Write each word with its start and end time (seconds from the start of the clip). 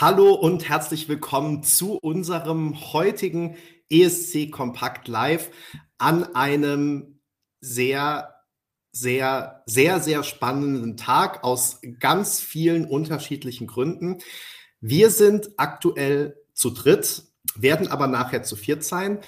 Hallo 0.00 0.32
und 0.32 0.68
herzlich 0.68 1.08
willkommen 1.08 1.64
zu 1.64 1.98
unserem 1.98 2.92
heutigen 2.92 3.56
ESC 3.90 4.48
Kompakt 4.48 5.08
Live 5.08 5.50
an 5.98 6.36
einem 6.36 7.18
sehr, 7.60 8.32
sehr, 8.92 9.64
sehr, 9.66 9.98
sehr 9.98 10.22
spannenden 10.22 10.96
Tag 10.96 11.42
aus 11.42 11.80
ganz 11.98 12.38
vielen 12.38 12.84
unterschiedlichen 12.84 13.66
Gründen. 13.66 14.18
Wir 14.80 15.10
sind 15.10 15.50
aktuell 15.56 16.36
zu 16.54 16.70
dritt, 16.70 17.24
werden 17.56 17.88
aber 17.88 18.06
nachher 18.06 18.44
zu 18.44 18.54
viert 18.54 18.84
sein. 18.84 19.18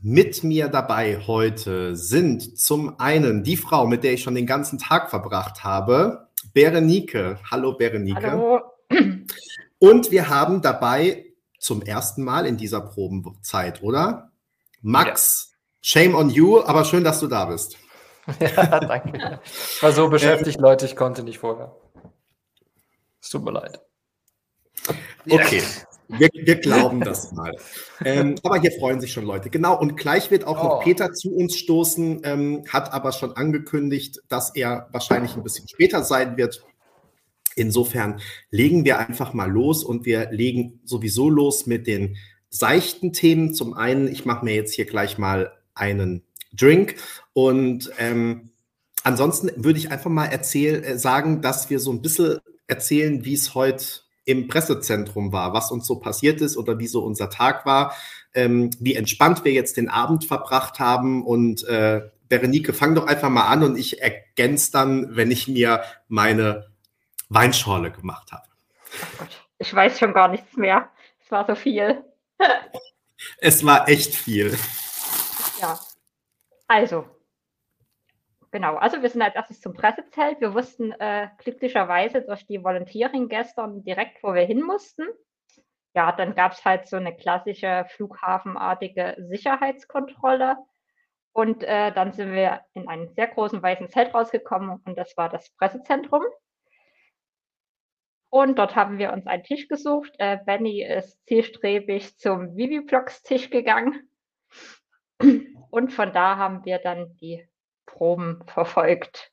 Mit 0.00 0.44
mir 0.44 0.68
dabei 0.68 1.18
heute 1.26 1.96
sind 1.96 2.60
zum 2.60 3.00
einen 3.00 3.42
die 3.42 3.56
Frau, 3.56 3.88
mit 3.88 4.04
der 4.04 4.12
ich 4.12 4.22
schon 4.22 4.36
den 4.36 4.46
ganzen 4.46 4.78
Tag 4.78 5.10
verbracht 5.10 5.64
habe, 5.64 6.28
Berenike. 6.54 7.40
Hallo 7.50 7.76
Berenike. 7.76 8.30
Hallo. 8.30 8.75
Und 9.78 10.10
wir 10.10 10.28
haben 10.28 10.62
dabei 10.62 11.26
zum 11.58 11.82
ersten 11.82 12.22
Mal 12.22 12.46
in 12.46 12.56
dieser 12.56 12.80
Probenzeit, 12.80 13.82
oder? 13.82 14.32
Max, 14.82 15.50
ja. 15.50 15.56
shame 15.80 16.14
on 16.14 16.30
you, 16.30 16.60
aber 16.62 16.84
schön, 16.84 17.04
dass 17.04 17.20
du 17.20 17.26
da 17.26 17.46
bist. 17.46 17.76
Ja, 18.40 18.80
danke. 18.80 19.40
Ich 19.44 19.82
war 19.82 19.92
so 19.92 20.08
beschäftigt, 20.08 20.60
Leute, 20.60 20.84
ich 20.84 20.96
konnte 20.96 21.22
nicht 21.22 21.38
vorher. 21.38 21.76
Es 23.22 23.28
tut 23.28 23.44
mir 23.44 23.52
leid. 23.52 23.80
Okay, 25.28 25.62
wir, 26.08 26.28
wir 26.32 26.56
glauben 26.56 27.00
das 27.00 27.32
mal. 27.32 27.52
ähm, 28.04 28.36
aber 28.42 28.60
hier 28.60 28.72
freuen 28.72 29.00
sich 29.00 29.12
schon 29.12 29.24
Leute. 29.24 29.50
Genau, 29.50 29.78
und 29.78 29.96
gleich 29.96 30.30
wird 30.30 30.44
auch 30.44 30.60
oh. 30.60 30.64
noch 30.64 30.84
Peter 30.84 31.12
zu 31.12 31.34
uns 31.34 31.56
stoßen, 31.56 32.22
ähm, 32.24 32.64
hat 32.68 32.92
aber 32.92 33.12
schon 33.12 33.36
angekündigt, 33.36 34.20
dass 34.28 34.54
er 34.54 34.88
wahrscheinlich 34.92 35.36
ein 35.36 35.42
bisschen 35.42 35.68
später 35.68 36.02
sein 36.04 36.36
wird. 36.36 36.64
Insofern 37.56 38.20
legen 38.50 38.84
wir 38.84 38.98
einfach 38.98 39.32
mal 39.32 39.50
los 39.50 39.82
und 39.82 40.04
wir 40.04 40.30
legen 40.30 40.80
sowieso 40.84 41.30
los 41.30 41.66
mit 41.66 41.86
den 41.86 42.16
seichten 42.50 43.14
Themen. 43.14 43.54
Zum 43.54 43.72
einen, 43.72 44.08
ich 44.08 44.26
mache 44.26 44.44
mir 44.44 44.54
jetzt 44.54 44.74
hier 44.74 44.84
gleich 44.84 45.16
mal 45.16 45.52
einen 45.74 46.22
Drink 46.52 46.96
und 47.32 47.90
ähm, 47.98 48.50
ansonsten 49.04 49.50
würde 49.56 49.78
ich 49.78 49.90
einfach 49.90 50.10
mal 50.10 50.26
erzähl, 50.26 50.84
äh, 50.84 50.98
sagen, 50.98 51.40
dass 51.40 51.70
wir 51.70 51.80
so 51.80 51.90
ein 51.92 52.02
bisschen 52.02 52.38
erzählen, 52.66 53.24
wie 53.24 53.34
es 53.34 53.54
heute 53.54 53.84
im 54.26 54.48
Pressezentrum 54.48 55.32
war, 55.32 55.54
was 55.54 55.70
uns 55.70 55.86
so 55.86 55.96
passiert 55.96 56.42
ist 56.42 56.58
oder 56.58 56.78
wie 56.78 56.88
so 56.88 57.02
unser 57.02 57.30
Tag 57.30 57.64
war, 57.64 57.94
ähm, 58.34 58.70
wie 58.80 58.96
entspannt 58.96 59.44
wir 59.44 59.52
jetzt 59.52 59.78
den 59.78 59.88
Abend 59.88 60.26
verbracht 60.26 60.78
haben 60.78 61.24
und 61.24 61.64
äh, 61.64 62.02
Berenike, 62.28 62.74
fang 62.74 62.94
doch 62.94 63.06
einfach 63.06 63.30
mal 63.30 63.46
an 63.46 63.62
und 63.62 63.78
ich 63.78 64.02
ergänze 64.02 64.72
dann, 64.72 65.16
wenn 65.16 65.30
ich 65.30 65.48
mir 65.48 65.82
meine 66.08 66.66
Weinschorle 67.28 67.90
gemacht 67.90 68.32
habe. 68.32 68.46
Ich 69.58 69.74
weiß 69.74 69.98
schon 69.98 70.12
gar 70.12 70.28
nichts 70.28 70.56
mehr. 70.56 70.90
Es 71.24 71.30
war 71.30 71.46
so 71.46 71.54
viel. 71.54 72.04
es 73.38 73.64
war 73.64 73.88
echt 73.88 74.14
viel. 74.14 74.56
Ja. 75.60 75.78
Also, 76.68 77.08
genau. 78.50 78.76
Also 78.76 79.02
wir 79.02 79.10
sind 79.10 79.22
als 79.22 79.34
erstes 79.34 79.60
zum 79.60 79.74
Pressezelt. 79.74 80.40
Wir 80.40 80.54
wussten 80.54 80.92
äh, 80.92 81.28
glücklicherweise 81.38 82.22
durch 82.22 82.46
die 82.46 82.62
Volunteering 82.62 83.28
gestern 83.28 83.82
direkt, 83.82 84.22
wo 84.22 84.34
wir 84.34 84.44
hin 84.44 84.62
mussten. 84.62 85.04
Ja, 85.94 86.12
dann 86.12 86.34
gab 86.34 86.52
es 86.52 86.64
halt 86.64 86.86
so 86.88 86.96
eine 86.96 87.16
klassische 87.16 87.86
flughafenartige 87.96 89.16
Sicherheitskontrolle. 89.30 90.56
Und 91.32 91.62
äh, 91.64 91.92
dann 91.92 92.12
sind 92.12 92.32
wir 92.32 92.62
in 92.74 92.88
einem 92.88 93.08
sehr 93.14 93.28
großen 93.28 93.62
weißen 93.62 93.90
Zelt 93.90 94.14
rausgekommen 94.14 94.80
und 94.84 94.96
das 94.96 95.16
war 95.16 95.28
das 95.28 95.50
Pressezentrum. 95.56 96.22
Und 98.30 98.58
dort 98.58 98.74
haben 98.76 98.98
wir 98.98 99.12
uns 99.12 99.26
einen 99.26 99.44
Tisch 99.44 99.68
gesucht. 99.68 100.12
Äh, 100.18 100.38
Benny 100.44 100.82
ist 100.82 101.24
zielstrebig 101.26 102.18
zum 102.18 102.56
Vivi-Blocks-Tisch 102.56 103.50
gegangen. 103.50 104.08
Und 105.70 105.92
von 105.92 106.12
da 106.12 106.36
haben 106.36 106.64
wir 106.64 106.78
dann 106.78 107.16
die 107.16 107.48
Proben 107.86 108.42
verfolgt. 108.46 109.32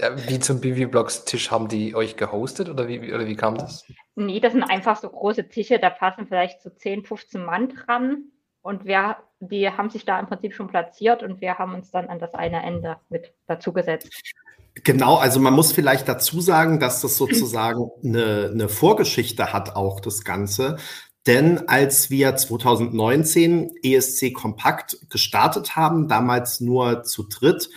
Ja, 0.00 0.16
wie 0.28 0.40
zum 0.40 0.60
Bivi-Blocks-Tisch 0.60 1.50
haben 1.50 1.68
die 1.68 1.94
euch 1.94 2.16
gehostet 2.16 2.68
oder 2.68 2.88
wie, 2.88 3.12
oder 3.12 3.26
wie 3.26 3.36
kam 3.36 3.56
das? 3.56 3.86
Nee, 4.16 4.40
das 4.40 4.52
sind 4.52 4.64
einfach 4.64 4.96
so 4.96 5.08
große 5.08 5.48
Tische, 5.48 5.78
da 5.78 5.90
passen 5.90 6.26
vielleicht 6.26 6.62
so 6.62 6.70
10, 6.70 7.04
15 7.04 7.44
Mann 7.44 7.68
dran. 7.68 8.32
Und 8.60 8.86
wir, 8.86 9.18
die 9.40 9.70
haben 9.70 9.90
sich 9.90 10.04
da 10.04 10.18
im 10.18 10.26
Prinzip 10.26 10.54
schon 10.54 10.68
platziert 10.68 11.22
und 11.22 11.40
wir 11.40 11.58
haben 11.58 11.74
uns 11.74 11.90
dann 11.90 12.08
an 12.08 12.18
das 12.18 12.32
eine 12.34 12.62
Ende 12.62 12.98
mit 13.08 13.34
dazugesetzt. 13.46 14.34
Genau, 14.82 15.16
also 15.16 15.38
man 15.38 15.54
muss 15.54 15.72
vielleicht 15.72 16.08
dazu 16.08 16.40
sagen, 16.40 16.80
dass 16.80 17.00
das 17.00 17.16
sozusagen 17.16 17.90
eine, 18.02 18.50
eine 18.52 18.68
Vorgeschichte 18.68 19.52
hat, 19.52 19.76
auch 19.76 20.00
das 20.00 20.24
Ganze. 20.24 20.78
Denn 21.26 21.68
als 21.68 22.10
wir 22.10 22.34
2019 22.34 23.70
ESC 23.82 24.34
Kompakt 24.34 24.98
gestartet 25.10 25.76
haben, 25.76 26.08
damals 26.08 26.60
nur 26.60 27.04
zu 27.04 27.22
dritt, 27.22 27.70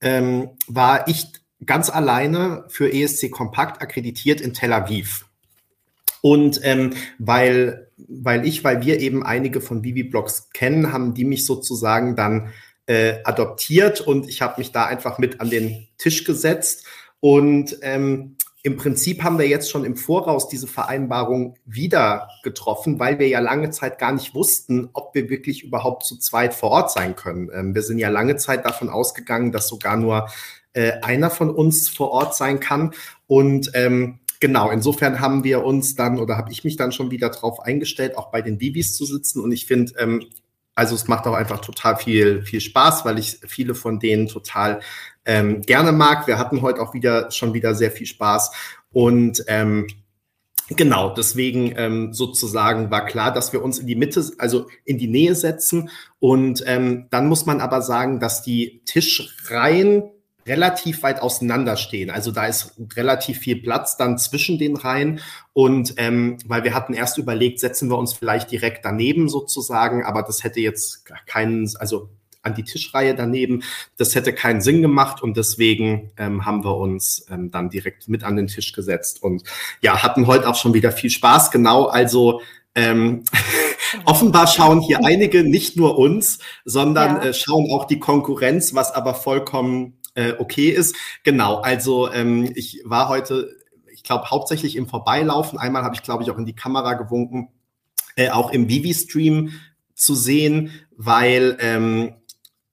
ähm, 0.00 0.50
war 0.66 1.06
ich 1.06 1.26
ganz 1.64 1.90
alleine 1.90 2.64
für 2.68 2.92
ESC 2.92 3.30
Kompakt 3.30 3.82
akkreditiert 3.82 4.40
in 4.40 4.54
Tel 4.54 4.72
Aviv. 4.72 5.26
Und 6.22 6.60
ähm, 6.64 6.94
weil, 7.18 7.90
weil 7.96 8.46
ich, 8.46 8.64
weil 8.64 8.82
wir 8.84 8.98
eben 9.00 9.22
einige 9.24 9.60
von 9.60 9.84
Vivi 9.84 10.02
Blogs 10.02 10.50
kennen, 10.52 10.92
haben 10.92 11.14
die 11.14 11.24
mich 11.24 11.46
sozusagen 11.46 12.16
dann 12.16 12.52
äh, 12.88 13.20
adoptiert 13.24 14.00
und 14.00 14.28
ich 14.28 14.40
habe 14.40 14.54
mich 14.58 14.72
da 14.72 14.86
einfach 14.86 15.18
mit 15.18 15.40
an 15.40 15.50
den 15.50 15.86
Tisch 15.98 16.24
gesetzt. 16.24 16.86
Und 17.20 17.76
ähm, 17.82 18.36
im 18.62 18.76
Prinzip 18.76 19.22
haben 19.22 19.38
wir 19.38 19.46
jetzt 19.46 19.70
schon 19.70 19.84
im 19.84 19.94
Voraus 19.94 20.48
diese 20.48 20.66
Vereinbarung 20.66 21.56
wieder 21.66 22.28
getroffen, 22.42 22.98
weil 22.98 23.18
wir 23.18 23.28
ja 23.28 23.40
lange 23.40 23.70
Zeit 23.70 23.98
gar 23.98 24.12
nicht 24.12 24.34
wussten, 24.34 24.88
ob 24.94 25.14
wir 25.14 25.28
wirklich 25.28 25.62
überhaupt 25.62 26.06
zu 26.06 26.16
zweit 26.18 26.54
vor 26.54 26.70
Ort 26.70 26.90
sein 26.90 27.14
können. 27.14 27.50
Ähm, 27.52 27.74
wir 27.74 27.82
sind 27.82 27.98
ja 27.98 28.08
lange 28.08 28.36
Zeit 28.36 28.64
davon 28.64 28.88
ausgegangen, 28.88 29.52
dass 29.52 29.68
sogar 29.68 29.98
nur 29.98 30.28
äh, 30.72 30.92
einer 31.02 31.28
von 31.28 31.50
uns 31.50 31.90
vor 31.90 32.10
Ort 32.10 32.34
sein 32.36 32.58
kann. 32.58 32.94
Und 33.26 33.70
ähm, 33.74 34.20
genau, 34.40 34.70
insofern 34.70 35.20
haben 35.20 35.44
wir 35.44 35.62
uns 35.62 35.94
dann 35.94 36.18
oder 36.18 36.38
habe 36.38 36.52
ich 36.52 36.64
mich 36.64 36.76
dann 36.76 36.92
schon 36.92 37.10
wieder 37.10 37.28
darauf 37.28 37.60
eingestellt, 37.60 38.16
auch 38.16 38.30
bei 38.30 38.40
den 38.40 38.56
Bibis 38.56 38.96
zu 38.96 39.04
sitzen. 39.04 39.40
Und 39.40 39.52
ich 39.52 39.66
finde, 39.66 39.92
ähm, 39.98 40.24
also 40.78 40.94
es 40.94 41.08
macht 41.08 41.26
auch 41.26 41.34
einfach 41.34 41.60
total 41.60 41.96
viel, 41.96 42.42
viel 42.42 42.60
Spaß, 42.60 43.04
weil 43.04 43.18
ich 43.18 43.40
viele 43.48 43.74
von 43.74 43.98
denen 43.98 44.28
total 44.28 44.78
ähm, 45.24 45.62
gerne 45.62 45.90
mag. 45.90 46.28
Wir 46.28 46.38
hatten 46.38 46.62
heute 46.62 46.80
auch 46.80 46.94
wieder 46.94 47.32
schon 47.32 47.52
wieder 47.52 47.74
sehr 47.74 47.90
viel 47.90 48.06
Spaß. 48.06 48.52
Und 48.92 49.44
ähm, 49.48 49.88
genau, 50.68 51.12
deswegen 51.12 51.74
ähm, 51.76 52.12
sozusagen 52.12 52.92
war 52.92 53.06
klar, 53.06 53.32
dass 53.32 53.52
wir 53.52 53.64
uns 53.64 53.80
in 53.80 53.88
die 53.88 53.96
Mitte, 53.96 54.24
also 54.38 54.68
in 54.84 54.98
die 54.98 55.08
Nähe 55.08 55.34
setzen. 55.34 55.90
Und 56.20 56.62
ähm, 56.64 57.08
dann 57.10 57.26
muss 57.26 57.44
man 57.44 57.60
aber 57.60 57.82
sagen, 57.82 58.20
dass 58.20 58.42
die 58.44 58.82
Tischreihen 58.84 60.04
relativ 60.48 61.02
weit 61.02 61.20
auseinander 61.20 61.76
stehen. 61.76 62.10
Also 62.10 62.32
da 62.32 62.46
ist 62.46 62.74
relativ 62.96 63.38
viel 63.38 63.62
Platz 63.62 63.96
dann 63.96 64.18
zwischen 64.18 64.58
den 64.58 64.76
Reihen. 64.76 65.20
Und 65.52 65.94
ähm, 65.96 66.38
weil 66.46 66.64
wir 66.64 66.74
hatten 66.74 66.94
erst 66.94 67.18
überlegt, 67.18 67.60
setzen 67.60 67.90
wir 67.90 67.98
uns 67.98 68.14
vielleicht 68.14 68.50
direkt 68.50 68.84
daneben 68.84 69.28
sozusagen, 69.28 70.04
aber 70.04 70.22
das 70.22 70.42
hätte 70.42 70.60
jetzt 70.60 71.04
keinen, 71.26 71.70
also 71.78 72.10
an 72.42 72.54
die 72.54 72.64
Tischreihe 72.64 73.14
daneben, 73.14 73.62
das 73.96 74.14
hätte 74.14 74.32
keinen 74.32 74.60
Sinn 74.60 74.82
gemacht 74.82 75.22
und 75.22 75.36
deswegen 75.36 76.10
ähm, 76.16 76.46
haben 76.46 76.64
wir 76.64 76.76
uns 76.76 77.26
ähm, 77.30 77.50
dann 77.50 77.68
direkt 77.70 78.08
mit 78.08 78.24
an 78.24 78.36
den 78.36 78.46
Tisch 78.46 78.72
gesetzt 78.72 79.22
und 79.22 79.42
ja, 79.82 80.02
hatten 80.02 80.26
heute 80.26 80.48
auch 80.48 80.54
schon 80.54 80.74
wieder 80.74 80.92
viel 80.92 81.10
Spaß. 81.10 81.50
Genau, 81.50 81.86
also 81.86 82.40
ähm, 82.74 83.24
offenbar 84.04 84.46
schauen 84.46 84.80
hier 84.80 85.00
einige 85.04 85.42
nicht 85.44 85.76
nur 85.76 85.98
uns, 85.98 86.38
sondern 86.64 87.16
ja. 87.16 87.22
äh, 87.24 87.34
schauen 87.34 87.70
auch 87.70 87.86
die 87.86 87.98
Konkurrenz, 87.98 88.74
was 88.74 88.92
aber 88.92 89.14
vollkommen 89.14 89.97
äh, 90.18 90.34
okay 90.38 90.68
ist. 90.70 90.96
Genau, 91.22 91.56
also 91.56 92.12
ähm, 92.12 92.50
ich 92.56 92.82
war 92.84 93.08
heute, 93.08 93.56
ich 93.92 94.02
glaube, 94.02 94.30
hauptsächlich 94.30 94.74
im 94.74 94.88
Vorbeilaufen. 94.88 95.58
Einmal 95.58 95.84
habe 95.84 95.94
ich, 95.94 96.02
glaube 96.02 96.24
ich, 96.24 96.30
auch 96.30 96.38
in 96.38 96.46
die 96.46 96.56
Kamera 96.56 96.94
gewunken, 96.94 97.50
äh, 98.16 98.30
auch 98.30 98.50
im 98.50 98.68
Vivi-Stream 98.68 99.52
zu 99.94 100.16
sehen, 100.16 100.72
weil 100.96 101.56
ähm, 101.60 102.14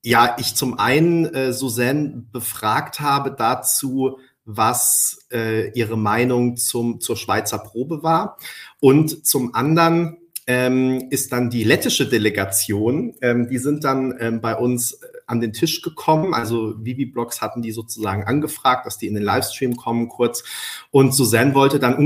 ja, 0.02 0.36
ich 0.38 0.56
zum 0.56 0.78
einen 0.78 1.26
äh, 1.26 1.52
Suzanne 1.52 2.24
befragt 2.32 3.00
habe 3.00 3.30
dazu, 3.30 4.18
was 4.44 5.26
äh, 5.32 5.70
ihre 5.70 5.96
Meinung 5.96 6.56
zum, 6.56 7.00
zur 7.00 7.16
Schweizer 7.16 7.58
Probe 7.58 8.02
war. 8.02 8.38
Und 8.80 9.26
zum 9.26 9.54
anderen 9.54 10.18
ähm, 10.46 11.08
ist 11.10 11.32
dann 11.32 11.50
die 11.50 11.64
lettische 11.64 12.08
Delegation. 12.08 13.14
Ähm, 13.20 13.48
die 13.48 13.58
sind 13.58 13.84
dann 13.84 14.14
ähm, 14.20 14.40
bei 14.40 14.56
uns 14.56 15.00
an 15.26 15.40
den 15.40 15.52
Tisch 15.52 15.82
gekommen. 15.82 16.34
Also 16.34 16.74
Vivi 16.78 17.06
Blogs 17.06 17.40
hatten 17.40 17.62
die 17.62 17.72
sozusagen 17.72 18.24
angefragt, 18.24 18.86
dass 18.86 18.98
die 18.98 19.06
in 19.06 19.14
den 19.14 19.22
Livestream 19.22 19.76
kommen 19.76 20.08
kurz. 20.08 20.44
Und 20.90 21.14
Suzanne 21.14 21.54
wollte 21.54 21.78
dann 21.78 21.96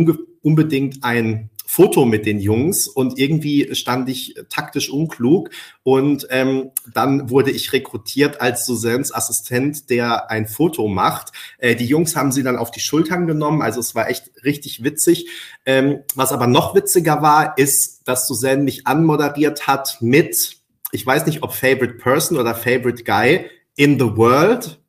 unbedingt 0.42 1.04
ein 1.04 1.50
Foto 1.70 2.04
mit 2.04 2.26
den 2.26 2.40
Jungs 2.40 2.88
und 2.88 3.16
irgendwie 3.16 3.76
stand 3.76 4.08
ich 4.08 4.34
taktisch 4.48 4.90
unklug 4.90 5.50
und 5.84 6.26
ähm, 6.30 6.72
dann 6.92 7.30
wurde 7.30 7.52
ich 7.52 7.72
rekrutiert 7.72 8.40
als 8.40 8.66
Susans 8.66 9.14
Assistent, 9.14 9.88
der 9.88 10.32
ein 10.32 10.48
Foto 10.48 10.88
macht. 10.88 11.30
Äh, 11.58 11.76
die 11.76 11.86
Jungs 11.86 12.16
haben 12.16 12.32
sie 12.32 12.42
dann 12.42 12.56
auf 12.56 12.72
die 12.72 12.80
Schultern 12.80 13.28
genommen, 13.28 13.62
also 13.62 13.78
es 13.78 13.94
war 13.94 14.10
echt 14.10 14.32
richtig 14.42 14.82
witzig. 14.82 15.28
Ähm, 15.64 16.00
was 16.16 16.32
aber 16.32 16.48
noch 16.48 16.74
witziger 16.74 17.22
war, 17.22 17.56
ist, 17.56 18.08
dass 18.08 18.26
Susanne 18.26 18.64
mich 18.64 18.88
anmoderiert 18.88 19.68
hat 19.68 19.98
mit, 20.00 20.59
ich 20.92 21.06
weiß 21.06 21.26
nicht, 21.26 21.42
ob 21.42 21.52
Favorite 21.52 21.94
Person 21.94 22.38
oder 22.38 22.54
Favorite 22.54 23.04
Guy 23.04 23.50
in 23.76 23.98
the 23.98 24.16
World 24.16 24.80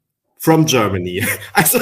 from 0.42 0.66
Germany. 0.66 1.26
Also 1.54 1.80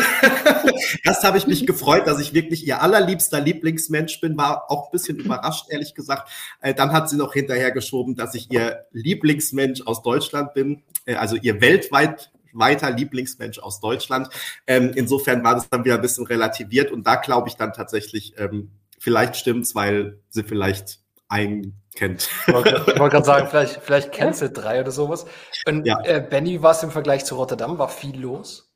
erst 1.04 1.24
habe 1.24 1.38
ich 1.38 1.48
mich 1.48 1.66
gefreut, 1.66 2.07
dass 2.07 2.19
ich 2.19 2.33
wirklich 2.33 2.68
ihr 2.68 2.81
allerliebster 2.81 3.39
Lieblingsmensch 3.39 4.19
bin, 4.19 4.38
war 4.38 4.69
auch 4.69 4.88
ein 4.88 4.92
bisschen 4.92 5.18
überrascht, 5.18 5.68
ehrlich 5.69 5.95
gesagt. 5.95 6.30
Äh, 6.60 6.74
dann 6.74 6.92
hat 6.92 7.10
sie 7.10 7.16
noch 7.16 7.33
hinterher 7.33 7.71
geschoben, 7.71 8.16
dass 8.16 8.36
ich 8.36 8.51
ihr 8.51 8.86
Lieblingsmensch 8.92 9.81
aus 9.86 10.04
Deutschland 10.04 10.54
bin, 10.54 10.83
äh, 11.06 11.15
also 11.15 11.38
ihr 11.38 11.62
weltweit 11.62 12.31
weiter 12.51 12.92
Lieblingsmensch 12.92 13.60
aus 13.60 13.80
Deutschland. 13.80 14.27
Ähm, 14.68 14.92
insofern 14.95 15.44
war 15.44 15.56
das 15.56 15.69
dann 15.69 15.86
wieder 15.86 15.95
ein 15.95 16.01
bisschen 16.01 16.25
relativiert 16.25 16.92
und 16.92 17.06
da 17.07 17.15
glaube 17.15 17.48
ich 17.48 17.56
dann 17.56 17.74
tatsächlich, 17.74 18.33
ähm, 18.38 18.72
vielleicht 18.98 19.38
stimmt's, 19.38 19.75
weil 19.75 20.19
sie 20.30 20.44
vielleicht 20.44 21.00
einen 21.30 21.79
kennt. 22.00 22.30
Ich 22.48 22.54
wollte 22.54 22.96
wollt 22.98 23.12
gerade 23.12 23.25
sagen, 23.25 23.48
vielleicht, 23.51 23.81
vielleicht 23.81 24.12
kennst 24.12 24.42
du 24.42 24.50
drei 24.50 24.80
oder 24.81 24.92
sowas. 24.92 25.25
Und 25.68 25.86
ja. 25.86 26.00
äh, 26.04 26.25
Benny, 26.28 26.63
was 26.63 26.81
im 26.81 26.92
Vergleich 26.92 27.25
zu 27.25 27.36
Rotterdam? 27.36 27.78
War 27.78 27.90
viel 27.90 28.19
los? 28.19 28.72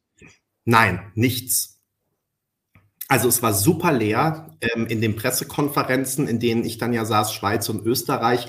Nein, 0.66 1.12
nichts. 1.16 1.81
Also 3.08 3.28
es 3.28 3.42
war 3.42 3.54
super 3.54 3.92
leer. 3.94 4.56
Ähm, 4.62 4.86
in 4.88 5.02
den 5.02 5.16
Pressekonferenzen, 5.16 6.28
in 6.28 6.40
denen 6.40 6.66
ich 6.66 6.78
dann 6.78 6.94
ja 6.94 7.06
saß, 7.06 7.34
Schweiz 7.34 7.70
und 7.70 7.86
Österreich, 7.86 8.48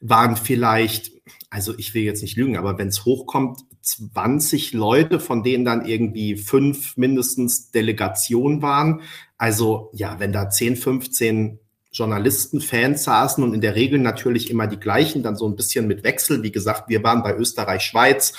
waren 0.00 0.36
vielleicht, 0.36 1.12
also 1.50 1.76
ich 1.78 1.94
will 1.94 2.02
jetzt 2.02 2.22
nicht 2.22 2.36
lügen, 2.36 2.56
aber 2.56 2.78
wenn 2.78 2.88
es 2.88 3.04
hochkommt, 3.04 3.60
20 3.80 4.72
Leute, 4.72 5.18
von 5.18 5.42
denen 5.42 5.64
dann 5.64 5.86
irgendwie 5.86 6.36
fünf 6.36 6.96
mindestens 6.96 7.70
Delegation 7.70 8.60
waren. 8.62 9.02
Also 9.38 9.90
ja, 9.94 10.20
wenn 10.20 10.32
da 10.32 10.50
10, 10.50 10.76
15 10.76 11.60
Journalisten, 11.92 12.60
Fans 12.60 13.04
saßen 13.04 13.42
und 13.42 13.54
in 13.54 13.60
der 13.60 13.74
Regel 13.74 13.98
natürlich 13.98 14.50
immer 14.50 14.66
die 14.66 14.78
gleichen, 14.78 15.22
dann 15.22 15.36
so 15.36 15.48
ein 15.48 15.56
bisschen 15.56 15.86
mit 15.86 16.04
Wechsel. 16.04 16.42
Wie 16.42 16.52
gesagt, 16.52 16.88
wir 16.88 17.02
waren 17.02 17.22
bei 17.22 17.34
Österreich, 17.34 17.82
Schweiz. 17.82 18.34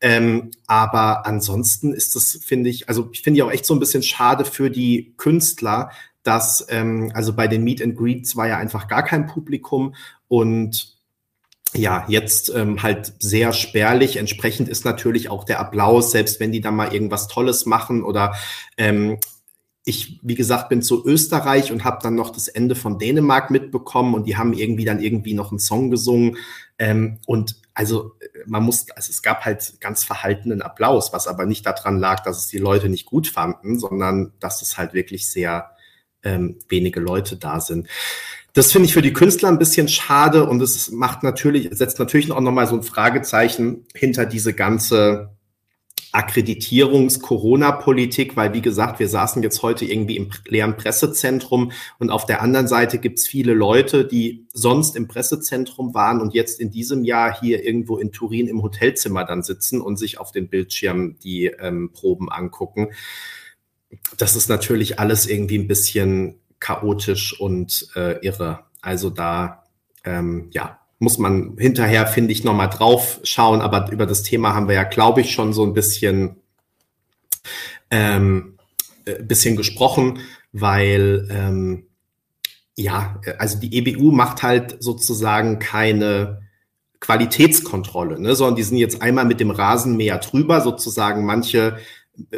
Ähm, 0.00 0.50
aber 0.66 1.26
ansonsten 1.26 1.92
ist 1.92 2.14
das, 2.14 2.38
finde 2.44 2.70
ich, 2.70 2.88
also 2.88 3.08
ich 3.12 3.22
finde 3.22 3.38
ja 3.38 3.44
auch 3.44 3.52
echt 3.52 3.66
so 3.66 3.74
ein 3.74 3.80
bisschen 3.80 4.02
schade 4.02 4.44
für 4.44 4.70
die 4.70 5.14
Künstler, 5.16 5.90
dass, 6.22 6.66
ähm, 6.68 7.10
also 7.14 7.34
bei 7.34 7.48
den 7.48 7.64
Meet 7.64 7.82
and 7.82 7.96
Greets 7.96 8.36
war 8.36 8.48
ja 8.48 8.58
einfach 8.58 8.88
gar 8.88 9.04
kein 9.04 9.26
Publikum 9.26 9.94
und 10.28 10.96
ja, 11.74 12.04
jetzt 12.08 12.52
ähm, 12.54 12.82
halt 12.82 13.14
sehr 13.18 13.52
spärlich. 13.52 14.16
Entsprechend 14.16 14.68
ist 14.68 14.84
natürlich 14.84 15.30
auch 15.30 15.44
der 15.44 15.58
Applaus, 15.58 16.10
selbst 16.10 16.38
wenn 16.38 16.52
die 16.52 16.60
da 16.60 16.70
mal 16.70 16.92
irgendwas 16.92 17.28
Tolles 17.28 17.64
machen 17.64 18.02
oder 18.02 18.34
ähm, 18.76 19.18
ich, 19.84 20.20
wie 20.22 20.36
gesagt, 20.36 20.68
bin 20.68 20.80
zu 20.80 21.04
Österreich 21.04 21.72
und 21.72 21.84
habe 21.84 21.98
dann 22.02 22.14
noch 22.14 22.30
das 22.30 22.46
Ende 22.46 22.76
von 22.76 22.98
Dänemark 22.98 23.50
mitbekommen 23.50 24.14
und 24.14 24.26
die 24.26 24.36
haben 24.36 24.52
irgendwie 24.52 24.84
dann 24.84 25.00
irgendwie 25.00 25.34
noch 25.34 25.50
einen 25.50 25.58
Song 25.58 25.90
gesungen. 25.90 26.36
Ähm, 26.78 27.18
und 27.26 27.56
also 27.74 28.12
man 28.46 28.62
muss, 28.62 28.86
also 28.90 29.10
es 29.10 29.22
gab 29.22 29.44
halt 29.44 29.80
ganz 29.80 30.04
verhaltenen 30.04 30.62
Applaus, 30.62 31.12
was 31.12 31.26
aber 31.26 31.46
nicht 31.46 31.66
daran 31.66 31.98
lag, 31.98 32.22
dass 32.22 32.38
es 32.38 32.46
die 32.46 32.58
Leute 32.58 32.88
nicht 32.88 33.06
gut 33.06 33.26
fanden, 33.26 33.78
sondern 33.78 34.32
dass 34.38 34.62
es 34.62 34.78
halt 34.78 34.94
wirklich 34.94 35.28
sehr 35.28 35.72
ähm, 36.22 36.58
wenige 36.68 37.00
Leute 37.00 37.36
da 37.36 37.60
sind. 37.60 37.88
Das 38.52 38.70
finde 38.70 38.86
ich 38.86 38.92
für 38.92 39.02
die 39.02 39.14
Künstler 39.14 39.48
ein 39.48 39.58
bisschen 39.58 39.88
schade 39.88 40.44
und 40.44 40.60
es 40.60 40.90
macht 40.90 41.22
natürlich, 41.22 41.70
setzt 41.72 41.98
natürlich 41.98 42.30
auch 42.30 42.40
nochmal 42.40 42.66
so 42.66 42.76
ein 42.76 42.82
Fragezeichen 42.82 43.86
hinter 43.94 44.26
diese 44.26 44.52
ganze 44.52 45.30
Akkreditierungs-Corona-Politik, 46.12 48.36
weil 48.36 48.52
wie 48.52 48.60
gesagt, 48.60 49.00
wir 49.00 49.08
saßen 49.08 49.42
jetzt 49.42 49.62
heute 49.62 49.86
irgendwie 49.86 50.18
im 50.18 50.28
leeren 50.46 50.76
Pressezentrum 50.76 51.72
und 51.98 52.10
auf 52.10 52.26
der 52.26 52.42
anderen 52.42 52.68
Seite 52.68 52.98
gibt's 52.98 53.26
viele 53.26 53.54
Leute, 53.54 54.04
die 54.04 54.46
sonst 54.52 54.94
im 54.94 55.08
Pressezentrum 55.08 55.94
waren 55.94 56.20
und 56.20 56.34
jetzt 56.34 56.60
in 56.60 56.70
diesem 56.70 57.04
Jahr 57.04 57.40
hier 57.40 57.64
irgendwo 57.64 57.96
in 57.96 58.12
Turin 58.12 58.46
im 58.46 58.62
Hotelzimmer 58.62 59.24
dann 59.24 59.42
sitzen 59.42 59.80
und 59.80 59.96
sich 59.96 60.20
auf 60.20 60.32
den 60.32 60.48
Bildschirm 60.48 61.16
die 61.18 61.46
ähm, 61.46 61.92
Proben 61.92 62.30
angucken. 62.30 62.88
Das 64.18 64.36
ist 64.36 64.48
natürlich 64.48 64.98
alles 64.98 65.26
irgendwie 65.26 65.58
ein 65.58 65.68
bisschen 65.68 66.40
chaotisch 66.60 67.40
und 67.40 67.88
äh, 67.96 68.24
irre. 68.24 68.66
Also 68.82 69.10
da, 69.10 69.64
ähm, 70.04 70.48
ja, 70.52 70.81
muss 71.02 71.18
man 71.18 71.56
hinterher, 71.58 72.06
finde 72.06 72.30
ich, 72.32 72.44
nochmal 72.44 72.70
drauf 72.70 73.18
schauen. 73.24 73.60
Aber 73.60 73.90
über 73.90 74.06
das 74.06 74.22
Thema 74.22 74.54
haben 74.54 74.68
wir 74.68 74.76
ja, 74.76 74.84
glaube 74.84 75.20
ich, 75.20 75.32
schon 75.32 75.52
so 75.52 75.64
ein 75.64 75.74
bisschen, 75.74 76.36
ähm, 77.90 78.56
äh, 79.04 79.20
bisschen 79.20 79.56
gesprochen, 79.56 80.20
weil 80.52 81.26
ähm, 81.28 81.86
ja, 82.76 83.20
also 83.38 83.58
die 83.58 83.76
EBU 83.76 84.12
macht 84.12 84.44
halt 84.44 84.76
sozusagen 84.80 85.58
keine 85.58 86.42
Qualitätskontrolle, 87.00 88.20
ne, 88.20 88.36
sondern 88.36 88.54
die 88.54 88.62
sind 88.62 88.76
jetzt 88.76 89.02
einmal 89.02 89.24
mit 89.24 89.40
dem 89.40 89.50
Rasenmäher 89.50 90.18
drüber, 90.18 90.60
sozusagen 90.60 91.26
manche 91.26 91.78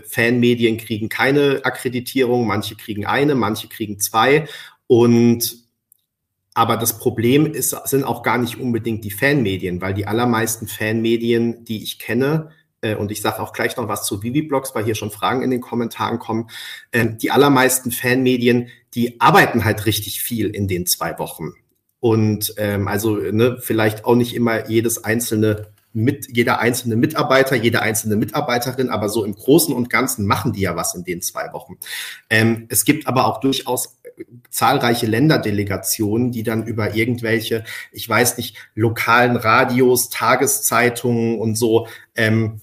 Fanmedien 0.08 0.78
kriegen 0.78 1.10
keine 1.10 1.60
Akkreditierung, 1.64 2.46
manche 2.46 2.76
kriegen 2.76 3.04
eine, 3.04 3.34
manche 3.34 3.68
kriegen 3.68 4.00
zwei 4.00 4.48
und 4.86 5.63
aber 6.54 6.76
das 6.76 6.98
Problem 6.98 7.46
ist, 7.46 7.76
sind 7.84 8.04
auch 8.04 8.22
gar 8.22 8.38
nicht 8.38 8.58
unbedingt 8.58 9.04
die 9.04 9.10
Fanmedien, 9.10 9.80
weil 9.80 9.92
die 9.92 10.06
allermeisten 10.06 10.68
Fanmedien, 10.68 11.64
die 11.64 11.82
ich 11.82 11.98
kenne, 11.98 12.50
äh, 12.80 12.94
und 12.94 13.10
ich 13.10 13.20
sage 13.20 13.40
auch 13.40 13.52
gleich 13.52 13.76
noch 13.76 13.88
was 13.88 14.06
zu 14.06 14.22
Vivi-Blogs, 14.22 14.74
weil 14.74 14.84
hier 14.84 14.94
schon 14.94 15.10
Fragen 15.10 15.42
in 15.42 15.50
den 15.50 15.60
Kommentaren 15.60 16.18
kommen, 16.18 16.48
äh, 16.92 17.06
die 17.10 17.32
allermeisten 17.32 17.90
Fanmedien, 17.90 18.68
die 18.94 19.20
arbeiten 19.20 19.64
halt 19.64 19.86
richtig 19.86 20.22
viel 20.22 20.48
in 20.50 20.68
den 20.68 20.86
zwei 20.86 21.18
Wochen. 21.18 21.52
Und 21.98 22.54
ähm, 22.58 22.86
also 22.86 23.16
ne, 23.16 23.58
vielleicht 23.60 24.04
auch 24.04 24.14
nicht 24.14 24.34
immer 24.34 24.68
jedes 24.68 25.02
einzelne 25.02 25.72
mit 25.96 26.36
jeder 26.36 26.58
einzelne 26.58 26.96
Mitarbeiter, 26.96 27.54
jede 27.54 27.80
einzelne 27.80 28.16
Mitarbeiterin, 28.16 28.90
aber 28.90 29.08
so 29.08 29.24
im 29.24 29.34
Großen 29.34 29.72
und 29.72 29.88
Ganzen 29.88 30.26
machen 30.26 30.52
die 30.52 30.62
ja 30.62 30.74
was 30.74 30.94
in 30.96 31.04
den 31.04 31.22
zwei 31.22 31.52
Wochen. 31.52 31.78
Ähm, 32.28 32.66
es 32.68 32.84
gibt 32.84 33.06
aber 33.06 33.26
auch 33.26 33.38
durchaus 33.38 34.00
zahlreiche 34.50 35.06
Länderdelegationen, 35.06 36.32
die 36.32 36.42
dann 36.42 36.66
über 36.66 36.94
irgendwelche, 36.94 37.64
ich 37.92 38.08
weiß 38.08 38.36
nicht, 38.36 38.56
lokalen 38.74 39.36
Radios, 39.36 40.10
Tageszeitungen 40.10 41.38
und 41.38 41.56
so 41.56 41.88
ähm, 42.14 42.60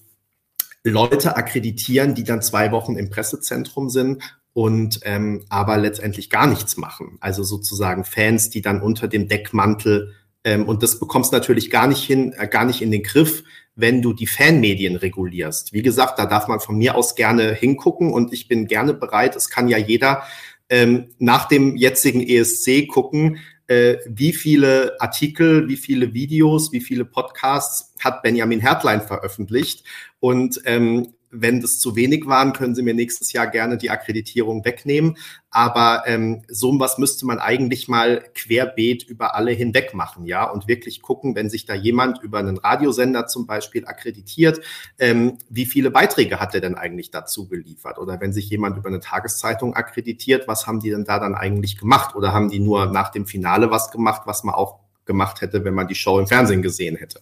Leute 0.83 1.35
akkreditieren, 1.35 2.15
die 2.15 2.23
dann 2.23 2.41
zwei 2.41 2.71
Wochen 2.71 2.95
im 2.95 3.09
Pressezentrum 3.09 3.89
sind 3.89 4.23
und 4.53 4.99
ähm, 5.03 5.45
aber 5.49 5.77
letztendlich 5.77 6.29
gar 6.29 6.47
nichts 6.47 6.77
machen. 6.77 7.17
Also 7.21 7.43
sozusagen 7.43 8.03
Fans, 8.03 8.49
die 8.49 8.61
dann 8.61 8.81
unter 8.81 9.07
dem 9.07 9.27
Deckmantel 9.27 10.13
ähm, 10.43 10.67
und 10.67 10.81
das 10.83 10.99
bekommst 10.99 11.31
natürlich 11.31 11.69
gar 11.69 11.87
nicht 11.87 12.03
hin, 12.03 12.33
äh, 12.37 12.47
gar 12.47 12.65
nicht 12.65 12.81
in 12.81 12.91
den 12.91 13.03
Griff, 13.03 13.43
wenn 13.75 14.01
du 14.01 14.13
die 14.13 14.27
Fanmedien 14.27 14.95
regulierst. 14.95 15.71
Wie 15.71 15.81
gesagt, 15.81 16.19
da 16.19 16.25
darf 16.25 16.47
man 16.47 16.59
von 16.59 16.77
mir 16.77 16.95
aus 16.95 17.15
gerne 17.15 17.53
hingucken 17.53 18.11
und 18.11 18.33
ich 18.33 18.47
bin 18.47 18.67
gerne 18.67 18.93
bereit. 18.93 19.35
Es 19.35 19.49
kann 19.49 19.67
ja 19.69 19.77
jeder 19.77 20.23
ähm, 20.71 21.09
nach 21.19 21.47
dem 21.47 21.75
jetzigen 21.75 22.21
ESC 22.21 22.87
gucken, 22.87 23.37
äh, 23.67 23.97
wie 24.07 24.33
viele 24.33 24.95
Artikel, 24.99 25.67
wie 25.67 25.75
viele 25.75 26.13
Videos, 26.13 26.71
wie 26.71 26.81
viele 26.81 27.05
Podcasts 27.05 27.93
hat 27.99 28.23
Benjamin 28.23 28.61
Hertlein 28.61 29.01
veröffentlicht. 29.01 29.85
Und 30.19 30.61
ähm, 30.65 31.13
wenn 31.31 31.61
das 31.61 31.79
zu 31.79 31.95
wenig 31.95 32.27
waren, 32.27 32.53
können 32.53 32.75
Sie 32.75 32.83
mir 32.83 32.93
nächstes 32.93 33.31
Jahr 33.33 33.47
gerne 33.47 33.77
die 33.77 33.89
Akkreditierung 33.89 34.63
wegnehmen. 34.65 35.17
Aber 35.49 36.03
ähm, 36.05 36.43
so 36.47 36.71
was 36.79 36.97
müsste 36.97 37.25
man 37.25 37.39
eigentlich 37.39 37.87
mal 37.87 38.23
querbeet 38.33 39.03
über 39.03 39.35
alle 39.35 39.51
hinweg 39.51 39.93
machen, 39.93 40.25
ja, 40.25 40.45
und 40.49 40.67
wirklich 40.67 41.01
gucken, 41.01 41.35
wenn 41.35 41.49
sich 41.49 41.65
da 41.65 41.73
jemand 41.73 42.21
über 42.21 42.39
einen 42.39 42.57
Radiosender 42.57 43.27
zum 43.27 43.47
Beispiel 43.47 43.85
akkreditiert, 43.85 44.61
ähm, 44.97 45.37
wie 45.49 45.65
viele 45.65 45.91
Beiträge 45.91 46.39
hat 46.39 46.55
er 46.55 46.61
denn 46.61 46.75
eigentlich 46.75 47.11
dazu 47.11 47.47
geliefert? 47.47 47.97
Oder 47.97 48.21
wenn 48.21 48.31
sich 48.31 48.49
jemand 48.49 48.77
über 48.77 48.87
eine 48.87 48.99
Tageszeitung 48.99 49.73
akkreditiert, 49.73 50.47
was 50.47 50.67
haben 50.67 50.79
die 50.79 50.89
denn 50.89 51.03
da 51.03 51.19
dann 51.19 51.35
eigentlich 51.35 51.77
gemacht? 51.77 52.15
Oder 52.15 52.33
haben 52.33 52.49
die 52.49 52.59
nur 52.59 52.85
nach 52.85 53.09
dem 53.09 53.25
Finale 53.25 53.71
was 53.71 53.91
gemacht, 53.91 54.23
was 54.25 54.43
man 54.43 54.55
auch 54.55 54.79
gemacht 55.05 55.41
hätte, 55.41 55.65
wenn 55.65 55.73
man 55.73 55.87
die 55.87 55.95
Show 55.95 56.19
im 56.19 56.27
Fernsehen 56.27 56.61
gesehen 56.61 56.95
hätte? 56.95 57.19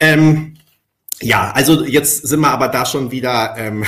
Ähm, 0.00 0.54
ja, 1.22 1.52
also 1.52 1.84
jetzt 1.84 2.26
sind 2.26 2.40
wir 2.40 2.50
aber 2.50 2.68
da 2.68 2.84
schon 2.84 3.10
wieder 3.10 3.54
ähm, 3.56 3.84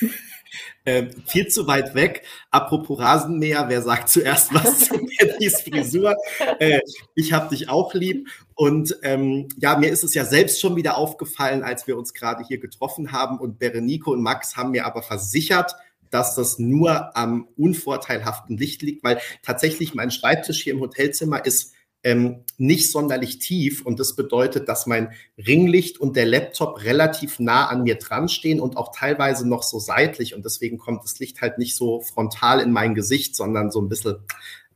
äh, 0.84 1.06
viel 1.26 1.48
zu 1.48 1.66
weit 1.66 1.94
weg. 1.94 2.24
Apropos 2.50 2.98
Rasenmäher, 2.98 3.68
wer 3.68 3.82
sagt 3.82 4.08
zuerst 4.08 4.54
was 4.54 4.78
zu 4.88 4.94
Bennys 4.94 5.62
Frisur? 5.62 6.16
Äh, 6.58 6.80
ich 7.14 7.32
habe 7.32 7.54
dich 7.54 7.68
auch 7.68 7.94
lieb. 7.94 8.28
Und 8.54 8.96
ähm, 9.02 9.48
ja, 9.58 9.76
mir 9.76 9.90
ist 9.90 10.04
es 10.04 10.14
ja 10.14 10.24
selbst 10.24 10.60
schon 10.60 10.76
wieder 10.76 10.96
aufgefallen, 10.96 11.62
als 11.62 11.86
wir 11.86 11.98
uns 11.98 12.14
gerade 12.14 12.44
hier 12.46 12.58
getroffen 12.58 13.12
haben. 13.12 13.38
Und 13.38 13.58
Berenico 13.58 14.12
und 14.12 14.22
Max 14.22 14.56
haben 14.56 14.70
mir 14.70 14.86
aber 14.86 15.02
versichert, 15.02 15.74
dass 16.10 16.34
das 16.34 16.58
nur 16.58 17.16
am 17.16 17.48
unvorteilhaften 17.56 18.56
Licht 18.56 18.82
liegt, 18.82 19.02
weil 19.02 19.18
tatsächlich 19.42 19.94
mein 19.94 20.10
Schreibtisch 20.10 20.62
hier 20.62 20.74
im 20.74 20.80
Hotelzimmer 20.80 21.44
ist 21.44 21.71
ähm, 22.04 22.44
nicht 22.58 22.90
sonderlich 22.90 23.38
tief 23.38 23.84
und 23.84 24.00
das 24.00 24.16
bedeutet, 24.16 24.68
dass 24.68 24.86
mein 24.86 25.12
Ringlicht 25.38 25.98
und 25.98 26.16
der 26.16 26.26
Laptop 26.26 26.82
relativ 26.84 27.38
nah 27.38 27.66
an 27.66 27.82
mir 27.84 27.96
dran 27.96 28.28
stehen 28.28 28.60
und 28.60 28.76
auch 28.76 28.94
teilweise 28.94 29.48
noch 29.48 29.62
so 29.62 29.78
seitlich 29.78 30.34
und 30.34 30.44
deswegen 30.44 30.78
kommt 30.78 31.04
das 31.04 31.18
Licht 31.18 31.40
halt 31.40 31.58
nicht 31.58 31.76
so 31.76 32.00
frontal 32.00 32.60
in 32.60 32.72
mein 32.72 32.94
Gesicht, 32.94 33.36
sondern 33.36 33.70
so 33.70 33.80
ein 33.80 33.88
bisschen 33.88 34.16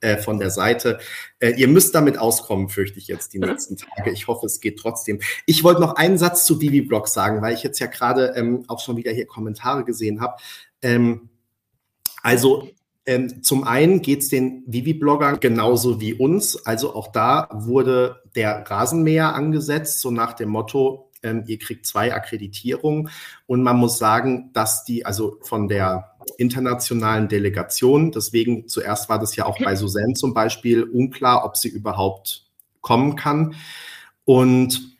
äh, 0.00 0.18
von 0.18 0.38
der 0.38 0.50
Seite. 0.50 0.98
Äh, 1.38 1.52
ihr 1.52 1.68
müsst 1.68 1.94
damit 1.94 2.18
auskommen, 2.18 2.68
fürchte 2.68 2.98
ich 2.98 3.08
jetzt 3.08 3.32
die 3.32 3.38
nächsten 3.38 3.76
Tage. 3.96 4.10
Ich 4.10 4.26
hoffe, 4.26 4.46
es 4.46 4.60
geht 4.60 4.78
trotzdem. 4.78 5.20
Ich 5.46 5.64
wollte 5.64 5.80
noch 5.80 5.96
einen 5.96 6.18
Satz 6.18 6.44
zu 6.44 6.60
Vivi 6.60 6.82
Blog 6.82 7.08
sagen, 7.08 7.42
weil 7.42 7.54
ich 7.54 7.62
jetzt 7.62 7.78
ja 7.78 7.86
gerade 7.86 8.34
ähm, 8.36 8.64
auch 8.68 8.80
schon 8.80 8.96
wieder 8.96 9.12
hier 9.12 9.26
Kommentare 9.26 9.84
gesehen 9.84 10.20
habe. 10.20 10.36
Ähm, 10.82 11.30
also 12.22 12.68
ähm, 13.06 13.42
zum 13.44 13.62
einen 13.62 14.02
geht 14.02 14.22
es 14.22 14.28
den 14.28 14.64
Vivi-Bloggern 14.66 15.38
genauso 15.38 16.00
wie 16.00 16.12
uns. 16.12 16.66
Also 16.66 16.94
auch 16.94 17.12
da 17.12 17.48
wurde 17.52 18.22
der 18.34 18.68
Rasenmäher 18.68 19.34
angesetzt, 19.34 20.00
so 20.00 20.10
nach 20.10 20.32
dem 20.32 20.48
Motto, 20.48 21.12
ähm, 21.22 21.44
ihr 21.46 21.58
kriegt 21.58 21.86
zwei 21.86 22.12
Akkreditierungen. 22.12 23.08
Und 23.46 23.62
man 23.62 23.76
muss 23.76 23.98
sagen, 23.98 24.50
dass 24.52 24.84
die, 24.84 25.06
also 25.06 25.38
von 25.42 25.68
der 25.68 26.16
internationalen 26.36 27.28
Delegation, 27.28 28.10
deswegen 28.10 28.66
zuerst 28.66 29.08
war 29.08 29.20
das 29.20 29.36
ja 29.36 29.46
auch 29.46 29.58
bei 29.62 29.76
Suzanne 29.76 30.14
zum 30.14 30.34
Beispiel 30.34 30.82
unklar, 30.82 31.44
ob 31.44 31.56
sie 31.56 31.68
überhaupt 31.68 32.46
kommen 32.80 33.14
kann. 33.14 33.54
Und 34.24 34.96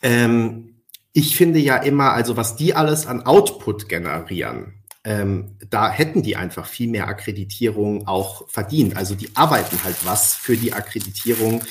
ähm, 0.00 0.76
ich 1.12 1.36
finde 1.36 1.58
ja 1.58 1.76
immer, 1.76 2.12
also 2.12 2.38
was 2.38 2.56
die 2.56 2.74
alles 2.74 3.06
an 3.06 3.26
Output 3.26 3.90
generieren, 3.90 4.75
ähm, 5.06 5.56
da 5.70 5.88
hätten 5.88 6.22
die 6.22 6.34
einfach 6.34 6.66
viel 6.66 6.88
mehr 6.88 7.06
Akkreditierung 7.06 8.08
auch 8.08 8.48
verdient. 8.48 8.96
Also 8.96 9.14
die 9.14 9.30
arbeiten 9.36 9.84
halt 9.84 10.04
was 10.04 10.34
für 10.34 10.56
die 10.56 10.72
Akkreditierung, 10.72 11.62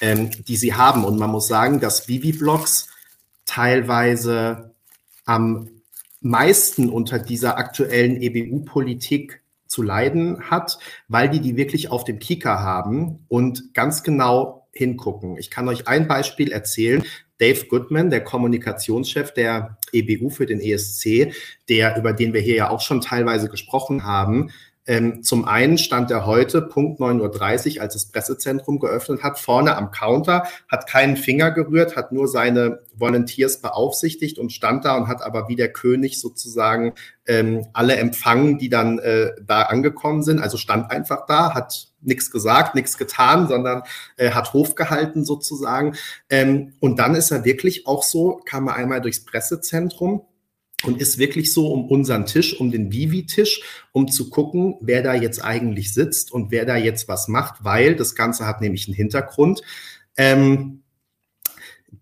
ähm, 0.00 0.30
die 0.44 0.56
sie 0.56 0.74
haben. 0.74 1.04
Und 1.04 1.18
man 1.18 1.30
muss 1.30 1.48
sagen, 1.48 1.80
dass 1.80 2.06
Vivi-Blogs 2.06 2.88
teilweise 3.46 4.74
am 5.24 5.70
meisten 6.20 6.88
unter 6.88 7.18
dieser 7.18 7.58
aktuellen 7.58 8.22
EBU-Politik 8.22 9.42
zu 9.66 9.82
leiden 9.82 10.48
hat, 10.48 10.78
weil 11.08 11.28
die 11.28 11.40
die 11.40 11.56
wirklich 11.56 11.90
auf 11.90 12.04
dem 12.04 12.20
Kicker 12.20 12.60
haben 12.60 13.24
und 13.26 13.74
ganz 13.74 14.04
genau 14.04 14.68
hingucken. 14.70 15.36
Ich 15.36 15.50
kann 15.50 15.66
euch 15.66 15.88
ein 15.88 16.06
Beispiel 16.06 16.52
erzählen. 16.52 17.02
Dave 17.38 17.66
Goodman, 17.66 18.10
der 18.10 18.22
Kommunikationschef 18.22 19.32
der 19.32 19.78
EBU 19.92 20.30
für 20.30 20.46
den 20.46 20.60
ESC, 20.60 21.32
der, 21.68 21.96
über 21.96 22.12
den 22.12 22.32
wir 22.32 22.40
hier 22.40 22.56
ja 22.56 22.70
auch 22.70 22.80
schon 22.80 23.00
teilweise 23.00 23.48
gesprochen 23.48 24.04
haben, 24.04 24.50
ähm, 24.86 25.22
zum 25.22 25.46
einen 25.46 25.78
stand 25.78 26.10
er 26.10 26.26
heute 26.26 26.60
Punkt 26.60 27.00
9.30 27.00 27.76
Uhr, 27.76 27.82
als 27.82 27.94
das 27.94 28.06
Pressezentrum 28.06 28.78
geöffnet 28.78 29.22
hat, 29.22 29.38
vorne 29.38 29.76
am 29.76 29.90
Counter, 29.90 30.44
hat 30.70 30.86
keinen 30.86 31.16
Finger 31.16 31.52
gerührt, 31.52 31.96
hat 31.96 32.12
nur 32.12 32.28
seine 32.28 32.80
Volunteers 32.94 33.62
beaufsichtigt 33.62 34.38
und 34.38 34.52
stand 34.52 34.84
da 34.84 34.96
und 34.96 35.08
hat 35.08 35.22
aber 35.22 35.48
wie 35.48 35.56
der 35.56 35.72
König 35.72 36.20
sozusagen 36.20 36.92
ähm, 37.26 37.66
alle 37.72 37.96
empfangen, 37.96 38.58
die 38.58 38.68
dann 38.68 38.98
äh, 38.98 39.32
da 39.46 39.62
angekommen 39.62 40.22
sind. 40.22 40.40
Also 40.40 40.58
stand 40.58 40.90
einfach 40.90 41.24
da, 41.26 41.54
hat 41.54 41.88
nichts 42.06 42.30
gesagt, 42.30 42.74
nichts 42.74 42.98
getan, 42.98 43.48
sondern 43.48 43.82
äh, 44.16 44.30
hat 44.30 44.52
Hof 44.52 44.74
gehalten 44.74 45.24
sozusagen. 45.24 45.96
Ähm, 46.30 46.74
und 46.80 46.98
dann 46.98 47.14
ist 47.14 47.30
er 47.30 47.44
wirklich 47.44 47.86
auch 47.86 48.02
so, 48.02 48.40
kam 48.44 48.68
er 48.68 48.76
einmal 48.76 49.00
durchs 49.00 49.24
Pressezentrum 49.24 50.22
und 50.84 51.00
ist 51.00 51.18
wirklich 51.18 51.52
so 51.52 51.72
um 51.72 51.88
unseren 51.88 52.26
Tisch, 52.26 52.58
um 52.58 52.70
den 52.70 52.92
Vivi-Tisch, 52.92 53.62
um 53.92 54.10
zu 54.10 54.30
gucken, 54.30 54.76
wer 54.80 55.02
da 55.02 55.14
jetzt 55.14 55.42
eigentlich 55.42 55.92
sitzt 55.92 56.32
und 56.32 56.50
wer 56.50 56.64
da 56.64 56.76
jetzt 56.76 57.08
was 57.08 57.28
macht, 57.28 57.64
weil 57.64 57.96
das 57.96 58.14
Ganze 58.14 58.46
hat 58.46 58.60
nämlich 58.60 58.86
einen 58.86 58.94
Hintergrund. 58.94 59.62
Ähm, 60.16 60.80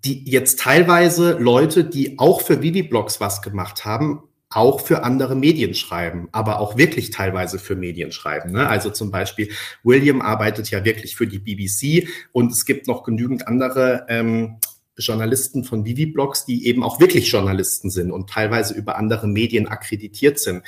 die 0.05 0.25
jetzt 0.29 0.59
teilweise 0.59 1.33
Leute, 1.39 1.85
die 1.85 2.19
auch 2.19 2.41
für 2.41 2.63
Vivi-Blogs 2.63 3.21
was 3.21 3.43
gemacht 3.43 3.85
haben, 3.85 4.23
auch 4.57 4.81
für 4.81 5.03
andere 5.03 5.35
Medien 5.35 5.75
schreiben, 5.75 6.29
aber 6.33 6.61
auch 6.61 6.77
wirklich 6.77 7.11
teilweise 7.11 7.59
für 7.59 7.77
Medien 7.77 8.13
schreiben. 8.13 8.53
Ne? 8.53 8.69
Also 8.69 8.91
zum 8.91 9.11
Beispiel 9.11 9.51
William 9.83 10.21
arbeitet 10.21 10.71
ja 10.71 10.85
wirklich 10.85 11.17
für 11.17 11.27
die 11.27 11.39
BBC 11.39 12.09
und 12.33 12.53
es 12.53 12.65
gibt 12.65 12.87
noch 12.87 13.03
genügend 13.03 13.49
andere 13.49 14.07
ähm, 14.09 14.59
Journalisten 14.99 15.65
von 15.65 15.85
Vivi-Blogs, 15.85 16.45
die 16.45 16.67
eben 16.67 16.83
auch 16.83 17.01
wirklich 17.01 17.31
Journalisten 17.31 17.91
sind 17.91 18.11
und 18.11 18.29
teilweise 18.29 18.75
über 18.75 18.97
andere 18.97 19.27
Medien 19.27 19.67
akkreditiert 19.67 20.39
sind. 20.39 20.63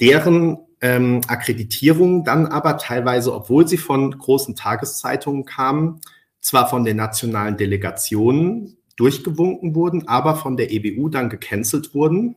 Deren 0.00 0.58
ähm, 0.80 1.20
Akkreditierung 1.28 2.24
dann 2.24 2.46
aber 2.46 2.78
teilweise, 2.78 3.34
obwohl 3.34 3.68
sie 3.68 3.76
von 3.76 4.10
großen 4.10 4.56
Tageszeitungen 4.56 5.44
kamen, 5.44 6.00
zwar 6.40 6.68
von 6.68 6.84
den 6.84 6.96
nationalen 6.96 7.56
Delegationen 7.56 8.78
durchgewunken 8.96 9.74
wurden, 9.74 10.08
aber 10.08 10.36
von 10.36 10.56
der 10.56 10.72
EBU 10.72 11.08
dann 11.10 11.28
gecancelt 11.28 11.94
wurden, 11.94 12.36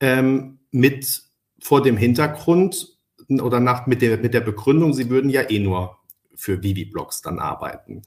ähm, 0.00 0.58
mit 0.70 1.22
vor 1.60 1.82
dem 1.82 1.96
Hintergrund 1.96 2.98
oder 3.28 3.60
nach, 3.60 3.86
mit, 3.86 4.02
der, 4.02 4.18
mit 4.18 4.34
der 4.34 4.40
Begründung, 4.40 4.94
sie 4.94 5.10
würden 5.10 5.30
ja 5.30 5.50
eh 5.50 5.58
nur 5.58 5.98
für 6.34 6.62
Vivi-Blogs 6.62 7.20
dann 7.20 7.38
arbeiten. 7.38 8.02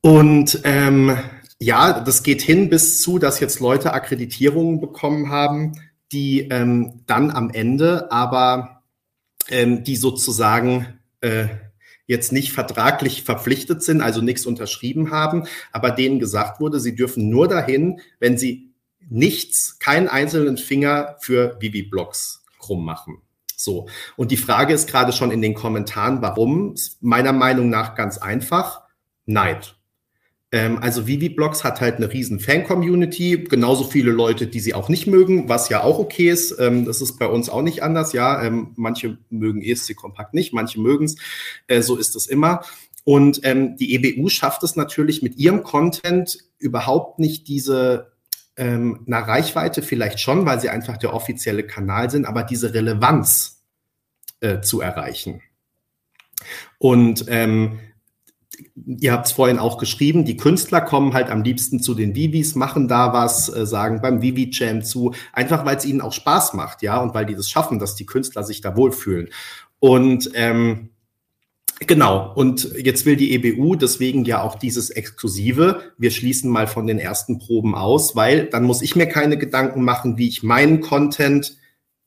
Und 0.00 0.60
ähm, 0.64 1.16
ja, 1.58 2.00
das 2.00 2.22
geht 2.22 2.42
hin 2.42 2.70
bis 2.70 3.00
zu, 3.00 3.18
dass 3.18 3.40
jetzt 3.40 3.60
Leute 3.60 3.92
Akkreditierungen 3.92 4.80
bekommen 4.80 5.30
haben, 5.30 5.72
die 6.12 6.48
ähm, 6.48 7.02
dann 7.06 7.30
am 7.30 7.50
Ende 7.50 8.10
aber 8.10 8.82
ähm, 9.48 9.84
die 9.84 9.96
sozusagen 9.96 10.98
äh, 11.20 11.48
jetzt 12.06 12.32
nicht 12.32 12.52
vertraglich 12.52 13.22
verpflichtet 13.22 13.82
sind, 13.82 14.00
also 14.00 14.20
nichts 14.20 14.44
unterschrieben 14.44 15.12
haben, 15.12 15.44
aber 15.70 15.92
denen 15.92 16.18
gesagt 16.18 16.60
wurde, 16.60 16.80
sie 16.80 16.96
dürfen 16.96 17.28
nur 17.28 17.46
dahin, 17.46 18.00
wenn 18.18 18.36
sie 18.36 18.69
nichts, 19.10 19.78
keinen 19.78 20.08
einzelnen 20.08 20.56
Finger 20.56 21.16
für 21.20 21.56
Vivi-Blogs 21.60 22.44
krumm 22.58 22.84
machen. 22.84 23.18
So. 23.56 23.88
Und 24.16 24.30
die 24.30 24.36
Frage 24.36 24.72
ist 24.72 24.88
gerade 24.88 25.12
schon 25.12 25.30
in 25.30 25.42
den 25.42 25.54
Kommentaren, 25.54 26.22
warum? 26.22 26.74
Meiner 27.00 27.32
Meinung 27.32 27.68
nach 27.68 27.94
ganz 27.94 28.16
einfach. 28.18 28.82
Neid. 29.26 29.76
Ähm, 30.52 30.78
also 30.78 31.06
Vivi 31.06 31.28
Blogs 31.28 31.62
hat 31.62 31.80
halt 31.80 31.96
eine 31.96 32.12
riesen 32.12 32.40
Fan-Community, 32.40 33.44
genauso 33.48 33.84
viele 33.84 34.10
Leute, 34.10 34.46
die 34.46 34.60
sie 34.60 34.74
auch 34.74 34.88
nicht 34.88 35.06
mögen, 35.06 35.48
was 35.48 35.68
ja 35.68 35.82
auch 35.82 35.98
okay 35.98 36.30
ist. 36.30 36.58
Ähm, 36.58 36.84
das 36.84 37.00
ist 37.00 37.18
bei 37.18 37.26
uns 37.26 37.48
auch 37.48 37.62
nicht 37.62 37.82
anders, 37.82 38.12
ja. 38.12 38.42
Ähm, 38.42 38.72
manche 38.76 39.18
mögen 39.28 39.62
ESC 39.62 39.94
Kompakt 39.94 40.34
nicht, 40.34 40.52
manche 40.52 40.80
mögen 40.80 41.04
es. 41.04 41.16
Äh, 41.68 41.82
so 41.82 41.96
ist 41.96 42.16
es 42.16 42.26
immer. 42.26 42.62
Und 43.04 43.40
ähm, 43.44 43.76
die 43.76 43.94
EBU 43.94 44.28
schafft 44.28 44.62
es 44.62 44.76
natürlich 44.76 45.22
mit 45.22 45.36
ihrem 45.36 45.62
Content 45.62 46.38
überhaupt 46.58 47.18
nicht 47.18 47.48
diese 47.48 48.12
ähm, 48.60 49.00
na 49.06 49.20
Reichweite 49.20 49.82
vielleicht 49.82 50.20
schon, 50.20 50.44
weil 50.44 50.60
sie 50.60 50.68
einfach 50.68 50.98
der 50.98 51.14
offizielle 51.14 51.66
Kanal 51.66 52.10
sind, 52.10 52.26
aber 52.26 52.44
diese 52.44 52.74
Relevanz 52.74 53.64
äh, 54.40 54.60
zu 54.60 54.82
erreichen. 54.82 55.40
Und 56.78 57.24
ähm, 57.28 57.80
ihr 58.86 59.12
habt 59.12 59.26
es 59.26 59.32
vorhin 59.32 59.58
auch 59.58 59.78
geschrieben, 59.78 60.26
die 60.26 60.36
Künstler 60.36 60.82
kommen 60.82 61.14
halt 61.14 61.30
am 61.30 61.42
liebsten 61.42 61.80
zu 61.80 61.94
den 61.94 62.14
Vivis, 62.14 62.54
machen 62.54 62.86
da 62.86 63.14
was, 63.14 63.48
äh, 63.48 63.64
sagen 63.64 64.02
beim 64.02 64.20
Vivi 64.20 64.50
Jam 64.52 64.82
zu, 64.82 65.14
einfach 65.32 65.64
weil 65.64 65.76
es 65.76 65.86
ihnen 65.86 66.02
auch 66.02 66.12
Spaß 66.12 66.52
macht, 66.52 66.82
ja, 66.82 66.98
und 66.98 67.14
weil 67.14 67.24
die 67.24 67.34
das 67.34 67.48
schaffen, 67.48 67.78
dass 67.78 67.94
die 67.94 68.06
Künstler 68.06 68.44
sich 68.44 68.60
da 68.60 68.76
wohlfühlen. 68.76 69.30
Und 69.78 70.30
ähm, 70.34 70.90
Genau, 71.86 72.32
und 72.34 72.74
jetzt 72.76 73.06
will 73.06 73.16
die 73.16 73.32
EBU 73.32 73.74
deswegen 73.74 74.24
ja 74.26 74.42
auch 74.42 74.56
dieses 74.56 74.90
Exklusive. 74.90 75.80
Wir 75.96 76.10
schließen 76.10 76.50
mal 76.50 76.66
von 76.66 76.86
den 76.86 76.98
ersten 76.98 77.38
Proben 77.38 77.74
aus, 77.74 78.14
weil 78.14 78.46
dann 78.46 78.64
muss 78.64 78.82
ich 78.82 78.96
mir 78.96 79.06
keine 79.06 79.38
Gedanken 79.38 79.82
machen, 79.82 80.18
wie 80.18 80.28
ich 80.28 80.42
meinen 80.42 80.82
Content 80.82 81.56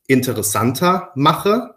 interessanter 0.06 1.10
mache, 1.16 1.74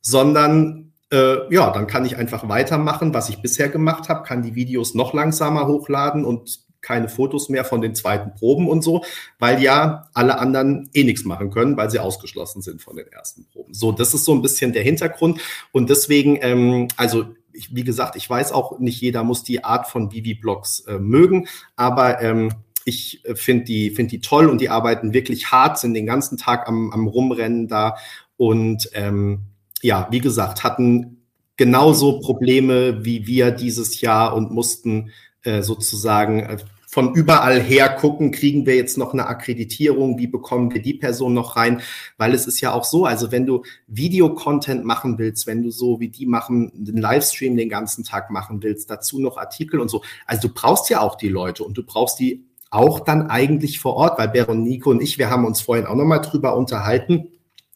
sondern 0.00 0.92
äh, 1.12 1.54
ja, 1.54 1.70
dann 1.70 1.86
kann 1.86 2.04
ich 2.04 2.16
einfach 2.16 2.48
weitermachen, 2.48 3.14
was 3.14 3.28
ich 3.28 3.40
bisher 3.40 3.68
gemacht 3.68 4.08
habe, 4.08 4.24
kann 4.24 4.42
die 4.42 4.56
Videos 4.56 4.94
noch 4.94 5.14
langsamer 5.14 5.68
hochladen 5.68 6.24
und 6.24 6.67
keine 6.88 7.10
Fotos 7.10 7.50
mehr 7.50 7.66
von 7.66 7.82
den 7.82 7.94
zweiten 7.94 8.34
Proben 8.34 8.66
und 8.66 8.82
so, 8.82 9.04
weil 9.38 9.62
ja 9.62 10.08
alle 10.14 10.38
anderen 10.38 10.88
eh 10.94 11.04
nichts 11.04 11.26
machen 11.26 11.50
können, 11.50 11.76
weil 11.76 11.90
sie 11.90 11.98
ausgeschlossen 11.98 12.62
sind 12.62 12.80
von 12.80 12.96
den 12.96 13.06
ersten 13.08 13.44
Proben. 13.52 13.74
So, 13.74 13.92
das 13.92 14.14
ist 14.14 14.24
so 14.24 14.34
ein 14.34 14.40
bisschen 14.40 14.72
der 14.72 14.82
Hintergrund 14.82 15.38
und 15.70 15.90
deswegen, 15.90 16.38
ähm, 16.40 16.88
also 16.96 17.26
ich, 17.52 17.74
wie 17.74 17.84
gesagt, 17.84 18.16
ich 18.16 18.28
weiß 18.28 18.52
auch, 18.52 18.78
nicht 18.78 19.02
jeder 19.02 19.22
muss 19.22 19.44
die 19.44 19.64
Art 19.64 19.86
von 19.86 20.10
Vivi-Blogs 20.12 20.80
äh, 20.86 20.98
mögen, 20.98 21.46
aber 21.76 22.22
ähm, 22.22 22.52
ich 22.86 23.22
äh, 23.26 23.34
finde 23.34 23.64
die, 23.64 23.90
find 23.90 24.10
die 24.10 24.20
toll 24.20 24.48
und 24.48 24.62
die 24.62 24.70
arbeiten 24.70 25.12
wirklich 25.12 25.50
hart, 25.52 25.78
sind 25.78 25.92
den 25.92 26.06
ganzen 26.06 26.38
Tag 26.38 26.66
am, 26.68 26.90
am 26.90 27.06
Rumrennen 27.06 27.68
da 27.68 27.96
und 28.38 28.88
ähm, 28.94 29.40
ja, 29.82 30.08
wie 30.10 30.20
gesagt, 30.20 30.64
hatten 30.64 31.18
genauso 31.58 32.20
Probleme 32.20 33.04
wie 33.04 33.26
wir 33.26 33.50
dieses 33.50 34.00
Jahr 34.00 34.34
und 34.34 34.50
mussten 34.50 35.10
äh, 35.42 35.62
sozusagen 35.62 36.40
äh, 36.40 36.56
von 36.90 37.12
überall 37.12 37.60
her 37.60 37.90
gucken, 37.90 38.30
kriegen 38.30 38.64
wir 38.64 38.74
jetzt 38.74 38.96
noch 38.96 39.12
eine 39.12 39.26
Akkreditierung, 39.26 40.16
wie 40.16 40.26
bekommen 40.26 40.72
wir 40.72 40.80
die 40.80 40.94
Person 40.94 41.34
noch 41.34 41.54
rein, 41.54 41.82
weil 42.16 42.32
es 42.32 42.46
ist 42.46 42.62
ja 42.62 42.72
auch 42.72 42.84
so, 42.84 43.04
also 43.04 43.30
wenn 43.30 43.44
du 43.44 43.62
Videocontent 43.88 44.86
machen 44.86 45.18
willst, 45.18 45.46
wenn 45.46 45.62
du 45.62 45.70
so 45.70 46.00
wie 46.00 46.08
die 46.08 46.24
machen, 46.24 46.72
den 46.74 46.96
Livestream 46.96 47.58
den 47.58 47.68
ganzen 47.68 48.04
Tag 48.04 48.30
machen 48.30 48.62
willst, 48.62 48.88
dazu 48.88 49.20
noch 49.20 49.36
Artikel 49.36 49.80
und 49.80 49.90
so, 49.90 50.02
also 50.24 50.48
du 50.48 50.54
brauchst 50.54 50.88
ja 50.88 51.02
auch 51.02 51.16
die 51.16 51.28
Leute 51.28 51.62
und 51.62 51.76
du 51.76 51.82
brauchst 51.82 52.20
die 52.20 52.46
auch 52.70 53.00
dann 53.00 53.28
eigentlich 53.28 53.80
vor 53.80 53.94
Ort, 53.94 54.18
weil 54.18 54.28
Beron, 54.28 54.62
Nico 54.62 54.90
und 54.90 55.02
ich, 55.02 55.18
wir 55.18 55.28
haben 55.28 55.44
uns 55.44 55.60
vorhin 55.60 55.84
auch 55.84 55.94
nochmal 55.94 56.22
drüber 56.22 56.56
unterhalten. 56.56 57.28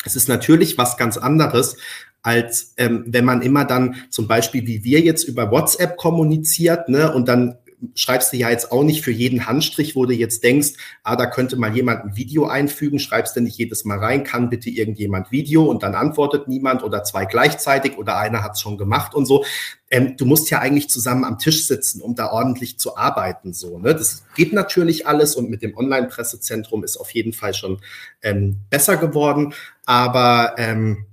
Es 0.06 0.16
ist 0.16 0.28
natürlich 0.28 0.78
was 0.78 0.96
ganz 0.96 1.18
anderes, 1.18 1.76
als 2.22 2.72
ähm, 2.78 3.04
wenn 3.06 3.26
man 3.26 3.42
immer 3.42 3.66
dann 3.66 3.96
zum 4.08 4.26
Beispiel 4.26 4.66
wie 4.66 4.84
wir 4.84 5.00
jetzt 5.00 5.24
über 5.24 5.50
WhatsApp 5.50 5.98
kommuniziert, 5.98 6.88
ne, 6.88 7.12
und 7.12 7.28
dann 7.28 7.58
schreibst 7.94 8.32
du 8.32 8.36
ja 8.36 8.50
jetzt 8.50 8.72
auch 8.72 8.82
nicht 8.82 9.02
für 9.02 9.10
jeden 9.10 9.46
Handstrich, 9.46 9.96
wo 9.96 10.06
du 10.06 10.14
jetzt 10.14 10.42
denkst, 10.44 10.74
ah, 11.02 11.16
da 11.16 11.26
könnte 11.26 11.56
mal 11.56 11.74
jemand 11.74 12.04
ein 12.04 12.16
Video 12.16 12.46
einfügen, 12.46 12.98
schreibst 12.98 13.36
du 13.36 13.40
nicht 13.40 13.58
jedes 13.58 13.84
Mal 13.84 13.98
rein, 13.98 14.24
kann 14.24 14.50
bitte 14.50 14.70
irgendjemand 14.70 15.30
Video 15.30 15.64
und 15.64 15.82
dann 15.82 15.94
antwortet 15.94 16.48
niemand 16.48 16.82
oder 16.82 17.04
zwei 17.04 17.24
gleichzeitig 17.24 17.98
oder 17.98 18.18
einer 18.18 18.42
hat 18.42 18.52
es 18.52 18.60
schon 18.60 18.78
gemacht 18.78 19.14
und 19.14 19.26
so. 19.26 19.44
Ähm, 19.90 20.16
du 20.16 20.24
musst 20.24 20.50
ja 20.50 20.60
eigentlich 20.60 20.88
zusammen 20.88 21.24
am 21.24 21.38
Tisch 21.38 21.66
sitzen, 21.66 22.00
um 22.00 22.14
da 22.14 22.30
ordentlich 22.30 22.78
zu 22.78 22.96
arbeiten. 22.96 23.52
So, 23.52 23.78
ne? 23.78 23.94
Das 23.94 24.24
geht 24.34 24.52
natürlich 24.52 25.06
alles 25.06 25.36
und 25.36 25.50
mit 25.50 25.62
dem 25.62 25.76
Online-Pressezentrum 25.76 26.84
ist 26.84 26.96
auf 26.96 27.10
jeden 27.10 27.32
Fall 27.32 27.52
schon 27.52 27.80
ähm, 28.22 28.60
besser 28.70 28.96
geworden. 28.96 29.52
Aber 29.84 30.54
ähm, 30.56 31.06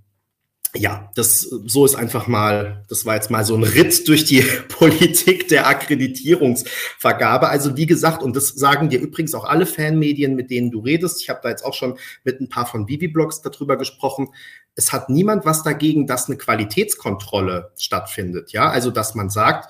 ja, 0.76 1.12
das 1.16 1.42
so 1.42 1.84
ist 1.84 1.96
einfach 1.96 2.28
mal, 2.28 2.84
das 2.90 3.06
war 3.06 3.16
jetzt 3.16 3.32
mal 3.32 3.44
so 3.44 3.56
ein 3.56 3.64
Ritt 3.64 4.08
durch 4.08 4.26
die 4.26 4.42
Politik 4.70 5.48
der 5.48 5.68
Akkreditierungsvergabe. 5.68 7.50
Also 7.50 7.76
wie 7.76 7.88
gesagt, 7.88 8.22
und 8.22 8.36
das 8.36 8.50
sagen 8.50 8.90
dir 8.90 9.00
übrigens 9.00 9.34
auch 9.34 9.46
alle 9.46 9.66
Fanmedien, 9.66 10.36
mit 10.36 10.52
denen 10.52 10.70
du 10.70 10.80
redest. 10.80 11.22
Ich 11.22 11.30
habe 11.30 11.40
da 11.42 11.50
jetzt 11.50 11.66
auch 11.66 11.74
schon 11.74 11.98
mit 12.24 12.40
ein 12.40 12.50
paar 12.50 12.68
von 12.68 12.88
Vivi-Blogs 12.88 13.42
darüber 13.42 13.78
gesprochen. 13.78 14.30
Es 14.76 14.94
hat 14.94 15.10
niemand 15.10 15.44
was 15.46 15.64
dagegen, 15.64 16.06
dass 16.06 16.28
eine 16.28 16.38
Qualitätskontrolle 16.38 17.72
stattfindet. 17.76 18.52
Ja, 18.52 18.70
also 18.70 18.92
dass 18.92 19.16
man 19.16 19.32
sagt, 19.32 19.70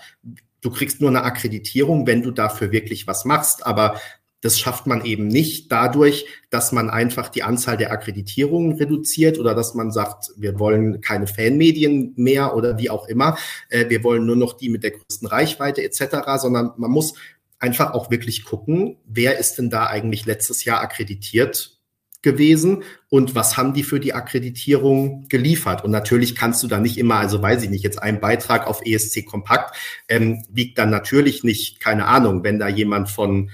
du 0.62 0.70
kriegst 0.70 1.00
nur 1.00 1.10
eine 1.10 1.24
Akkreditierung, 1.24 2.08
wenn 2.08 2.24
du 2.24 2.32
dafür 2.32 2.74
wirklich 2.74 3.08
was 3.08 3.24
machst. 3.24 3.66
Aber 3.66 4.00
das 4.42 4.60
schafft 4.60 4.88
man 4.88 5.04
eben 5.04 5.28
nicht 5.28 5.72
dadurch, 5.72 6.26
dass 6.50 6.72
man 6.72 6.90
einfach 6.90 7.30
die 7.30 7.44
Anzahl 7.44 7.78
der 7.78 7.92
Akkreditierungen 7.92 8.78
reduziert 8.78 9.38
oder 9.38 9.54
dass 9.54 9.74
man 9.74 9.92
sagt, 9.92 10.32
wir 10.38 10.60
wollen 10.60 11.02
keine 11.02 11.28
Fanmedien 11.28 12.14
mehr 12.16 12.56
oder 12.56 12.78
wie 12.78 12.90
auch 12.90 13.08
immer. 13.08 13.38
Äh, 13.70 13.90
wir 13.90 14.04
wollen 14.04 14.26
nur 14.26 14.38
noch 14.38 14.54
die 14.54 14.70
mit 14.70 14.84
der 14.84 14.92
größten 14.92 15.28
Reichweite 15.28 15.84
etc., 15.84 16.38
sondern 16.38 16.72
man 16.78 16.92
muss 16.92 17.14
einfach 17.60 17.94
auch 17.94 18.10
wirklich 18.10 18.46
gucken, 18.46 18.98
wer 19.06 19.38
ist 19.38 19.58
denn 19.58 19.70
da 19.70 19.88
eigentlich 19.88 20.26
letztes 20.26 20.64
Jahr 20.64 20.80
akkreditiert 20.80 21.78
gewesen 22.22 22.84
und 23.10 23.34
was 23.34 23.56
haben 23.56 23.74
die 23.74 23.84
für 23.84 24.00
die 24.00 24.14
Akkreditierung 24.14 25.28
geliefert? 25.30 25.84
Und 25.84 25.92
natürlich 25.92 26.36
kannst 26.36 26.64
du 26.64 26.68
da 26.68 26.80
nicht 26.80 26.98
immer, 26.98 27.16
also 27.16 27.42
weiß 27.42 27.64
ich 27.64 27.70
nicht, 27.70 27.84
jetzt 27.84 28.02
ein 28.02 28.20
Beitrag 28.20 28.68
auf 28.68 28.82
ESC 28.86 29.26
Kompakt 29.26 29.76
ähm, 30.08 30.46
wiegt 30.50 30.78
dann 30.78 30.90
natürlich 30.90 31.44
nicht, 31.44 31.80
keine 31.80 32.06
Ahnung, 32.06 32.44
wenn 32.44 32.60
da 32.60 32.68
jemand 32.68 33.10
von 33.10 33.52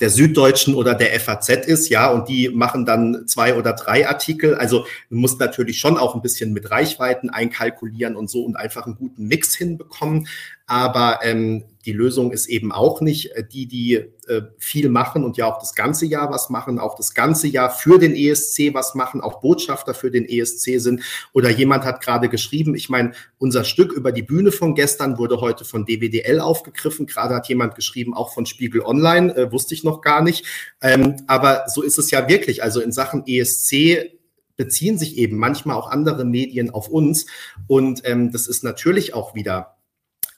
der 0.00 0.10
Süddeutschen 0.10 0.74
oder 0.74 0.94
der 0.94 1.18
FAZ 1.20 1.48
ist, 1.48 1.88
ja, 1.88 2.10
und 2.10 2.28
die 2.28 2.48
machen 2.48 2.84
dann 2.84 3.26
zwei 3.26 3.54
oder 3.54 3.72
drei 3.72 4.08
Artikel. 4.08 4.56
Also 4.56 4.84
du 5.10 5.16
musst 5.16 5.38
natürlich 5.38 5.78
schon 5.78 5.96
auch 5.96 6.14
ein 6.14 6.22
bisschen 6.22 6.52
mit 6.52 6.70
Reichweiten 6.70 7.30
einkalkulieren 7.30 8.16
und 8.16 8.28
so 8.28 8.44
und 8.44 8.56
einfach 8.56 8.86
einen 8.86 8.96
guten 8.96 9.28
Mix 9.28 9.54
hinbekommen. 9.54 10.26
Aber 10.66 11.20
ähm, 11.22 11.64
die 11.86 11.92
Lösung 11.92 12.32
ist 12.32 12.46
eben 12.46 12.72
auch 12.72 13.00
nicht 13.00 13.30
äh, 13.36 13.44
die, 13.46 13.66
die 13.66 13.94
äh, 14.26 14.42
viel 14.58 14.88
machen 14.88 15.24
und 15.24 15.36
ja 15.36 15.46
auch 15.46 15.58
das 15.58 15.74
ganze 15.74 16.04
Jahr 16.04 16.30
was 16.30 16.50
machen, 16.50 16.78
auch 16.78 16.96
das 16.96 17.14
ganze 17.14 17.46
Jahr 17.46 17.70
für 17.70 17.98
den 17.98 18.14
ESC 18.14 18.74
was 18.74 18.94
machen, 18.94 19.20
auch 19.20 19.40
Botschafter 19.40 19.94
für 19.94 20.10
den 20.10 20.28
ESC 20.28 20.80
sind. 20.80 21.02
Oder 21.32 21.48
jemand 21.50 21.84
hat 21.84 22.02
gerade 22.02 22.28
geschrieben, 22.28 22.74
ich 22.74 22.88
meine, 22.88 23.12
unser 23.38 23.64
Stück 23.64 23.92
über 23.92 24.10
die 24.10 24.22
Bühne 24.22 24.50
von 24.50 24.74
gestern 24.74 25.16
wurde 25.16 25.40
heute 25.40 25.64
von 25.64 25.86
DWDL 25.86 26.40
aufgegriffen. 26.40 27.06
Gerade 27.06 27.36
hat 27.36 27.48
jemand 27.48 27.76
geschrieben, 27.76 28.14
auch 28.14 28.34
von 28.34 28.46
Spiegel 28.46 28.82
Online, 28.82 29.34
äh, 29.36 29.52
wusste 29.52 29.74
ich 29.74 29.84
noch 29.84 30.00
gar 30.00 30.22
nicht. 30.22 30.44
Ähm, 30.82 31.16
aber 31.28 31.64
so 31.68 31.82
ist 31.82 31.98
es 31.98 32.10
ja 32.10 32.28
wirklich. 32.28 32.64
Also 32.64 32.80
in 32.80 32.90
Sachen 32.90 33.24
ESC 33.26 34.10
beziehen 34.56 34.98
sich 34.98 35.18
eben 35.18 35.36
manchmal 35.36 35.76
auch 35.76 35.90
andere 35.90 36.24
Medien 36.24 36.70
auf 36.70 36.88
uns. 36.88 37.26
Und 37.68 38.02
ähm, 38.04 38.32
das 38.32 38.48
ist 38.48 38.64
natürlich 38.64 39.14
auch 39.14 39.34
wieder 39.34 39.75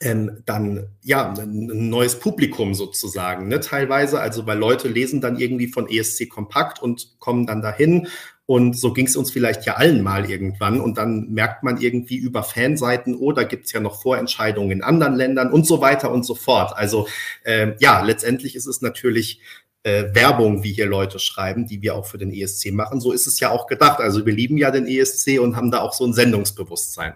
ähm, 0.01 0.43
dann 0.45 0.87
ja 1.03 1.33
ein 1.33 1.89
neues 1.89 2.19
Publikum 2.19 2.73
sozusagen, 2.73 3.47
ne, 3.47 3.59
teilweise. 3.59 4.21
Also 4.21 4.45
weil 4.45 4.57
Leute 4.57 4.87
lesen 4.87 5.21
dann 5.21 5.37
irgendwie 5.37 5.67
von 5.67 5.89
ESC 5.89 6.29
Kompakt 6.29 6.81
und 6.81 7.15
kommen 7.19 7.45
dann 7.45 7.61
dahin. 7.61 8.07
Und 8.45 8.75
so 8.75 8.93
ging 8.93 9.05
es 9.05 9.15
uns 9.15 9.29
vielleicht 9.29 9.65
ja 9.65 9.75
allen 9.75 10.01
mal 10.01 10.27
irgendwann. 10.27 10.81
Und 10.81 10.97
dann 10.97 11.29
merkt 11.29 11.61
man 11.63 11.79
irgendwie 11.79 12.15
über 12.15 12.41
Fanseiten, 12.41 13.15
oh, 13.15 13.31
da 13.31 13.43
gibt's 13.43 13.73
ja 13.73 13.79
noch 13.79 14.01
Vorentscheidungen 14.01 14.71
in 14.71 14.83
anderen 14.83 15.15
Ländern 15.15 15.51
und 15.51 15.67
so 15.67 15.81
weiter 15.81 16.11
und 16.11 16.25
so 16.25 16.33
fort. 16.33 16.75
Also 16.75 17.07
äh, 17.43 17.73
ja, 17.79 18.01
letztendlich 18.01 18.55
ist 18.55 18.65
es 18.65 18.81
natürlich 18.81 19.41
äh, 19.83 20.05
Werbung, 20.13 20.63
wie 20.63 20.73
hier 20.73 20.87
Leute 20.87 21.19
schreiben, 21.19 21.67
die 21.67 21.81
wir 21.81 21.93
auch 21.93 22.07
für 22.07 22.17
den 22.17 22.33
ESC 22.33 22.71
machen. 22.71 22.99
So 23.01 23.11
ist 23.11 23.27
es 23.27 23.39
ja 23.39 23.51
auch 23.51 23.67
gedacht. 23.67 23.99
Also 23.99 24.25
wir 24.25 24.33
lieben 24.33 24.57
ja 24.57 24.71
den 24.71 24.87
ESC 24.87 25.39
und 25.39 25.55
haben 25.55 25.69
da 25.69 25.81
auch 25.81 25.93
so 25.93 26.05
ein 26.05 26.13
Sendungsbewusstsein. 26.13 27.13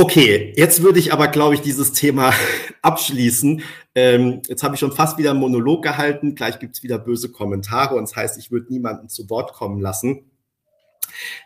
Okay, 0.00 0.52
jetzt 0.56 0.84
würde 0.84 1.00
ich 1.00 1.12
aber, 1.12 1.26
glaube 1.26 1.56
ich, 1.56 1.60
dieses 1.60 1.92
Thema 1.92 2.32
abschließen. 2.82 3.62
Ähm, 3.96 4.42
jetzt 4.46 4.62
habe 4.62 4.76
ich 4.76 4.78
schon 4.78 4.92
fast 4.92 5.18
wieder 5.18 5.30
einen 5.32 5.40
Monolog 5.40 5.82
gehalten. 5.82 6.36
Gleich 6.36 6.60
gibt 6.60 6.76
es 6.76 6.84
wieder 6.84 7.00
böse 7.00 7.32
Kommentare 7.32 7.96
und 7.96 8.02
das 8.02 8.14
heißt, 8.14 8.38
ich 8.38 8.52
würde 8.52 8.72
niemanden 8.72 9.08
zu 9.08 9.28
Wort 9.28 9.54
kommen 9.54 9.80
lassen. 9.80 10.30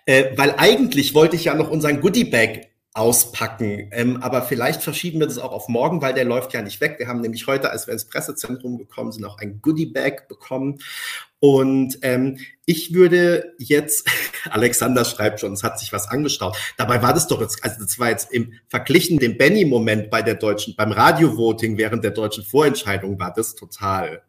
Äh, 0.05 0.37
weil 0.37 0.55
eigentlich 0.59 1.15
wollte 1.15 1.35
ich 1.35 1.45
ja 1.45 1.55
noch 1.55 1.71
unseren 1.71 2.03
Goodie 2.03 2.27
Bag 2.27 2.72
auspacken. 2.95 3.89
Ähm, 3.91 4.23
aber 4.23 4.43
vielleicht 4.43 4.83
verschieben 4.83 5.21
wir 5.21 5.27
das 5.27 5.39
auch 5.39 5.53
auf 5.53 5.69
morgen, 5.69 6.03
weil 6.03 6.13
der 6.13 6.25
läuft 6.25 6.53
ja 6.53 6.61
nicht 6.61 6.81
weg. 6.81 6.97
Wir 6.99 7.09
haben 7.09 7.23
nämlich 7.23 7.47
heute, 7.47 7.71
als 7.71 7.87
wir 7.87 7.95
ins 7.95 8.05
Pressezentrum 8.05 8.77
gekommen 8.77 9.13
sind, 9.13 9.25
auch 9.25 9.39
ein 9.39 9.61
Goodie 9.63 9.87
Bag 9.87 10.29
bekommen. 10.29 10.79
Und 11.41 11.99
ähm, 12.03 12.39
ich 12.67 12.93
würde 12.93 13.55
jetzt, 13.59 14.09
Alexander 14.51 15.07
schreibt 15.07 15.41
schon, 15.41 15.55
es 15.55 15.63
hat 15.63 15.79
sich 15.79 15.93
was 15.93 16.09
angestaut. 16.09 16.57
Dabei 16.77 17.03
war 17.03 17.15
das 17.15 17.27
doch 17.27 17.41
jetzt, 17.41 17.65
also 17.65 17.81
das 17.81 17.99
war 17.99 18.11
jetzt 18.11 18.31
im 18.31 18.53
verglichen 18.69 19.19
dem 19.19 19.39
Benny-Moment 19.39 20.11
bei 20.11 20.21
der 20.21 20.35
deutschen, 20.35 20.77
beim 20.77 20.93
Radio-Voting 20.93 21.79
während 21.79 22.05
der 22.05 22.11
deutschen 22.11 22.45
Vorentscheidung 22.45 23.19
war 23.19 23.33
das 23.33 23.55
total 23.55 24.23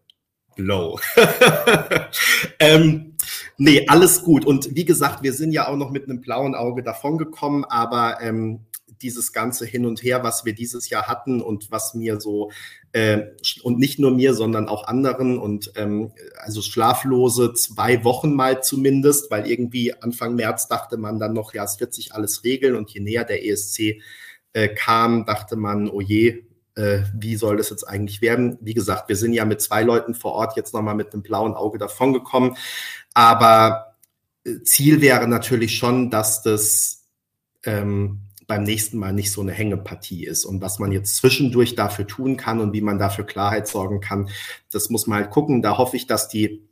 low. 0.56 0.99
ähm, 2.60 3.12
nee, 3.57 3.86
alles 3.88 4.23
gut. 4.23 4.45
Und 4.45 4.75
wie 4.75 4.86
gesagt, 4.86 5.23
wir 5.23 5.33
sind 5.33 5.51
ja 5.51 5.67
auch 5.67 5.77
noch 5.77 5.91
mit 5.91 6.03
einem 6.05 6.21
blauen 6.21 6.55
Auge 6.55 6.83
davongekommen, 6.83 7.65
aber 7.65 8.21
ähm, 8.21 8.62
dieses 9.03 9.33
ganze 9.33 9.65
Hin 9.65 9.86
und 9.86 10.01
Her, 10.01 10.23
was 10.23 10.45
wir 10.45 10.53
dieses 10.53 10.89
Jahr 10.89 11.07
hatten 11.07 11.41
und 11.41 11.71
was 11.71 11.93
mir 11.93 12.19
so, 12.19 12.51
äh, 12.93 13.23
und 13.62 13.77
nicht 13.77 13.99
nur 13.99 14.12
mir, 14.12 14.33
sondern 14.33 14.67
auch 14.67 14.88
anderen 14.88 15.38
und 15.38 15.73
ähm, 15.75 16.12
also 16.38 16.62
schlaflose 16.62 17.53
zwei 17.53 18.03
Wochen 18.03 18.33
mal 18.33 18.63
zumindest, 18.63 19.29
weil 19.29 19.45
irgendwie 19.45 19.93
Anfang 19.93 20.36
März 20.36 20.67
dachte 20.67 20.97
man 20.97 21.19
dann 21.19 21.33
noch, 21.33 21.53
ja, 21.53 21.63
es 21.63 21.79
wird 21.79 21.93
sich 21.93 22.15
alles 22.15 22.43
regeln 22.43 22.75
und 22.75 22.89
je 22.91 23.01
näher 23.01 23.25
der 23.25 23.45
ESC 23.45 24.01
äh, 24.53 24.69
kam, 24.69 25.25
dachte 25.25 25.55
man, 25.55 25.89
oh 25.89 26.01
je, 26.01 26.45
äh, 26.75 27.01
wie 27.13 27.36
soll 27.36 27.57
das 27.57 27.69
jetzt 27.69 27.88
eigentlich 27.88 28.21
werden? 28.21 28.57
Wie 28.62 28.73
gesagt, 28.73 29.09
wir 29.09 29.15
sind 29.15 29.33
ja 29.33 29.45
mit 29.45 29.62
zwei 29.62 29.83
Leuten 29.83 30.15
vor 30.15 30.33
Ort 30.33 30.55
jetzt 30.55 30.73
nochmal 30.73 30.95
mit 30.95 31.13
einem 31.13 31.23
blauen 31.23 31.53
Auge 31.53 31.77
davongekommen. 31.77 32.57
Aber 33.13 33.95
äh, 34.45 34.62
Ziel 34.63 35.01
wäre 35.01 35.27
natürlich 35.27 35.77
schon, 35.77 36.09
dass 36.09 36.41
das 36.41 37.05
ähm, 37.63 38.21
beim 38.47 38.63
nächsten 38.63 38.97
Mal 38.97 39.13
nicht 39.13 39.31
so 39.31 39.41
eine 39.41 39.51
Hängepartie 39.51 40.25
ist. 40.25 40.45
Und 40.45 40.62
was 40.62 40.79
man 40.79 40.91
jetzt 40.91 41.15
zwischendurch 41.15 41.75
dafür 41.75 42.07
tun 42.07 42.38
kann 42.38 42.59
und 42.59 42.73
wie 42.73 42.81
man 42.81 42.99
dafür 42.99 43.25
Klarheit 43.25 43.67
sorgen 43.67 44.01
kann, 44.01 44.29
das 44.71 44.89
muss 44.89 45.07
man 45.07 45.19
halt 45.19 45.31
gucken. 45.31 45.62
Da 45.62 45.77
hoffe 45.77 45.95
ich, 45.95 46.07
dass 46.07 46.27
die 46.27 46.67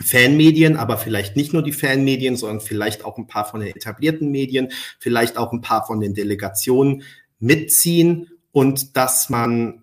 Fanmedien, 0.00 0.76
aber 0.76 0.96
vielleicht 0.96 1.36
nicht 1.36 1.52
nur 1.52 1.62
die 1.62 1.72
Fanmedien, 1.72 2.36
sondern 2.36 2.60
vielleicht 2.60 3.04
auch 3.04 3.18
ein 3.18 3.26
paar 3.26 3.44
von 3.44 3.60
den 3.60 3.76
etablierten 3.76 4.30
Medien, 4.30 4.72
vielleicht 4.98 5.36
auch 5.36 5.52
ein 5.52 5.60
paar 5.60 5.86
von 5.86 6.00
den 6.00 6.14
Delegationen 6.14 7.02
mitziehen 7.38 8.31
und 8.52 8.96
dass 8.96 9.28
man 9.28 9.82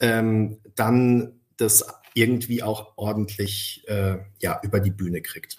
ähm, 0.00 0.58
dann 0.74 1.40
das 1.56 1.84
irgendwie 2.14 2.62
auch 2.62 2.92
ordentlich 2.96 3.84
äh, 3.88 4.16
ja, 4.40 4.60
über 4.62 4.80
die 4.80 4.90
Bühne 4.90 5.20
kriegt. 5.20 5.56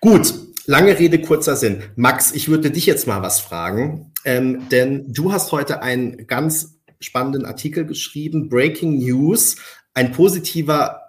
Gut, 0.00 0.34
lange 0.66 0.98
Rede, 0.98 1.20
kurzer 1.20 1.56
Sinn. 1.56 1.82
Max, 1.96 2.32
ich 2.32 2.48
würde 2.48 2.70
dich 2.70 2.86
jetzt 2.86 3.06
mal 3.06 3.22
was 3.22 3.40
fragen, 3.40 4.12
ähm, 4.24 4.68
denn 4.68 5.12
du 5.12 5.32
hast 5.32 5.52
heute 5.52 5.82
einen 5.82 6.26
ganz 6.26 6.78
spannenden 7.00 7.44
Artikel 7.44 7.86
geschrieben, 7.86 8.48
Breaking 8.48 8.98
News, 8.98 9.56
ein 9.94 10.12
positiver 10.12 11.00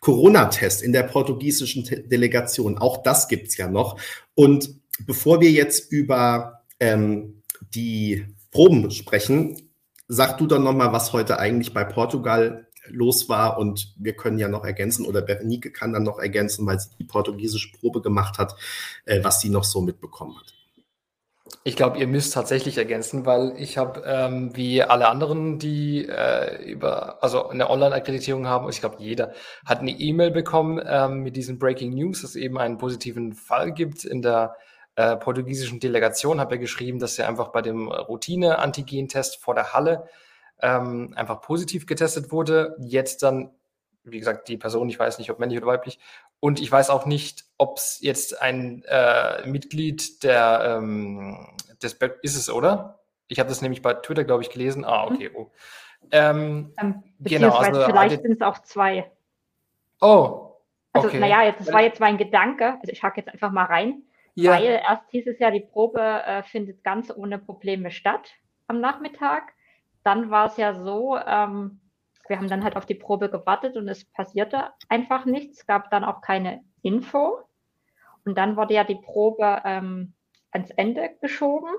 Corona-Test 0.00 0.82
in 0.82 0.92
der 0.92 1.04
portugiesischen 1.04 1.84
Delegation. 1.84 2.76
Auch 2.76 3.02
das 3.02 3.28
gibt's 3.28 3.56
ja 3.56 3.68
noch. 3.68 3.98
Und 4.34 4.80
bevor 5.06 5.40
wir 5.40 5.50
jetzt 5.50 5.90
über 5.90 6.62
ähm, 6.78 7.42
die 7.74 8.26
Proben 8.54 8.82
besprechen, 8.82 9.68
sag 10.06 10.38
du 10.38 10.46
doch 10.46 10.60
noch 10.60 10.72
mal, 10.72 10.92
was 10.92 11.12
heute 11.12 11.40
eigentlich 11.40 11.74
bei 11.74 11.82
Portugal 11.82 12.68
los 12.86 13.28
war. 13.28 13.58
Und 13.58 13.94
wir 13.98 14.14
können 14.14 14.38
ja 14.38 14.46
noch 14.46 14.64
ergänzen, 14.64 15.06
oder 15.06 15.22
Berenike 15.22 15.72
kann 15.72 15.92
dann 15.92 16.04
noch 16.04 16.20
ergänzen, 16.20 16.64
weil 16.64 16.78
sie 16.78 16.90
die 16.98 17.04
portugiesische 17.04 17.72
Probe 17.72 18.00
gemacht 18.00 18.38
hat, 18.38 18.54
äh, 19.06 19.24
was 19.24 19.40
sie 19.40 19.48
noch 19.48 19.64
so 19.64 19.80
mitbekommen 19.80 20.38
hat. 20.38 20.54
Ich 21.64 21.74
glaube, 21.74 21.98
ihr 21.98 22.06
müsst 22.06 22.34
tatsächlich 22.34 22.78
ergänzen, 22.78 23.26
weil 23.26 23.54
ich 23.56 23.76
habe, 23.76 24.02
ähm, 24.06 24.54
wie 24.54 24.82
alle 24.82 25.08
anderen, 25.08 25.58
die 25.58 26.06
äh, 26.06 26.62
über, 26.62 27.22
also 27.24 27.48
eine 27.48 27.70
Online-Akkreditierung 27.70 28.46
haben, 28.46 28.68
ich 28.68 28.80
glaube, 28.80 28.96
jeder 28.98 29.32
hat 29.66 29.80
eine 29.80 29.90
E-Mail 29.90 30.30
bekommen 30.30 30.80
ähm, 30.86 31.22
mit 31.22 31.36
diesen 31.36 31.58
Breaking 31.58 31.94
News, 31.94 32.22
dass 32.22 32.30
es 32.30 32.36
eben 32.36 32.58
einen 32.58 32.78
positiven 32.78 33.32
Fall 33.32 33.72
gibt 33.72 34.04
in 34.04 34.22
der 34.22 34.56
äh, 34.96 35.16
portugiesischen 35.16 35.80
Delegation. 35.80 36.40
Habe 36.40 36.56
ja 36.56 36.60
geschrieben, 36.60 36.98
dass 36.98 37.18
er 37.18 37.28
einfach 37.28 37.48
bei 37.48 37.62
dem 37.62 37.88
Routine-Antigen-Test 37.90 39.42
vor 39.42 39.54
der 39.54 39.72
Halle 39.72 40.08
ähm, 40.60 41.12
einfach 41.16 41.40
positiv 41.40 41.86
getestet 41.86 42.32
wurde. 42.32 42.76
Jetzt 42.80 43.22
dann, 43.22 43.50
wie 44.04 44.18
gesagt, 44.18 44.48
die 44.48 44.56
Person, 44.56 44.88
ich 44.88 44.98
weiß 44.98 45.18
nicht, 45.18 45.30
ob 45.30 45.38
männlich 45.38 45.58
oder 45.58 45.68
weiblich, 45.68 45.98
und 46.44 46.60
ich 46.60 46.70
weiß 46.70 46.90
auch 46.90 47.06
nicht, 47.06 47.46
ob 47.56 47.78
es 47.78 48.00
jetzt 48.02 48.42
ein 48.42 48.84
äh, 48.86 49.46
Mitglied 49.46 50.22
der 50.24 50.76
ähm, 50.76 51.56
des 51.82 51.98
Be 51.98 52.18
ist 52.20 52.36
es, 52.36 52.50
oder? 52.50 53.00
Ich 53.28 53.38
habe 53.38 53.48
das 53.48 53.62
nämlich 53.62 53.80
bei 53.80 53.94
Twitter, 53.94 54.24
glaube 54.24 54.42
ich, 54.42 54.50
gelesen. 54.50 54.84
Ah, 54.84 55.04
okay. 55.04 55.30
Oh. 55.34 55.50
Ähm, 56.10 56.74
genau, 57.18 57.56
also 57.56 57.82
vielleicht 57.84 58.20
sind 58.20 58.32
es 58.32 58.42
auch 58.42 58.58
zwei. 58.58 59.10
Oh. 60.02 60.58
Also, 60.92 61.08
okay. 61.08 61.18
naja, 61.18 61.44
jetzt, 61.44 61.60
das 61.60 61.72
war 61.72 61.80
jetzt 61.80 61.98
mein 61.98 62.18
Gedanke. 62.18 62.74
Also 62.74 62.92
ich 62.92 63.02
hake 63.02 63.22
jetzt 63.22 63.32
einfach 63.32 63.50
mal 63.50 63.64
rein. 63.64 64.02
Ja. 64.34 64.52
Weil 64.52 64.80
erst 64.86 65.10
hieß 65.10 65.26
es 65.28 65.38
ja, 65.38 65.50
die 65.50 65.60
Probe 65.60 66.00
äh, 66.00 66.42
findet 66.42 66.82
ganz 66.82 67.10
ohne 67.14 67.38
Probleme 67.38 67.90
statt 67.90 68.32
am 68.66 68.80
Nachmittag. 68.80 69.52
Dann 70.02 70.30
war 70.30 70.46
es 70.46 70.56
ja 70.56 70.74
so, 70.74 71.16
ähm, 71.16 71.80
wir 72.28 72.38
haben 72.38 72.48
dann 72.48 72.64
halt 72.64 72.76
auf 72.76 72.86
die 72.86 72.94
Probe 72.94 73.30
gewartet 73.30 73.76
und 73.76 73.88
es 73.88 74.04
passierte 74.04 74.70
einfach 74.88 75.24
nichts. 75.24 75.66
Gab 75.66 75.90
dann 75.90 76.04
auch 76.04 76.20
keine 76.20 76.64
Info. 76.82 77.38
Und 78.24 78.36
dann 78.38 78.56
wurde 78.56 78.74
ja 78.74 78.84
die 78.84 78.96
Probe 78.96 79.62
ähm, 79.64 80.14
ans 80.50 80.70
Ende 80.70 81.10
geschoben. 81.20 81.70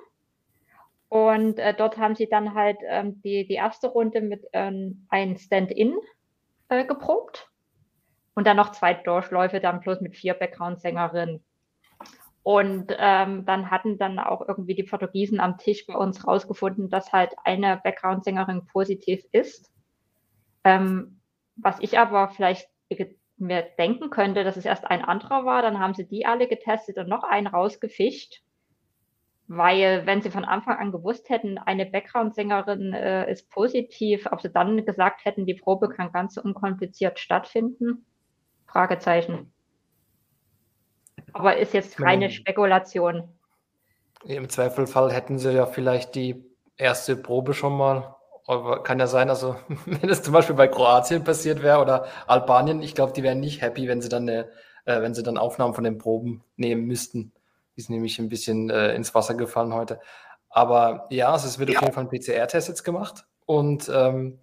Und 1.09 1.59
äh, 1.59 1.73
dort 1.73 1.97
haben 1.97 2.15
sie 2.15 2.27
dann 2.27 2.53
halt 2.53 2.77
ähm, 2.87 3.21
die, 3.21 3.47
die 3.47 3.53
erste 3.53 3.87
Runde 3.87 4.21
mit 4.21 4.45
ähm, 4.53 5.07
einem 5.09 5.37
Stand-in 5.37 5.95
äh, 6.69 6.85
geprobt. 6.85 7.49
Und 8.33 8.47
dann 8.47 8.57
noch 8.57 8.71
zwei 8.71 8.93
Durchläufe, 8.93 9.59
dann 9.59 9.79
bloß 9.79 10.01
mit 10.01 10.15
vier 10.15 10.33
Background-Sängerinnen. 10.33 11.43
Und 12.45 12.95
ähm, 12.99 13.43
dann 13.45 13.71
hatten 13.71 13.97
dann 13.97 14.19
auch 14.19 14.47
irgendwie 14.47 14.75
die 14.75 14.84
Portugiesen 14.84 15.39
am 15.39 15.58
Tisch 15.58 15.88
bei 15.88 15.95
uns 15.95 16.27
rausgefunden, 16.27 16.91
dass 16.91 17.12
halt 17.12 17.34
eine 17.43 17.81
Background-Sängerin 17.84 18.67
positiv 18.67 19.23
ist. 19.31 19.71
Ähm, 20.63 21.21
was 21.55 21.79
ich 21.79 21.97
aber 21.97 22.29
vielleicht 22.29 22.69
mir 23.38 23.63
denken 23.79 24.12
könnte, 24.12 24.43
dass 24.43 24.58
es 24.58 24.65
erst 24.65 24.86
ein 24.86 25.03
anderer 25.03 25.43
war, 25.43 25.63
dann 25.63 25.79
haben 25.79 25.95
sie 25.95 26.08
die 26.08 26.27
alle 26.27 26.47
getestet 26.47 26.99
und 26.99 27.10
noch 27.10 27.23
einen 27.23 27.47
rausgefischt. 27.47 28.43
Weil, 29.47 30.05
wenn 30.05 30.21
sie 30.21 30.29
von 30.29 30.45
Anfang 30.45 30.77
an 30.77 30.91
gewusst 30.91 31.31
hätten, 31.31 31.58
eine 31.58 31.88
Background-Sängerin 31.88 32.93
äh, 32.93 33.31
ist 33.31 33.49
positiv, 33.49 34.27
ob 34.31 34.41
sie 34.41 34.51
dann 34.51 34.86
gesagt 34.86 35.25
hätten, 35.25 35.47
die 35.47 35.55
Probe 35.55 35.89
kann 35.89 36.12
ganz 36.12 36.38
unkompliziert 36.38 37.17
stattfinden? 37.17 38.05
Fragezeichen. 38.67 39.51
Aber 41.35 41.57
ist 41.57 41.73
jetzt 41.73 42.01
reine 42.01 42.29
Spekulation. 42.29 43.29
Im 44.23 44.49
Zweifelfall 44.49 45.11
hätten 45.11 45.37
sie 45.37 45.51
ja 45.51 45.65
vielleicht 45.65 46.15
die 46.15 46.43
erste 46.77 47.15
Probe 47.15 47.53
schon 47.53 47.77
mal 47.77 48.15
aber 48.47 48.83
kann 48.83 48.99
ja 48.99 49.07
sein, 49.07 49.29
also 49.29 49.55
wenn 49.85 50.09
es 50.09 50.23
zum 50.23 50.33
Beispiel 50.33 50.55
bei 50.55 50.67
Kroatien 50.67 51.23
passiert 51.23 51.63
wäre 51.63 51.79
oder 51.79 52.05
Albanien, 52.27 52.81
ich 52.81 52.95
glaube, 52.95 53.13
die 53.13 53.23
wären 53.23 53.39
nicht 53.39 53.61
happy, 53.61 53.87
wenn 53.87 54.01
sie 54.01 54.09
dann 54.09 54.29
eine, 54.29 54.49
äh, 54.85 55.01
wenn 55.01 55.13
sie 55.13 55.23
dann 55.23 55.37
Aufnahmen 55.37 55.73
von 55.73 55.83
den 55.83 55.97
Proben 55.97 56.43
nehmen 56.55 56.85
müssten. 56.85 57.31
Die 57.75 57.81
ist 57.81 57.89
nämlich 57.89 58.19
ein 58.19 58.29
bisschen 58.29 58.69
äh, 58.69 58.93
ins 58.93 59.15
Wasser 59.15 59.33
gefallen 59.33 59.73
heute. 59.73 59.99
Aber 60.49 61.07
ja, 61.09 61.31
also 61.31 61.47
es 61.47 61.59
wird 61.59 61.69
ja. 61.69 61.79
auf 61.79 61.83
jeden 61.83 61.93
Fall 61.93 62.05
ein 62.05 62.09
PCR-Test 62.09 62.69
jetzt 62.69 62.83
gemacht 62.83 63.25
und 63.45 63.89
ähm, 63.93 64.39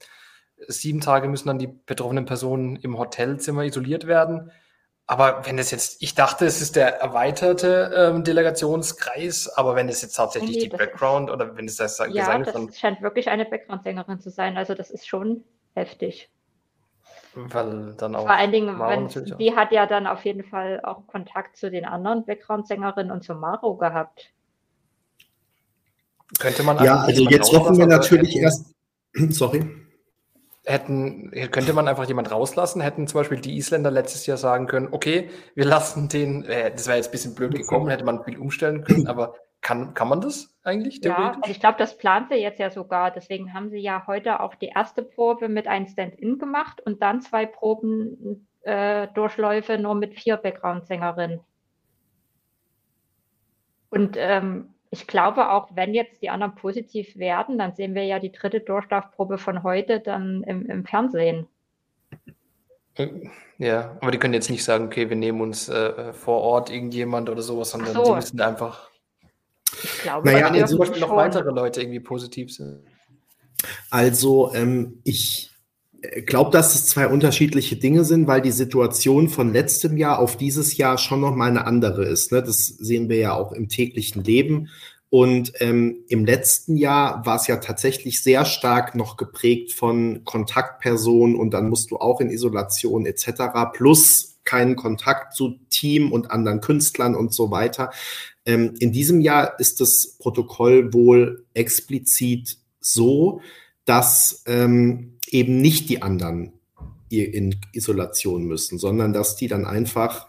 sieben 0.68 1.00
Tage 1.00 1.28
müssen 1.28 1.48
dann 1.48 1.59
die 1.59 1.68
betroffenen 1.68 2.26
Personen 2.26 2.76
im 2.76 2.98
Hotelzimmer 2.98 3.64
isoliert 3.64 4.07
werden. 4.07 4.50
Aber 5.12 5.44
wenn 5.44 5.59
es 5.59 5.70
jetzt, 5.70 6.03
ich 6.03 6.14
dachte, 6.14 6.46
es 6.46 6.62
ist 6.62 6.75
der 6.75 7.03
erweiterte 7.03 7.92
ähm, 7.94 8.25
Delegationskreis, 8.25 9.46
aber 9.46 9.77
wenn 9.77 9.90
es 9.90 10.01
jetzt 10.01 10.14
tatsächlich 10.14 10.57
nee, 10.57 10.62
die 10.62 10.68
Background 10.70 11.29
ist, 11.29 11.35
oder 11.35 11.55
wenn 11.55 11.66
es 11.66 11.77
das 11.77 11.98
ja, 11.98 12.07
gesagt 12.07 12.46
das 12.46 12.55
dann, 12.55 12.72
scheint 12.72 13.03
wirklich 13.03 13.29
eine 13.29 13.44
Background-Sängerin 13.44 14.20
zu 14.20 14.31
sein. 14.31 14.57
Also 14.57 14.72
das 14.72 14.90
ist 14.90 15.07
schon 15.07 15.44
heftig. 15.75 16.31
Weil 17.35 17.92
dann 17.98 18.16
auch 18.16 18.22
Vor 18.22 18.31
allen 18.31 18.53
Dingen, 18.53 18.79
wenn, 18.79 19.37
die 19.37 19.55
hat 19.55 19.70
ja 19.70 19.85
dann 19.85 20.07
auf 20.07 20.25
jeden 20.25 20.44
Fall 20.44 20.81
auch 20.83 21.07
Kontakt 21.07 21.59
zu 21.59 21.70
den 21.70 21.85
anderen 21.85 22.25
Background-Sängerinnen 22.25 23.12
und 23.12 23.22
zu 23.22 23.35
Maro 23.35 23.77
gehabt. 23.77 24.33
Könnte 26.38 26.62
man 26.62 26.83
ja, 26.83 27.01
also 27.01 27.29
jetzt 27.29 27.53
hoffen 27.53 27.77
wir 27.77 27.87
natürlich 27.87 28.35
erst. 28.35 28.75
Sorry 29.29 29.83
hätten, 30.64 31.31
könnte 31.51 31.72
man 31.72 31.88
einfach 31.88 32.07
jemand 32.07 32.31
rauslassen, 32.31 32.81
hätten 32.81 33.07
zum 33.07 33.20
Beispiel 33.20 33.40
die 33.40 33.57
Isländer 33.57 33.90
letztes 33.90 34.27
Jahr 34.27 34.37
sagen 34.37 34.66
können, 34.66 34.88
okay, 34.92 35.31
wir 35.55 35.64
lassen 35.64 36.09
den, 36.09 36.44
äh, 36.44 36.70
das 36.70 36.87
wäre 36.87 36.96
jetzt 36.96 37.09
ein 37.09 37.12
bisschen 37.12 37.35
blöd 37.35 37.55
gekommen, 37.55 37.88
hätte 37.88 38.05
man 38.05 38.25
viel 38.25 38.38
umstellen 38.38 38.85
können, 38.85 39.07
aber 39.09 39.35
kann, 39.61 39.94
kann 39.94 40.09
man 40.09 40.20
das 40.20 40.55
eigentlich? 40.64 41.01
Ja, 41.03 41.37
also 41.40 41.51
ich 41.51 41.61
glaube, 41.61 41.79
das 41.79 41.96
plant 41.96 42.29
sie 42.31 42.37
jetzt 42.37 42.59
ja 42.59 42.70
sogar. 42.70 43.12
Deswegen 43.12 43.55
haben 43.55 43.70
sie 43.70 43.79
ja 43.79 44.05
heute 44.09 44.40
auch 44.40 44.57
die 44.57 44.66
erste 44.66 45.03
Probe 45.03 45.48
mit 45.48 45.68
einem 45.68 45.87
Stand-in 45.87 46.38
gemacht 46.38 46.81
und 46.85 47.01
dann 47.01 47.20
zwei 47.20 47.46
Proben 47.46 48.48
äh, 48.62 49.07
Durchläufe 49.14 49.79
nur 49.79 49.94
mit 49.94 50.14
vier 50.14 50.37
Background-Sängerinnen. 50.37 51.40
Und 53.90 54.16
ähm, 54.18 54.75
ich 54.92 55.07
glaube 55.07 55.50
auch, 55.50 55.70
wenn 55.74 55.94
jetzt 55.94 56.20
die 56.20 56.28
anderen 56.28 56.55
positiv 56.55 57.16
werden, 57.16 57.57
dann 57.57 57.74
sehen 57.74 57.94
wir 57.94 58.05
ja 58.05 58.18
die 58.18 58.31
dritte 58.31 58.61
Durchlaufprobe 58.61 59.38
von 59.38 59.62
heute 59.62 60.00
dann 60.00 60.42
im, 60.42 60.66
im 60.66 60.85
Fernsehen. 60.85 61.46
Ja, 63.57 63.96
aber 64.02 64.11
die 64.11 64.18
können 64.18 64.35
jetzt 64.35 64.50
nicht 64.50 64.62
sagen, 64.62 64.85
okay, 64.85 65.09
wir 65.09 65.16
nehmen 65.16 65.40
uns 65.40 65.70
äh, 65.70 66.12
vor 66.12 66.42
Ort 66.42 66.68
irgendjemand 66.68 67.31
oder 67.31 67.40
sowas, 67.40 67.70
sondern 67.70 67.94
so. 67.94 68.05
sie 68.05 68.12
müssen 68.12 68.40
einfach. 68.42 68.90
Ich 69.83 70.02
glaube, 70.02 70.31
naja, 70.31 70.52
wenn 70.52 70.66
zum 70.66 70.78
Beispiel 70.78 71.00
noch 71.00 71.16
weitere 71.16 71.50
Leute 71.50 71.81
irgendwie 71.81 72.00
positiv 72.00 72.52
sind. 72.52 72.85
Also, 73.88 74.52
ähm, 74.55 75.00
ich 75.05 75.52
glaube, 76.27 76.51
dass 76.51 76.75
es 76.75 76.87
zwei 76.87 77.07
unterschiedliche 77.07 77.77
Dinge 77.77 78.05
sind, 78.05 78.27
weil 78.27 78.43
die 78.43 78.51
Situation 78.51 79.29
von 79.29 79.53
letztem 79.53 79.97
Jahr 79.97 80.19
auf 80.19 80.37
dieses 80.37 80.77
Jahr 80.77 80.99
schon 80.99 81.21
noch 81.21 81.35
mal 81.35 81.49
eine 81.49 81.67
andere 81.67 82.05
ist. 82.05 82.33
Ne? 82.33 82.43
Das 82.43 82.67
sehen 82.67 83.09
wir 83.09 83.17
ja 83.17 83.35
auch 83.35 83.53
im 83.53 83.69
täglichen 83.69 84.25
Leben. 84.25 84.69
Und 85.11 85.53
ähm, 85.61 86.05
im 86.09 86.25
letzten 86.25 86.77
Jahr 86.77 87.25
war 87.27 87.37
es 87.37 87.47
ja 87.47 87.59
tatsächlich 87.59 88.23
sehr 88.23 88.47
stark 88.47 88.95
noch 88.95 89.19
geprägt 89.19 89.73
von 89.73 90.25
Kontaktpersonen 90.25 91.37
und 91.37 91.51
dann 91.51 91.69
musst 91.69 91.91
du 91.91 91.99
auch 91.99 92.21
in 92.21 92.31
Isolation 92.31 93.05
etc. 93.05 93.43
plus 93.75 94.38
keinen 94.45 94.75
Kontakt 94.75 95.35
zu 95.35 95.59
Team 95.69 96.12
und 96.12 96.31
anderen 96.31 96.61
Künstlern 96.61 97.15
und 97.15 97.35
so 97.35 97.51
weiter. 97.51 97.91
Ähm, 98.47 98.75
in 98.81 98.91
diesem 98.91 99.21
Jahr 99.21 99.61
ist 99.61 99.81
das 99.81 100.17
Protokoll 100.19 100.93
wohl 100.95 101.45
explizit 101.53 102.57
so, 102.81 103.41
dass 103.85 104.42
ähm, 104.47 105.18
eben 105.29 105.61
nicht 105.61 105.88
die 105.88 106.03
anderen 106.03 106.53
in 107.09 107.57
Isolation 107.73 108.45
müssen, 108.45 108.79
sondern 108.79 109.12
dass 109.12 109.37
die 109.37 109.49
dann 109.49 109.66
einfach 109.66 110.29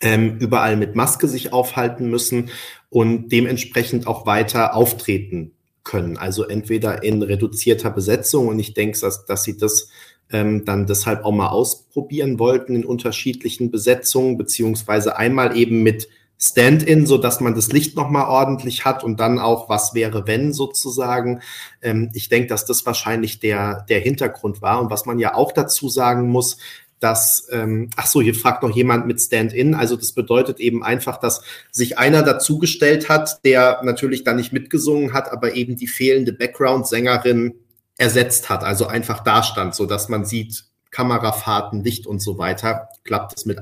ähm, 0.00 0.38
überall 0.38 0.76
mit 0.76 0.96
Maske 0.96 1.28
sich 1.28 1.52
aufhalten 1.52 2.10
müssen 2.10 2.50
und 2.90 3.28
dementsprechend 3.30 4.06
auch 4.06 4.26
weiter 4.26 4.74
auftreten 4.74 5.52
können. 5.84 6.16
Also 6.16 6.44
entweder 6.44 7.02
in 7.04 7.22
reduzierter 7.22 7.90
Besetzung 7.90 8.48
und 8.48 8.58
ich 8.58 8.74
denke, 8.74 8.98
dass, 8.98 9.26
dass 9.26 9.44
sie 9.44 9.56
das 9.56 9.88
ähm, 10.30 10.64
dann 10.64 10.86
deshalb 10.86 11.24
auch 11.24 11.32
mal 11.32 11.48
ausprobieren 11.48 12.38
wollten 12.38 12.74
in 12.74 12.84
unterschiedlichen 12.84 13.70
Besetzungen, 13.70 14.36
beziehungsweise 14.36 15.16
einmal 15.16 15.56
eben 15.56 15.82
mit 15.82 16.08
Stand-in, 16.46 17.06
so 17.06 17.16
dass 17.16 17.40
man 17.40 17.54
das 17.54 17.72
Licht 17.72 17.96
nochmal 17.96 18.28
ordentlich 18.28 18.84
hat 18.84 19.02
und 19.02 19.18
dann 19.18 19.38
auch 19.38 19.70
was 19.70 19.94
wäre, 19.94 20.26
wenn 20.26 20.52
sozusagen. 20.52 21.40
Ähm, 21.80 22.10
ich 22.12 22.28
denke, 22.28 22.48
dass 22.48 22.66
das 22.66 22.84
wahrscheinlich 22.84 23.40
der, 23.40 23.86
der 23.88 24.00
Hintergrund 24.00 24.60
war. 24.60 24.80
Und 24.80 24.90
was 24.90 25.06
man 25.06 25.18
ja 25.18 25.34
auch 25.34 25.52
dazu 25.52 25.88
sagen 25.88 26.28
muss, 26.28 26.58
dass, 27.00 27.48
ähm, 27.50 27.88
ach 27.96 28.06
so, 28.06 28.20
hier 28.20 28.34
fragt 28.34 28.62
noch 28.62 28.74
jemand 28.76 29.06
mit 29.06 29.20
Stand-in. 29.20 29.74
Also 29.74 29.96
das 29.96 30.12
bedeutet 30.12 30.60
eben 30.60 30.84
einfach, 30.84 31.18
dass 31.18 31.42
sich 31.70 31.98
einer 31.98 32.22
dazugestellt 32.22 33.08
hat, 33.08 33.44
der 33.44 33.80
natürlich 33.82 34.22
dann 34.22 34.36
nicht 34.36 34.52
mitgesungen 34.52 35.14
hat, 35.14 35.32
aber 35.32 35.54
eben 35.54 35.76
die 35.76 35.86
fehlende 35.86 36.32
Background-Sängerin 36.32 37.54
ersetzt 37.96 38.50
hat. 38.50 38.64
Also 38.64 38.86
einfach 38.86 39.20
da 39.24 39.42
stand, 39.42 39.74
so 39.74 39.86
dass 39.86 40.08
man 40.08 40.24
sieht, 40.24 40.64
Kamerafahrten, 40.90 41.82
Licht 41.82 42.06
und 42.06 42.20
so 42.20 42.38
weiter, 42.38 42.88
klappt 43.02 43.36
es 43.36 43.46
mit 43.46 43.58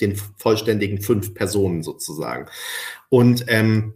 den 0.00 0.16
vollständigen 0.36 1.00
fünf 1.00 1.34
Personen 1.34 1.82
sozusagen. 1.82 2.46
Und 3.08 3.44
ähm, 3.48 3.94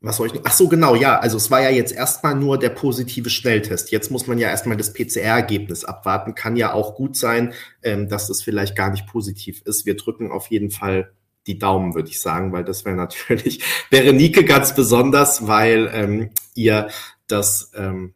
was 0.00 0.16
soll 0.16 0.28
ich 0.28 0.34
noch? 0.34 0.42
Ach 0.44 0.52
so, 0.52 0.68
genau, 0.68 0.94
ja. 0.94 1.18
Also 1.18 1.36
es 1.36 1.50
war 1.50 1.60
ja 1.60 1.68
jetzt 1.68 1.92
erstmal 1.92 2.34
nur 2.34 2.58
der 2.58 2.70
positive 2.70 3.28
Schnelltest. 3.28 3.90
Jetzt 3.90 4.10
muss 4.10 4.26
man 4.26 4.38
ja 4.38 4.48
erstmal 4.48 4.78
das 4.78 4.94
PCR-Ergebnis 4.94 5.84
abwarten. 5.84 6.34
Kann 6.34 6.56
ja 6.56 6.72
auch 6.72 6.94
gut 6.94 7.16
sein, 7.16 7.52
ähm, 7.82 8.08
dass 8.08 8.26
das 8.26 8.42
vielleicht 8.42 8.74
gar 8.74 8.90
nicht 8.90 9.06
positiv 9.06 9.60
ist. 9.66 9.84
Wir 9.84 9.96
drücken 9.96 10.30
auf 10.30 10.46
jeden 10.46 10.70
Fall 10.70 11.12
die 11.46 11.58
Daumen, 11.58 11.94
würde 11.94 12.08
ich 12.08 12.20
sagen, 12.20 12.52
weil 12.52 12.64
das 12.64 12.84
wäre 12.86 12.96
natürlich 12.96 13.62
Berenike 13.90 14.44
ganz 14.44 14.74
besonders, 14.74 15.46
weil 15.46 15.90
ähm, 15.92 16.30
ihr 16.54 16.88
das 17.26 17.70
ähm, 17.74 18.14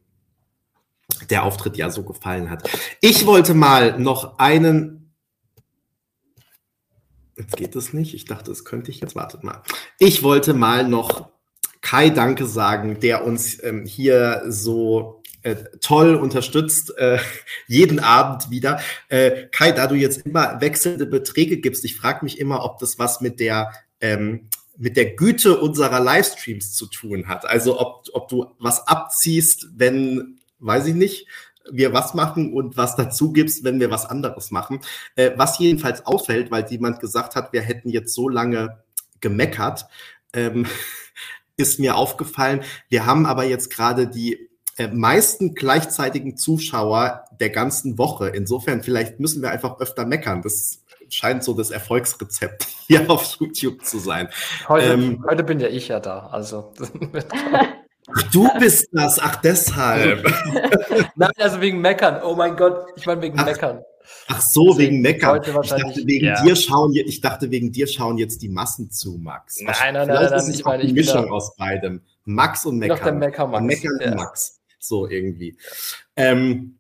der 1.29 1.45
Auftritt 1.45 1.77
ja 1.77 1.91
so 1.91 2.03
gefallen 2.03 2.49
hat. 2.49 2.69
Ich 3.03 3.27
wollte 3.27 3.53
mal 3.53 3.99
noch 3.99 4.39
einen 4.39 5.04
Jetzt 7.37 7.57
geht 7.57 7.77
es 7.77 7.93
nicht. 7.93 8.15
Ich 8.15 8.25
dachte, 8.25 8.51
es 8.53 8.65
könnte 8.65 8.91
ich 8.91 9.01
jetzt. 9.01 9.17
Wartet 9.17 9.45
mal. 9.45 9.63
Ich 9.99 10.23
wollte 10.23 10.55
mal 10.55 10.87
noch 10.89 11.31
Kai 11.81 12.11
Danke 12.11 12.47
sagen, 12.47 13.01
der 13.01 13.25
uns 13.25 13.63
ähm, 13.63 13.85
hier 13.85 14.43
so 14.47 15.23
äh, 15.43 15.57
toll 15.81 16.15
unterstützt, 16.15 16.97
äh, 16.97 17.19
jeden 17.67 18.01
Abend 18.01 18.51
wieder. 18.51 18.81
Äh, 19.09 19.49
Kai, 19.53 19.73
da 19.73 19.87
du 19.87 19.95
jetzt 19.95 20.27
immer 20.27 20.61
wechselnde 20.61 21.07
Beträge 21.07 21.59
gibst, 21.59 21.85
ich 21.85 21.97
frage 21.97 22.25
mich 22.25 22.39
immer, 22.39 22.65
ob 22.65 22.79
das 22.79 22.99
was 22.99 23.21
mit 23.21 23.41
der 23.41 23.73
ähm, 24.01 24.49
mit 24.77 24.97
der 24.97 25.15
Güte 25.15 25.61
unserer 25.61 26.01
Livestreams 26.01 26.73
zu 26.73 26.87
tun 26.87 27.29
hat. 27.29 27.47
Also 27.47 27.79
ob, 27.81 28.07
ob 28.13 28.29
du 28.29 28.47
was 28.59 28.89
abziehst, 28.89 29.69
wenn, 29.77 30.41
weiß 30.59 30.87
ich 30.87 30.95
nicht, 30.95 31.29
wir 31.71 31.93
was 31.93 32.15
machen 32.15 32.53
und 32.53 32.77
was 32.77 32.97
dazu 32.97 33.33
gibst, 33.33 33.65
wenn 33.65 33.81
wir 33.81 33.91
was 33.91 34.07
anderes 34.07 34.51
machen. 34.51 34.81
Äh, 35.17 35.33
was 35.37 35.59
jedenfalls 35.59 36.07
auffällt, 36.07 36.51
weil 36.51 36.67
jemand 36.71 37.01
gesagt 37.01 37.37
hat, 37.37 37.53
wir 37.53 37.63
hätten 37.63 37.89
jetzt 37.89 38.15
so 38.15 38.29
lange 38.29 38.83
gemeckert. 39.21 39.87
Ähm, 40.33 40.67
ist 41.57 41.79
mir 41.79 41.97
aufgefallen. 41.97 42.63
Wir 42.89 43.07
haben 43.07 43.27
aber 43.27 43.45
jetzt 43.45 43.71
gerade 43.71 44.09
die 44.09 44.51
äh, 44.77 44.89
meisten 44.89 45.55
gleichzeitigen 45.55 46.37
Zuschauer 46.37 47.25
der 47.39 47.51
ganzen 47.51 47.97
Woche. 47.97 48.29
Insofern, 48.29 48.83
vielleicht 48.83 49.21
müssen 49.21 49.41
wir 49.41 49.51
einfach 49.51 49.79
öfter 49.79 50.05
meckern. 50.05 50.43
Das 50.43 50.83
scheint 51.09 51.45
so 51.45 51.55
das 51.55 51.71
Erfolgsrezept 51.71 52.67
hier 52.87 53.09
auf 53.11 53.37
YouTube 53.39 53.85
zu 53.85 53.99
sein. 53.99 54.29
Heute, 54.69 54.87
ähm, 54.87 55.25
heute 55.29 55.45
bin 55.45 55.61
ja 55.61 55.69
ich 55.69 55.89
ja 55.89 56.01
da. 56.01 56.27
Also. 56.27 56.73
Ach, 58.13 58.23
du 58.31 58.49
bist 58.59 58.89
das, 58.93 59.19
ach 59.19 59.37
deshalb. 59.37 60.25
Nein, 61.17 61.31
also 61.39 61.61
wegen 61.61 61.81
Meckern. 61.81 62.23
Oh 62.23 62.35
mein 62.35 62.57
Gott, 62.57 62.87
ich 62.97 63.07
meine 63.07 63.23
wegen 63.23 63.39
ach, 63.39 63.47
Meckern. 63.47 63.83
Ach 64.29 64.41
so, 64.41 64.77
wegen 64.79 65.01
Meckern. 65.01 65.41
Ich 65.43 65.71
dachte, 65.71 66.07
wegen 66.07 66.27
ja. 66.27 66.43
dir 66.43 66.57
schauen, 66.57 66.95
ich 66.95 67.21
dachte, 67.21 67.51
wegen 67.51 67.73
dir 67.73 67.87
schauen 67.87 68.19
jetzt 68.19 68.43
die 68.43 68.49
Massen 68.49 68.91
zu, 68.91 69.19
Max. 69.19 69.61
Nein, 69.61 69.95
nein, 69.95 70.09
nein, 70.09 70.09
nein, 70.09 70.33
ist 70.35 70.49
ich 70.49 70.65
meine, 70.65 70.83
eine 70.83 70.93
Mischung 70.93 71.31
aus 71.31 71.57
beidem. 71.57 72.03
Max 72.25 72.67
und 72.67 72.79
Meckern. 72.79 72.97
Noch 72.99 73.05
der 73.05 73.13
Mecker 73.15 73.47
Max. 73.47 73.65
Meckern 73.65 73.99
ja. 74.01 74.11
und 74.11 74.17
Max. 74.17 74.61
So 74.79 75.09
irgendwie. 75.09 75.57
Ähm, 76.17 76.79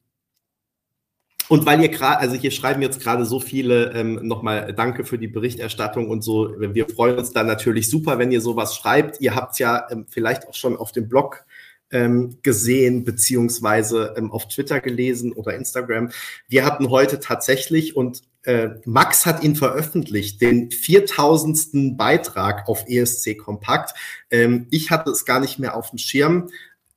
und 1.54 1.66
weil 1.66 1.80
ihr 1.80 1.88
gerade, 1.88 2.18
also 2.18 2.34
hier 2.34 2.50
schreiben 2.50 2.82
jetzt 2.82 3.00
gerade 3.00 3.24
so 3.24 3.38
viele, 3.38 3.92
ähm, 3.92 4.18
nochmal 4.26 4.74
danke 4.74 5.04
für 5.04 5.18
die 5.18 5.28
Berichterstattung 5.28 6.10
und 6.10 6.22
so. 6.24 6.52
Wir 6.58 6.88
freuen 6.88 7.16
uns 7.16 7.32
dann 7.32 7.46
natürlich 7.46 7.88
super, 7.88 8.18
wenn 8.18 8.32
ihr 8.32 8.40
sowas 8.40 8.74
schreibt. 8.74 9.20
Ihr 9.20 9.36
habt 9.36 9.60
ja 9.60 9.86
ähm, 9.88 10.04
vielleicht 10.10 10.48
auch 10.48 10.54
schon 10.54 10.76
auf 10.76 10.90
dem 10.90 11.08
Blog 11.08 11.44
ähm, 11.92 12.38
gesehen, 12.42 13.04
beziehungsweise 13.04 14.14
ähm, 14.16 14.32
auf 14.32 14.48
Twitter 14.48 14.80
gelesen 14.80 15.32
oder 15.32 15.54
Instagram. 15.54 16.10
Wir 16.48 16.64
hatten 16.64 16.90
heute 16.90 17.20
tatsächlich 17.20 17.94
und 17.94 18.22
äh, 18.42 18.70
Max 18.84 19.24
hat 19.24 19.44
ihn 19.44 19.54
veröffentlicht, 19.54 20.40
den 20.40 20.72
4000. 20.72 21.96
Beitrag 21.96 22.68
auf 22.68 22.84
ESC 22.88 23.38
Kompakt. 23.38 23.96
Ähm, 24.32 24.66
ich 24.72 24.90
hatte 24.90 25.12
es 25.12 25.24
gar 25.24 25.38
nicht 25.38 25.60
mehr 25.60 25.76
auf 25.76 25.90
dem 25.90 25.98
Schirm. 25.98 26.50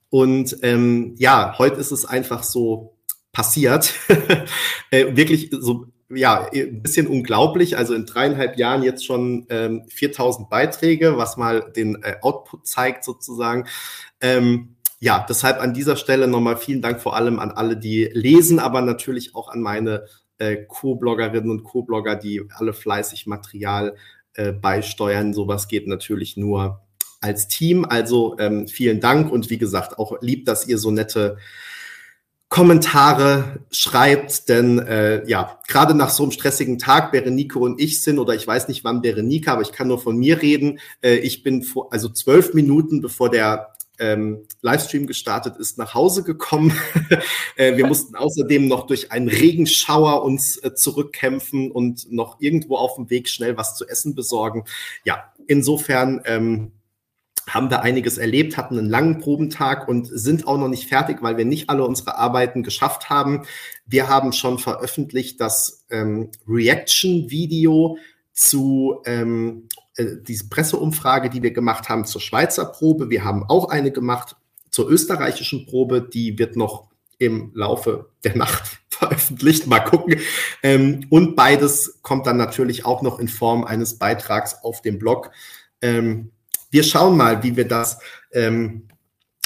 Und 0.10 0.58
ähm, 0.64 1.14
ja, 1.20 1.54
heute 1.60 1.80
ist 1.80 1.92
es 1.92 2.06
einfach 2.06 2.42
so 2.42 2.97
passiert. 3.38 3.94
äh, 4.90 5.16
wirklich 5.16 5.52
so, 5.52 5.86
ja, 6.10 6.50
ein 6.52 6.82
bisschen 6.82 7.06
unglaublich. 7.06 7.78
Also 7.78 7.94
in 7.94 8.08
dreieinhalb 8.08 8.58
Jahren 8.58 8.82
jetzt 8.82 9.06
schon 9.06 9.46
ähm, 9.52 9.84
4000 9.90 10.50
Beiträge, 10.50 11.20
was 11.20 11.38
mal 11.38 11.72
den 11.76 12.02
äh, 12.02 12.16
Output 12.22 12.66
zeigt 12.66 13.04
sozusagen. 13.04 13.68
Ähm, 14.22 14.78
ja, 15.00 15.24
deshalb 15.30 15.62
an 15.62 15.76
dieser 15.76 15.98
Stelle 15.98 16.28
nochmal 16.28 16.58
vielen 16.58 16.82
Dank 16.82 17.00
vor 17.00 17.16
allem 17.16 17.38
an 17.38 17.52
alle, 17.52 17.78
die 17.78 18.10
lesen, 18.12 18.58
aber 18.58 18.82
natürlich 18.82 19.36
auch 19.36 19.50
an 19.50 19.62
meine 19.62 20.06
äh, 20.40 20.56
Co-Bloggerinnen 20.68 21.52
und 21.52 21.64
Co-Blogger, 21.64 22.16
die 22.16 22.42
alle 22.50 22.74
fleißig 22.74 23.28
Material 23.28 23.96
äh, 24.34 24.52
beisteuern. 24.52 25.36
Sowas 25.36 25.68
geht 25.68 25.88
natürlich 25.88 26.38
nur 26.38 26.82
als 27.22 27.48
Team. 27.48 27.86
Also 27.86 28.36
ähm, 28.40 28.68
vielen 28.68 29.00
Dank 29.00 29.32
und 29.32 29.52
wie 29.52 29.60
gesagt, 29.60 30.00
auch 30.00 30.20
lieb, 30.22 30.46
dass 30.46 30.68
ihr 30.68 30.80
so 30.80 30.90
nette 30.90 31.38
Kommentare 32.50 33.60
schreibt, 33.72 34.48
denn 34.48 34.80
äh, 34.80 35.28
ja, 35.28 35.60
gerade 35.68 35.94
nach 35.94 36.10
so 36.10 36.24
einem 36.24 36.32
stressigen 36.32 36.80
Tag, 36.80 37.12
Berenike 37.12 37.60
und 37.60 37.82
ich 37.82 38.02
sind, 38.02 38.20
oder 38.20 38.36
ich 38.36 38.48
weiß 38.48 38.70
nicht 38.70 38.86
wann 38.86 39.02
Berenike, 39.02 39.52
aber 39.52 39.62
ich 39.62 39.74
kann 39.74 39.90
nur 39.90 40.00
von 40.00 40.18
mir 40.18 40.42
reden. 40.42 40.80
Äh, 41.02 41.16
ich 41.18 41.44
bin 41.44 41.62
vor, 41.64 41.92
also 41.92 42.08
zwölf 42.08 42.54
Minuten 42.54 43.02
bevor 43.02 43.30
der 43.30 43.74
ähm, 44.00 44.46
Livestream 44.62 45.08
gestartet 45.08 45.58
ist, 45.58 45.78
nach 45.78 45.94
Hause 45.94 46.24
gekommen. 46.24 46.72
äh, 47.58 47.76
wir 47.76 47.88
mussten 47.88 48.16
außerdem 48.16 48.68
noch 48.68 48.88
durch 48.88 49.12
einen 49.12 49.28
Regenschauer 49.28 50.24
uns 50.24 50.58
äh, 50.58 50.74
zurückkämpfen 50.74 51.72
und 51.72 52.12
noch 52.12 52.40
irgendwo 52.40 52.78
auf 52.78 52.96
dem 52.96 53.10
Weg 53.10 53.28
schnell 53.28 53.58
was 53.58 53.76
zu 53.76 53.88
essen 53.88 54.16
besorgen. 54.16 54.64
Ja, 55.04 55.34
insofern 55.48 56.22
ähm, 56.26 56.72
haben 57.48 57.70
wir 57.70 57.82
einiges 57.82 58.18
erlebt, 58.18 58.58
hatten 58.58 58.78
einen 58.78 58.90
langen 58.90 59.20
Probentag 59.20 59.88
und 59.88 60.08
sind 60.08 60.48
auch 60.48 60.58
noch 60.58 60.68
nicht 60.68 60.88
fertig, 60.88 61.22
weil 61.22 61.38
wir 61.38 61.46
nicht 61.46 61.70
alle 61.70 61.86
unsere 61.86 62.18
Arbeiten 62.18 62.62
geschafft 62.62 63.10
haben. 63.10 63.46
Wir 63.86 64.10
haben 64.10 64.34
schon 64.34 64.60
veröffentlicht 64.60 65.40
das 65.40 65.86
ähm, 65.90 66.30
Reaction-Video 66.48 67.98
zu 68.34 69.02
ähm, 69.06 69.68
äh, 69.96 70.18
diese 70.22 70.50
Presseumfrage, 70.50 71.30
die 71.30 71.42
wir 71.42 71.52
gemacht 71.52 71.90
haben 71.90 72.06
zur 72.06 72.22
Schweizer 72.22 72.66
Probe. 72.66 73.10
Wir 73.10 73.24
haben 73.24 73.44
auch 73.48 73.70
eine 73.70 73.92
gemacht 73.92 74.36
zur 74.70 74.90
österreichischen 74.90 75.66
Probe. 75.66 76.02
Die 76.02 76.38
wird 76.38 76.56
noch 76.56 76.88
im 77.18 77.52
Laufe 77.56 78.10
der 78.24 78.36
Nacht 78.36 78.80
veröffentlicht. 78.90 79.68
Mal 79.68 79.80
gucken. 79.80 80.20
Ähm, 80.64 81.06
und 81.10 81.36
beides 81.36 82.00
kommt 82.02 82.28
dann 82.28 82.38
natürlich 82.38 82.86
auch 82.86 83.02
noch 83.02 83.20
in 83.20 83.28
Form 83.28 83.64
eines 83.64 83.98
Beitrags 83.98 84.64
auf 84.64 84.82
dem 84.82 85.00
Blog. 85.00 85.32
Ähm, 85.82 86.32
wir 86.70 86.84
schauen 86.84 87.18
mal, 87.18 87.44
wie 87.44 87.56
wir 87.56 87.68
das 87.68 88.00
ähm, 88.32 88.88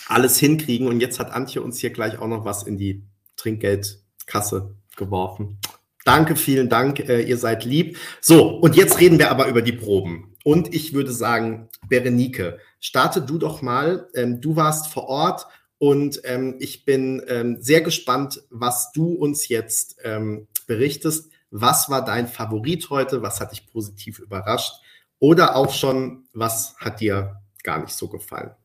alles 0.07 0.37
hinkriegen. 0.37 0.87
Und 0.87 0.99
jetzt 0.99 1.19
hat 1.19 1.31
Antje 1.31 1.61
uns 1.61 1.79
hier 1.79 1.91
gleich 1.91 2.19
auch 2.19 2.27
noch 2.27 2.45
was 2.45 2.63
in 2.63 2.77
die 2.77 3.03
Trinkgeldkasse 3.37 4.75
geworfen. 4.97 5.59
Danke, 6.03 6.35
vielen 6.35 6.69
Dank, 6.69 6.99
äh, 6.99 7.21
ihr 7.21 7.37
seid 7.37 7.63
lieb. 7.63 7.97
So, 8.21 8.47
und 8.57 8.75
jetzt 8.75 8.99
reden 8.99 9.19
wir 9.19 9.29
aber 9.29 9.47
über 9.47 9.61
die 9.61 9.71
Proben. 9.71 10.35
Und 10.43 10.73
ich 10.73 10.93
würde 10.93 11.11
sagen, 11.11 11.69
Berenike, 11.87 12.57
starte 12.79 13.21
du 13.21 13.37
doch 13.37 13.61
mal. 13.61 14.07
Ähm, 14.15 14.41
du 14.41 14.55
warst 14.55 14.87
vor 14.87 15.07
Ort 15.07 15.45
und 15.77 16.21
ähm, 16.23 16.55
ich 16.59 16.85
bin 16.85 17.21
ähm, 17.27 17.57
sehr 17.59 17.81
gespannt, 17.81 18.43
was 18.49 18.91
du 18.91 19.13
uns 19.13 19.47
jetzt 19.47 19.97
ähm, 20.03 20.47
berichtest. 20.65 21.29
Was 21.51 21.89
war 21.89 22.03
dein 22.03 22.27
Favorit 22.27 22.89
heute? 22.89 23.21
Was 23.21 23.39
hat 23.39 23.51
dich 23.51 23.67
positiv 23.67 24.19
überrascht? 24.19 24.73
Oder 25.21 25.55
auch 25.55 25.69
schon, 25.69 26.27
was 26.33 26.75
hat 26.79 26.99
dir 26.99 27.39
gar 27.63 27.77
nicht 27.79 27.93
so 27.93 28.09
gefallen? 28.09 28.55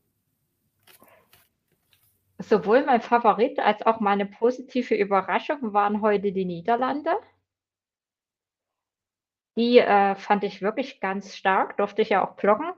Sowohl 2.39 2.83
mein 2.83 3.01
Favorit 3.01 3.59
als 3.59 3.85
auch 3.85 3.99
meine 3.99 4.25
positive 4.25 4.95
Überraschung 4.95 5.71
waren 5.73 6.01
heute 6.01 6.31
die 6.31 6.45
Niederlande. 6.45 7.11
Die 9.55 9.77
äh, 9.77 10.15
fand 10.15 10.43
ich 10.43 10.63
wirklich 10.63 10.99
ganz 10.99 11.35
stark, 11.35 11.77
durfte 11.77 12.01
ich 12.01 12.09
ja 12.09 12.27
auch 12.27 12.35
bloggen. 12.35 12.73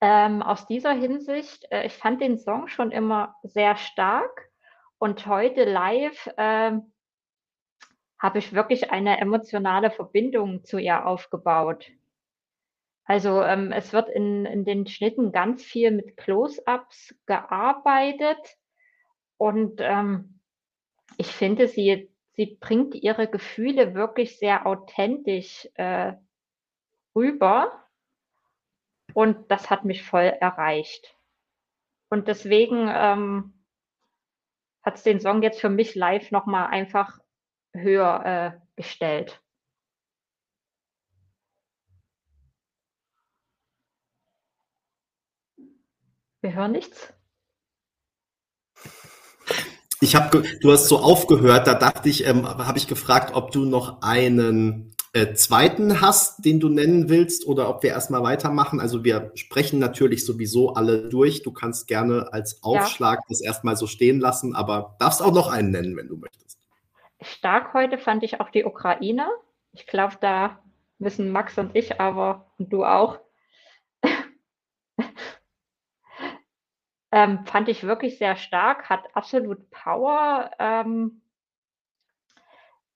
Ähm, 0.00 0.42
aus 0.42 0.66
dieser 0.66 0.92
Hinsicht, 0.92 1.70
äh, 1.70 1.86
ich 1.86 1.92
fand 1.92 2.20
den 2.20 2.38
Song 2.38 2.66
schon 2.66 2.90
immer 2.90 3.36
sehr 3.44 3.76
stark 3.76 4.50
und 4.98 5.26
heute 5.26 5.62
live 5.64 6.26
äh, 6.36 6.72
habe 8.18 8.38
ich 8.38 8.52
wirklich 8.52 8.90
eine 8.90 9.20
emotionale 9.20 9.92
Verbindung 9.92 10.64
zu 10.64 10.78
ihr 10.78 11.06
aufgebaut. 11.06 11.92
Also 13.06 13.42
ähm, 13.42 13.70
es 13.72 13.92
wird 13.92 14.08
in, 14.08 14.44
in 14.44 14.64
den 14.64 14.86
Schnitten 14.86 15.30
ganz 15.30 15.62
viel 15.62 15.92
mit 15.92 16.16
Close-ups 16.16 17.14
gearbeitet 17.26 18.58
und 19.38 19.80
ähm, 19.80 20.40
ich 21.16 21.28
finde, 21.28 21.68
sie, 21.68 22.10
sie 22.32 22.58
bringt 22.60 22.96
ihre 22.96 23.28
Gefühle 23.28 23.94
wirklich 23.94 24.38
sehr 24.38 24.66
authentisch 24.66 25.68
äh, 25.74 26.14
rüber 27.14 27.86
und 29.14 29.50
das 29.52 29.70
hat 29.70 29.84
mich 29.84 30.02
voll 30.02 30.24
erreicht. 30.24 31.16
Und 32.08 32.26
deswegen 32.26 32.90
ähm, 32.92 33.54
hat 34.82 34.96
es 34.96 35.04
den 35.04 35.20
Song 35.20 35.42
jetzt 35.42 35.60
für 35.60 35.70
mich 35.70 35.94
live 35.94 36.32
nochmal 36.32 36.66
einfach 36.68 37.18
höher 37.72 38.24
äh, 38.56 38.60
gestellt. 38.76 39.40
Wir 46.46 46.54
hören 46.54 46.70
nichts. 46.70 47.12
Ich 50.00 50.14
habe, 50.14 50.44
du 50.60 50.70
hast 50.70 50.86
so 50.86 50.98
aufgehört, 50.98 51.66
da 51.66 51.74
dachte 51.74 52.08
ich, 52.08 52.24
ähm, 52.24 52.46
habe 52.46 52.78
ich 52.78 52.86
gefragt, 52.86 53.34
ob 53.34 53.50
du 53.50 53.64
noch 53.64 54.00
einen 54.02 54.94
äh, 55.12 55.34
zweiten 55.34 56.00
hast, 56.00 56.44
den 56.44 56.60
du 56.60 56.68
nennen 56.68 57.08
willst, 57.08 57.48
oder 57.48 57.68
ob 57.68 57.82
wir 57.82 57.90
erstmal 57.90 58.22
weitermachen. 58.22 58.78
Also 58.78 59.02
wir 59.02 59.32
sprechen 59.34 59.80
natürlich 59.80 60.24
sowieso 60.24 60.74
alle 60.74 61.08
durch. 61.08 61.42
Du 61.42 61.50
kannst 61.50 61.88
gerne 61.88 62.32
als 62.32 62.62
Aufschlag 62.62 63.18
ja. 63.18 63.24
das 63.28 63.40
erstmal 63.40 63.76
so 63.76 63.88
stehen 63.88 64.20
lassen, 64.20 64.54
aber 64.54 64.94
darfst 65.00 65.22
auch 65.22 65.34
noch 65.34 65.50
einen 65.50 65.72
nennen, 65.72 65.96
wenn 65.96 66.06
du 66.06 66.16
möchtest. 66.16 66.60
Stark 67.22 67.74
heute 67.74 67.98
fand 67.98 68.22
ich 68.22 68.40
auch 68.40 68.50
die 68.50 68.64
Ukraine. 68.64 69.26
Ich 69.72 69.88
glaube, 69.88 70.14
da 70.20 70.60
müssen 71.00 71.32
Max 71.32 71.58
und 71.58 71.74
ich, 71.74 72.00
aber 72.00 72.52
und 72.56 72.72
du 72.72 72.84
auch, 72.84 73.18
ähm, 77.16 77.46
fand 77.46 77.70
ich 77.70 77.82
wirklich 77.82 78.18
sehr 78.18 78.36
stark, 78.36 78.90
hat 78.90 79.16
absolut 79.16 79.70
Power. 79.70 80.50
Ähm, 80.58 81.22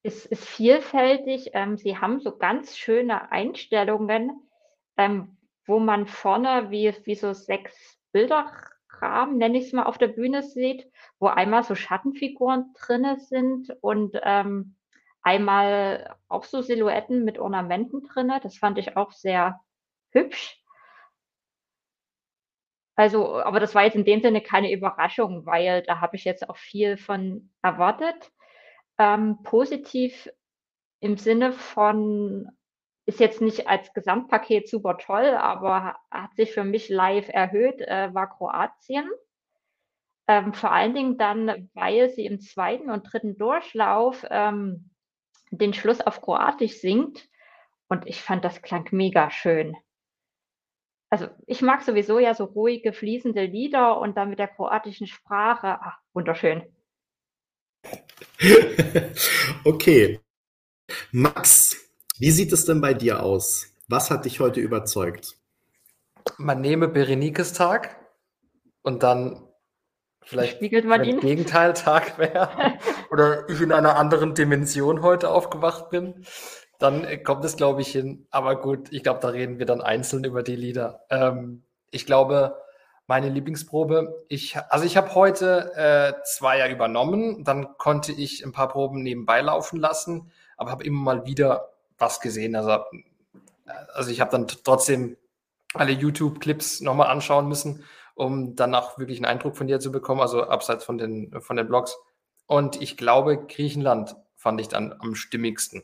ist, 0.03 0.27
ist 0.27 0.47
vielfältig. 0.47 1.53
Ähm, 1.55 1.79
sie 1.79 1.97
haben 1.97 2.21
so 2.21 2.37
ganz 2.37 2.77
schöne 2.77 3.33
Einstellungen, 3.33 4.47
ähm, 4.99 5.39
wo 5.65 5.79
man 5.79 6.07
vorne 6.07 6.71
wie, 6.71 6.95
wie 7.05 7.15
so 7.15 7.33
sechs 7.33 7.99
Bilderrahmen, 8.13 9.39
nenne 9.39 9.57
ich 9.57 9.69
es 9.69 9.73
mal, 9.73 9.85
auf 9.85 9.97
der 9.97 10.09
Bühne 10.09 10.43
sieht, 10.43 10.87
wo 11.19 11.29
einmal 11.29 11.65
so 11.65 11.75
Schattenfiguren 11.75 12.75
drin 12.79 13.19
sind 13.21 13.75
und 13.81 14.21
ähm, 14.23 14.77
einmal 15.23 16.15
auch 16.29 16.45
so 16.45 16.61
Silhouetten 16.61 17.25
mit 17.25 17.39
Ornamenten 17.39 18.03
drin. 18.03 18.31
Das 18.43 18.59
fand 18.59 18.77
ich 18.77 18.99
auch 18.99 19.13
sehr 19.13 19.61
hübsch. 20.11 20.60
Also, 23.01 23.41
aber 23.41 23.61
das 23.61 23.75
war 23.75 23.85
jetzt 23.85 23.95
in 23.95 24.05
dem 24.05 24.21
Sinne 24.21 24.43
keine 24.43 24.71
Überraschung, 24.71 25.47
weil 25.47 25.83
da 25.85 26.03
habe 26.03 26.17
ich 26.17 26.25
jetzt 26.25 26.47
auch 26.51 26.59
viel 26.59 26.99
von 26.99 27.51
erwartet 27.63 28.31
ähm, 28.99 29.43
positiv 29.43 30.29
im 31.01 31.17
Sinne 31.17 31.55
von, 31.55 32.51
ist 33.07 33.19
jetzt 33.19 33.41
nicht 33.41 33.67
als 33.69 33.95
Gesamtpaket 33.95 34.69
super 34.69 34.99
toll, 34.99 35.29
aber 35.29 35.97
hat 36.11 36.37
sich 36.37 36.53
für 36.53 36.63
mich 36.63 36.91
live 36.91 37.31
erhöht, 37.31 37.81
äh, 37.81 38.13
war 38.13 38.37
Kroatien. 38.37 39.09
Ähm, 40.29 40.53
vor 40.53 40.71
allen 40.71 40.93
Dingen 40.93 41.17
dann, 41.17 41.71
weil 41.73 42.11
sie 42.11 42.27
im 42.27 42.39
zweiten 42.39 42.91
und 42.91 43.11
dritten 43.11 43.39
Durchlauf 43.39 44.27
ähm, 44.29 44.91
den 45.51 45.73
Schluss 45.73 46.03
auf 46.03 46.21
Kroatisch 46.21 46.83
singt. 46.83 47.31
Und 47.89 48.07
ich 48.07 48.21
fand, 48.21 48.45
das 48.45 48.61
klang 48.61 48.87
mega 48.91 49.31
schön. 49.31 49.75
Also 51.11 51.27
ich 51.47 51.61
mag 51.61 51.83
sowieso 51.83 52.21
ja 52.21 52.35
so 52.35 52.45
ruhige, 52.45 52.93
fließende 52.93 53.45
Lieder 53.45 53.99
und 54.01 54.17
dann 54.17 54.31
mit 54.31 54.39
der 54.39 54.47
kroatischen 54.47 55.09
Sprache, 55.09 55.79
ach, 55.81 55.99
wunderschön. 56.13 56.63
okay. 59.65 60.21
Max, 61.11 61.77
wie 62.19 62.31
sieht 62.31 62.53
es 62.53 62.65
denn 62.65 62.81
bei 62.81 62.95
dir 62.95 63.23
aus? 63.23 63.75
Was 63.89 64.11
hat 64.11 64.25
dich 64.25 64.39
heute 64.39 64.61
überzeugt? 64.61 65.37
Man 66.39 66.61
nehme 66.61 66.87
Berenikes 66.87 67.53
Tag 67.53 67.99
und 68.83 69.03
dann 69.03 69.49
vielleicht 70.23 70.57
Spiegelt 70.57 70.85
man 70.85 71.01
wenn 71.01 71.19
Gegenteiltag 71.21 72.19
wäre 72.19 72.79
oder 73.11 73.49
ich 73.49 73.61
in 73.61 73.73
einer 73.73 73.97
anderen 73.97 74.35
Dimension 74.35 75.03
heute 75.03 75.31
aufgewacht 75.31 75.91
bin, 75.91 76.25
dann 76.81 77.23
kommt 77.25 77.45
es, 77.45 77.57
glaube 77.57 77.83
ich, 77.83 77.89
hin. 77.89 78.27
Aber 78.31 78.61
gut, 78.61 78.91
ich 78.91 79.03
glaube, 79.03 79.21
da 79.21 79.29
reden 79.29 79.59
wir 79.59 79.67
dann 79.67 79.83
einzeln 79.83 80.25
über 80.25 80.43
die 80.43 80.57
Lieder. 80.57 81.05
Ähm, 81.11 81.63
ich 81.91 82.07
glaube, 82.07 82.57
meine 83.07 83.29
Lieblingsprobe. 83.29 84.25
Ich, 84.29 84.57
also 84.57 84.87
ich 84.87 84.97
habe 84.97 85.15
heute 85.15 85.73
äh, 85.77 86.23
zwei 86.25 86.59
ja 86.59 86.69
übernommen, 86.69 87.45
dann 87.45 87.77
konnte 87.77 88.13
ich 88.13 88.45
ein 88.45 88.53
paar 88.53 88.69
Proben 88.69 89.03
nebenbei 89.03 89.43
laufen 89.43 89.79
lassen, 89.79 90.31
aber 90.57 90.71
habe 90.71 90.85
immer 90.85 91.01
mal 91.01 91.27
wieder 91.27 91.71
was 91.99 92.21
gesehen. 92.21 92.57
Also, 92.57 92.79
also 93.93 94.11
ich 94.11 94.21
habe 94.21 94.31
dann 94.31 94.47
trotzdem 94.47 95.17
alle 95.75 95.93
YouTube-Clips 95.93 96.81
nochmal 96.81 97.09
anschauen 97.09 97.47
müssen, 97.47 97.85
um 98.15 98.57
dann 98.57 98.75
auch 98.75 98.99
wirklich 98.99 99.19
einen 99.19 99.27
Eindruck 99.27 99.57
von 99.57 99.67
dir 99.67 99.81
zu 99.81 99.93
bekommen, 99.93 100.23
also 100.23 100.45
abseits 100.45 100.85
von 100.85 100.97
den, 100.97 101.31
von 101.41 101.57
den 101.57 101.67
Blogs. 101.67 101.99
Und 102.47 102.81
ich 102.81 102.97
glaube, 102.97 103.45
Griechenland 103.47 104.17
fand 104.35 104.61
ich 104.61 104.69
dann 104.69 104.95
am 104.99 105.15
stimmigsten 105.15 105.83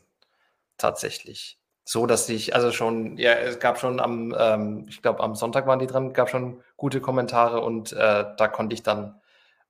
tatsächlich 0.77 1.59
so, 1.89 2.05
dass 2.05 2.27
ich, 2.27 2.53
also 2.53 2.73
schon, 2.73 3.17
ja, 3.17 3.31
es 3.31 3.59
gab 3.59 3.79
schon 3.79 4.01
am, 4.01 4.35
ähm, 4.37 4.85
ich 4.89 5.01
glaube, 5.01 5.23
am 5.23 5.35
Sonntag 5.35 5.67
waren 5.67 5.79
die 5.79 5.87
dran, 5.87 6.11
gab 6.11 6.29
schon 6.29 6.61
gute 6.75 6.99
Kommentare 6.99 7.61
und 7.61 7.93
äh, 7.93 8.25
da 8.35 8.47
konnte 8.49 8.73
ich 8.73 8.83
dann 8.83 9.21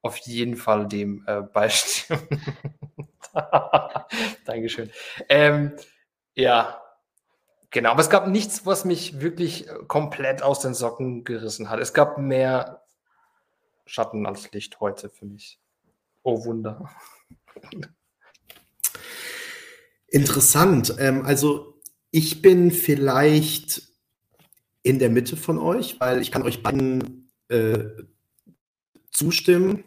auf 0.02 0.18
jeden 0.18 0.56
Fall 0.56 0.88
dem 0.88 1.24
äh, 1.28 1.42
beistimmen. 1.54 2.28
Dankeschön. 4.46 4.90
Ähm, 5.30 5.76
ja, 6.34 6.82
genau. 7.70 7.92
Aber 7.92 8.02
es 8.02 8.10
gab 8.10 8.28
nichts, 8.28 8.66
was 8.66 8.84
mich 8.84 9.22
wirklich 9.22 9.68
komplett 9.88 10.42
aus 10.42 10.60
den 10.60 10.74
Socken 10.74 11.24
gerissen 11.24 11.70
hat. 11.70 11.80
Es 11.80 11.94
gab 11.94 12.18
mehr 12.18 12.82
Schatten 13.86 14.26
als 14.26 14.52
Licht 14.54 14.80
heute 14.80 15.10
für 15.10 15.26
mich. 15.26 15.60
Oh 16.24 16.46
Wunder. 16.46 16.90
Interessant. 20.08 20.96
Ähm, 21.00 21.26
also 21.26 21.80
ich 22.12 22.42
bin 22.42 22.72
vielleicht 22.72 23.84
in 24.84 25.00
der 25.00 25.10
Mitte 25.10 25.36
von 25.36 25.60
euch, 25.60 26.00
weil 26.00 26.22
ich 26.22 26.32
kann 26.32 26.44
euch 26.44 26.64
beiden 26.64 27.30
äh, 27.50 27.80
zustimmen. 29.12 29.84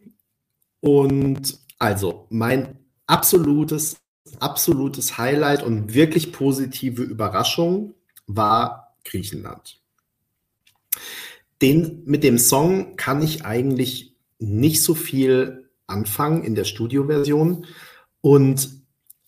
Und 0.81 1.59
also 1.79 2.27
mein 2.31 2.79
absolutes, 3.07 3.97
absolutes 4.39 5.19
Highlight 5.19 5.63
und 5.63 5.95
wirklich 5.95 6.33
positive 6.33 7.03
Überraschung 7.03 7.95
war 8.27 8.97
Griechenland. 9.05 9.81
Den, 11.63 12.03
mit 12.05 12.25
dem 12.25 12.39
Song 12.39 12.97
kann 12.97 13.23
ich 13.23 13.45
eigentlich 13.45 14.17
nicht 14.39 14.83
so 14.83 14.95
viel 14.95 15.71
anfangen 15.87 16.45
in 16.45 16.55
der 16.55 16.65
Studioversion. 16.65 17.67
Und 18.23 18.80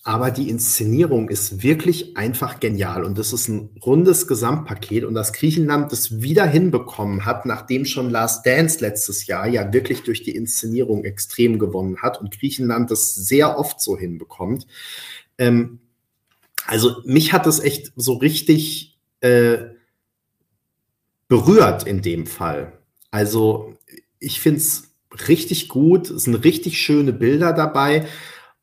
aber 0.05 0.33
die 0.33 0.51
Inszenierung 0.51 1.29
ist 1.29 1.63
wirklich 1.63 2.17
einfach 2.17 2.59
genial 2.59 3.05
und 3.05 3.17
das 3.19 3.33
ist 3.33 3.47
ein 3.47 3.71
rundes 3.85 4.27
Gesamtpaket 4.27 5.05
und 5.05 5.15
dass 5.15 5.33
Griechenland 5.33 5.93
das 5.93 6.21
wieder 6.23 6.45
hinbekommen 6.45 7.25
hat, 7.25 7.47
nachdem 7.47 7.85
schon 7.85 8.11
Last 8.11 8.45
Dance 8.45 8.81
letztes 8.81 9.29
Jahr 9.29 9.47
ja 9.47 9.73
wirklich 9.73 10.03
durch 10.03 10.25
die 10.25 10.35
Inszenierung 10.35 11.05
extrem 11.05 11.61
gewonnen 11.61 12.03
hat 12.03 12.21
und 12.21 12.37
Griechenland 12.37 12.91
das 12.91 13.15
sehr 13.15 13.57
oft 13.57 13.81
so 13.81 13.97
hinbekommt. 13.97 14.67
Ähm, 15.39 15.79
also 16.67 16.97
mich 17.05 17.33
hat 17.33 17.47
das 17.47 17.61
echt 17.61 17.93
so 17.95 18.15
richtig 18.15 18.99
äh, 19.21 19.59
berührt 21.29 21.87
in 21.87 22.03
dem 22.03 22.27
Fall. 22.27 22.73
Also 23.13 23.77
ich 24.19 24.41
finde 24.41 24.59
es 24.59 24.95
richtig 25.29 25.69
gut, 25.69 26.11
es 26.11 26.25
sind 26.25 26.35
richtig 26.35 26.79
schöne 26.79 27.13
Bilder 27.13 27.53
dabei. 27.53 28.07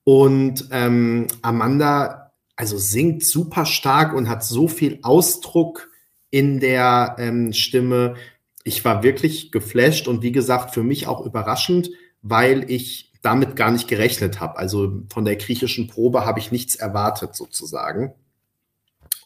Und 0.09 0.69
ähm, 0.71 1.27
Amanda, 1.43 2.31
also 2.55 2.79
singt 2.79 3.23
super 3.23 3.67
stark 3.67 4.15
und 4.15 4.27
hat 4.27 4.43
so 4.43 4.67
viel 4.67 4.97
Ausdruck 5.03 5.87
in 6.31 6.59
der 6.59 7.15
ähm, 7.19 7.53
Stimme. 7.53 8.15
Ich 8.63 8.83
war 8.83 9.03
wirklich 9.03 9.51
geflasht 9.51 10.07
und 10.07 10.23
wie 10.23 10.31
gesagt, 10.31 10.73
für 10.73 10.81
mich 10.81 11.05
auch 11.05 11.23
überraschend, 11.23 11.91
weil 12.23 12.71
ich 12.71 13.13
damit 13.21 13.55
gar 13.55 13.69
nicht 13.69 13.87
gerechnet 13.87 14.39
habe. 14.39 14.57
Also 14.57 15.03
von 15.13 15.25
der 15.25 15.35
griechischen 15.35 15.85
Probe 15.85 16.25
habe 16.25 16.39
ich 16.39 16.51
nichts 16.51 16.73
erwartet 16.73 17.35
sozusagen. 17.35 18.15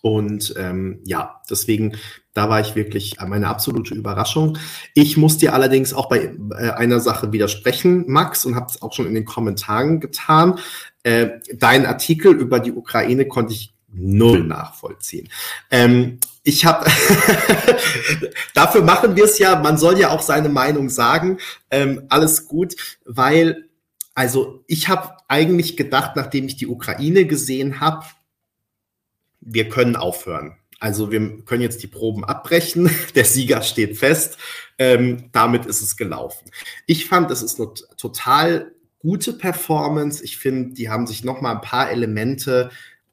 Und 0.06 0.54
ähm, 0.58 1.00
ja, 1.06 1.42
deswegen, 1.50 1.96
da 2.34 2.50
war 2.50 2.60
ich 2.60 2.76
wirklich 2.76 3.16
meine 3.26 3.48
absolute 3.48 3.96
Überraschung. 3.96 4.58
Ich 4.94 5.16
muss 5.16 5.38
dir 5.38 5.54
allerdings 5.54 5.94
auch 5.94 6.10
bei 6.10 6.36
äh, 6.58 6.72
einer 6.72 7.00
Sache 7.00 7.32
widersprechen, 7.32 8.04
Max, 8.08 8.46
und 8.46 8.56
habe 8.58 8.66
es 8.70 8.82
auch 8.82 8.92
schon 8.92 9.08
in 9.08 9.13
den 9.13 9.24
Kommentaren 9.24 10.02
getan. 10.02 10.60
Äh, 11.04 11.39
dein 11.54 11.86
Artikel 11.86 12.34
über 12.34 12.60
die 12.60 12.74
Ukraine 12.74 13.30
konnte 13.30 13.54
ich 13.54 13.74
null 13.94 14.44
nachvollziehen. 14.44 15.30
Ähm, 15.72 16.20
ich 16.44 16.66
habe, 16.66 16.86
dafür 18.54 18.82
machen 18.82 19.16
wir 19.16 19.24
es 19.24 19.39
ja, 19.39 19.58
man 19.58 19.78
soll 19.78 19.98
ja 19.98 20.10
auch 20.10 20.22
seine 20.22 20.50
Meinung 20.50 20.89
sagen, 20.89 21.38
ähm, 21.72 22.08
alles 22.10 22.50
gut, 22.50 22.76
weil, 23.06 23.70
also 24.16 24.66
ich 24.68 24.89
habe 24.89 25.16
eigentlich 25.30 25.78
gedacht, 25.78 26.18
nachdem 26.18 26.45
ich 26.45 26.58
die 26.58 26.68
Ukraine 26.68 27.24
gesehen 27.26 27.80
habe, 27.80 28.04
wir 29.46 29.70
können 29.70 29.96
aufhören. 29.96 30.58
Also 30.80 31.12
wir 31.12 31.44
können 31.46 31.62
jetzt 31.62 31.82
die 31.82 31.88
Proben 31.88 32.26
abbrechen. 32.26 32.89
Der 33.16 33.26
Sieger 33.26 33.62
steht 33.62 33.98
fest. 33.98 34.38
Ähm, 34.78 35.30
damit 35.32 35.66
ist 35.66 35.82
es 35.82 35.96
gelaufen. 35.96 36.50
Ich 36.88 37.06
fand, 37.06 37.32
es 37.32 37.41
ist 37.41 37.60
eine 37.60 37.74
total 37.98 38.74
gute 39.00 39.34
Performance. 39.34 40.24
Ich 40.24 40.38
finde, 40.38 40.74
die 40.74 40.89
haben 40.89 41.08
sich 41.08 41.24
noch 41.24 41.41
mal 41.41 41.52
ein 41.52 41.62
paar 41.62 41.89
Elemente 41.89 42.70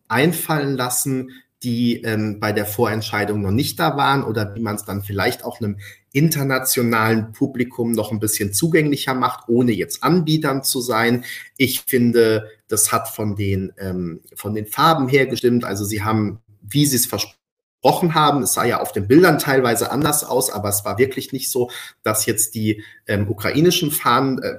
einfallen 0.09 0.77
lassen, 0.77 1.31
die 1.63 2.03
ähm, 2.03 2.41
bei 2.41 2.53
der 2.53 2.65
Vorentscheidung 2.65 3.43
noch 3.43 3.51
nicht 3.51 3.79
da 3.79 3.97
waren 3.97 4.25
oder 4.25 4.55
wie 4.55 4.61
man 4.61 4.77
es 4.77 4.85
dann 4.85 5.03
vielleicht 5.03 5.45
auch 5.45 5.61
einem 5.61 5.79
internationalen 6.13 7.33
Publikum 7.33 7.93
noch 7.93 8.11
ein 8.13 8.21
bisschen 8.21 8.53
zugänglicher 8.53 9.15
macht, 9.15 9.49
ohne 9.49 9.73
jetzt 9.73 10.03
Anbietern 10.03 10.65
zu 10.65 10.81
sein. 10.81 11.25
Ich 11.57 11.83
finde, 11.83 12.49
das 12.69 12.93
hat 12.93 13.09
von 13.09 13.37
den, 13.37 13.73
ähm, 13.79 14.21
von 14.35 14.55
den 14.55 14.67
Farben 14.67 15.09
her 15.09 15.27
gestimmt. 15.27 15.65
Also 15.65 15.85
sie 15.85 16.03
haben, 16.03 16.41
wie 16.63 16.87
sie 16.87 16.97
es 16.97 17.07
versprochen 17.07 17.40
gesprochen 17.81 18.15
haben. 18.15 18.43
Es 18.43 18.53
sah 18.53 18.65
ja 18.65 18.81
auf 18.81 18.93
den 18.93 19.09
Bildern 19.09 19.39
teilweise 19.39 19.91
anders 19.91 20.25
aus, 20.25 20.51
aber 20.51 20.69
es 20.69 20.85
war 20.85 20.99
wirklich 20.99 21.33
nicht 21.33 21.51
so, 21.51 21.71
dass 22.03 22.27
jetzt 22.27 22.55
die 22.55 22.85
ähm, 23.07 23.29
ukrainischen 23.29 23.91
Fahnen, 23.91 24.41
äh, 24.43 24.59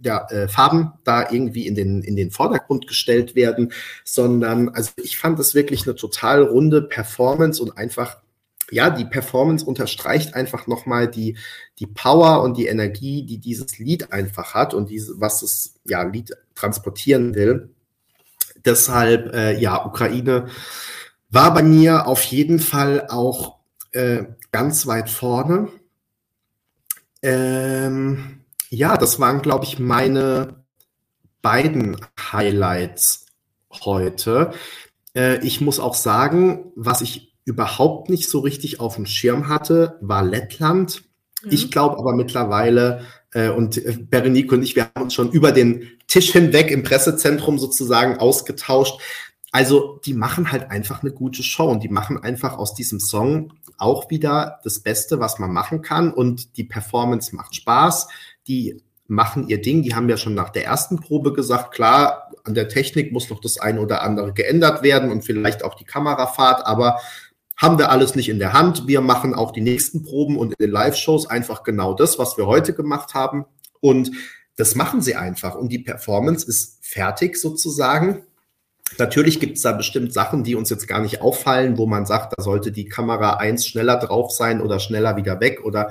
ja, 0.00 0.26
äh, 0.30 0.48
Farben 0.48 0.92
da 1.04 1.30
irgendwie 1.30 1.66
in 1.66 1.74
den, 1.74 2.02
in 2.02 2.16
den 2.16 2.30
Vordergrund 2.30 2.86
gestellt 2.86 3.34
werden, 3.34 3.72
sondern 4.04 4.68
also 4.68 4.92
ich 5.02 5.18
fand 5.18 5.38
es 5.40 5.54
wirklich 5.54 5.86
eine 5.86 5.96
total 5.96 6.42
runde 6.42 6.82
Performance 6.82 7.62
und 7.62 7.76
einfach 7.76 8.18
ja, 8.72 8.88
die 8.88 9.04
Performance 9.04 9.66
unterstreicht 9.66 10.34
einfach 10.34 10.68
nochmal 10.68 11.08
die, 11.08 11.36
die 11.80 11.88
Power 11.88 12.40
und 12.44 12.56
die 12.56 12.66
Energie, 12.66 13.24
die 13.24 13.38
dieses 13.38 13.80
Lied 13.80 14.12
einfach 14.12 14.54
hat 14.54 14.74
und 14.74 14.90
diese, 14.90 15.20
was 15.20 15.40
das 15.40 15.74
ja, 15.84 16.02
Lied 16.04 16.36
transportieren 16.54 17.34
will. 17.34 17.70
Deshalb, 18.64 19.34
äh, 19.34 19.58
ja, 19.58 19.84
Ukraine 19.84 20.46
war 21.30 21.54
bei 21.54 21.62
mir 21.62 22.06
auf 22.06 22.22
jeden 22.24 22.58
Fall 22.58 23.06
auch 23.08 23.58
äh, 23.92 24.24
ganz 24.52 24.86
weit 24.86 25.10
vorne. 25.10 25.68
Ähm, 27.22 28.40
ja, 28.68 28.96
das 28.96 29.20
waren, 29.20 29.42
glaube 29.42 29.64
ich, 29.64 29.78
meine 29.78 30.64
beiden 31.42 31.96
Highlights 32.32 33.26
heute. 33.84 34.52
Äh, 35.14 35.44
ich 35.44 35.60
muss 35.60 35.80
auch 35.80 35.94
sagen, 35.94 36.72
was 36.76 37.00
ich 37.00 37.34
überhaupt 37.44 38.10
nicht 38.10 38.28
so 38.28 38.40
richtig 38.40 38.80
auf 38.80 38.96
dem 38.96 39.06
Schirm 39.06 39.48
hatte, 39.48 39.98
war 40.00 40.22
Lettland. 40.22 41.02
Mhm. 41.42 41.52
Ich 41.52 41.70
glaube 41.70 41.98
aber 41.98 42.14
mittlerweile, 42.14 43.04
äh, 43.32 43.48
und 43.48 43.76
äh, 43.78 43.98
Berenike 43.98 44.54
und 44.54 44.62
ich, 44.62 44.76
wir 44.76 44.84
haben 44.94 45.04
uns 45.04 45.14
schon 45.14 45.30
über 45.30 45.52
den 45.52 45.88
Tisch 46.06 46.32
hinweg 46.32 46.70
im 46.70 46.82
Pressezentrum 46.82 47.58
sozusagen 47.58 48.18
ausgetauscht, 48.18 49.00
also 49.52 49.98
die 50.04 50.14
machen 50.14 50.52
halt 50.52 50.70
einfach 50.70 51.02
eine 51.02 51.12
gute 51.12 51.42
Show 51.42 51.68
und 51.68 51.82
die 51.82 51.88
machen 51.88 52.22
einfach 52.22 52.56
aus 52.56 52.74
diesem 52.74 53.00
Song 53.00 53.52
auch 53.78 54.10
wieder 54.10 54.60
das 54.62 54.80
Beste, 54.80 55.18
was 55.18 55.38
man 55.38 55.52
machen 55.52 55.82
kann 55.82 56.12
und 56.12 56.56
die 56.56 56.64
Performance 56.64 57.34
macht 57.34 57.54
Spaß. 57.54 58.08
Die 58.46 58.82
machen 59.10 59.48
ihr 59.48 59.60
Ding. 59.60 59.82
Die 59.82 59.94
haben 59.94 60.08
ja 60.08 60.16
schon 60.16 60.34
nach 60.34 60.50
der 60.50 60.64
ersten 60.64 61.00
Probe 61.00 61.32
gesagt, 61.32 61.72
klar, 61.72 62.30
an 62.44 62.54
der 62.54 62.68
Technik 62.68 63.12
muss 63.12 63.28
noch 63.28 63.40
das 63.40 63.58
eine 63.58 63.80
oder 63.80 64.02
andere 64.02 64.32
geändert 64.32 64.82
werden 64.82 65.10
und 65.10 65.24
vielleicht 65.24 65.64
auch 65.64 65.74
die 65.74 65.84
Kamerafahrt, 65.84 66.64
aber 66.64 66.98
haben 67.56 67.78
wir 67.78 67.90
alles 67.90 68.14
nicht 68.14 68.30
in 68.30 68.38
der 68.38 68.54
Hand. 68.54 68.86
Wir 68.86 69.02
machen 69.02 69.34
auch 69.34 69.50
die 69.50 69.60
nächsten 69.60 70.02
Proben 70.02 70.38
und 70.38 70.52
in 70.52 70.64
den 70.64 70.70
Live-Shows 70.70 71.26
einfach 71.26 71.62
genau 71.62 71.92
das, 71.92 72.18
was 72.18 72.38
wir 72.38 72.46
heute 72.46 72.72
gemacht 72.72 73.12
haben. 73.12 73.44
Und 73.80 74.12
das 74.56 74.74
machen 74.76 75.02
sie 75.02 75.14
einfach. 75.14 75.56
Und 75.56 75.70
die 75.70 75.80
Performance 75.80 76.46
ist 76.46 76.78
fertig 76.80 77.36
sozusagen. 77.36 78.22
Natürlich 78.98 79.40
gibt 79.40 79.56
es 79.56 79.62
da 79.62 79.72
bestimmt 79.72 80.12
Sachen, 80.12 80.44
die 80.44 80.54
uns 80.54 80.70
jetzt 80.70 80.86
gar 80.86 81.00
nicht 81.00 81.22
auffallen, 81.22 81.78
wo 81.78 81.86
man 81.86 82.06
sagt, 82.06 82.34
da 82.36 82.42
sollte 82.42 82.72
die 82.72 82.86
Kamera 82.86 83.36
eins 83.36 83.66
schneller 83.66 83.96
drauf 83.96 84.30
sein 84.30 84.60
oder 84.60 84.80
schneller 84.80 85.16
wieder 85.16 85.40
weg 85.40 85.64
oder 85.64 85.90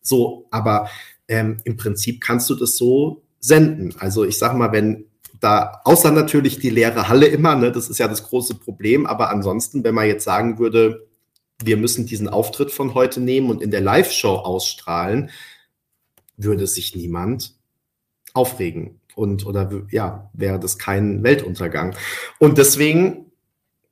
so. 0.00 0.46
Aber 0.50 0.88
ähm, 1.28 1.58
im 1.64 1.76
Prinzip 1.76 2.20
kannst 2.20 2.48
du 2.50 2.54
das 2.54 2.76
so 2.76 3.22
senden. 3.38 3.94
Also 3.98 4.24
ich 4.24 4.38
sag 4.38 4.54
mal, 4.54 4.72
wenn 4.72 5.04
da, 5.40 5.80
außer 5.84 6.10
natürlich 6.10 6.58
die 6.58 6.70
leere 6.70 7.08
Halle 7.08 7.26
immer, 7.26 7.54
ne, 7.54 7.70
das 7.70 7.88
ist 7.88 7.98
ja 7.98 8.08
das 8.08 8.24
große 8.24 8.54
Problem. 8.54 9.06
Aber 9.06 9.30
ansonsten, 9.30 9.84
wenn 9.84 9.94
man 9.94 10.06
jetzt 10.06 10.24
sagen 10.24 10.58
würde, 10.58 11.06
wir 11.62 11.76
müssen 11.76 12.06
diesen 12.06 12.28
Auftritt 12.28 12.70
von 12.70 12.94
heute 12.94 13.20
nehmen 13.20 13.50
und 13.50 13.62
in 13.62 13.70
der 13.70 13.80
Live-Show 13.80 14.36
ausstrahlen, 14.36 15.30
würde 16.36 16.66
sich 16.66 16.94
niemand 16.94 17.54
aufregen 18.32 19.00
und 19.18 19.44
oder 19.44 19.68
ja, 19.90 20.30
wäre 20.32 20.58
das 20.58 20.78
kein 20.78 21.22
Weltuntergang. 21.22 21.94
Und 22.38 22.56
deswegen, 22.56 23.32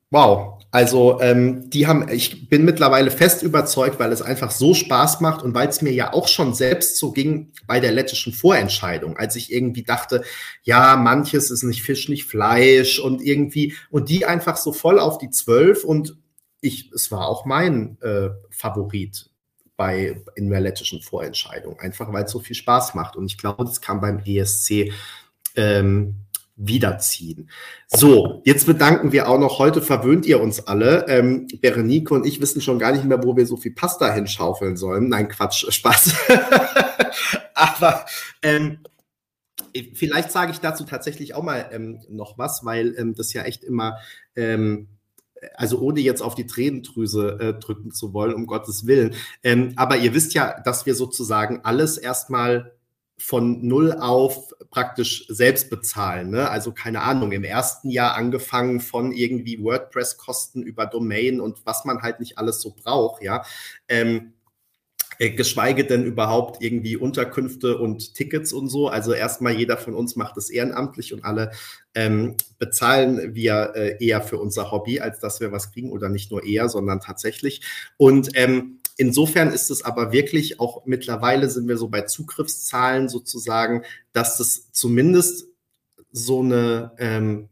wow, 0.09 0.57
also 0.71 1.19
ähm, 1.21 1.69
die 1.69 1.87
haben, 1.87 2.09
ich 2.09 2.49
bin 2.49 2.65
mittlerweile 2.65 3.11
fest 3.11 3.43
überzeugt, 3.43 3.99
weil 3.99 4.11
es 4.11 4.21
einfach 4.21 4.51
so 4.51 4.73
Spaß 4.73 5.21
macht 5.21 5.43
und 5.43 5.53
weil 5.53 5.67
es 5.67 5.81
mir 5.81 5.91
ja 5.91 6.13
auch 6.13 6.27
schon 6.27 6.53
selbst 6.53 6.97
so 6.97 7.11
ging 7.11 7.51
bei 7.67 7.79
der 7.79 7.91
lettischen 7.91 8.33
Vorentscheidung, 8.33 9.17
als 9.17 9.35
ich 9.35 9.51
irgendwie 9.51 9.83
dachte, 9.83 10.23
ja, 10.63 10.95
manches 10.95 11.51
ist 11.51 11.63
nicht 11.63 11.83
Fisch, 11.83 12.09
nicht 12.09 12.25
Fleisch 12.25 12.99
und 12.99 13.21
irgendwie, 13.21 13.75
und 13.89 14.09
die 14.09 14.25
einfach 14.25 14.57
so 14.57 14.71
voll 14.71 14.99
auf 14.99 15.17
die 15.17 15.29
Zwölf 15.29 15.83
und 15.83 16.17
ich, 16.61 16.91
es 16.93 17.11
war 17.11 17.27
auch 17.27 17.45
mein 17.45 17.97
äh, 18.01 18.29
Favorit 18.49 19.29
bei 19.77 20.21
in 20.35 20.49
der 20.49 20.59
lettischen 20.59 21.01
Vorentscheidung, 21.01 21.79
einfach 21.79 22.11
weil 22.11 22.25
es 22.25 22.31
so 22.31 22.39
viel 22.39 22.55
Spaß 22.55 22.95
macht. 22.95 23.15
Und 23.15 23.27
ich 23.27 23.37
glaube, 23.37 23.63
das 23.63 23.79
kann 23.79 24.01
beim 24.01 24.19
ESC 24.25 24.91
ähm, 25.55 26.15
wiederziehen. 26.57 27.49
So, 27.87 28.41
jetzt 28.43 28.65
bedanken 28.65 29.11
wir 29.11 29.29
auch 29.29 29.39
noch, 29.39 29.59
heute 29.59 29.81
verwöhnt 29.81 30.25
ihr 30.25 30.41
uns 30.41 30.67
alle. 30.67 31.07
Ähm, 31.07 31.47
Berenike 31.61 32.13
und 32.13 32.25
ich 32.25 32.41
wissen 32.41 32.61
schon 32.61 32.79
gar 32.79 32.91
nicht 32.91 33.05
mehr, 33.05 33.23
wo 33.23 33.37
wir 33.37 33.45
so 33.45 33.55
viel 33.55 33.73
Pasta 33.73 34.11
hinschaufeln 34.11 34.75
sollen. 34.75 35.07
Nein, 35.07 35.29
Quatsch, 35.29 35.65
Spaß. 35.71 36.15
Aber 37.53 38.05
ähm, 38.41 38.79
vielleicht 39.93 40.31
sage 40.31 40.51
ich 40.51 40.59
dazu 40.59 40.83
tatsächlich 40.83 41.35
auch 41.35 41.43
mal 41.43 41.69
ähm, 41.71 42.01
noch 42.09 42.39
was, 42.39 42.65
weil 42.65 42.95
ähm, 42.97 43.13
das 43.13 43.33
ja 43.33 43.43
echt 43.43 43.63
immer 43.63 43.99
ähm, 44.35 44.87
also 45.55 45.79
ohne 45.79 45.99
jetzt 45.99 46.21
auf 46.21 46.35
die 46.35 46.47
Tränendrüse 46.47 47.37
äh, 47.39 47.53
drücken 47.59 47.91
zu 47.91 48.13
wollen, 48.13 48.33
um 48.33 48.45
Gottes 48.45 48.87
Willen. 48.87 49.15
Ähm, 49.43 49.73
aber 49.75 49.97
ihr 49.97 50.13
wisst 50.13 50.33
ja, 50.33 50.59
dass 50.61 50.85
wir 50.85 50.95
sozusagen 50.95 51.61
alles 51.63 51.97
erstmal 51.97 52.73
von 53.17 53.65
null 53.65 53.93
auf 53.93 54.53
praktisch 54.69 55.25
selbst 55.27 55.69
bezahlen. 55.71 56.29
Ne? 56.29 56.49
Also 56.49 56.71
keine 56.71 57.01
Ahnung, 57.01 57.31
im 57.31 57.43
ersten 57.43 57.89
Jahr 57.89 58.15
angefangen 58.15 58.79
von 58.79 59.11
irgendwie 59.11 59.63
WordPress-Kosten 59.63 60.61
über 60.61 60.85
Domain 60.85 61.41
und 61.41 61.65
was 61.65 61.83
man 61.83 62.03
halt 62.03 62.19
nicht 62.19 62.37
alles 62.37 62.61
so 62.61 62.75
braucht, 62.75 63.23
ja. 63.23 63.43
Ähm, 63.87 64.17
äh, 64.17 64.36
geschweige 65.19 65.85
denn 65.85 66.03
überhaupt 66.03 66.61
irgendwie 66.61 66.95
Unterkünfte 66.95 67.77
und 67.77 68.13
Tickets 68.13 68.53
und 68.53 68.69
so. 68.69 68.87
Also 68.87 69.13
erstmal 69.13 69.53
jeder 69.53 69.77
von 69.77 69.93
uns 69.93 70.15
macht 70.15 70.37
es 70.37 70.49
ehrenamtlich 70.49 71.13
und 71.13 71.25
alle 71.25 71.51
ähm, 71.95 72.35
bezahlen 72.59 73.33
wir 73.35 73.73
äh, 73.75 74.05
eher 74.05 74.21
für 74.21 74.37
unser 74.37 74.71
Hobby, 74.71 74.99
als 74.99 75.19
dass 75.19 75.39
wir 75.39 75.51
was 75.51 75.71
kriegen 75.71 75.91
oder 75.91 76.09
nicht 76.09 76.31
nur 76.31 76.43
eher, 76.43 76.69
sondern 76.69 76.99
tatsächlich. 76.99 77.61
Und 77.97 78.29
ähm, 78.35 78.79
insofern 78.97 79.51
ist 79.51 79.71
es 79.71 79.83
aber 79.83 80.11
wirklich 80.11 80.59
auch 80.59 80.85
mittlerweile 80.85 81.49
sind 81.49 81.67
wir 81.67 81.77
so 81.77 81.87
bei 81.87 82.01
Zugriffszahlen 82.01 83.09
sozusagen, 83.09 83.83
dass 84.13 84.37
das 84.37 84.71
zumindest 84.71 85.47
so 86.11 86.41
eine 86.41 86.91
ähm, 86.99 87.49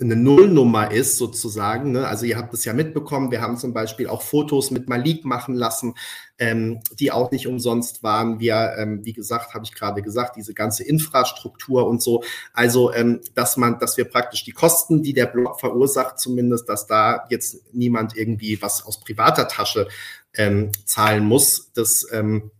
eine 0.00 0.16
Nullnummer 0.16 0.90
ist 0.90 1.16
sozusagen. 1.18 1.92
Ne? 1.92 2.06
Also 2.06 2.26
ihr 2.26 2.36
habt 2.36 2.52
es 2.52 2.64
ja 2.64 2.72
mitbekommen, 2.72 3.30
wir 3.30 3.40
haben 3.40 3.56
zum 3.56 3.72
Beispiel 3.72 4.08
auch 4.08 4.22
Fotos 4.22 4.72
mit 4.72 4.88
Malik 4.88 5.24
machen 5.24 5.54
lassen, 5.54 5.94
ähm, 6.38 6.80
die 6.98 7.12
auch 7.12 7.30
nicht 7.30 7.46
umsonst 7.46 8.02
waren. 8.02 8.40
Wir, 8.40 8.74
ähm, 8.76 9.04
wie 9.04 9.12
gesagt, 9.12 9.54
habe 9.54 9.64
ich 9.64 9.72
gerade 9.72 10.02
gesagt, 10.02 10.34
diese 10.36 10.52
ganze 10.52 10.82
Infrastruktur 10.82 11.86
und 11.86 12.02
so. 12.02 12.24
Also, 12.52 12.92
ähm, 12.92 13.20
dass 13.34 13.56
man, 13.56 13.78
dass 13.78 13.96
wir 13.96 14.04
praktisch 14.04 14.42
die 14.42 14.52
Kosten, 14.52 15.04
die 15.04 15.12
der 15.12 15.26
Blog 15.26 15.60
verursacht, 15.60 16.18
zumindest, 16.18 16.68
dass 16.68 16.88
da 16.88 17.24
jetzt 17.30 17.72
niemand 17.72 18.16
irgendwie 18.16 18.60
was 18.60 18.84
aus 18.84 18.98
privater 18.98 19.46
Tasche 19.46 19.86
ähm, 20.34 20.72
zahlen 20.84 21.24
muss, 21.24 21.70
das 21.72 22.04
ähm, 22.10 22.50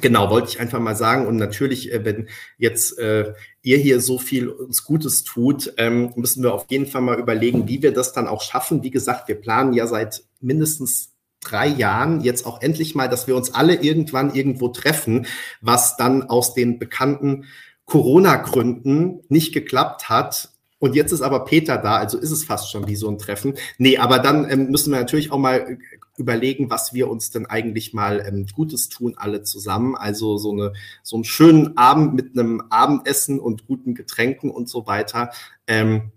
Genau, 0.00 0.30
wollte 0.30 0.48
ich 0.48 0.60
einfach 0.60 0.78
mal 0.78 0.94
sagen. 0.94 1.26
Und 1.26 1.36
natürlich, 1.36 1.92
äh, 1.92 2.04
wenn 2.04 2.28
jetzt 2.58 2.98
äh, 2.98 3.32
ihr 3.62 3.78
hier 3.78 4.00
so 4.00 4.18
viel 4.18 4.48
uns 4.48 4.84
Gutes 4.84 5.24
tut, 5.24 5.72
ähm, 5.78 6.12
müssen 6.14 6.42
wir 6.42 6.54
auf 6.54 6.66
jeden 6.68 6.86
Fall 6.86 7.02
mal 7.02 7.18
überlegen, 7.18 7.66
wie 7.66 7.82
wir 7.82 7.92
das 7.92 8.12
dann 8.12 8.28
auch 8.28 8.42
schaffen. 8.42 8.82
Wie 8.82 8.90
gesagt, 8.90 9.26
wir 9.26 9.34
planen 9.34 9.72
ja 9.72 9.86
seit 9.86 10.22
mindestens 10.40 11.12
drei 11.40 11.66
Jahren 11.66 12.20
jetzt 12.20 12.46
auch 12.46 12.62
endlich 12.62 12.94
mal, 12.94 13.08
dass 13.08 13.26
wir 13.26 13.34
uns 13.34 13.54
alle 13.54 13.74
irgendwann 13.74 14.34
irgendwo 14.34 14.68
treffen, 14.68 15.26
was 15.60 15.96
dann 15.96 16.22
aus 16.22 16.54
den 16.54 16.78
bekannten 16.78 17.46
Corona-Gründen 17.86 19.22
nicht 19.28 19.52
geklappt 19.52 20.08
hat. 20.08 20.49
Und 20.80 20.96
jetzt 20.96 21.12
ist 21.12 21.20
aber 21.20 21.44
Peter 21.44 21.78
da, 21.78 21.96
also 21.96 22.18
ist 22.18 22.32
es 22.32 22.42
fast 22.42 22.72
schon 22.72 22.88
wie 22.88 22.96
so 22.96 23.08
ein 23.08 23.18
Treffen. 23.18 23.54
Nee, 23.78 23.98
aber 23.98 24.18
dann 24.18 24.50
ähm, 24.50 24.70
müssen 24.70 24.90
wir 24.90 24.98
natürlich 24.98 25.30
auch 25.30 25.38
mal 25.38 25.78
überlegen, 26.16 26.70
was 26.70 26.92
wir 26.94 27.08
uns 27.08 27.30
denn 27.30 27.46
eigentlich 27.46 27.94
mal 27.94 28.24
ähm, 28.26 28.46
Gutes 28.52 28.88
tun, 28.88 29.14
alle 29.16 29.42
zusammen. 29.42 29.94
Also 29.94 30.38
so, 30.38 30.52
eine, 30.52 30.72
so 31.02 31.16
einen 31.16 31.24
schönen 31.24 31.76
Abend 31.76 32.14
mit 32.14 32.36
einem 32.36 32.62
Abendessen 32.70 33.38
und 33.38 33.66
guten 33.66 33.94
Getränken 33.94 34.50
und 34.50 34.68
so 34.68 34.86
weiter. 34.86 35.30
Ähm, 35.66 36.12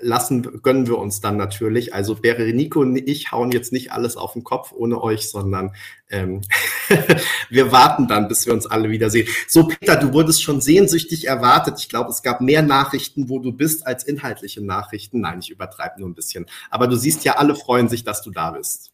lassen, 0.00 0.62
gönnen 0.62 0.86
wir 0.86 0.98
uns 0.98 1.20
dann 1.20 1.36
natürlich. 1.36 1.94
Also 1.94 2.14
Berenico 2.14 2.80
und 2.80 2.96
ich 2.96 3.32
hauen 3.32 3.52
jetzt 3.52 3.72
nicht 3.72 3.92
alles 3.92 4.16
auf 4.16 4.32
den 4.32 4.44
Kopf 4.44 4.72
ohne 4.72 5.02
euch, 5.02 5.28
sondern 5.28 5.74
ähm, 6.08 6.40
wir 7.50 7.72
warten 7.72 8.08
dann, 8.08 8.28
bis 8.28 8.46
wir 8.46 8.52
uns 8.52 8.66
alle 8.66 8.90
wiedersehen. 8.90 9.28
So, 9.48 9.68
Peter, 9.68 9.96
du 9.96 10.12
wurdest 10.12 10.42
schon 10.42 10.60
sehnsüchtig 10.60 11.26
erwartet. 11.26 11.76
Ich 11.78 11.88
glaube, 11.88 12.10
es 12.10 12.22
gab 12.22 12.40
mehr 12.40 12.62
Nachrichten, 12.62 13.28
wo 13.28 13.38
du 13.38 13.52
bist, 13.52 13.86
als 13.86 14.04
inhaltliche 14.04 14.64
Nachrichten. 14.64 15.20
Nein, 15.20 15.40
ich 15.40 15.50
übertreibe 15.50 16.00
nur 16.00 16.08
ein 16.08 16.14
bisschen. 16.14 16.46
Aber 16.70 16.86
du 16.86 16.96
siehst 16.96 17.24
ja, 17.24 17.36
alle 17.36 17.54
freuen 17.54 17.88
sich, 17.88 18.04
dass 18.04 18.22
du 18.22 18.30
da 18.30 18.52
bist. 18.52 18.90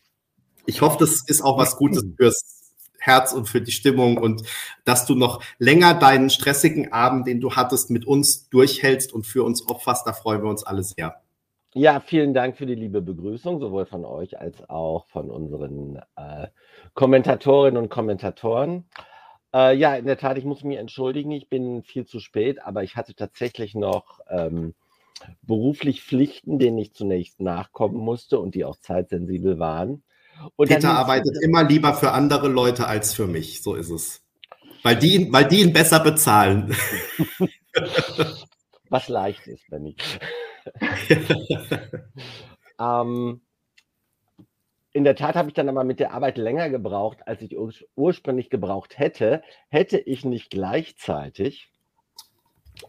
Ich 0.66 0.80
hoffe, 0.80 0.98
das 1.00 1.22
ist 1.26 1.42
auch 1.42 1.58
was 1.58 1.76
Gutes 1.76 2.04
fürs 2.16 2.55
Herz 3.06 3.32
und 3.32 3.48
für 3.48 3.60
die 3.60 3.72
Stimmung 3.72 4.18
und 4.18 4.42
dass 4.84 5.06
du 5.06 5.14
noch 5.14 5.42
länger 5.58 5.94
deinen 5.94 6.30
stressigen 6.30 6.92
Abend, 6.92 7.26
den 7.26 7.40
du 7.40 7.54
hattest, 7.54 7.90
mit 7.90 8.06
uns 8.06 8.48
durchhältst 8.50 9.12
und 9.12 9.26
für 9.26 9.44
uns 9.44 9.68
opferst. 9.68 10.06
Da 10.06 10.12
freuen 10.12 10.42
wir 10.42 10.50
uns 10.50 10.64
alle 10.64 10.82
sehr. 10.82 11.20
Ja, 11.74 12.00
vielen 12.00 12.32
Dank 12.32 12.56
für 12.56 12.64
die 12.64 12.74
liebe 12.74 13.02
Begrüßung, 13.02 13.60
sowohl 13.60 13.84
von 13.84 14.06
euch 14.06 14.40
als 14.40 14.66
auch 14.70 15.06
von 15.08 15.30
unseren 15.30 15.96
äh, 16.16 16.46
Kommentatorinnen 16.94 17.82
und 17.82 17.90
Kommentatoren. 17.90 18.86
Äh, 19.54 19.76
ja, 19.76 19.94
in 19.96 20.06
der 20.06 20.16
Tat, 20.16 20.38
ich 20.38 20.44
muss 20.46 20.64
mich 20.64 20.78
entschuldigen, 20.78 21.32
ich 21.32 21.50
bin 21.50 21.82
viel 21.82 22.06
zu 22.06 22.18
spät, 22.18 22.64
aber 22.64 22.82
ich 22.82 22.96
hatte 22.96 23.14
tatsächlich 23.14 23.74
noch 23.74 24.20
ähm, 24.30 24.74
beruflich 25.42 26.02
Pflichten, 26.02 26.58
denen 26.58 26.78
ich 26.78 26.94
zunächst 26.94 27.40
nachkommen 27.40 27.98
musste 27.98 28.40
und 28.40 28.54
die 28.54 28.64
auch 28.64 28.76
zeitsensibel 28.76 29.58
waren. 29.58 30.02
Und 30.56 30.68
Peter 30.68 30.90
arbeitet 30.90 31.36
immer 31.42 31.64
lieber 31.64 31.94
für 31.94 32.12
andere 32.12 32.48
Leute 32.48 32.86
als 32.86 33.14
für 33.14 33.26
mich. 33.26 33.62
So 33.62 33.74
ist 33.74 33.90
es. 33.90 34.22
Weil 34.82 34.96
die, 34.96 35.14
ihn, 35.14 35.32
weil 35.32 35.46
die 35.46 35.62
ihn 35.62 35.72
besser 35.72 36.00
bezahlen. 36.00 36.74
Was 38.88 39.08
leicht 39.08 39.46
ist, 39.46 39.64
wenn 39.70 39.82
nicht. 39.82 40.20
ähm, 42.80 43.40
in 44.92 45.04
der 45.04 45.16
Tat 45.16 45.34
habe 45.34 45.48
ich 45.48 45.54
dann 45.54 45.68
aber 45.68 45.84
mit 45.84 46.00
der 46.00 46.12
Arbeit 46.12 46.38
länger 46.38 46.70
gebraucht, 46.70 47.18
als 47.26 47.42
ich 47.42 47.58
ur 47.58 47.72
ursprünglich 47.96 48.48
gebraucht 48.48 48.98
hätte. 48.98 49.42
Hätte 49.68 49.98
ich 49.98 50.24
nicht 50.24 50.50
gleichzeitig 50.50 51.70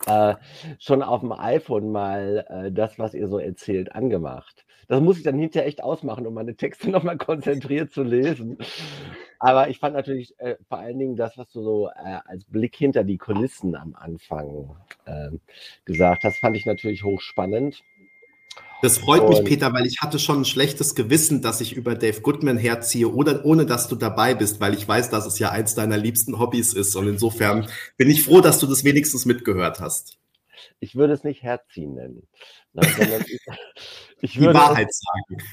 äh, 0.05 0.35
schon 0.79 1.01
auf 1.01 1.21
dem 1.21 1.31
iPhone 1.31 1.91
mal 1.91 2.45
äh, 2.49 2.71
das, 2.71 2.99
was 2.99 3.13
ihr 3.13 3.27
so 3.27 3.39
erzählt, 3.39 3.93
angemacht. 3.93 4.65
Das 4.87 5.01
muss 5.01 5.17
ich 5.17 5.23
dann 5.23 5.37
hinterher 5.37 5.67
echt 5.67 5.83
ausmachen, 5.83 6.25
um 6.25 6.33
meine 6.33 6.55
Texte 6.55 6.89
nochmal 6.91 7.17
konzentriert 7.17 7.91
zu 7.91 8.03
lesen. 8.03 8.57
Aber 9.39 9.69
ich 9.69 9.79
fand 9.79 9.95
natürlich 9.95 10.39
äh, 10.39 10.55
vor 10.67 10.79
allen 10.79 10.97
Dingen 10.97 11.15
das, 11.15 11.37
was 11.37 11.51
du 11.51 11.61
so 11.61 11.89
äh, 11.89 12.19
als 12.25 12.45
Blick 12.45 12.75
hinter 12.75 13.03
die 13.03 13.17
Kulissen 13.17 13.75
am 13.75 13.95
Anfang 13.95 14.75
äh, 15.05 15.29
gesagt 15.85 16.23
hast, 16.23 16.39
fand 16.39 16.57
ich 16.57 16.65
natürlich 16.65 17.03
hochspannend. 17.03 17.83
Das 18.81 18.99
freut 18.99 19.21
und, 19.21 19.29
mich, 19.29 19.43
Peter, 19.43 19.73
weil 19.73 19.87
ich 19.87 20.01
hatte 20.01 20.19
schon 20.19 20.41
ein 20.41 20.45
schlechtes 20.45 20.93
Gewissen, 20.93 21.41
dass 21.41 21.61
ich 21.61 21.73
über 21.73 21.95
Dave 21.95 22.21
Goodman 22.21 22.57
herziehe, 22.57 23.07
oder 23.07 23.43
ohne 23.43 23.65
dass 23.65 23.87
du 23.87 23.95
dabei 23.95 24.35
bist, 24.35 24.59
weil 24.59 24.73
ich 24.75 24.87
weiß, 24.87 25.09
dass 25.09 25.25
es 25.25 25.39
ja 25.39 25.49
eins 25.49 25.73
deiner 25.73 25.97
liebsten 25.97 26.39
Hobbys 26.39 26.73
ist. 26.73 26.95
Und 26.95 27.07
insofern 27.07 27.67
bin 27.97 28.09
ich 28.09 28.23
froh, 28.23 28.41
dass 28.41 28.59
du 28.59 28.67
das 28.67 28.83
wenigstens 28.83 29.25
mitgehört 29.25 29.79
hast. 29.79 30.19
Ich 30.79 30.95
würde 30.95 31.13
es 31.13 31.23
nicht 31.23 31.41
herziehen 31.41 31.95
nennen. 31.95 32.27
Nein, 32.73 33.23
ich, 33.25 33.39
ich 34.21 34.33
Die 34.33 34.45
Wahrheit 34.45 34.89
sagen. 34.93 35.43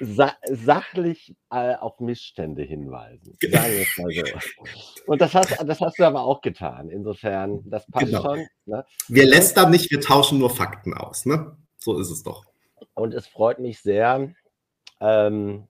Sa 0.00 0.34
sachlich 0.50 1.34
äh, 1.50 1.74
auf 1.74 2.00
Missstände 2.00 2.62
hinweisen. 2.62 3.36
Sagen 3.40 3.72
wir 3.72 3.82
es 3.82 3.98
mal 3.98 4.40
so. 4.40 4.62
Und 5.06 5.20
das 5.20 5.34
hast, 5.34 5.58
das 5.66 5.80
hast 5.80 5.98
du 5.98 6.04
aber 6.04 6.22
auch 6.22 6.40
getan. 6.40 6.88
Insofern, 6.88 7.60
das 7.68 7.86
passt 7.86 8.06
genau. 8.06 8.22
schon. 8.22 8.46
Ne? 8.64 8.84
Wir 9.08 9.26
lästern 9.26 9.70
nicht, 9.70 9.90
wir 9.90 10.00
tauschen 10.00 10.38
nur 10.38 10.50
Fakten 10.50 10.94
aus. 10.94 11.26
Ne? 11.26 11.56
So 11.82 11.98
ist 11.98 12.10
es 12.10 12.22
doch. 12.22 12.44
Und 12.94 13.12
es 13.12 13.26
freut 13.26 13.58
mich 13.58 13.80
sehr, 13.80 14.32
ähm, 15.00 15.66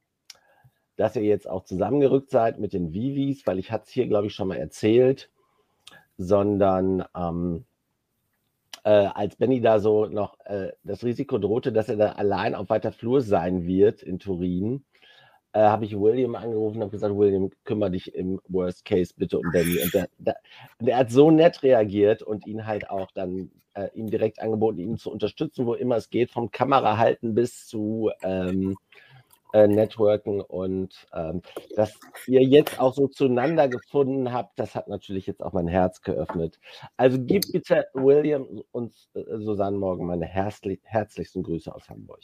dass 0.96 1.16
ihr 1.16 1.22
jetzt 1.22 1.48
auch 1.48 1.64
zusammengerückt 1.64 2.30
seid 2.30 2.58
mit 2.58 2.74
den 2.74 2.92
Vivis, 2.92 3.46
weil 3.46 3.58
ich 3.58 3.72
hatte 3.72 3.84
es 3.86 3.90
hier, 3.90 4.06
glaube 4.06 4.26
ich, 4.26 4.34
schon 4.34 4.48
mal 4.48 4.58
erzählt, 4.58 5.30
sondern 6.18 7.04
ähm, 7.16 7.64
äh, 8.84 8.90
als 8.90 9.36
Benny 9.36 9.62
da 9.62 9.78
so 9.78 10.04
noch 10.04 10.38
äh, 10.40 10.72
das 10.84 11.02
Risiko 11.02 11.38
drohte, 11.38 11.72
dass 11.72 11.88
er 11.88 11.96
da 11.96 12.12
allein 12.12 12.54
auf 12.54 12.68
weiter 12.68 12.92
Flur 12.92 13.22
sein 13.22 13.66
wird 13.66 14.02
in 14.02 14.18
Turin, 14.18 14.84
äh, 15.52 15.60
habe 15.60 15.84
ich 15.84 15.98
William 15.98 16.34
angerufen 16.34 16.76
und 16.76 16.82
habe 16.82 16.90
gesagt, 16.90 17.16
William, 17.16 17.50
kümmere 17.64 17.90
dich 17.90 18.14
im 18.14 18.40
Worst 18.48 18.84
Case 18.84 19.12
bitte 19.16 19.38
um 19.38 19.50
Benny. 19.52 19.78
Und 19.82 19.94
der, 19.94 20.08
der, 20.18 20.36
der 20.80 20.96
hat 20.96 21.10
so 21.10 21.30
nett 21.30 21.62
reagiert 21.62 22.22
und 22.22 22.46
ihn 22.46 22.66
halt 22.66 22.88
auch 22.90 23.10
dann 23.12 23.50
äh, 23.74 23.88
ihm 23.94 24.10
direkt 24.10 24.40
angeboten, 24.40 24.78
ihn 24.78 24.96
zu 24.96 25.10
unterstützen, 25.10 25.66
wo 25.66 25.74
immer 25.74 25.96
es 25.96 26.10
geht, 26.10 26.30
vom 26.30 26.50
Kamera 26.50 26.98
halten 26.98 27.34
bis 27.34 27.66
zu 27.66 28.10
ähm, 28.22 28.76
äh, 29.52 29.68
Networken 29.68 30.40
und 30.40 31.06
ähm, 31.12 31.42
dass 31.76 31.98
ihr 32.26 32.42
jetzt 32.42 32.80
auch 32.80 32.94
so 32.94 33.08
zueinander 33.08 33.68
gefunden 33.68 34.32
habt, 34.32 34.58
das 34.58 34.74
hat 34.74 34.88
natürlich 34.88 35.26
jetzt 35.26 35.42
auch 35.42 35.52
mein 35.52 35.68
Herz 35.68 36.00
geöffnet. 36.00 36.58
Also 36.96 37.18
gib 37.20 37.50
bitte 37.52 37.86
William 37.92 38.62
und 38.70 38.94
äh, 39.14 39.20
Susanne 39.38 39.76
morgen 39.76 40.06
meine 40.06 40.26
herzlich, 40.26 40.80
herzlichsten 40.84 41.42
Grüße 41.42 41.74
aus 41.74 41.88
Hamburg. 41.88 42.20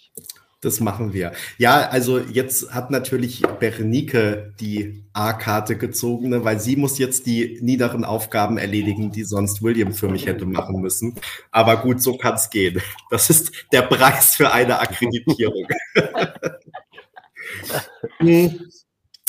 Das 0.60 0.80
machen 0.80 1.12
wir. 1.12 1.30
Ja, 1.56 1.88
also 1.88 2.18
jetzt 2.18 2.74
hat 2.74 2.90
natürlich 2.90 3.42
Berenike 3.60 4.54
die 4.58 5.04
A-Karte 5.12 5.78
gezogen, 5.78 6.30
ne, 6.30 6.44
weil 6.44 6.58
sie 6.58 6.74
muss 6.74 6.98
jetzt 6.98 7.26
die 7.26 7.60
niederen 7.62 8.04
Aufgaben 8.04 8.58
erledigen, 8.58 9.12
die 9.12 9.22
sonst 9.22 9.62
William 9.62 9.92
für 9.92 10.08
mich 10.08 10.26
hätte 10.26 10.46
machen 10.46 10.80
müssen. 10.80 11.14
Aber 11.52 11.76
gut, 11.76 12.02
so 12.02 12.16
kann 12.16 12.34
es 12.34 12.50
gehen. 12.50 12.82
Das 13.08 13.30
ist 13.30 13.52
der 13.70 13.82
Preis 13.82 14.34
für 14.34 14.50
eine 14.52 14.80
Akkreditierung. 14.80 15.68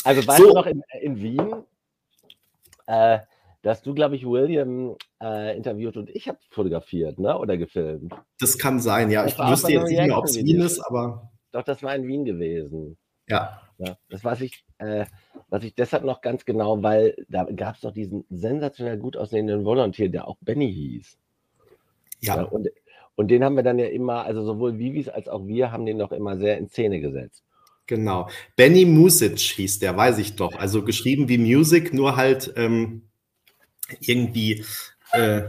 also 0.04 0.28
weißt 0.28 0.40
so. 0.40 0.48
du 0.48 0.54
noch 0.54 0.66
in, 0.66 0.82
in 1.00 1.22
Wien, 1.22 1.54
äh, 2.88 3.20
dass 3.62 3.82
du, 3.82 3.94
glaube 3.94 4.16
ich, 4.16 4.26
William 4.26 4.96
äh, 5.22 5.56
interviewt 5.56 5.98
und 5.98 6.10
ich 6.10 6.28
habe 6.28 6.38
fotografiert, 6.50 7.20
ne? 7.20 7.38
Oder 7.38 7.58
gefilmt. 7.58 8.14
Das 8.40 8.58
kann 8.58 8.80
sein, 8.80 9.12
ja. 9.12 9.24
Das 9.24 9.34
ich 9.34 9.40
wüsste 9.40 9.72
jetzt 9.74 9.90
nicht 9.90 10.02
mehr, 10.02 10.18
ob 10.18 10.26
es 10.26 10.38
Wien 10.38 10.62
ist, 10.62 10.80
aber. 10.80 11.30
Doch, 11.52 11.64
das 11.64 11.84
war 11.84 11.96
in 11.96 12.08
Wien 12.08 12.26
gewesen. 12.26 12.98
Ja. 13.28 13.62
ja 13.78 13.98
das 14.10 14.24
weiß 14.24 14.42
ich, 14.42 14.64
äh, 14.78 15.06
was 15.50 15.64
ich 15.64 15.76
deshalb 15.76 16.04
noch 16.04 16.22
ganz 16.22 16.46
genau, 16.46 16.82
weil 16.84 17.16
da 17.28 17.44
gab 17.44 17.76
es 17.76 17.82
doch 17.82 17.92
diesen 17.92 18.26
sensationell 18.30 18.98
gut 18.98 19.18
aussehenden 19.18 19.66
Volunteer, 19.66 20.10
der 20.10 20.28
auch 20.28 20.38
Benny 20.42 20.72
hieß. 20.72 21.18
Ja. 22.22 22.38
ja 22.38 22.44
und, 22.44 22.70
und 23.16 23.28
den 23.30 23.44
haben 23.44 23.56
wir 23.56 23.64
dann 23.64 23.80
ja 23.80 23.88
immer, 23.88 24.26
also 24.26 24.44
sowohl 24.44 24.78
Vivis 24.78 25.10
als 25.10 25.28
auch 25.28 25.46
wir 25.48 25.72
haben 25.72 25.86
den 25.86 25.98
noch 25.98 26.12
immer 26.12 26.38
sehr 26.38 26.58
in 26.58 26.70
Szene 26.70 27.00
gesetzt. 27.00 27.44
Genau. 27.88 28.30
Benny 28.56 28.86
Music 28.86 29.40
hieß 29.40 29.80
der, 29.80 29.98
weiß 29.98 30.20
ich 30.20 30.36
doch. 30.36 30.54
Also 30.60 30.84
geschrieben 30.84 31.28
wie 31.28 31.40
Music, 31.40 31.92
nur 31.92 32.16
halt 32.16 32.54
ähm, 32.56 33.09
irgendwie 34.00 34.64
äh, 35.12 35.44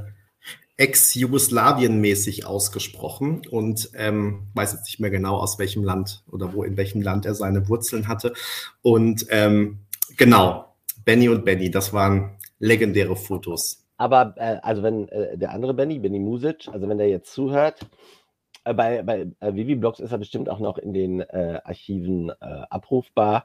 ex-Jugoslawien-mäßig 0.76 2.46
ausgesprochen 2.46 3.42
und 3.50 3.90
ähm, 3.94 4.48
weiß 4.54 4.72
jetzt 4.72 4.86
nicht 4.86 4.98
mehr 4.98 5.10
genau, 5.10 5.36
aus 5.36 5.58
welchem 5.58 5.84
Land 5.84 6.24
oder 6.30 6.54
wo 6.54 6.64
in 6.64 6.76
welchem 6.78 7.02
Land 7.02 7.26
er 7.26 7.34
seine 7.34 7.68
Wurzeln 7.68 8.08
hatte. 8.08 8.32
Und 8.80 9.26
ähm, 9.28 9.80
genau, 10.16 10.74
Benny 11.04 11.28
und 11.28 11.44
Benny, 11.44 11.70
das 11.70 11.92
waren 11.92 12.38
legendäre 12.58 13.14
Fotos. 13.14 13.86
Aber 13.98 14.34
äh, 14.38 14.58
also 14.62 14.82
wenn 14.82 15.08
äh, 15.08 15.36
der 15.36 15.50
andere 15.50 15.74
Benny, 15.74 15.98
Benny 15.98 16.18
Music, 16.18 16.68
also 16.72 16.88
wenn 16.88 16.96
der 16.96 17.10
jetzt 17.10 17.34
zuhört, 17.34 17.86
äh, 18.64 18.72
bei, 18.72 19.02
bei 19.02 19.26
äh, 19.40 19.54
Vivi 19.54 19.74
Blogs 19.74 20.00
ist 20.00 20.12
er 20.12 20.18
bestimmt 20.18 20.48
auch 20.48 20.58
noch 20.58 20.78
in 20.78 20.94
den 20.94 21.20
äh, 21.20 21.60
Archiven 21.64 22.30
äh, 22.30 22.62
abrufbar. 22.70 23.44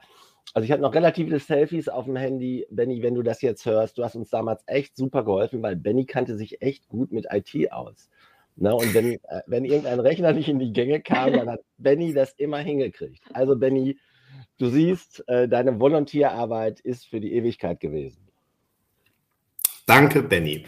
Also 0.54 0.66
ich 0.66 0.72
hatte 0.72 0.82
noch 0.82 0.94
relativ 0.94 1.28
viele 1.28 1.40
Selfies 1.40 1.90
auf 1.90 2.06
dem 2.06 2.16
Handy. 2.16 2.66
Benny, 2.70 3.02
wenn 3.04 3.16
du 3.16 3.24
das 3.24 3.42
jetzt 3.42 3.66
hörst, 3.66 3.98
du 3.98 4.04
hast 4.04 4.16
uns 4.16 4.30
damals 4.30 4.64
echt 4.68 4.96
super 4.96 5.24
geholfen, 5.26 5.62
weil 5.62 5.76
Benny 5.76 6.06
kannte 6.06 6.38
sich 6.38 6.62
echt 6.62 6.88
gut 6.88 7.12
mit 7.12 7.26
IT 7.32 7.72
aus. 7.72 8.10
Ne? 8.56 8.74
Und 8.74 8.94
wenn, 8.94 9.14
äh, 9.14 9.42
wenn 9.48 9.66
irgendein 9.66 10.00
Rechner 10.00 10.32
nicht 10.34 10.48
in 10.48 10.60
die 10.60 10.72
Gänge 10.72 11.02
kam, 11.02 11.34
dann 11.34 11.50
hat 11.50 11.62
Benny 11.78 12.14
das 12.14 12.34
immer 12.38 12.60
hingekriegt. 12.60 13.24
Also 13.34 13.58
Benny, 13.58 13.98
du 14.58 14.70
siehst, 14.70 15.28
äh, 15.28 15.48
deine 15.50 15.80
Volontierarbeit 15.80 16.80
ist 16.80 17.06
für 17.08 17.20
die 17.20 17.34
Ewigkeit 17.34 17.80
gewesen. 17.80 18.26
Danke, 19.86 20.24
Benny. 20.24 20.66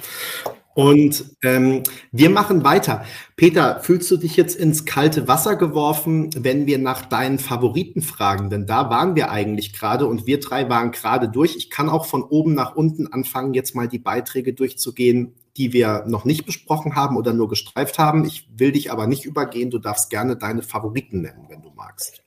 Und 0.77 1.35
ähm, 1.41 1.81
wir 2.11 2.29
machen 2.29 2.63
weiter. 2.63 3.03
Peter, 3.35 3.79
fühlst 3.79 4.11
du 4.11 4.17
dich 4.17 4.37
jetzt 4.37 4.55
ins 4.55 4.85
kalte 4.85 5.27
Wasser 5.27 5.55
geworfen, 5.55 6.29
wenn 6.37 6.67
wir 6.67 6.77
nach 6.77 7.03
deinen 7.03 7.39
Favoriten 7.39 8.03
fragen? 8.03 8.51
Denn 8.51 8.67
da 8.67 8.91
waren 8.91 9.15
wir 9.15 9.31
eigentlich 9.31 9.73
gerade 9.73 10.05
und 10.05 10.27
wir 10.27 10.39
drei 10.39 10.69
waren 10.69 10.91
gerade 10.91 11.29
durch. 11.29 11.55
Ich 11.55 11.71
kann 11.71 11.89
auch 11.89 12.05
von 12.05 12.21
oben 12.21 12.53
nach 12.53 12.75
unten 12.75 13.07
anfangen, 13.07 13.55
jetzt 13.55 13.73
mal 13.73 13.87
die 13.87 13.97
Beiträge 13.97 14.53
durchzugehen, 14.53 15.33
die 15.57 15.73
wir 15.73 16.03
noch 16.05 16.25
nicht 16.25 16.45
besprochen 16.45 16.95
haben 16.95 17.17
oder 17.17 17.33
nur 17.33 17.49
gestreift 17.49 17.97
haben. 17.97 18.23
Ich 18.23 18.47
will 18.55 18.71
dich 18.71 18.91
aber 18.91 19.07
nicht 19.07 19.25
übergehen. 19.25 19.71
Du 19.71 19.79
darfst 19.79 20.11
gerne 20.11 20.37
deine 20.37 20.61
Favoriten 20.61 21.21
nennen, 21.21 21.47
wenn 21.49 21.63
du 21.63 21.71
magst. 21.71 22.21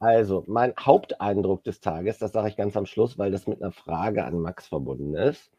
Also, 0.00 0.42
mein 0.48 0.72
Haupteindruck 0.80 1.62
des 1.62 1.78
Tages, 1.78 2.18
das 2.18 2.32
sage 2.32 2.48
ich 2.48 2.56
ganz 2.56 2.76
am 2.76 2.86
Schluss, 2.86 3.18
weil 3.18 3.30
das 3.30 3.46
mit 3.46 3.62
einer 3.62 3.70
Frage 3.70 4.24
an 4.24 4.40
Max 4.40 4.66
verbunden 4.66 5.14
ist 5.14 5.53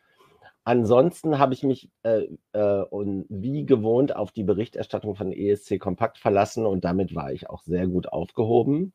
ansonsten 0.65 1.39
habe 1.39 1.53
ich 1.53 1.63
mich 1.63 1.89
äh, 2.03 2.27
äh, 2.51 2.81
und 2.83 3.25
wie 3.29 3.65
gewohnt 3.65 4.15
auf 4.15 4.31
die 4.31 4.43
Berichterstattung 4.43 5.15
von 5.15 5.31
ESC 5.31 5.79
Kompakt 5.79 6.17
verlassen 6.17 6.65
und 6.65 6.83
damit 6.83 7.15
war 7.15 7.31
ich 7.31 7.49
auch 7.49 7.63
sehr 7.63 7.87
gut 7.87 8.11
aufgehoben. 8.11 8.93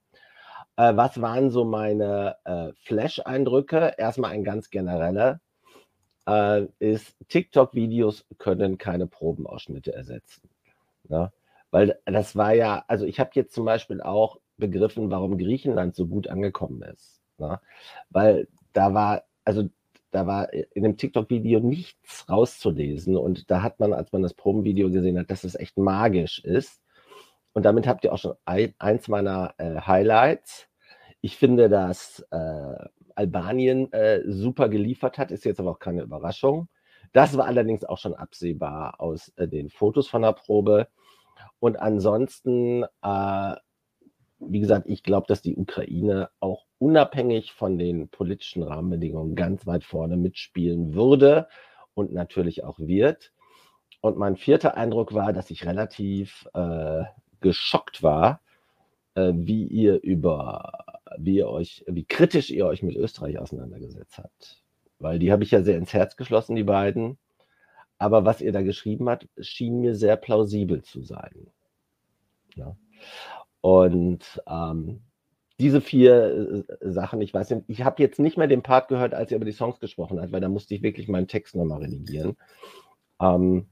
Äh, 0.76 0.96
was 0.96 1.20
waren 1.20 1.50
so 1.50 1.64
meine 1.64 2.36
äh, 2.44 2.72
Flash-Eindrücke? 2.84 3.94
Erstmal 3.96 4.32
ein 4.32 4.44
ganz 4.44 4.70
genereller 4.70 5.40
äh, 6.26 6.66
ist, 6.78 7.16
TikTok-Videos 7.28 8.26
können 8.38 8.78
keine 8.78 9.06
Probenausschnitte 9.06 9.92
ersetzen. 9.92 10.48
Ne? 11.08 11.32
Weil 11.70 11.98
das 12.04 12.36
war 12.36 12.52
ja, 12.52 12.84
also 12.88 13.06
ich 13.06 13.20
habe 13.20 13.30
jetzt 13.34 13.54
zum 13.54 13.64
Beispiel 13.64 14.00
auch 14.00 14.40
begriffen, 14.56 15.10
warum 15.10 15.38
Griechenland 15.38 15.94
so 15.94 16.06
gut 16.06 16.28
angekommen 16.28 16.82
ist. 16.82 17.20
Ne? 17.38 17.60
Weil 18.10 18.48
da 18.72 18.94
war, 18.94 19.22
also 19.44 19.68
da 20.10 20.26
war 20.26 20.52
in 20.52 20.82
dem 20.82 20.96
TikTok-Video 20.96 21.60
nichts 21.60 22.28
rauszulesen 22.28 23.16
und 23.16 23.50
da 23.50 23.62
hat 23.62 23.80
man, 23.80 23.92
als 23.92 24.12
man 24.12 24.22
das 24.22 24.34
Probenvideo 24.34 24.90
gesehen 24.90 25.18
hat, 25.18 25.30
dass 25.30 25.44
es 25.44 25.54
echt 25.54 25.78
magisch 25.78 26.42
ist. 26.44 26.80
Und 27.52 27.64
damit 27.64 27.86
habt 27.86 28.04
ihr 28.04 28.12
auch 28.12 28.18
schon 28.18 28.34
ein, 28.44 28.74
eins 28.78 29.08
meiner 29.08 29.54
äh, 29.58 29.80
Highlights. 29.80 30.68
Ich 31.20 31.36
finde, 31.36 31.68
dass 31.68 32.24
äh, 32.30 32.88
Albanien 33.14 33.92
äh, 33.92 34.22
super 34.26 34.68
geliefert 34.68 35.18
hat, 35.18 35.30
ist 35.30 35.44
jetzt 35.44 35.60
aber 35.60 35.72
auch 35.72 35.78
keine 35.78 36.02
Überraschung. 36.02 36.68
Das 37.12 37.36
war 37.36 37.46
allerdings 37.46 37.84
auch 37.84 37.98
schon 37.98 38.14
absehbar 38.14 39.00
aus 39.00 39.32
äh, 39.36 39.48
den 39.48 39.68
Fotos 39.68 40.08
von 40.08 40.22
der 40.22 40.32
Probe. 40.32 40.88
Und 41.58 41.78
ansonsten, 41.78 42.84
äh, 43.02 43.54
wie 44.38 44.60
gesagt, 44.60 44.86
ich 44.88 45.02
glaube, 45.02 45.26
dass 45.26 45.42
die 45.42 45.56
Ukraine 45.56 46.30
auch 46.38 46.66
unabhängig 46.80 47.52
von 47.52 47.78
den 47.78 48.08
politischen 48.08 48.62
Rahmenbedingungen 48.62 49.36
ganz 49.36 49.66
weit 49.66 49.84
vorne 49.84 50.16
mitspielen 50.16 50.94
würde 50.94 51.46
und 51.94 52.12
natürlich 52.12 52.64
auch 52.64 52.80
wird. 52.80 53.32
Und 54.00 54.16
mein 54.16 54.36
vierter 54.36 54.76
Eindruck 54.76 55.12
war, 55.12 55.32
dass 55.34 55.50
ich 55.50 55.66
relativ 55.66 56.48
äh, 56.54 57.04
geschockt 57.40 58.02
war, 58.02 58.40
äh, 59.14 59.32
wie 59.34 59.66
ihr 59.66 60.02
über, 60.02 60.84
wie 61.18 61.36
ihr 61.36 61.50
euch, 61.50 61.84
wie 61.86 62.04
kritisch 62.04 62.50
ihr 62.50 62.66
euch 62.66 62.82
mit 62.82 62.96
Österreich 62.96 63.38
auseinandergesetzt 63.38 64.16
habt. 64.16 64.62
Weil 64.98 65.18
die 65.18 65.30
habe 65.30 65.42
ich 65.42 65.50
ja 65.50 65.62
sehr 65.62 65.76
ins 65.76 65.92
Herz 65.92 66.16
geschlossen, 66.16 66.56
die 66.56 66.64
beiden. 66.64 67.18
Aber 67.98 68.24
was 68.24 68.40
ihr 68.40 68.52
da 68.52 68.62
geschrieben 68.62 69.10
habt, 69.10 69.28
schien 69.38 69.82
mir 69.82 69.94
sehr 69.94 70.16
plausibel 70.16 70.82
zu 70.82 71.02
sein. 71.02 71.48
Ja. 72.54 72.74
Und 73.60 74.42
ähm, 74.48 75.02
diese 75.60 75.80
vier 75.80 76.64
äh, 76.68 76.90
Sachen, 76.90 77.20
ich 77.20 77.32
weiß 77.32 77.50
nicht, 77.50 77.64
ich 77.68 77.84
habe 77.84 78.02
jetzt 78.02 78.18
nicht 78.18 78.36
mehr 78.36 78.46
den 78.46 78.62
Part 78.62 78.88
gehört, 78.88 79.14
als 79.14 79.30
ihr 79.30 79.36
über 79.36 79.44
die 79.44 79.52
Songs 79.52 79.78
gesprochen 79.78 80.20
habt, 80.20 80.32
weil 80.32 80.40
da 80.40 80.48
musste 80.48 80.74
ich 80.74 80.82
wirklich 80.82 81.08
meinen 81.08 81.28
Text 81.28 81.54
nochmal 81.54 81.80
redigieren. 81.80 82.36
Ähm, 83.20 83.66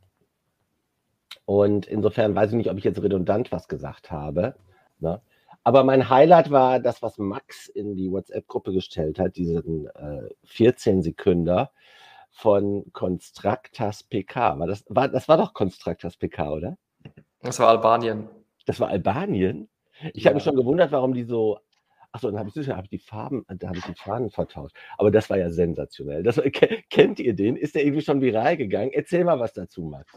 und 1.44 1.86
insofern 1.86 2.34
weiß 2.34 2.50
ich 2.50 2.56
nicht, 2.56 2.70
ob 2.70 2.78
ich 2.78 2.84
jetzt 2.84 3.02
redundant 3.02 3.50
was 3.50 3.68
gesagt 3.68 4.10
habe. 4.10 4.54
Ne? 5.00 5.20
Aber 5.64 5.82
mein 5.82 6.08
Highlight 6.08 6.50
war 6.50 6.78
das, 6.78 7.02
was 7.02 7.18
Max 7.18 7.68
in 7.68 7.96
die 7.96 8.10
WhatsApp-Gruppe 8.10 8.72
gestellt 8.72 9.18
hat, 9.18 9.36
diesen 9.36 9.86
äh, 9.88 10.28
14 10.44 11.02
Sekünder 11.02 11.72
von 12.30 12.84
Constructas 12.92 14.02
PK. 14.02 14.58
War 14.58 14.66
das, 14.66 14.84
war, 14.88 15.08
das 15.08 15.28
war 15.28 15.36
doch 15.36 15.54
Constructas 15.54 16.16
PK, 16.16 16.52
oder? 16.52 16.78
Das 17.42 17.58
war 17.58 17.68
Albanien. 17.68 18.28
Das 18.66 18.78
war 18.80 18.88
Albanien? 18.88 19.68
Ich 20.12 20.24
ja. 20.24 20.28
habe 20.28 20.36
mich 20.36 20.44
schon 20.44 20.56
gewundert, 20.56 20.92
warum 20.92 21.14
die 21.14 21.24
so. 21.24 21.58
Achso, 22.12 22.30
dann 22.30 22.38
habe 22.38 22.50
ich, 22.54 22.68
hab 22.68 22.84
ich 22.84 22.90
die 22.90 22.98
Farben, 22.98 23.44
da 23.48 23.68
habe 23.68 23.78
ich 23.78 23.84
die 23.84 23.94
Fahnen 23.94 24.30
vertauscht. 24.30 24.74
Aber 24.96 25.10
das 25.10 25.28
war 25.28 25.36
ja 25.36 25.50
sensationell. 25.50 26.22
Das, 26.22 26.40
kennt 26.90 27.20
ihr 27.20 27.34
den? 27.34 27.56
Ist 27.56 27.74
der 27.74 27.84
irgendwie 27.84 28.02
schon 28.02 28.20
viral 28.20 28.56
gegangen? 28.56 28.90
Erzähl 28.92 29.24
mal 29.24 29.38
was 29.38 29.52
dazu, 29.52 29.82
Max. 29.82 30.12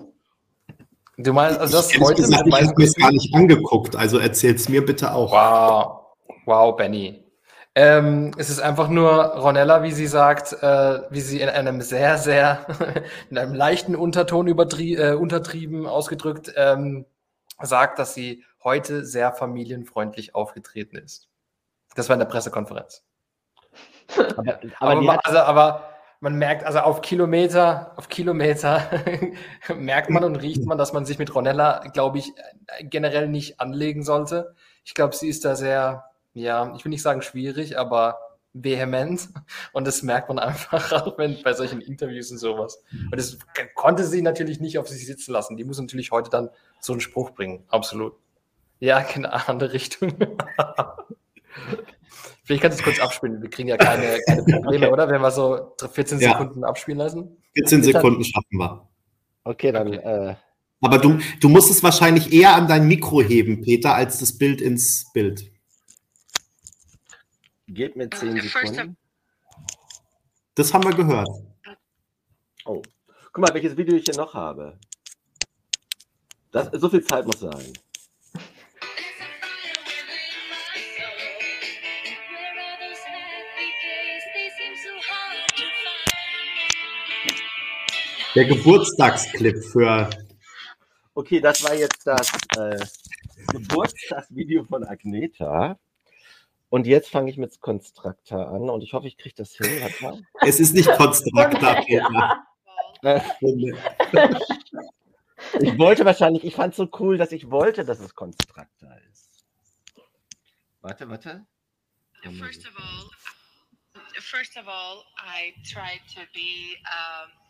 Du 1.18 1.34
meinst, 1.34 1.60
also 1.60 1.78
das 1.78 1.94
ich 1.94 2.00
heute 2.00 2.22
gesagt, 2.22 2.48
Ich 2.48 2.54
habe 2.54 2.74
mir 2.78 2.86
es 2.86 2.96
gar 2.96 3.12
nicht 3.12 3.36
angeguckt, 3.36 3.96
also 3.96 4.18
erzähl 4.18 4.56
es 4.56 4.70
mir 4.70 4.84
bitte 4.86 5.14
auch. 5.14 5.32
Wow, 5.32 6.16
wow, 6.46 6.76
Benny. 6.76 7.24
Ähm, 7.74 8.32
es 8.38 8.50
ist 8.50 8.60
einfach 8.60 8.90
nur 8.90 9.12
Ronella, 9.14 9.84
wie 9.84 9.92
sie 9.92 10.08
sagt, 10.08 10.54
äh, 10.62 11.02
wie 11.10 11.22
sie 11.22 11.40
in 11.40 11.50
einem 11.50 11.82
sehr, 11.82 12.18
sehr, 12.18 12.66
in 13.30 13.38
einem 13.38 13.54
leichten 13.54 13.96
Unterton 13.96 14.48
übertrie 14.48 14.96
äh, 14.96 15.14
untertrieben 15.14 15.86
ausgedrückt 15.86 16.54
ähm, 16.58 17.06
sagt, 17.62 18.00
dass 18.00 18.14
sie 18.14 18.44
heute 18.64 19.06
sehr 19.06 19.32
familienfreundlich 19.32 20.36
aufgetreten 20.36 20.98
ist. 20.98 21.31
Das 21.96 22.10
war 22.10 22.14
in 22.14 22.20
der 22.20 22.28
Pressekonferenz. 22.28 23.04
Aber, 24.18 24.60
aber, 24.80 24.92
aber, 24.92 25.26
also, 25.26 25.40
aber 25.40 25.92
man 26.20 26.36
merkt, 26.36 26.66
also 26.66 26.80
auf 26.80 27.02
Kilometer, 27.02 27.94
auf 27.96 28.10
Kilometer 28.10 28.90
merkt 29.76 30.10
man 30.10 30.24
und 30.24 30.36
riecht 30.36 30.66
man, 30.66 30.78
dass 30.78 30.94
man 30.94 31.06
sich 31.06 31.18
mit 31.18 31.34
Ronella, 31.34 31.80
glaube 31.94 32.20
ich, 32.20 32.32
generell 32.82 33.28
nicht 33.28 33.60
anlegen 33.60 34.04
sollte. 34.04 34.54
Ich 34.84 34.94
glaube, 34.94 35.16
sie 35.16 35.30
ist 35.30 35.46
da 35.46 35.56
sehr, 35.56 36.06
ja, 36.34 36.74
ich 36.76 36.86
will 36.86 36.92
nicht 36.92 37.02
sagen 37.02 37.22
schwierig, 37.22 37.78
aber 37.78 38.20
vehement. 38.54 39.30
Und 39.74 39.88
das 39.88 40.04
merkt 40.04 40.30
man 40.30 40.38
einfach 40.38 40.92
auch 41.02 41.18
wenn, 41.18 41.42
bei 41.42 41.54
solchen 41.54 41.82
Interviews 41.82 42.32
und 42.32 42.38
sowas. 42.38 42.84
Und 42.92 43.18
das 43.18 43.40
konnte 43.74 44.04
sie 44.04 44.22
natürlich 44.22 44.60
nicht 44.60 44.78
auf 44.78 44.88
sich 44.88 45.06
sitzen 45.06 45.32
lassen. 45.32 45.58
Die 45.58 45.64
muss 45.64 45.80
natürlich 45.80 46.12
heute 46.12 46.30
dann 46.30 46.50
so 46.80 46.94
einen 46.94 47.02
Spruch 47.02 47.32
bringen. 47.32 47.64
Absolut. 47.70 48.14
Ja, 48.80 49.00
in 49.00 49.26
eine 49.26 49.48
andere 49.48 49.74
Richtung. 49.74 50.14
Vielleicht 52.44 52.64
kannst 52.64 52.80
du 52.80 52.82
es 52.82 52.86
kurz 52.86 53.00
abspielen. 53.00 53.42
Wir 53.42 53.50
kriegen 53.50 53.70
ja 53.70 53.78
keine, 53.78 54.20
keine 54.28 54.44
Probleme, 54.62 54.88
okay. 54.88 54.94
oder? 54.94 55.10
Wenn 55.10 55.22
wir 55.22 55.32
so 55.32 55.76
14 55.80 56.20
ja. 56.20 56.32
Sekunden 56.32 56.64
abspielen 56.64 56.98
lassen. 56.98 57.38
14 57.56 57.84
Sekunden 57.84 58.24
schaffen 58.24 58.58
wir. 58.58 58.90
Okay, 59.44 59.72
dann. 59.72 59.94
Äh, 59.94 60.36
Aber 60.82 60.98
du, 60.98 61.20
du 61.40 61.50
musst 61.50 61.72
es 61.72 61.84
wahrscheinlich 61.84 62.34
eher 62.34 62.56
an 62.56 62.68
dein 62.68 62.88
Mikro 62.88 63.22
heben, 63.22 63.62
Peter, 63.62 63.96
als 63.96 64.20
das 64.20 64.38
Bild 64.38 64.62
ins 64.62 65.12
Bild. 65.14 65.52
Geht 67.68 67.96
mit 67.96 68.14
10 68.14 68.42
Sekunden. 68.42 68.98
Das 70.56 70.74
haben 70.74 70.84
wir 70.84 70.94
gehört. 70.94 71.30
Oh. 72.66 72.82
Guck 73.32 73.38
mal, 73.38 73.54
welches 73.54 73.78
Video 73.78 73.96
ich 73.96 74.04
hier 74.04 74.16
noch 74.16 74.34
habe. 74.34 74.78
Das, 76.52 76.70
so 76.74 76.90
viel 76.90 77.04
Zeit 77.04 77.26
muss 77.26 77.40
sein. 77.40 77.72
Der 88.34 88.46
Geburtstagsclip 88.46 89.62
für. 89.72 90.10
Okay, 91.14 91.42
das 91.42 91.64
war 91.64 91.74
jetzt 91.74 92.08
das 92.08 92.32
äh, 92.58 92.80
Geburtstagsvideo 93.52 94.64
von 94.64 94.86
Agneta. 94.86 95.78
Und 96.70 96.88
jetzt 96.88 97.10
fange 97.10 97.30
ich 97.30 97.36
mit 97.36 97.60
Constructor 97.60 98.48
an 98.48 98.70
und 98.70 98.82
ich 98.82 98.94
hoffe, 98.94 99.08
ich 99.08 99.18
kriege 99.18 99.36
das 99.36 99.52
hin. 99.52 99.68
Es 100.40 100.62
ist 100.62 100.74
nicht 100.74 100.90
Constructor, 100.94 101.76
Peter. 101.86 102.46
ich 105.60 105.78
wollte 105.78 106.06
wahrscheinlich, 106.06 106.46
ich 106.46 106.56
fand 106.56 106.72
es 106.72 106.78
so 106.78 106.90
cool, 107.00 107.18
dass 107.18 107.34
ich 107.34 107.52
wollte, 107.52 107.84
dass 107.84 108.00
es 108.00 108.16
Constructor 108.16 108.96
ist. 109.12 109.44
Warte, 110.80 111.10
warte. 111.10 111.46
First 112.24 112.66
of 112.66 112.78
all, 112.78 113.10
first 114.22 114.56
of 114.58 114.68
all, 114.70 115.04
I 115.18 115.54
tried 115.70 116.00
to 116.16 116.22
be 116.34 116.78
um, 116.86 117.41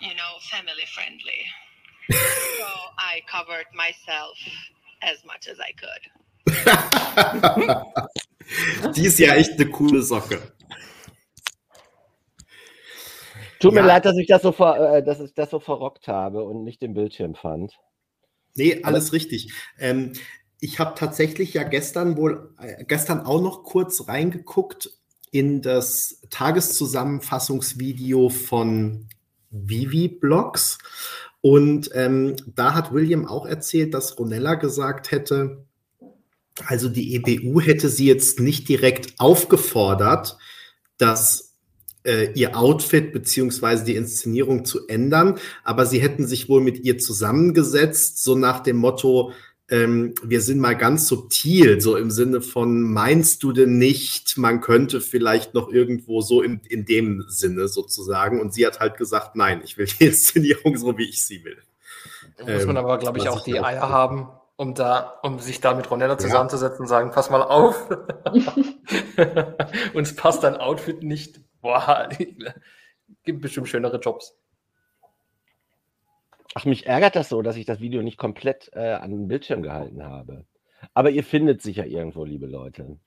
you 0.00 0.14
know, 0.14 0.38
family 0.50 0.86
friendly. 0.94 1.46
so 2.10 2.66
I 2.98 3.22
covered 3.30 3.66
myself 3.74 4.36
as 5.02 5.24
much 5.24 5.48
as 5.48 5.58
I 5.60 5.72
could. 5.72 6.10
Die 8.94 9.06
ist 9.06 9.18
ja 9.18 9.34
echt 9.34 9.52
eine 9.52 9.70
coole 9.70 10.02
Socke. 10.02 10.52
Tut 13.60 13.72
mir 13.72 13.80
ja. 13.80 13.86
leid, 13.86 14.04
dass 14.04 14.18
ich 14.18 14.26
das 14.26 14.42
so 14.42 14.52
ver, 14.52 14.96
äh, 14.96 15.02
dass 15.02 15.20
ich 15.20 15.32
das 15.32 15.48
so 15.50 15.58
verrockt 15.58 16.06
habe 16.06 16.44
und 16.44 16.64
nicht 16.64 16.82
den 16.82 16.92
Bildschirm 16.92 17.34
fand. 17.34 17.72
Nee, 18.54 18.82
alles 18.82 19.06
Aber 19.06 19.14
richtig. 19.14 19.54
Ähm, 19.78 20.12
ich 20.60 20.78
habe 20.78 20.94
tatsächlich 20.94 21.54
ja 21.54 21.62
gestern 21.62 22.18
wohl, 22.18 22.54
äh, 22.60 22.84
gestern 22.84 23.20
auch 23.20 23.40
noch 23.40 23.64
kurz 23.64 24.06
reingeguckt 24.06 24.90
in 25.30 25.62
das 25.62 26.20
Tageszusammenfassungsvideo 26.30 28.28
von 28.28 29.08
Vivi-Blogs. 29.54 30.78
Und 31.40 31.90
ähm, 31.94 32.36
da 32.54 32.74
hat 32.74 32.92
William 32.92 33.26
auch 33.26 33.46
erzählt, 33.46 33.94
dass 33.94 34.18
Ronella 34.18 34.54
gesagt 34.54 35.10
hätte, 35.10 35.64
also 36.66 36.88
die 36.88 37.14
EBU 37.16 37.60
hätte 37.60 37.88
sie 37.88 38.06
jetzt 38.06 38.40
nicht 38.40 38.68
direkt 38.68 39.14
aufgefordert, 39.18 40.38
dass 40.98 41.54
äh, 42.04 42.32
ihr 42.34 42.56
Outfit 42.56 43.12
beziehungsweise 43.12 43.84
die 43.84 43.96
Inszenierung 43.96 44.64
zu 44.64 44.86
ändern, 44.86 45.38
aber 45.64 45.86
sie 45.86 46.00
hätten 46.00 46.26
sich 46.26 46.48
wohl 46.48 46.60
mit 46.60 46.84
ihr 46.84 46.98
zusammengesetzt, 46.98 48.22
so 48.22 48.36
nach 48.36 48.60
dem 48.60 48.76
Motto, 48.76 49.32
ähm, 49.70 50.14
wir 50.22 50.42
sind 50.42 50.60
mal 50.60 50.76
ganz 50.76 51.08
subtil, 51.08 51.80
so 51.80 51.96
im 51.96 52.10
Sinne 52.10 52.42
von, 52.42 52.82
meinst 52.82 53.42
du 53.42 53.52
denn 53.52 53.78
nicht, 53.78 54.36
man 54.36 54.60
könnte 54.60 55.00
vielleicht 55.00 55.54
noch 55.54 55.70
irgendwo 55.70 56.20
so 56.20 56.42
in, 56.42 56.60
in 56.68 56.84
dem 56.84 57.24
Sinne 57.28 57.68
sozusagen. 57.68 58.40
Und 58.40 58.52
sie 58.52 58.66
hat 58.66 58.80
halt 58.80 58.96
gesagt, 58.98 59.36
nein, 59.36 59.62
ich 59.64 59.78
will 59.78 59.86
die 59.86 60.06
Inszenierung 60.06 60.76
so, 60.76 60.98
wie 60.98 61.08
ich 61.08 61.24
sie 61.24 61.44
will. 61.44 61.62
Da 62.36 62.44
muss 62.44 62.66
man 62.66 62.76
ähm, 62.76 62.84
aber, 62.84 62.98
glaube 62.98 63.18
ich, 63.18 63.28
auch 63.28 63.42
die 63.42 63.58
Eier 63.58 63.88
haben, 63.88 64.28
um 64.56 64.74
da, 64.74 65.18
um 65.22 65.38
sich 65.38 65.60
da 65.60 65.74
mit 65.74 65.90
Ronella 65.90 66.18
zusammenzusetzen 66.18 66.80
und 66.80 66.88
sagen, 66.88 67.10
pass 67.10 67.30
mal 67.30 67.42
auf. 67.42 67.88
Uns 69.94 70.14
passt 70.14 70.42
dein 70.42 70.56
Outfit 70.56 71.02
nicht. 71.02 71.40
Boah, 71.62 72.08
gibt 73.24 73.40
bestimmt 73.40 73.68
schönere 73.68 73.98
Jobs. 73.98 74.36
Ach, 76.54 76.64
mich 76.64 76.86
ärgert 76.86 77.16
das 77.16 77.28
so, 77.28 77.42
dass 77.42 77.56
ich 77.56 77.66
das 77.66 77.80
Video 77.80 78.02
nicht 78.02 78.16
komplett 78.16 78.70
äh, 78.74 78.92
an 78.92 79.10
den 79.10 79.26
Bildschirm 79.28 79.62
gehalten 79.62 80.04
habe. 80.04 80.46
Aber 80.94 81.10
ihr 81.10 81.24
findet 81.24 81.62
sicher 81.62 81.84
irgendwo, 81.84 82.24
liebe 82.24 82.46
Leute. 82.46 82.98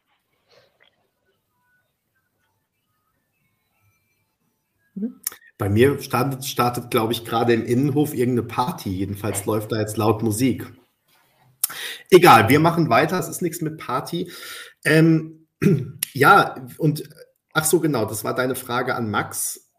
Bei 5.57 5.69
mir 5.69 5.99
startet, 6.01 6.45
startet 6.45 6.91
glaube 6.91 7.13
ich, 7.13 7.23
gerade 7.23 7.53
im 7.53 7.65
Innenhof 7.65 8.13
irgendeine 8.13 8.47
Party. 8.47 8.89
Jedenfalls 8.89 9.45
läuft 9.45 9.71
da 9.71 9.79
jetzt 9.79 9.95
laut 9.95 10.23
Musik. 10.23 10.65
Egal, 12.09 12.49
wir 12.49 12.59
machen 12.59 12.89
weiter. 12.89 13.17
Es 13.17 13.29
ist 13.29 13.41
nichts 13.41 13.61
mit 13.61 13.77
Party. 13.77 14.29
Ähm, 14.83 15.47
ja, 16.13 16.65
und 16.77 17.03
ach 17.53 17.65
so, 17.65 17.79
genau, 17.79 18.05
das 18.05 18.23
war 18.23 18.35
deine 18.35 18.55
Frage 18.55 18.95
an 18.95 19.09
Max. 19.09 19.69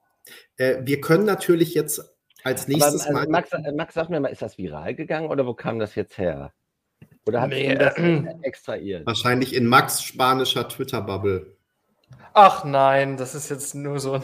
Äh, 0.57 0.87
wir 0.87 1.01
können 1.01 1.25
natürlich 1.25 1.75
jetzt 1.75 2.03
als 2.45 2.69
nächstes 2.69 3.07
Aber, 3.07 3.21
also 3.21 3.31
mal. 3.31 3.41
Max, 3.41 3.53
äh, 3.53 3.73
Max, 3.73 3.95
sag 3.95 4.11
mir 4.11 4.21
mal, 4.21 4.29
ist 4.29 4.43
das 4.43 4.59
viral 4.59 4.95
gegangen 4.95 5.29
oder 5.31 5.47
wo 5.47 5.55
kam 5.55 5.79
das 5.79 5.95
jetzt 5.95 6.19
her? 6.19 6.53
Oder 7.27 7.43
hat 7.43 7.51
nee, 7.51 7.75
das 7.75 7.97
äh, 7.99 8.25
extrahiert? 8.43 9.07
Wahrscheinlich 9.07 9.55
in 9.55 9.67
Max 9.67 10.03
spanischer 10.03 10.69
Twitter-Bubble. 10.69 11.59
Ach 12.33 12.65
nein, 12.65 13.17
das 13.17 13.35
ist 13.35 13.49
jetzt 13.51 13.75
nur 13.75 13.99
so, 13.99 14.21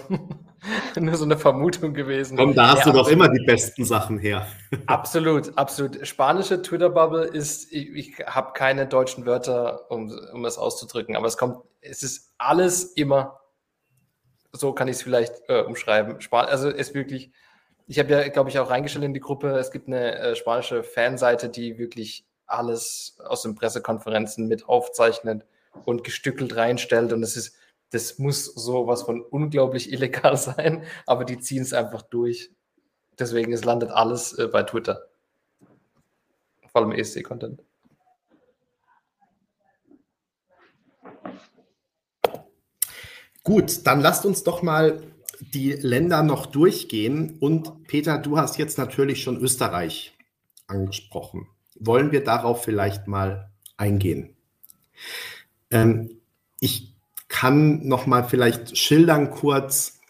nur 0.99 1.17
so 1.17 1.25
eine 1.25 1.37
Vermutung 1.37 1.95
gewesen. 1.95 2.37
Komm, 2.37 2.55
da 2.55 2.69
hast 2.69 2.87
ja, 2.87 2.93
du 2.93 2.99
doch 2.99 3.09
immer 3.09 3.29
die 3.29 3.45
besten 3.45 3.85
Sachen 3.85 4.19
her. 4.19 4.47
absolut, 4.87 5.57
absolut. 5.59 6.07
Spanische 6.07 6.63
Twitter-Bubble 6.63 7.25
ist, 7.25 7.73
ich, 7.73 7.91
ich 7.91 8.27
habe 8.27 8.53
keine 8.53 8.87
deutschen 8.87 9.27
Wörter, 9.27 9.91
um, 9.91 10.11
um 10.33 10.45
es 10.45 10.59
auszudrücken, 10.59 11.17
aber 11.17 11.27
es 11.27 11.37
kommt, 11.37 11.59
es 11.81 12.03
ist 12.03 12.33
alles 12.39 12.85
immer, 12.85 13.41
so 14.53 14.73
kann 14.73 14.89
ich 14.89 14.97
es 14.97 15.03
vielleicht 15.03 15.35
äh, 15.49 15.63
umschreiben. 15.63 16.21
Span 16.21 16.47
also 16.47 16.69
es 16.69 16.89
ist 16.89 16.95
wirklich 16.95 17.33
ich 17.87 17.99
habe 17.99 18.11
ja, 18.11 18.29
glaube 18.29 18.51
ich, 18.51 18.59
auch 18.59 18.71
reingestellt 18.71 19.05
in 19.05 19.15
die 19.15 19.21
Gruppe. 19.21 19.49
Es 19.59 19.71
gibt 19.71 19.89
eine 19.89 20.19
äh, 20.19 20.37
spanische 20.37 20.83
Fanseite, 20.83 21.49
die 21.49 21.79
wirklich 21.79 22.25
alles 22.47 23.19
aus 23.25 23.43
den 23.43 23.55
Pressekonferenzen 23.55 24.47
mit 24.47 24.69
aufzeichnet 24.69 25.45
und 25.85 26.05
gestückelt 26.05 26.57
reinstellt. 26.57 27.13
Und 27.13 27.23
es 27.23 27.37
ist, 27.37 27.57
das 27.91 28.19
muss 28.19 28.47
sowas 28.47 29.03
von 29.03 29.21
unglaublich 29.21 29.93
illegal 29.93 30.37
sein, 30.37 30.85
aber 31.07 31.25
die 31.25 31.39
ziehen 31.39 31.63
es 31.63 31.73
einfach 31.73 32.03
durch. 32.03 32.51
Deswegen, 33.19 33.53
es 33.53 33.65
landet 33.65 33.91
alles 33.91 34.33
äh, 34.39 34.49
bei 34.49 34.63
Twitter. 34.63 35.07
Vor 36.73 36.83
allem 36.83 36.93
ESC-Content. 36.93 37.63
Gut, 43.45 43.87
dann 43.87 44.01
lasst 44.01 44.25
uns 44.25 44.43
doch 44.43 44.63
mal 44.63 45.03
die 45.53 45.73
Länder 45.73 46.23
noch 46.23 46.47
durchgehen. 46.47 47.37
Und 47.41 47.87
Peter, 47.87 48.19
du 48.19 48.39
hast 48.39 48.59
jetzt 48.59 48.79
natürlich 48.79 49.23
schon 49.23 49.39
Österreich 49.39 50.17
angesprochen. 50.67 51.49
Wollen 51.79 52.13
wir 52.13 52.25
darauf 52.25 52.65
vielleicht 52.65 53.07
mal 53.07 53.51
eingehen? 53.77 54.37
Ähm, 55.71 56.11
ich 56.61 56.95
kann 57.29 57.87
noch 57.87 58.07
mal 58.07 58.25
vielleicht 58.25 58.79
schildern 58.79 59.31
kurz, 59.31 60.01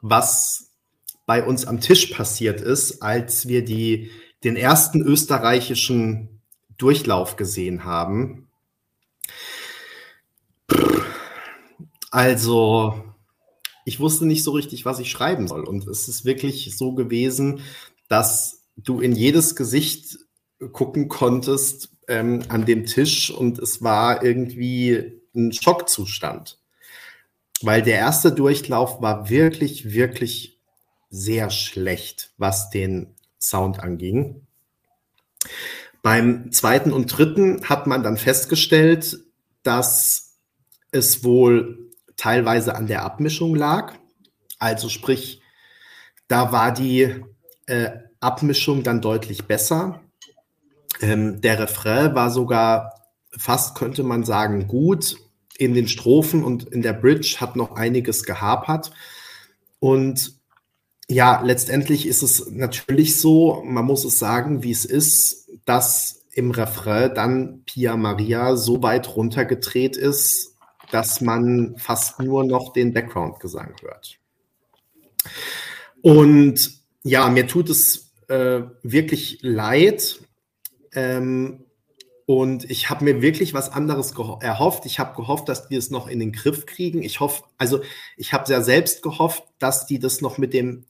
was 0.00 0.70
bei 1.26 1.44
uns 1.44 1.66
am 1.66 1.80
Tisch 1.80 2.06
passiert 2.06 2.60
ist, 2.60 3.02
als 3.02 3.46
wir 3.46 3.64
die, 3.64 4.10
den 4.42 4.56
ersten 4.56 5.00
österreichischen 5.02 6.40
Durchlauf 6.78 7.36
gesehen 7.36 7.84
haben. 7.84 8.48
Also 12.10 13.09
ich 13.90 13.98
wusste 13.98 14.24
nicht 14.24 14.44
so 14.44 14.52
richtig, 14.52 14.84
was 14.84 15.00
ich 15.00 15.10
schreiben 15.10 15.48
soll. 15.48 15.64
Und 15.64 15.84
es 15.88 16.06
ist 16.06 16.24
wirklich 16.24 16.76
so 16.78 16.92
gewesen, 16.92 17.62
dass 18.06 18.62
du 18.76 19.00
in 19.00 19.16
jedes 19.16 19.56
Gesicht 19.56 20.16
gucken 20.70 21.08
konntest 21.08 21.88
ähm, 22.06 22.44
an 22.48 22.66
dem 22.66 22.86
Tisch 22.86 23.32
und 23.32 23.58
es 23.58 23.82
war 23.82 24.22
irgendwie 24.22 25.20
ein 25.34 25.52
Schockzustand. 25.52 26.60
Weil 27.62 27.82
der 27.82 27.96
erste 27.96 28.30
Durchlauf 28.30 29.02
war 29.02 29.28
wirklich, 29.28 29.92
wirklich 29.92 30.60
sehr 31.08 31.50
schlecht, 31.50 32.30
was 32.38 32.70
den 32.70 33.16
Sound 33.40 33.80
anging. 33.80 34.46
Beim 36.00 36.52
zweiten 36.52 36.92
und 36.92 37.06
dritten 37.06 37.68
hat 37.68 37.88
man 37.88 38.04
dann 38.04 38.16
festgestellt, 38.16 39.18
dass 39.64 40.36
es 40.92 41.24
wohl 41.24 41.89
teilweise 42.20 42.74
an 42.74 42.86
der 42.86 43.02
Abmischung 43.02 43.54
lag. 43.54 43.94
Also 44.58 44.90
sprich, 44.90 45.40
da 46.28 46.52
war 46.52 46.70
die 46.70 47.16
äh, 47.66 47.90
Abmischung 48.20 48.82
dann 48.82 49.00
deutlich 49.00 49.46
besser. 49.46 50.02
Ähm, 51.00 51.40
der 51.40 51.58
Refrain 51.58 52.14
war 52.14 52.30
sogar 52.30 52.94
fast, 53.36 53.74
könnte 53.74 54.02
man 54.02 54.24
sagen, 54.24 54.68
gut. 54.68 55.16
In 55.56 55.72
den 55.72 55.88
Strophen 55.88 56.44
und 56.44 56.64
in 56.64 56.82
der 56.82 56.92
Bridge 56.92 57.36
hat 57.40 57.56
noch 57.56 57.76
einiges 57.76 58.24
gehapert. 58.24 58.92
Und 59.78 60.34
ja, 61.08 61.40
letztendlich 61.42 62.06
ist 62.06 62.22
es 62.22 62.50
natürlich 62.50 63.18
so, 63.18 63.62
man 63.64 63.86
muss 63.86 64.04
es 64.04 64.18
sagen, 64.18 64.62
wie 64.62 64.70
es 64.70 64.84
ist, 64.84 65.48
dass 65.64 66.22
im 66.32 66.50
Refrain 66.50 67.14
dann 67.14 67.62
Pia 67.64 67.96
Maria 67.96 68.56
so 68.56 68.82
weit 68.82 69.16
runtergedreht 69.16 69.96
ist, 69.96 70.49
dass 70.90 71.20
man 71.20 71.76
fast 71.78 72.20
nur 72.20 72.44
noch 72.44 72.72
den 72.72 72.92
Background-Gesang 72.92 73.74
hört. 73.82 74.18
Und 76.02 76.70
ja, 77.02 77.28
mir 77.28 77.46
tut 77.46 77.70
es 77.70 78.12
äh, 78.28 78.62
wirklich 78.82 79.38
leid. 79.42 80.20
Ähm, 80.92 81.64
und 82.26 82.70
ich 82.70 82.90
habe 82.90 83.04
mir 83.04 83.22
wirklich 83.22 83.54
was 83.54 83.70
anderes 83.70 84.12
erhofft. 84.40 84.86
Ich 84.86 85.00
habe 85.00 85.16
gehofft, 85.16 85.48
dass 85.48 85.66
die 85.66 85.74
es 85.74 85.90
noch 85.90 86.06
in 86.06 86.20
den 86.20 86.32
Griff 86.32 86.64
kriegen. 86.64 87.02
Ich 87.02 87.18
hoffe, 87.18 87.42
also 87.58 87.80
ich 88.16 88.32
habe 88.32 88.46
sehr 88.46 88.62
selbst 88.62 89.02
gehofft, 89.02 89.42
dass 89.58 89.86
die 89.86 89.98
das 89.98 90.20
noch 90.20 90.38
mit 90.38 90.54
dem 90.54 90.84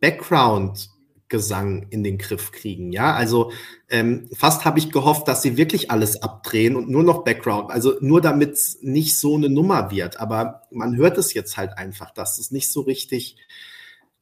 Background 0.00 0.90
Gesang 1.32 1.86
in 1.88 2.04
den 2.04 2.18
Griff 2.18 2.52
kriegen. 2.52 2.92
Ja, 2.92 3.14
also 3.14 3.52
ähm, 3.88 4.28
fast 4.34 4.66
habe 4.66 4.78
ich 4.78 4.92
gehofft, 4.92 5.26
dass 5.26 5.40
sie 5.40 5.56
wirklich 5.56 5.90
alles 5.90 6.22
abdrehen 6.22 6.76
und 6.76 6.90
nur 6.90 7.02
noch 7.02 7.24
Background, 7.24 7.70
also 7.70 7.94
nur 8.00 8.20
damit 8.20 8.52
es 8.52 8.82
nicht 8.82 9.18
so 9.18 9.34
eine 9.34 9.48
Nummer 9.48 9.90
wird. 9.90 10.20
Aber 10.20 10.64
man 10.70 10.94
hört 10.96 11.16
es 11.16 11.32
jetzt 11.32 11.56
halt 11.56 11.78
einfach, 11.78 12.10
dass 12.10 12.38
es 12.38 12.50
nicht 12.50 12.70
so 12.70 12.82
richtig 12.82 13.38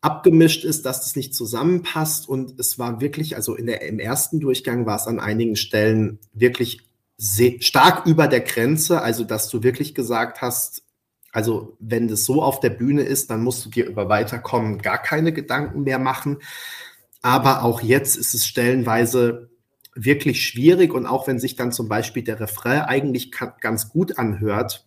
abgemischt 0.01 0.65
ist, 0.65 0.87
dass 0.87 1.05
es 1.05 1.17
nicht 1.17 1.35
zusammenpasst. 1.35 2.29
Und 2.29 2.59
es 2.61 2.79
war 2.79 3.01
wirklich, 3.01 3.35
also 3.35 3.57
in 3.57 3.67
der, 3.67 3.83
im 3.83 3.99
ersten 3.99 4.39
Durchgang 4.39 4.87
war 4.87 4.95
es 4.95 5.09
an 5.09 5.19
einigen 5.19 5.57
Stellen 5.57 6.21
wirklich 6.33 6.79
sehr, 7.17 7.61
stark 7.61 8.07
über 8.07 8.29
der 8.29 8.41
Grenze, 8.41 9.03
also 9.03 9.25
dass 9.25 9.49
du 9.49 9.65
wirklich 9.65 9.97
gesagt 9.97 10.41
hast, 10.41 10.85
also 11.33 11.77
wenn 11.81 12.07
das 12.07 12.25
so 12.25 12.41
auf 12.41 12.61
der 12.61 12.71
Bühne 12.71 13.03
ist, 13.03 13.31
dann 13.31 13.43
musst 13.43 13.65
du 13.65 13.71
dir 13.71 13.87
über 13.87 14.09
Weiterkommen 14.09 14.79
gar 14.79 14.99
keine 14.99 15.33
Gedanken 15.33 15.83
mehr 15.83 15.99
machen. 15.99 16.39
Aber 17.23 17.65
auch 17.65 17.83
jetzt 17.83 18.17
ist 18.17 18.35
es 18.35 18.47
stellenweise 18.47 19.51
wirklich 19.95 20.43
schwierig 20.43 20.93
und 20.95 21.07
auch 21.07 21.27
wenn 21.27 21.39
sich 21.39 21.57
dann 21.57 21.73
zum 21.73 21.89
Beispiel 21.89 22.23
der 22.23 22.41
Refrain 22.41 22.83
eigentlich 22.83 23.31
ganz 23.61 23.89
gut 23.89 24.19
anhört, 24.19 24.87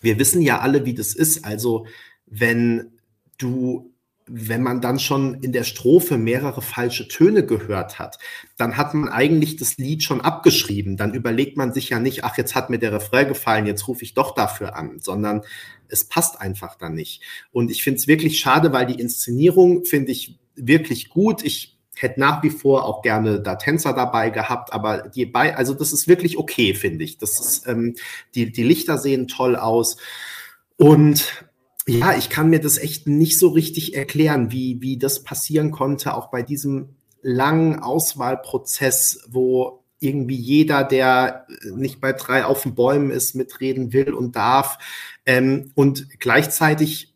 wir 0.00 0.18
wissen 0.18 0.42
ja 0.42 0.60
alle, 0.60 0.84
wie 0.84 0.94
das 0.94 1.14
ist. 1.14 1.44
Also 1.44 1.86
wenn 2.26 2.98
du, 3.38 3.92
wenn 4.26 4.62
man 4.62 4.80
dann 4.80 4.98
schon 4.98 5.34
in 5.42 5.52
der 5.52 5.64
Strophe 5.64 6.16
mehrere 6.16 6.62
falsche 6.62 7.06
Töne 7.06 7.44
gehört 7.44 7.98
hat, 7.98 8.18
dann 8.56 8.76
hat 8.76 8.94
man 8.94 9.10
eigentlich 9.10 9.56
das 9.56 9.76
Lied 9.76 10.02
schon 10.02 10.20
abgeschrieben. 10.20 10.96
Dann 10.96 11.14
überlegt 11.14 11.56
man 11.56 11.72
sich 11.72 11.90
ja 11.90 11.98
nicht, 12.00 12.24
ach, 12.24 12.38
jetzt 12.38 12.54
hat 12.54 12.70
mir 12.70 12.78
der 12.78 12.92
Refrain 12.92 13.28
gefallen, 13.28 13.66
jetzt 13.66 13.86
rufe 13.88 14.04
ich 14.04 14.14
doch 14.14 14.34
dafür 14.34 14.74
an, 14.74 15.00
sondern 15.00 15.42
es 15.88 16.04
passt 16.04 16.40
einfach 16.40 16.76
dann 16.76 16.94
nicht. 16.94 17.22
Und 17.52 17.70
ich 17.70 17.84
finde 17.84 17.98
es 17.98 18.06
wirklich 18.06 18.38
schade, 18.40 18.72
weil 18.72 18.86
die 18.86 19.00
Inszenierung, 19.00 19.84
finde 19.84 20.12
ich, 20.12 20.39
wirklich 20.66 21.08
gut. 21.08 21.44
Ich 21.44 21.78
hätte 21.94 22.20
nach 22.20 22.42
wie 22.42 22.50
vor 22.50 22.84
auch 22.84 23.02
gerne 23.02 23.40
da 23.40 23.56
Tänzer 23.56 23.92
dabei 23.92 24.30
gehabt, 24.30 24.72
aber 24.72 25.08
die 25.08 25.26
bei, 25.26 25.56
also 25.56 25.74
das 25.74 25.92
ist 25.92 26.08
wirklich 26.08 26.38
okay, 26.38 26.74
finde 26.74 27.04
ich. 27.04 27.18
Das 27.18 27.38
ist, 27.40 27.66
ähm, 27.68 27.94
die, 28.34 28.50
die 28.50 28.62
Lichter 28.62 28.98
sehen 28.98 29.28
toll 29.28 29.56
aus. 29.56 29.96
Und 30.76 31.44
ja, 31.86 32.16
ich 32.16 32.30
kann 32.30 32.50
mir 32.50 32.60
das 32.60 32.78
echt 32.78 33.06
nicht 33.06 33.38
so 33.38 33.48
richtig 33.48 33.94
erklären, 33.94 34.50
wie, 34.52 34.80
wie 34.80 34.96
das 34.96 35.24
passieren 35.24 35.70
konnte, 35.70 36.14
auch 36.14 36.30
bei 36.30 36.42
diesem 36.42 36.90
langen 37.22 37.80
Auswahlprozess, 37.80 39.24
wo 39.28 39.84
irgendwie 39.98 40.36
jeder, 40.36 40.84
der 40.84 41.46
nicht 41.74 42.00
bei 42.00 42.12
drei 42.12 42.44
auf 42.44 42.62
den 42.62 42.74
Bäumen 42.74 43.10
ist, 43.10 43.34
mitreden 43.34 43.92
will 43.92 44.14
und 44.14 44.34
darf. 44.36 44.78
Ähm, 45.26 45.72
und 45.74 46.18
gleichzeitig 46.18 47.09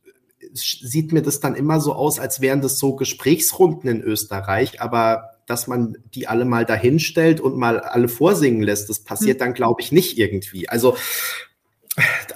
sieht 0.55 1.12
mir 1.12 1.22
das 1.22 1.40
dann 1.40 1.55
immer 1.55 1.80
so 1.80 1.94
aus, 1.94 2.18
als 2.18 2.40
wären 2.40 2.61
das 2.61 2.78
so 2.78 2.94
Gesprächsrunden 2.94 3.90
in 3.90 4.00
Österreich, 4.00 4.80
aber 4.80 5.30
dass 5.46 5.66
man 5.66 5.98
die 6.14 6.26
alle 6.26 6.44
mal 6.44 6.64
dahinstellt 6.64 7.40
und 7.40 7.57
mal 7.57 7.80
alle 7.80 8.09
vorsingen 8.09 8.62
lässt, 8.62 8.88
das 8.88 9.00
passiert 9.00 9.40
hm. 9.40 9.46
dann, 9.46 9.55
glaube 9.55 9.82
ich, 9.82 9.92
nicht 9.92 10.18
irgendwie. 10.18 10.68
Also 10.68 10.96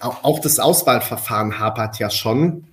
auch 0.00 0.40
das 0.40 0.58
Auswahlverfahren 0.58 1.58
hapert 1.58 1.98
ja 1.98 2.10
schon. 2.10 2.68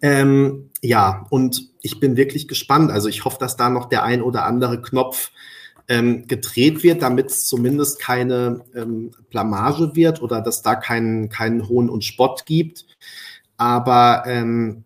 Ähm, 0.00 0.70
ja, 0.80 1.26
und 1.30 1.68
ich 1.82 2.00
bin 2.00 2.16
wirklich 2.16 2.48
gespannt. 2.48 2.90
Also 2.90 3.08
ich 3.08 3.24
hoffe, 3.24 3.38
dass 3.40 3.56
da 3.56 3.68
noch 3.68 3.88
der 3.88 4.04
ein 4.04 4.22
oder 4.22 4.44
andere 4.44 4.80
Knopf 4.80 5.32
ähm, 5.88 6.26
gedreht 6.26 6.82
wird, 6.82 7.02
damit 7.02 7.30
es 7.30 7.46
zumindest 7.46 7.98
keine 7.98 8.64
ähm, 8.74 9.10
Blamage 9.30 9.94
wird 9.94 10.22
oder 10.22 10.40
dass 10.40 10.62
da 10.62 10.74
keinen, 10.74 11.28
keinen 11.28 11.68
Hohn 11.68 11.88
und 11.88 12.04
Spott 12.04 12.46
gibt. 12.46 12.86
Aber 13.58 14.22
ähm, 14.26 14.84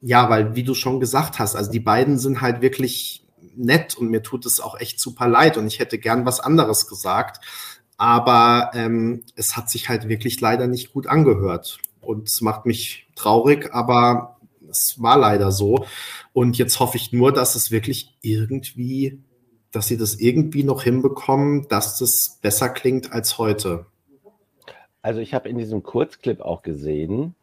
ja, 0.00 0.30
weil, 0.30 0.54
wie 0.54 0.62
du 0.62 0.74
schon 0.74 1.00
gesagt 1.00 1.38
hast, 1.38 1.56
also 1.56 1.72
die 1.72 1.80
beiden 1.80 2.18
sind 2.18 2.40
halt 2.40 2.60
wirklich 2.60 3.26
nett 3.56 3.96
und 3.96 4.10
mir 4.10 4.22
tut 4.22 4.46
es 4.46 4.60
auch 4.60 4.78
echt 4.78 5.00
super 5.00 5.26
leid 5.26 5.56
und 5.56 5.66
ich 5.66 5.78
hätte 5.78 5.98
gern 5.98 6.26
was 6.26 6.40
anderes 6.40 6.86
gesagt. 6.86 7.44
Aber 7.96 8.70
ähm, 8.74 9.24
es 9.34 9.56
hat 9.56 9.70
sich 9.70 9.88
halt 9.88 10.08
wirklich 10.08 10.40
leider 10.40 10.66
nicht 10.66 10.92
gut 10.92 11.06
angehört. 11.06 11.78
Und 12.00 12.28
es 12.28 12.40
macht 12.40 12.66
mich 12.66 13.08
traurig, 13.16 13.72
aber 13.72 14.38
es 14.68 15.00
war 15.00 15.16
leider 15.16 15.52
so. 15.52 15.86
Und 16.32 16.58
jetzt 16.58 16.80
hoffe 16.80 16.96
ich 16.96 17.12
nur, 17.12 17.32
dass 17.32 17.54
es 17.54 17.70
wirklich 17.70 18.16
irgendwie, 18.20 19.22
dass 19.70 19.86
sie 19.86 19.96
das 19.96 20.16
irgendwie 20.16 20.64
noch 20.64 20.82
hinbekommen, 20.82 21.66
dass 21.68 21.98
das 21.98 22.38
besser 22.42 22.68
klingt 22.68 23.12
als 23.12 23.38
heute. 23.38 23.86
Also 25.00 25.20
ich 25.20 25.32
habe 25.32 25.48
in 25.48 25.56
diesem 25.56 25.82
Kurzclip 25.82 26.40
auch 26.40 26.62
gesehen, 26.62 27.34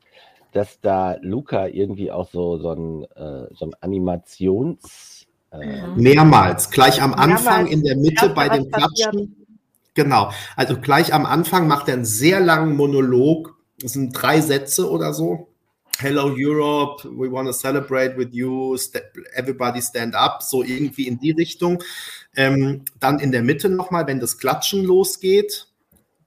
dass 0.52 0.80
da 0.82 1.18
Luca 1.22 1.68
irgendwie 1.68 2.12
auch 2.12 2.30
so, 2.30 2.58
so 2.58 2.72
ein, 2.72 3.04
äh, 3.16 3.48
so 3.54 3.66
ein 3.66 3.74
Animations... 3.82 5.26
Äh, 5.52 5.88
Mehrmals, 5.98 6.70
gleich 6.70 7.02
am 7.02 7.14
Anfang, 7.14 7.66
Mehrmals. 7.66 7.72
in 7.72 7.84
der 7.84 7.98
Mitte 7.98 8.30
bei 8.30 8.48
den 8.48 8.72
Klatschen. 8.72 9.36
Genau, 9.94 10.32
also 10.56 10.80
gleich 10.80 11.14
am 11.14 11.26
Anfang 11.26 11.68
macht 11.68 11.90
er 11.90 11.96
einen 11.96 12.06
sehr 12.06 12.40
langen 12.40 12.78
Monolog, 12.78 13.58
das 13.80 13.94
sind 13.94 14.14
drei 14.14 14.40
Sätze 14.40 14.90
oder 14.90 15.14
so. 15.14 15.50
Hello 15.98 16.34
Europe, 16.36 17.04
we 17.04 17.30
want 17.30 17.48
to 17.48 17.54
celebrate 17.54 18.18
with 18.18 18.30
you, 18.32 18.78
everybody 19.34 19.82
stand 19.82 20.16
up, 20.16 20.42
so 20.42 20.64
irgendwie 20.64 21.08
in 21.08 21.20
die 21.20 21.32
Richtung. 21.32 21.84
Ähm, 22.36 22.86
dann 23.00 23.20
in 23.20 23.34
der 23.34 23.44
Mitte 23.44 23.70
nochmal, 23.70 24.08
wenn 24.08 24.22
das 24.22 24.38
Klatschen 24.38 24.84
losgeht, 24.84 25.68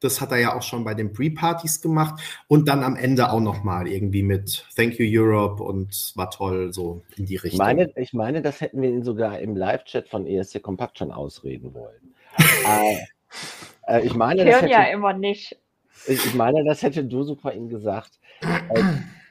das 0.01 0.21
hat 0.21 0.33
er 0.33 0.39
ja 0.39 0.55
auch 0.55 0.63
schon 0.63 0.85
bei 0.85 0.95
den 0.95 1.13
Pre-Partys 1.13 1.81
gemacht. 1.81 2.21
Und 2.49 2.69
dann 2.69 2.83
am 2.83 2.97
Ende 2.97 3.31
auch 3.31 3.41
nochmal 3.41 3.89
irgendwie 3.89 4.23
mit 4.23 4.67
Thank 4.77 4.99
you 4.99 5.07
Europe 5.09 5.63
und 5.63 6.13
war 6.15 6.31
toll, 6.31 6.73
so 6.73 7.03
in 7.17 7.27
die 7.27 7.37
Richtung. 7.37 7.59
Meine, 7.59 7.91
ich 7.97 8.13
meine, 8.13 8.43
das 8.43 8.61
hätten 8.61 8.83
wir 8.83 8.91
ihn 8.91 9.03
sogar 9.03 9.39
im 9.39 9.57
Live-Chat 9.57 10.09
von 10.09 10.27
ESC 10.27 10.63
Kompakt 10.63 10.99
schon 10.99 11.11
ausreden 11.11 11.75
wollen. 11.75 12.15
äh, 12.67 12.97
äh, 13.87 14.07
ich 14.07 14.15
meine, 14.15 14.45
das 14.45 14.63
hätte, 14.63 14.73
ja 14.73 14.85
immer 14.85 15.13
nicht. 15.13 15.57
Ich 16.07 16.35
meine, 16.35 16.65
das 16.65 16.83
hätte 16.83 17.05
du 17.05 17.23
super 17.23 17.53
ihm 17.53 17.69
gesagt. 17.69 18.19
Äh, 18.41 18.83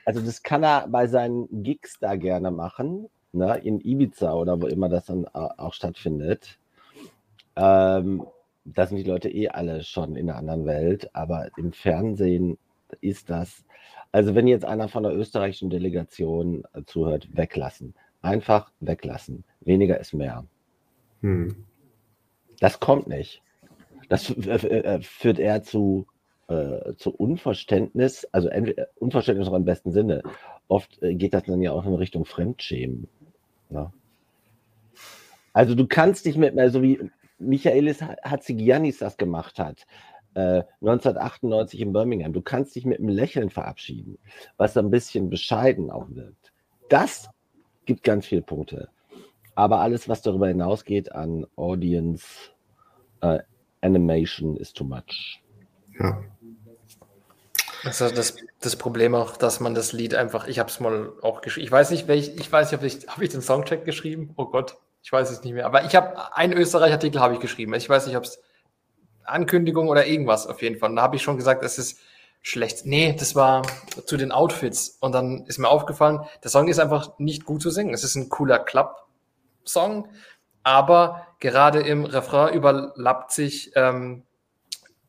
also 0.06 0.22
das 0.22 0.44
kann 0.44 0.64
er 0.64 0.88
bei 0.88 1.08
seinen 1.08 1.64
Gigs 1.64 2.00
da 2.00 2.16
gerne 2.16 2.52
machen, 2.52 3.10
ne, 3.32 3.58
in 3.64 3.80
Ibiza 3.80 4.34
oder 4.34 4.62
wo 4.62 4.68
immer 4.68 4.90
das 4.90 5.06
dann 5.06 5.28
auch 5.28 5.74
stattfindet. 5.74 6.58
Ähm, 7.56 8.26
da 8.66 8.86
sind 8.86 8.98
die 8.98 9.04
Leute 9.04 9.30
eh 9.30 9.50
alle 9.50 9.84
schon 9.84 10.16
in 10.16 10.30
einer 10.30 10.40
anderen 10.40 10.66
Welt, 10.66 11.14
aber 11.16 11.50
im 11.58 11.74
Fernsehen 11.74 12.58
ist 13.02 13.30
das, 13.30 13.66
also 14.12 14.36
wenn 14.36 14.48
jetzt 14.48 14.66
einer 14.66 14.88
von 14.88 15.04
der 15.04 15.16
österreichischen 15.16 15.70
Delegation 15.70 16.64
äh, 16.74 16.84
zuhört, 16.86 17.28
weglassen. 17.36 17.96
Einfach 18.22 18.72
weglassen. 18.80 19.44
Weniger 19.62 20.00
ist 20.00 20.14
mehr. 20.14 20.46
Hm. 21.22 21.66
Das 22.60 22.80
kommt 22.80 23.08
nicht. 23.08 23.42
Das 24.10 24.30
äh, 24.30 24.52
äh, 24.52 25.02
führt 25.02 25.40
eher 25.40 25.64
zu, 25.64 26.08
äh, 26.48 26.94
zu 26.96 27.14
Unverständnis, 27.14 28.26
also 28.32 28.50
Unverständnis 29.00 29.48
auch 29.48 29.56
im 29.56 29.66
besten 29.66 29.92
Sinne. 29.92 30.24
Oft 30.68 31.02
äh, 31.02 31.16
geht 31.16 31.34
das 31.34 31.44
dann 31.44 31.62
ja 31.62 31.72
auch 31.72 31.86
in 31.86 31.96
Richtung 31.96 32.26
Fremdschämen. 32.26 33.08
Ne? 33.70 33.92
Also 35.52 35.76
du 35.76 35.88
kannst 35.88 36.26
nicht 36.26 36.38
mit, 36.38 36.54
so 36.72 36.82
wie 36.82 37.00
Michaelis 37.44 38.02
Hatzigiannis 38.02 39.00
das 39.00 39.18
gemacht 39.18 39.60
hat, 39.60 39.86
äh, 40.36 40.64
1998 40.82 41.80
in 41.82 41.94
Birmingham, 41.94 42.34
du 42.34 42.42
kannst 42.42 42.76
dich 42.76 42.86
mit 42.86 43.00
einem 43.00 43.10
Lächeln 43.10 43.50
verabschieden, 43.50 44.18
was 44.58 44.76
ein 44.78 44.90
bisschen 44.90 45.30
bescheiden 45.30 45.92
auch 45.92 46.08
wirkt. 46.10 46.52
Das 46.90 47.30
gibt 47.86 48.04
ganz 48.04 48.26
viele 48.26 48.42
Punkte. 48.42 48.90
Aber 49.56 49.82
alles, 49.82 50.10
was 50.10 50.22
darüber 50.22 50.48
hinausgeht 50.48 51.12
an 51.12 51.46
Audience, 51.56 52.26
äh, 53.22 53.40
Animation 53.82 54.58
ist 54.58 54.78
too 54.78 54.86
much. 54.86 55.44
Ja. 56.00 56.24
Also 57.84 58.10
das, 58.10 58.38
das 58.62 58.78
Problem 58.78 59.14
auch, 59.14 59.36
dass 59.36 59.60
man 59.60 59.76
das 59.76 59.92
Lied 59.92 60.16
einfach, 60.16 60.48
ich 60.48 60.58
habe 60.58 60.70
es 60.70 60.80
mal 60.80 61.12
auch 61.22 61.42
geschrieben, 61.42 61.66
ich 61.66 61.72
weiß 61.72 61.92
nicht, 61.92 62.08
welch, 62.08 62.34
ich 62.36 62.50
weiß 62.50 62.72
nicht, 62.72 62.80
ob 62.80 62.86
ich, 62.86 63.08
habe 63.08 63.24
ich 63.26 63.30
den 63.30 63.42
Songcheck 63.42 63.84
geschrieben? 63.84 64.32
Oh 64.38 64.46
Gott, 64.46 64.78
ich 65.04 65.12
weiß 65.12 65.30
es 65.30 65.44
nicht 65.44 65.54
mehr. 65.54 65.66
Aber 65.66 65.84
ich 65.84 65.96
habe 65.96 66.36
einen 66.36 66.54
Österreich-Artikel 66.54 67.22
habe 67.22 67.34
ich 67.34 67.42
geschrieben. 67.42 67.74
Ich 67.74 67.90
weiß 67.90 68.08
nicht, 68.08 68.16
ob 68.16 68.24
es 68.24 68.40
Ankündigung 69.26 69.90
oder 69.90 70.08
irgendwas 70.08 70.48
auf 70.48 70.62
jeden 70.62 70.80
Fall. 70.80 70.90
Und 70.90 70.96
da 70.96 71.02
habe 71.02 71.18
ich 71.18 71.22
schon 71.22 71.38
gesagt, 71.38 71.64
es 71.64 71.78
ist 71.78 72.00
schlecht. 72.42 72.86
Nee, 72.86 73.14
das 73.18 73.36
war 73.36 73.64
zu 74.06 74.16
den 74.16 74.32
Outfits. 74.32 74.98
Und 75.02 75.12
dann 75.12 75.46
ist 75.46 75.60
mir 75.60 75.68
aufgefallen, 75.68 76.22
der 76.42 76.50
Song 76.50 76.70
ist 76.70 76.80
einfach 76.80 77.20
nicht 77.20 77.44
gut 77.44 77.62
zu 77.62 77.70
singen. 77.70 77.94
Es 77.94 78.04
ist 78.04 78.16
ein 78.16 78.30
cooler 78.30 78.60
Club-Song, 78.60 80.08
aber 80.64 81.28
gerade 81.40 81.82
im 81.82 82.06
Refrain 82.06 82.54
überlappt 82.54 83.32
sich 83.32 83.72
ähm, 83.76 84.24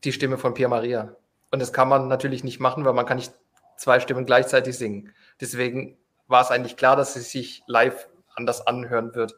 die 0.03 0.13
Stimme 0.13 0.39
von 0.39 0.55
Pia 0.55 0.69
Maria. 0.69 1.15
Und 1.53 1.61
das 1.61 1.73
kann 1.73 1.89
man 1.89 2.09
natürlich 2.09 2.43
nicht 2.43 2.59
machen, 2.59 2.85
weil 2.85 2.95
man 2.95 3.07
kann 3.07 3.17
nicht 3.17 3.33
zwei 3.77 4.01
Stimmen 4.01 4.27
gleichzeitig 4.27 4.77
singen. 4.77 5.13
Deswegen 5.41 5.97
war 6.27 6.43
es 6.43 6.51
eigentlich 6.51 6.77
klar, 6.77 6.97
dass 6.97 7.15
sie 7.15 7.21
sich 7.21 7.63
live 7.69 8.09
anders 8.35 8.67
anhören 8.67 9.15
wird. 9.15 9.37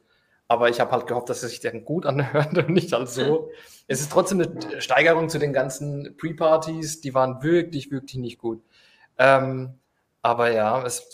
Aber 0.48 0.68
ich 0.68 0.78
habe 0.80 0.92
halt 0.92 1.06
gehofft, 1.06 1.28
dass 1.28 1.42
es 1.42 1.50
sich 1.50 1.60
dann 1.60 1.84
gut 1.84 2.06
anhört 2.06 2.56
und 2.58 2.70
nicht 2.70 2.92
halt 2.92 3.08
so. 3.08 3.50
Es 3.88 4.00
ist 4.00 4.12
trotzdem 4.12 4.40
eine 4.40 4.80
Steigerung 4.80 5.28
zu 5.28 5.38
den 5.38 5.52
ganzen 5.52 6.16
Pre-Partys, 6.16 7.00
die 7.00 7.14
waren 7.14 7.42
wirklich, 7.42 7.90
wirklich 7.90 8.16
nicht 8.16 8.38
gut. 8.38 8.62
Ähm, 9.18 9.74
aber 10.22 10.50
ja, 10.50 10.84
es, 10.84 11.08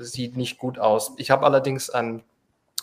es 0.00 0.12
sieht 0.12 0.36
nicht 0.36 0.58
gut 0.58 0.78
aus. 0.78 1.12
Ich 1.16 1.30
habe 1.30 1.46
allerdings 1.46 1.90
ein 1.90 2.22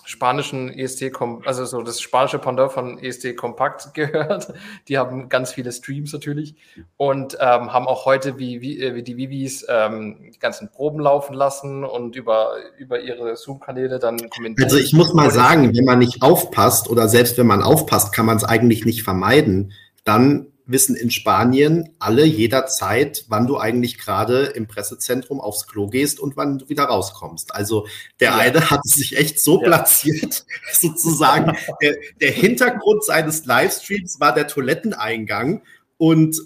spanischen 0.05 0.69
EST, 0.69 1.11
also 1.45 1.65
so 1.65 1.81
das 1.81 1.99
spanische 2.01 2.39
Pendant 2.39 2.71
von 2.71 2.99
EST 2.99 3.35
Kompakt 3.35 3.93
gehört. 3.93 4.53
Die 4.87 4.97
haben 4.97 5.29
ganz 5.29 5.51
viele 5.51 5.71
Streams 5.71 6.13
natürlich 6.13 6.55
und 6.97 7.35
ähm, 7.39 7.73
haben 7.73 7.87
auch 7.87 8.05
heute 8.05 8.37
wie, 8.37 8.61
wie, 8.61 8.79
äh, 8.79 8.95
wie 8.95 9.03
die 9.03 9.17
Vivis 9.17 9.65
ähm, 9.67 10.31
die 10.33 10.39
ganzen 10.39 10.69
Proben 10.69 10.99
laufen 10.99 11.33
lassen 11.33 11.83
und 11.83 12.15
über, 12.15 12.53
über 12.77 12.99
ihre 12.99 13.35
Zoom-Kanäle 13.35 13.99
dann 13.99 14.17
kommentieren. 14.29 14.63
Also 14.63 14.77
ich 14.77 14.93
muss 14.93 15.13
mal 15.13 15.31
sagen, 15.31 15.75
wenn 15.75 15.85
man 15.85 15.99
nicht 15.99 16.21
aufpasst 16.21 16.89
oder 16.89 17.09
selbst 17.09 17.37
wenn 17.37 17.47
man 17.47 17.63
aufpasst, 17.63 18.13
kann 18.13 18.25
man 18.25 18.37
es 18.37 18.43
eigentlich 18.43 18.85
nicht 18.85 19.03
vermeiden, 19.03 19.73
dann 20.03 20.47
wissen 20.67 20.95
in 20.95 21.11
Spanien 21.11 21.89
alle 21.99 22.25
jederzeit, 22.25 23.25
wann 23.27 23.47
du 23.47 23.57
eigentlich 23.57 23.97
gerade 23.97 24.45
im 24.45 24.67
Pressezentrum 24.67 25.39
aufs 25.39 25.67
Klo 25.67 25.87
gehst 25.87 26.19
und 26.19 26.37
wann 26.37 26.59
du 26.59 26.69
wieder 26.69 26.85
rauskommst. 26.85 27.53
Also 27.53 27.87
der 28.19 28.31
ja. 28.31 28.37
eine 28.37 28.69
hat 28.69 28.83
sich 28.83 29.17
echt 29.17 29.39
so 29.39 29.61
ja. 29.61 29.67
platziert, 29.67 30.45
sozusagen. 30.73 31.55
Der, 31.81 31.95
der 32.19 32.31
Hintergrund 32.31 33.03
seines 33.03 33.45
Livestreams 33.45 34.19
war 34.19 34.33
der 34.33 34.47
Toiletteneingang 34.47 35.61
und 35.97 36.41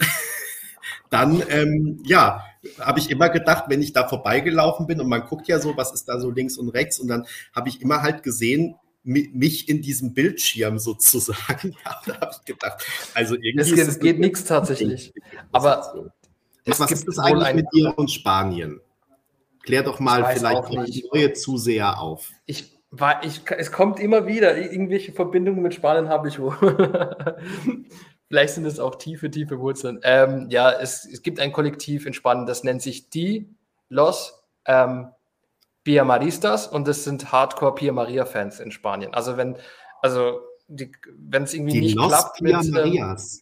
dann, 1.09 1.43
ähm, 1.49 2.03
ja, 2.05 2.45
habe 2.79 2.99
ich 2.99 3.09
immer 3.09 3.29
gedacht, 3.29 3.65
wenn 3.67 3.81
ich 3.81 3.93
da 3.93 4.07
vorbeigelaufen 4.07 4.85
bin 4.85 4.99
und 4.99 5.07
man 5.07 5.25
guckt 5.25 5.47
ja 5.47 5.59
so, 5.59 5.77
was 5.77 5.93
ist 5.93 6.09
da 6.09 6.19
so 6.19 6.29
links 6.29 6.57
und 6.57 6.69
rechts 6.69 6.99
und 6.99 7.07
dann 7.07 7.25
habe 7.55 7.69
ich 7.69 7.81
immer 7.81 8.01
halt 8.01 8.21
gesehen, 8.21 8.75
mich 9.03 9.69
in 9.69 9.81
diesem 9.81 10.13
Bildschirm 10.13 10.79
sozusagen. 10.79 11.75
Da 12.05 12.19
habe 12.21 12.31
ich 12.31 12.45
gedacht, 12.45 12.85
also 13.13 13.35
irgendwie. 13.35 13.79
Es, 13.79 13.87
es 13.87 13.99
geht 13.99 14.19
nichts 14.19 14.43
tatsächlich. 14.43 15.13
Aber 15.51 16.11
es 16.65 16.79
was 16.79 16.91
ist 16.91 17.07
das 17.07 17.19
eigentlich 17.19 17.53
mit 17.53 17.65
dir 17.73 17.97
und 17.97 18.11
Spanien? 18.11 18.81
Klär 19.63 19.83
doch 19.83 19.99
mal 19.99 20.25
vielleicht 20.33 20.71
neue 21.13 21.33
Zuseher 21.33 21.99
auf. 21.99 22.31
Ich 22.45 22.79
war, 22.91 23.23
ich, 23.23 23.41
es 23.57 23.71
kommt 23.71 23.99
immer 23.99 24.25
wieder, 24.25 24.57
irgendwelche 24.57 25.11
Verbindungen 25.11 25.61
mit 25.61 25.73
Spanien 25.73 26.09
habe 26.09 26.27
ich 26.27 26.39
wohl. 26.39 26.55
Vielleicht 28.27 28.53
sind 28.53 28.65
es 28.65 28.79
auch 28.79 28.95
tiefe, 28.95 29.29
tiefe 29.31 29.59
Wurzeln. 29.59 29.99
Ähm, 30.03 30.47
ja, 30.49 30.71
es, 30.71 31.05
es 31.05 31.23
gibt 31.23 31.39
ein 31.39 31.51
Kollektiv 31.51 32.05
in 32.05 32.13
Spanien, 32.13 32.45
das 32.45 32.63
nennt 32.63 32.81
sich 32.81 33.09
die 33.09 33.49
Los 33.89 34.43
ähm, 34.65 35.09
Pia 35.89 36.03
Maristas 36.03 36.67
und 36.67 36.87
das 36.87 37.03
sind 37.03 37.31
Hardcore 37.31 37.73
Pia 37.73 37.91
Maria 37.91 38.23
Fans 38.23 38.59
in 38.59 38.69
Spanien. 38.69 39.11
Also 39.15 39.37
wenn, 39.37 39.57
also 40.03 40.41
wenn 40.67 41.41
es 41.41 41.55
irgendwie 41.55 41.73
die 41.73 41.79
nicht 41.79 41.95
Los 41.95 42.09
klappt 42.09 42.37
Pia 42.37 42.57
mit. 42.59 42.67
Ähm, 42.67 42.73
Marias. 42.73 43.41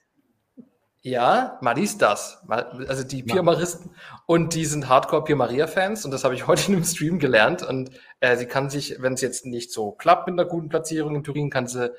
Ja, 1.02 1.58
Maristas, 1.60 2.42
also 2.48 3.04
die 3.04 3.24
Pia 3.24 3.42
Maristen. 3.42 3.92
Und 4.28 4.56
die 4.56 4.64
sind 4.64 4.88
Hardcore 4.88 5.26
Pia 5.26 5.36
Maria-Fans 5.36 6.06
und 6.06 6.12
das 6.12 6.24
habe 6.24 6.36
ich 6.36 6.48
heute 6.48 6.70
in 6.70 6.76
einem 6.76 6.86
Stream 6.86 7.20
gelernt. 7.20 7.64
Und 7.64 7.92
äh, 8.22 8.38
sie 8.38 8.46
kann 8.46 8.70
sich, 8.70 8.96
wenn 9.02 9.16
es 9.16 9.20
jetzt 9.20 9.46
nicht 9.46 9.74
so 9.74 9.92
klappt 9.92 10.28
mit 10.30 10.40
einer 10.40 10.48
guten 10.48 10.70
Platzierung 10.70 11.16
in 11.18 11.26
Turin, 11.26 11.50
kann 11.50 11.68
sie 11.68 11.92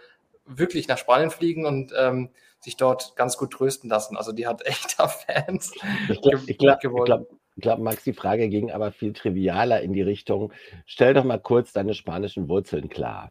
wirklich 0.47 0.89
nach 0.89 0.97
Spanien 0.97 1.31
fliegen 1.31 1.67
und 1.67 1.93
ähm, 1.95 2.31
sich 2.61 2.79
dort 2.79 3.17
ganz 3.17 3.37
gut 3.37 3.53
trösten 3.53 3.91
lassen. 3.91 4.17
Also 4.17 4.33
die 4.33 4.47
hat 4.47 4.63
echter 4.65 5.11
Fans. 5.11 5.73
Ich 6.09 6.23
glaube, 6.23 6.41
ich 6.47 6.57
glaub, 6.57 6.83
ich 6.83 7.05
glaub, 7.05 7.38
glaub, 7.61 7.79
Max, 7.79 8.05
die 8.05 8.13
Frage 8.13 8.49
ging 8.49 8.71
aber 8.71 8.93
viel 8.93 9.13
trivialer 9.13 9.81
in 9.81 9.93
die 9.93 10.03
Richtung, 10.03 10.53
stell 10.87 11.15
doch 11.15 11.25
mal 11.25 11.41
kurz 11.41 11.73
deine 11.73 11.95
spanischen 11.95 12.49
Wurzeln 12.49 12.89
klar. 12.89 13.31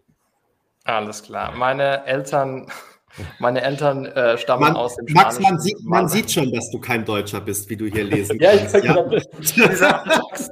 Alles 0.84 1.24
klar. 1.24 1.54
Meine 1.56 2.06
Eltern, 2.06 2.68
meine 3.40 3.62
Eltern 3.62 4.06
äh, 4.06 4.38
stammen 4.38 4.62
man, 4.62 4.76
aus 4.76 4.96
dem 4.96 5.14
Max, 5.14 5.40
man 5.40 5.60
sieht, 5.60 5.78
man 5.84 6.08
sieht 6.08 6.32
schon, 6.32 6.52
dass 6.52 6.72
du 6.72 6.80
kein 6.80 7.04
Deutscher 7.04 7.42
bist, 7.42 7.70
wie 7.70 7.78
du 7.78 7.86
hier 7.86 8.04
lesen 8.06 8.40
ja, 8.40 8.56
kannst. 8.56 8.76
Ja, 8.76 8.96
ja? 8.96 9.20
dieser, 9.40 10.06
Alltags, 10.06 10.50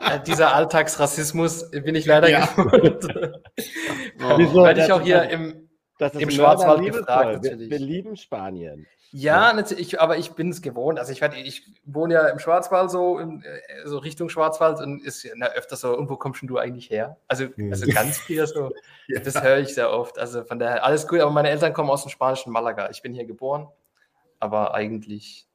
äh, 0.00 0.20
dieser, 0.26 0.54
Alltagsrassismus 0.54 1.70
bin 1.70 1.94
ich 1.94 2.06
leider 2.06 2.30
ja. 2.30 2.46
gewohnt. 2.56 3.06
oh. 3.14 4.38
Wieso? 4.38 4.64
Werde 4.64 4.84
ich 4.84 4.92
auch 4.92 5.02
hier 5.02 5.28
im, 5.28 5.68
im 5.98 6.30
Schwarzwald 6.30 6.84
gefragt. 6.84 7.44
Wir, 7.44 7.58
wir 7.58 7.78
lieben 7.78 8.16
Spanien. 8.16 8.86
Ja, 9.12 9.52
natürlich, 9.52 10.00
aber 10.00 10.18
ich 10.18 10.32
bin 10.32 10.50
es 10.50 10.62
gewohnt. 10.62 10.98
Also 10.98 11.12
ich, 11.12 11.22
ich 11.22 11.62
wohne 11.84 12.14
ja 12.14 12.28
im 12.28 12.38
Schwarzwald 12.38 12.90
so, 12.90 13.18
in, 13.18 13.42
äh, 13.42 13.86
so 13.86 13.98
Richtung 13.98 14.28
Schwarzwald 14.28 14.80
und 14.80 15.02
ist 15.02 15.26
na, 15.36 15.46
öfter 15.52 15.76
so, 15.76 15.96
und 15.96 16.10
wo 16.10 16.16
kommst 16.16 16.42
du 16.42 16.58
eigentlich 16.58 16.90
her? 16.90 17.16
Also, 17.28 17.46
hm. 17.54 17.72
also 17.72 17.86
ganz 17.86 18.18
viel 18.18 18.46
so, 18.46 18.72
ja. 19.08 19.20
das 19.20 19.42
höre 19.42 19.58
ich 19.58 19.74
sehr 19.74 19.90
oft. 19.90 20.18
Also 20.18 20.44
von 20.44 20.58
daher, 20.58 20.84
alles 20.84 21.06
gut, 21.06 21.20
aber 21.20 21.30
meine 21.30 21.50
Eltern 21.50 21.72
kommen 21.72 21.90
aus 21.90 22.02
dem 22.02 22.10
spanischen 22.10 22.52
Malaga. 22.52 22.90
Ich 22.90 23.02
bin 23.02 23.14
hier 23.14 23.24
geboren, 23.24 23.68
aber 24.40 24.74
eigentlich 24.74 25.46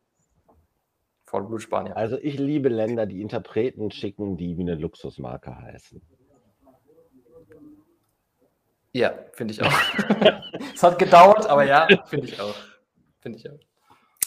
Vollblut 1.26 1.62
Spanier. 1.62 1.96
Also 1.96 2.18
ich 2.18 2.40
liebe 2.40 2.70
Länder, 2.70 3.06
die 3.06 3.22
Interpreten 3.22 3.92
schicken, 3.92 4.38
die 4.38 4.58
wie 4.58 4.62
eine 4.62 4.76
Luxusmarke 4.76 5.58
heißen. 5.58 6.02
Ja, 8.94 9.14
finde 9.34 9.54
ich 9.54 9.62
auch. 9.62 9.72
Es 10.74 10.84
hat 10.84 10.98
gedauert, 10.98 11.48
aber 11.48 11.64
ja, 11.66 11.88
finde 12.08 12.28
ich 12.28 12.40
auch 12.40 12.56
finde 13.22 13.38
ich 13.38 13.44
ja. 13.44 13.52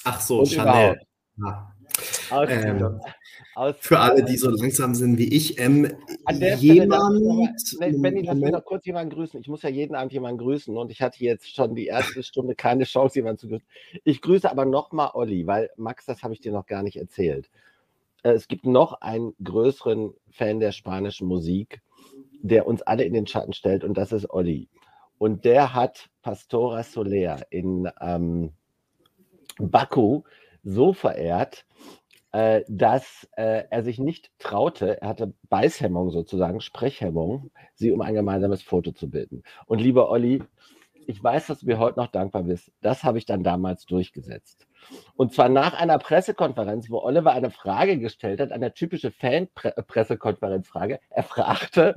Ach 0.05 0.21
so, 0.21 0.41
Und 0.41 0.49
Chanel. 0.49 1.01
Ja. 1.37 1.75
Ähm, 2.31 3.01
für 3.79 3.99
alle, 3.99 4.25
die 4.25 4.37
so 4.37 4.51
langsam 4.51 4.95
sind 4.95 5.19
wie 5.19 5.33
ich, 5.33 5.59
ähm, 5.59 5.93
An 6.25 6.41
der 6.41 6.57
jemand. 6.57 7.61
Stelle, 7.61 7.99
Benny, 7.99 8.23
lass 8.23 8.37
mich 8.37 8.51
noch 8.51 8.65
kurz 8.65 8.85
jemanden 8.87 9.15
grüßen. 9.15 9.41
Ich 9.41 9.49
muss 9.49 9.63
ja 9.63 9.69
jeden 9.69 9.95
Abend 9.95 10.13
jemanden 10.13 10.39
grüßen 10.39 10.77
und 10.77 10.91
ich 10.91 11.03
hatte 11.03 11.23
jetzt 11.25 11.55
schon 11.55 11.75
die 11.75 11.87
erste 11.87 12.23
Stunde 12.23 12.55
keine 12.55 12.85
Chance, 12.85 13.17
jemanden 13.17 13.39
zu 13.39 13.49
grüßen. 13.49 13.67
Ich 14.05 14.21
grüße 14.21 14.51
aber 14.51 14.65
nochmal 14.65 15.11
Olli, 15.15 15.47
weil 15.47 15.71
Max, 15.77 16.07
das 16.07 16.23
habe 16.23 16.35
ich 16.35 16.41
dir 16.41 16.53
noch 16.53 16.67
gar 16.67 16.83
nicht 16.83 16.97
erzählt. 16.97 17.51
Äh, 18.23 18.33
es 18.33 18.49
gibt 18.49 18.67
noch 18.67 19.01
einen 19.01 19.35
größeren 19.43 20.15
Fan 20.31 20.61
der 20.61 20.73
spanischen 20.73 21.29
Musik, 21.29 21.81
der 22.43 22.67
uns 22.67 22.83
alle 22.83 23.05
in 23.05 23.13
den 23.13 23.27
Schatten 23.27 23.53
stellt 23.53 23.85
und 23.85 23.97
das 23.97 24.13
ist 24.13 24.31
Olli. 24.31 24.69
Und 25.19 25.45
der 25.45 25.75
hat 25.75 26.09
Pastora 26.23 26.83
Soler 26.83 27.43
in. 27.51 27.89
Ähm, 28.01 28.53
Baku 29.59 30.23
so 30.63 30.93
verehrt, 30.93 31.67
äh, 32.33 32.63
dass 32.69 33.29
äh, 33.37 33.65
er 33.71 33.83
sich 33.83 33.99
nicht 33.99 34.33
traute, 34.39 35.01
er 35.01 35.09
hatte 35.09 35.35
Beißhemmung 35.49 36.11
sozusagen, 36.11 36.61
Sprechhemmung, 36.61 37.51
sie 37.75 37.93
um 37.93 38.01
ein 38.01 38.15
gemeinsames 38.15 38.63
Foto 38.63 38.93
zu 38.93 39.09
bitten. 39.09 39.43
Und 39.67 39.81
lieber 39.81 40.11
Olli, 40.11 40.43
ich 41.07 41.23
weiß, 41.23 41.47
dass 41.47 41.61
du 41.61 41.67
mir 41.67 41.79
heute 41.79 42.01
noch 42.01 42.09
dankbar 42.09 42.45
bist. 42.45 42.73
Das 42.81 43.05
habe 43.05 43.19
ich 43.19 43.27
dann 43.27 43.45
damals 43.45 43.85
durchgesetzt. 43.85 44.67
Und 45.17 45.33
zwar 45.33 45.49
nach 45.49 45.75
einer 45.75 45.99
Pressekonferenz, 45.99 46.91
wo 46.91 46.99
Oliver 46.99 47.33
eine 47.33 47.51
Frage 47.51 47.99
gestellt 47.99 48.41
hat, 48.41 48.53
eine 48.53 48.75
typische 48.75 49.11
Fan-Pressekonferenzfrage. 49.11 51.01
Er 51.11 51.23
fragte, 51.23 51.95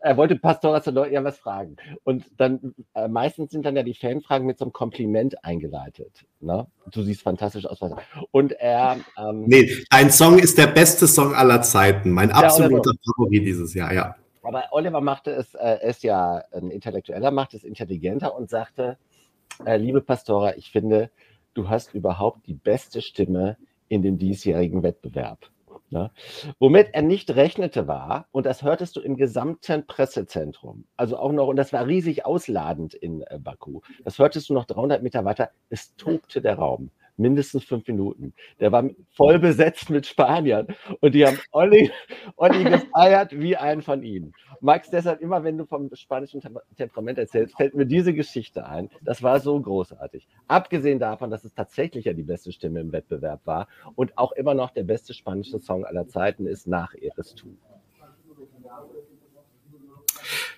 er 0.00 0.16
wollte 0.16 0.36
Pastor 0.36 0.80
Soler 0.80 1.10
ja 1.10 1.24
was 1.24 1.38
fragen. 1.38 1.76
Und 2.04 2.24
dann, 2.36 2.74
äh, 2.94 3.08
meistens 3.08 3.50
sind 3.50 3.66
dann 3.66 3.76
ja 3.76 3.82
die 3.82 3.94
Fanfragen 3.94 4.46
mit 4.46 4.58
so 4.58 4.64
einem 4.64 4.72
Kompliment 4.72 5.44
eingeleitet. 5.44 6.24
Ne? 6.40 6.66
Du 6.90 7.02
siehst 7.02 7.22
fantastisch 7.22 7.66
aus. 7.66 7.80
Und 8.30 8.52
er. 8.52 8.98
Ähm, 9.18 9.44
nee, 9.46 9.68
dein 9.90 10.10
Song 10.10 10.38
ist 10.38 10.58
der 10.58 10.68
beste 10.68 11.06
Song 11.06 11.34
aller 11.34 11.62
Zeiten. 11.62 12.10
Mein 12.10 12.30
absoluter 12.30 12.92
Favorit 13.04 13.46
dieses 13.46 13.74
Jahr, 13.74 13.92
ja. 13.92 14.16
Aber 14.42 14.64
Oliver 14.70 15.00
machte 15.00 15.32
es, 15.32 15.54
äh, 15.54 15.88
ist 15.88 16.04
ja 16.04 16.42
ein 16.52 16.70
Intellektueller, 16.70 17.32
macht 17.32 17.54
es 17.54 17.64
intelligenter 17.64 18.34
und 18.36 18.48
sagte, 18.48 18.96
äh, 19.64 19.76
liebe 19.76 20.00
Pastora, 20.00 20.56
ich 20.56 20.70
finde, 20.70 21.10
du 21.56 21.68
hast 21.68 21.94
überhaupt 21.94 22.46
die 22.46 22.54
beste 22.54 23.00
Stimme 23.00 23.56
in 23.88 24.02
dem 24.02 24.18
diesjährigen 24.18 24.82
Wettbewerb. 24.82 25.50
Ne? 25.90 26.10
Womit 26.58 26.88
er 26.92 27.02
nicht 27.02 27.30
rechnete 27.36 27.86
war, 27.86 28.26
und 28.32 28.44
das 28.44 28.62
hörtest 28.62 28.96
du 28.96 29.00
im 29.00 29.16
gesamten 29.16 29.86
Pressezentrum, 29.86 30.84
also 30.96 31.16
auch 31.16 31.30
noch, 31.30 31.46
und 31.46 31.56
das 31.56 31.72
war 31.72 31.86
riesig 31.86 32.26
ausladend 32.26 32.94
in 32.94 33.22
äh, 33.22 33.38
Baku, 33.38 33.82
das 34.04 34.18
hörtest 34.18 34.48
du 34.48 34.54
noch 34.54 34.64
300 34.64 35.02
Meter 35.02 35.24
weiter, 35.24 35.50
es 35.70 35.94
tobte 35.94 36.42
der 36.42 36.56
Raum 36.56 36.90
mindestens 37.16 37.64
fünf 37.64 37.86
Minuten. 37.86 38.34
Der 38.60 38.72
war 38.72 38.88
voll 39.10 39.38
besetzt 39.38 39.90
mit 39.90 40.06
Spaniern 40.06 40.66
und 41.00 41.14
die 41.14 41.26
haben 41.26 41.38
Olli, 41.52 41.90
Olli 42.36 42.64
gefeiert 42.64 43.38
wie 43.38 43.56
einen 43.56 43.82
von 43.82 44.02
ihnen. 44.02 44.32
Max, 44.60 44.90
deshalb 44.90 45.20
immer, 45.20 45.44
wenn 45.44 45.58
du 45.58 45.66
vom 45.66 45.90
spanischen 45.94 46.42
Temperament 46.76 47.18
erzählst, 47.18 47.56
fällt 47.56 47.74
mir 47.74 47.86
diese 47.86 48.14
Geschichte 48.14 48.66
ein. 48.66 48.90
Das 49.02 49.22
war 49.22 49.40
so 49.40 49.60
großartig. 49.60 50.26
Abgesehen 50.48 50.98
davon, 50.98 51.30
dass 51.30 51.44
es 51.44 51.54
tatsächlich 51.54 52.06
ja 52.06 52.12
die 52.12 52.22
beste 52.22 52.52
Stimme 52.52 52.80
im 52.80 52.92
Wettbewerb 52.92 53.40
war 53.44 53.68
und 53.94 54.16
auch 54.16 54.32
immer 54.32 54.54
noch 54.54 54.70
der 54.70 54.84
beste 54.84 55.14
spanische 55.14 55.58
Song 55.60 55.84
aller 55.84 56.08
Zeiten 56.08 56.46
ist 56.46 56.66
nach 56.66 56.94
Eres 56.94 57.34
Tu. 57.34 57.48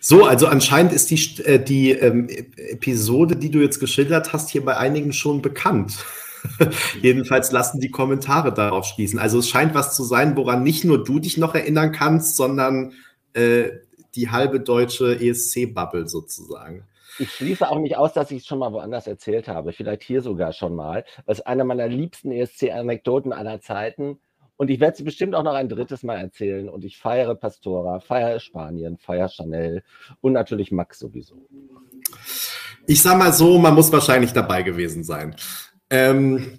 So, 0.00 0.24
also 0.24 0.46
anscheinend 0.46 0.92
ist 0.92 1.10
die, 1.10 1.42
äh, 1.42 1.62
die 1.62 1.90
ähm, 1.90 2.28
Episode, 2.56 3.36
die 3.36 3.50
du 3.50 3.60
jetzt 3.60 3.80
geschildert 3.80 4.32
hast, 4.32 4.50
hier 4.50 4.64
bei 4.64 4.76
einigen 4.76 5.12
schon 5.12 5.42
bekannt. 5.42 6.04
Jedenfalls 7.02 7.52
lassen 7.52 7.80
die 7.80 7.90
Kommentare 7.90 8.52
darauf 8.52 8.84
schließen. 8.86 9.18
Also 9.18 9.38
es 9.38 9.48
scheint 9.48 9.74
was 9.74 9.94
zu 9.94 10.04
sein, 10.04 10.36
woran 10.36 10.62
nicht 10.62 10.84
nur 10.84 11.02
du 11.02 11.18
dich 11.18 11.36
noch 11.36 11.54
erinnern 11.54 11.92
kannst, 11.92 12.36
sondern 12.36 12.92
äh, 13.32 13.70
die 14.14 14.30
halbe 14.30 14.60
deutsche 14.60 15.20
ESC-Bubble 15.20 16.08
sozusagen. 16.08 16.84
Ich 17.18 17.32
schließe 17.32 17.68
auch 17.68 17.78
nicht 17.80 17.96
aus, 17.96 18.12
dass 18.12 18.30
ich 18.30 18.42
es 18.42 18.46
schon 18.46 18.60
mal 18.60 18.72
woanders 18.72 19.06
erzählt 19.06 19.48
habe, 19.48 19.72
vielleicht 19.72 20.04
hier 20.04 20.22
sogar 20.22 20.52
schon 20.52 20.74
mal. 20.74 21.04
Das 21.26 21.38
ist 21.38 21.46
eine 21.46 21.64
meiner 21.64 21.88
liebsten 21.88 22.30
ESC-Anekdoten 22.30 23.32
aller 23.32 23.60
Zeiten. 23.60 24.18
Und 24.56 24.70
ich 24.70 24.80
werde 24.80 24.96
sie 24.96 25.04
bestimmt 25.04 25.36
auch 25.36 25.44
noch 25.44 25.54
ein 25.54 25.68
drittes 25.68 26.02
Mal 26.02 26.16
erzählen. 26.16 26.68
Und 26.68 26.84
ich 26.84 26.98
feiere 26.98 27.34
Pastora, 27.34 28.00
feiere 28.00 28.40
Spanien, 28.40 28.98
feiere 28.98 29.28
Chanel 29.28 29.82
und 30.20 30.32
natürlich 30.32 30.72
Max 30.72 30.98
sowieso. 30.98 31.36
Ich 32.86 33.02
sage 33.02 33.18
mal 33.18 33.32
so, 33.32 33.58
man 33.58 33.74
muss 33.74 33.92
wahrscheinlich 33.92 34.32
dabei 34.32 34.62
gewesen 34.62 35.04
sein. 35.04 35.36
Ähm, 35.90 36.58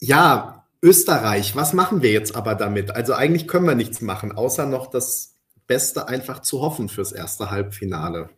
ja, 0.00 0.64
Österreich, 0.82 1.56
was 1.56 1.72
machen 1.72 2.02
wir 2.02 2.12
jetzt 2.12 2.36
aber 2.36 2.54
damit? 2.54 2.90
Also 2.90 3.14
eigentlich 3.14 3.48
können 3.48 3.66
wir 3.66 3.74
nichts 3.74 4.00
machen, 4.00 4.32
außer 4.32 4.66
noch 4.66 4.88
das 4.88 5.34
Beste 5.66 6.08
einfach 6.08 6.40
zu 6.40 6.60
hoffen 6.60 6.88
fürs 6.88 7.12
erste 7.12 7.50
Halbfinale. 7.50 8.30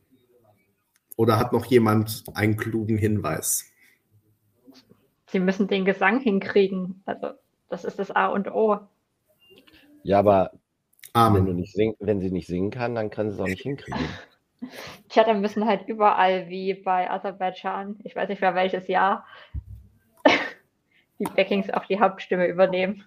Oder 1.16 1.38
hat 1.38 1.52
noch 1.52 1.66
jemand 1.66 2.24
einen 2.34 2.56
klugen 2.56 2.96
Hinweis? 2.96 3.66
Sie 5.26 5.40
müssen 5.40 5.66
den 5.68 5.84
Gesang 5.84 6.20
hinkriegen. 6.20 7.02
Also 7.04 7.32
das 7.68 7.84
ist 7.84 7.98
das 7.98 8.11
A 8.11 8.28
und 8.28 8.50
O. 8.50 8.78
Ja, 10.04 10.20
aber 10.20 10.52
Amen. 11.12 11.38
Wenn, 11.38 11.46
du 11.46 11.52
nicht 11.54 11.72
sing 11.72 11.94
wenn 11.98 12.20
sie 12.20 12.30
nicht 12.30 12.46
singen 12.46 12.70
kann, 12.70 12.94
dann 12.94 13.11
kann 13.11 13.28
sie 13.28 13.34
es 13.34 13.40
auch 13.40 13.46
nicht 13.46 13.62
hinkriegen. 13.62 13.98
Dann 15.14 15.40
müssen 15.40 15.66
halt 15.66 15.88
überall 15.88 16.48
wie 16.48 16.74
bei 16.74 17.11
Aserbaidschan, 17.11 17.98
ich 18.04 18.14
weiß 18.14 18.28
nicht 18.28 18.40
mehr 18.40 18.54
welches 18.54 18.88
Jahr, 18.88 19.26
die 21.18 21.24
Backings 21.24 21.70
auch 21.70 21.84
die 21.86 22.00
Hauptstimme 22.00 22.46
übernehmen. 22.46 23.04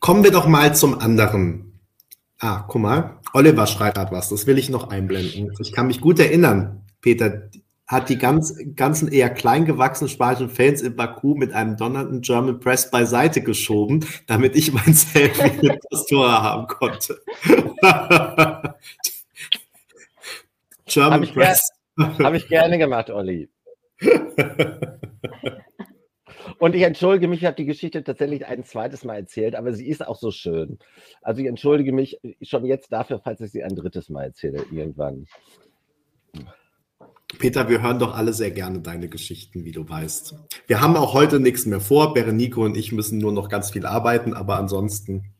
Kommen 0.00 0.24
wir 0.24 0.30
doch 0.30 0.46
mal 0.46 0.74
zum 0.74 0.98
anderen. 1.00 1.80
Ah, 2.38 2.64
guck 2.68 2.80
mal, 2.80 3.20
Oliver 3.32 3.66
schreit 3.66 3.96
gerade 3.96 4.12
was, 4.12 4.28
das 4.28 4.46
will 4.46 4.58
ich 4.58 4.68
noch 4.70 4.90
einblenden. 4.90 5.52
Ich 5.58 5.72
kann 5.72 5.88
mich 5.88 6.00
gut 6.00 6.20
erinnern, 6.20 6.86
Peter, 7.00 7.50
hat 7.88 8.10
die 8.10 8.18
ganz, 8.18 8.54
ganzen 8.76 9.10
eher 9.10 9.30
klein 9.30 9.64
gewachsenen 9.64 10.10
spanischen 10.10 10.50
Fans 10.50 10.82
in 10.82 10.94
Baku 10.94 11.34
mit 11.34 11.54
einem 11.54 11.76
donnernden 11.78 12.20
German 12.20 12.60
Press 12.60 12.90
beiseite 12.90 13.40
geschoben, 13.42 14.04
damit 14.26 14.54
ich 14.54 14.72
mein 14.72 14.92
Selfie 14.92 15.66
mit 15.66 15.80
Pastora 15.90 16.42
haben 16.42 16.66
konnte. 16.66 17.22
German 20.84 21.26
Press. 21.32 21.62
Habe 21.98 22.36
ich 22.36 22.46
gerne 22.48 22.76
gemacht, 22.78 23.10
Olli. 23.10 23.48
Und 26.58 26.74
ich 26.74 26.82
entschuldige 26.82 27.28
mich, 27.28 27.40
ich 27.40 27.46
habe 27.46 27.56
die 27.56 27.66
Geschichte 27.66 28.02
tatsächlich 28.02 28.44
ein 28.46 28.64
zweites 28.64 29.04
Mal 29.04 29.16
erzählt, 29.16 29.54
aber 29.54 29.72
sie 29.72 29.88
ist 29.88 30.04
auch 30.06 30.16
so 30.16 30.30
schön. 30.32 30.78
Also 31.22 31.40
ich 31.40 31.46
entschuldige 31.46 31.92
mich 31.92 32.20
schon 32.42 32.64
jetzt 32.64 32.92
dafür, 32.92 33.20
falls 33.22 33.40
ich 33.40 33.52
sie 33.52 33.62
ein 33.62 33.76
drittes 33.76 34.08
Mal 34.08 34.24
erzähle, 34.24 34.64
irgendwann. 34.72 35.26
Peter, 37.36 37.68
wir 37.68 37.82
hören 37.82 37.98
doch 37.98 38.14
alle 38.14 38.32
sehr 38.32 38.50
gerne 38.50 38.80
deine 38.80 39.08
Geschichten, 39.08 39.64
wie 39.64 39.72
du 39.72 39.88
weißt. 39.88 40.34
Wir 40.66 40.80
haben 40.80 40.96
auch 40.96 41.12
heute 41.12 41.40
nichts 41.40 41.66
mehr 41.66 41.80
vor. 41.80 42.14
Berenico 42.14 42.64
und 42.64 42.76
ich 42.76 42.90
müssen 42.90 43.18
nur 43.18 43.32
noch 43.32 43.50
ganz 43.50 43.70
viel 43.70 43.84
arbeiten, 43.84 44.32
aber 44.32 44.56
ansonsten, 44.56 45.34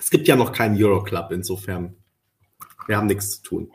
es 0.00 0.10
gibt 0.10 0.26
ja 0.26 0.34
noch 0.34 0.52
keinen 0.52 0.82
Euroclub, 0.82 1.30
insofern, 1.30 1.94
wir 2.88 2.96
haben 2.96 3.06
nichts 3.06 3.36
zu 3.36 3.42
tun. 3.42 3.72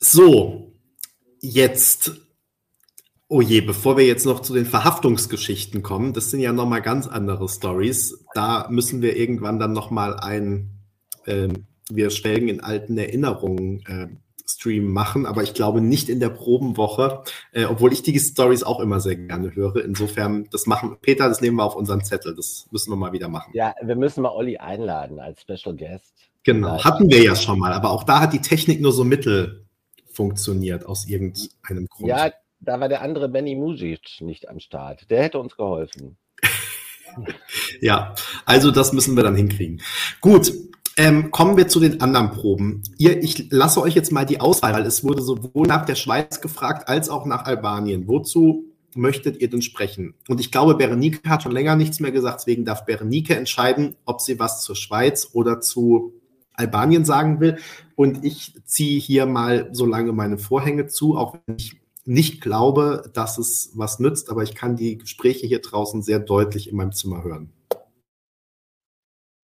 So, 0.00 0.72
jetzt, 1.40 2.12
oh 3.28 3.42
je, 3.42 3.60
bevor 3.60 3.98
wir 3.98 4.06
jetzt 4.06 4.24
noch 4.24 4.40
zu 4.40 4.54
den 4.54 4.66
Verhaftungsgeschichten 4.66 5.82
kommen, 5.82 6.14
das 6.14 6.30
sind 6.30 6.40
ja 6.40 6.52
nochmal 6.52 6.82
ganz 6.82 7.06
andere 7.06 7.48
Stories. 7.48 8.24
Da 8.32 8.68
müssen 8.70 9.02
wir 9.02 9.16
irgendwann 9.16 9.58
dann 9.58 9.72
nochmal 9.72 10.18
ein, 10.18 10.70
äh, 11.26 11.48
wir 11.90 12.10
stellen 12.10 12.48
in 12.48 12.60
alten 12.60 12.96
Erinnerungen 12.96 13.84
äh, 13.86 14.08
Stream 14.48 14.90
machen, 14.92 15.26
aber 15.26 15.42
ich 15.42 15.52
glaube 15.52 15.80
nicht 15.80 16.08
in 16.08 16.20
der 16.20 16.30
Probenwoche, 16.30 17.22
äh, 17.52 17.66
obwohl 17.66 17.92
ich 17.92 18.02
die 18.02 18.18
Stories 18.18 18.62
auch 18.62 18.80
immer 18.80 18.98
sehr 18.98 19.16
gerne 19.16 19.54
höre. 19.54 19.84
Insofern, 19.84 20.48
das 20.50 20.66
machen, 20.66 20.96
Peter, 21.02 21.28
das 21.28 21.42
nehmen 21.42 21.58
wir 21.58 21.64
auf 21.64 21.76
unseren 21.76 22.02
Zettel. 22.02 22.34
Das 22.34 22.66
müssen 22.70 22.90
wir 22.90 22.96
mal 22.96 23.12
wieder 23.12 23.28
machen. 23.28 23.50
Ja, 23.54 23.74
wir 23.82 23.96
müssen 23.96 24.22
mal 24.22 24.30
Olli 24.30 24.56
einladen 24.56 25.20
als 25.20 25.42
Special 25.42 25.76
Guest. 25.76 26.14
Genau, 26.44 26.82
hatten 26.82 27.10
wir 27.10 27.22
ja 27.22 27.36
schon 27.36 27.58
mal, 27.58 27.72
aber 27.74 27.90
auch 27.90 28.04
da 28.04 28.20
hat 28.20 28.32
die 28.32 28.40
Technik 28.40 28.80
nur 28.80 28.92
so 28.92 29.04
mittel 29.04 29.66
funktioniert 30.10 30.86
aus 30.86 31.06
irgendeinem 31.06 31.86
Grund. 31.86 32.08
Ja, 32.08 32.32
da 32.60 32.80
war 32.80 32.88
der 32.88 33.02
andere 33.02 33.28
Benny 33.28 33.54
Mujic 33.54 34.20
nicht 34.20 34.48
am 34.48 34.60
Start. 34.60 35.10
Der 35.10 35.22
hätte 35.22 35.38
uns 35.38 35.56
geholfen. 35.56 36.16
ja, 37.80 38.14
also 38.46 38.70
das 38.70 38.92
müssen 38.92 39.14
wir 39.14 39.22
dann 39.22 39.36
hinkriegen. 39.36 39.82
Gut, 40.20 40.52
ähm, 40.98 41.30
kommen 41.30 41.56
wir 41.56 41.68
zu 41.68 41.78
den 41.78 42.00
anderen 42.00 42.32
Proben. 42.32 42.82
Ihr, 42.98 43.22
ich 43.22 43.50
lasse 43.50 43.80
euch 43.80 43.94
jetzt 43.94 44.10
mal 44.10 44.26
die 44.26 44.40
Auswahl, 44.40 44.74
weil 44.74 44.84
es 44.84 45.04
wurde 45.04 45.22
sowohl 45.22 45.66
nach 45.66 45.86
der 45.86 45.94
Schweiz 45.94 46.40
gefragt 46.40 46.88
als 46.88 47.08
auch 47.08 47.24
nach 47.24 47.44
Albanien. 47.44 48.08
Wozu 48.08 48.64
möchtet 48.94 49.40
ihr 49.40 49.48
denn 49.48 49.62
sprechen? 49.62 50.14
Und 50.28 50.40
ich 50.40 50.50
glaube, 50.50 50.74
Berenike 50.74 51.30
hat 51.30 51.44
schon 51.44 51.52
länger 51.52 51.76
nichts 51.76 52.00
mehr 52.00 52.10
gesagt, 52.10 52.40
deswegen 52.40 52.64
darf 52.64 52.84
Berenike 52.84 53.36
entscheiden, 53.36 53.94
ob 54.04 54.20
sie 54.20 54.40
was 54.40 54.62
zur 54.62 54.74
Schweiz 54.74 55.30
oder 55.32 55.60
zu 55.60 56.14
Albanien 56.52 57.04
sagen 57.04 57.38
will. 57.38 57.58
Und 57.94 58.24
ich 58.24 58.54
ziehe 58.64 58.98
hier 58.98 59.26
mal 59.26 59.68
so 59.70 59.86
lange 59.86 60.12
meine 60.12 60.36
Vorhänge 60.36 60.88
zu, 60.88 61.16
auch 61.16 61.38
wenn 61.46 61.56
ich 61.56 61.80
nicht 62.06 62.40
glaube, 62.40 63.08
dass 63.12 63.38
es 63.38 63.70
was 63.74 64.00
nützt, 64.00 64.30
aber 64.30 64.42
ich 64.42 64.56
kann 64.56 64.74
die 64.74 64.98
Gespräche 64.98 65.46
hier 65.46 65.60
draußen 65.60 66.02
sehr 66.02 66.18
deutlich 66.18 66.68
in 66.68 66.76
meinem 66.76 66.92
Zimmer 66.92 67.22
hören. 67.22 67.52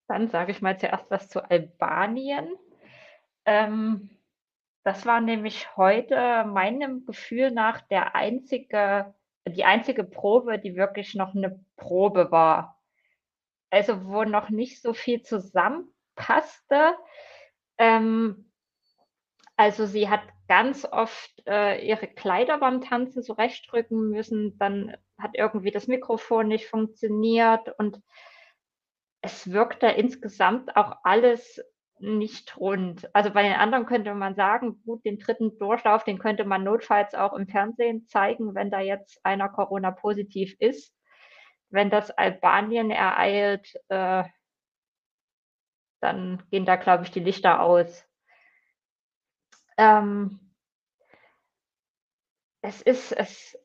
Dann 0.08 0.28
sage 0.28 0.52
ich 0.52 0.62
mal 0.62 0.78
zuerst 0.78 1.10
was 1.10 1.28
zu 1.28 1.48
Albanien. 1.48 2.48
Ähm, 3.46 4.10
das 4.84 5.06
war 5.06 5.20
nämlich 5.20 5.76
heute 5.76 6.44
meinem 6.44 7.06
Gefühl 7.06 7.50
nach 7.50 7.80
der 7.80 8.14
einzige, 8.14 9.14
die 9.48 9.64
einzige 9.64 10.04
Probe, 10.04 10.58
die 10.58 10.76
wirklich 10.76 11.14
noch 11.14 11.34
eine 11.34 11.64
Probe 11.76 12.30
war. 12.30 12.82
Also 13.70 14.04
wo 14.06 14.24
noch 14.24 14.50
nicht 14.50 14.82
so 14.82 14.92
viel 14.92 15.22
zusammenpasste. 15.22 16.94
Ähm, 17.78 18.50
also 19.56 19.86
sie 19.86 20.08
hat 20.08 20.22
ganz 20.48 20.84
oft 20.84 21.42
äh, 21.46 21.84
ihre 21.86 22.06
Kleider 22.06 22.58
beim 22.58 22.80
Tanzen 22.80 23.22
zurechtrücken 23.22 24.10
müssen, 24.10 24.58
dann 24.58 24.96
hat 25.18 25.32
irgendwie 25.34 25.70
das 25.70 25.86
Mikrofon 25.86 26.48
nicht 26.48 26.66
funktioniert 26.66 27.68
und 27.78 28.02
es 29.24 29.50
wirkte 29.50 29.86
insgesamt 29.86 30.76
auch 30.76 30.98
alles 31.02 31.58
nicht 31.98 32.58
rund. 32.58 33.08
Also 33.14 33.30
bei 33.30 33.42
den 33.42 33.54
anderen 33.54 33.86
könnte 33.86 34.12
man 34.12 34.34
sagen, 34.34 34.82
gut, 34.84 35.02
den 35.06 35.18
dritten 35.18 35.56
Durchlauf, 35.58 36.04
den 36.04 36.18
könnte 36.18 36.44
man 36.44 36.62
notfalls 36.62 37.14
auch 37.14 37.32
im 37.32 37.48
Fernsehen 37.48 38.06
zeigen, 38.06 38.54
wenn 38.54 38.70
da 38.70 38.80
jetzt 38.80 39.24
einer 39.24 39.48
Corona-positiv 39.48 40.54
ist. 40.58 40.94
Wenn 41.70 41.88
das 41.88 42.10
Albanien 42.10 42.90
ereilt, 42.90 43.74
äh, 43.88 44.24
dann 46.00 46.42
gehen 46.50 46.66
da, 46.66 46.76
glaube 46.76 47.04
ich, 47.04 47.10
die 47.10 47.20
Lichter 47.20 47.62
aus. 47.62 48.06
Ähm, 49.78 50.52
es 52.60 52.82
ist, 52.82 53.12
es, 53.12 53.58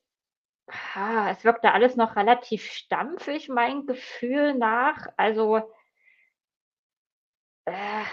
es 1.32 1.44
wirkte 1.44 1.72
alles 1.74 1.96
noch 1.96 2.16
relativ 2.16 2.64
stampfig, 2.72 3.50
mein 3.50 3.86
Gefühl 3.86 4.54
nach. 4.54 5.08
Also, 5.18 5.58
äh, 7.66 8.04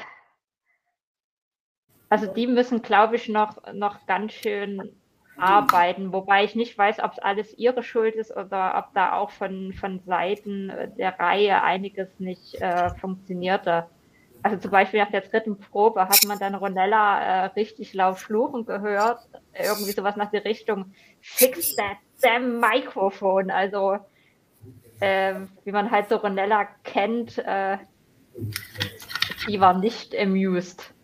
also 2.09 2.27
die 2.27 2.47
müssen, 2.47 2.83
glaube 2.83 3.17
ich, 3.17 3.29
noch, 3.29 3.57
noch 3.73 4.07
ganz 4.07 4.33
schön 4.33 5.01
arbeiten, 5.37 6.13
wobei 6.13 6.45
ich 6.45 6.55
nicht 6.55 6.77
weiß, 6.79 7.01
ob 7.01 7.13
es 7.13 7.19
alles 7.19 7.53
ihre 7.59 7.83
Schuld 7.83 8.15
ist 8.15 8.35
oder 8.35 8.79
ob 8.79 8.95
da 8.95 9.13
auch 9.13 9.31
von, 9.31 9.73
von 9.75 10.01
Seiten 10.01 10.73
der 10.97 11.19
Reihe 11.19 11.63
einiges 11.63 12.09
nicht 12.19 12.55
äh, 12.61 12.91
funktionierte. 12.97 13.87
Also 14.47 14.59
zum 14.59 14.71
Beispiel 14.71 15.01
nach 15.01 15.11
der 15.11 15.23
dritten 15.23 15.59
Probe 15.59 16.09
hat 16.09 16.25
man 16.25 16.39
dann 16.39 16.55
Ronella 16.55 17.21
äh, 17.21 17.45
richtig 17.57 17.95
laut 17.95 18.21
fluchen 18.21 18.65
gehört. 18.65 19.19
Irgendwie 19.53 19.91
sowas 19.91 20.15
nach 20.15 20.31
der 20.31 20.45
Richtung, 20.45 20.95
fix 21.21 21.75
that 21.75 21.97
damn 22.23 22.61
microphone. 22.61 23.51
Also 23.51 23.99
äh, 25.01 25.35
wie 25.65 25.73
man 25.73 25.91
halt 25.91 26.09
so 26.11 26.15
Ronella 26.15 26.69
kennt, 26.85 27.39
äh, 27.39 27.79
die 29.49 29.61
war 29.61 29.77
nicht 29.77 30.17
amused. 30.17 30.95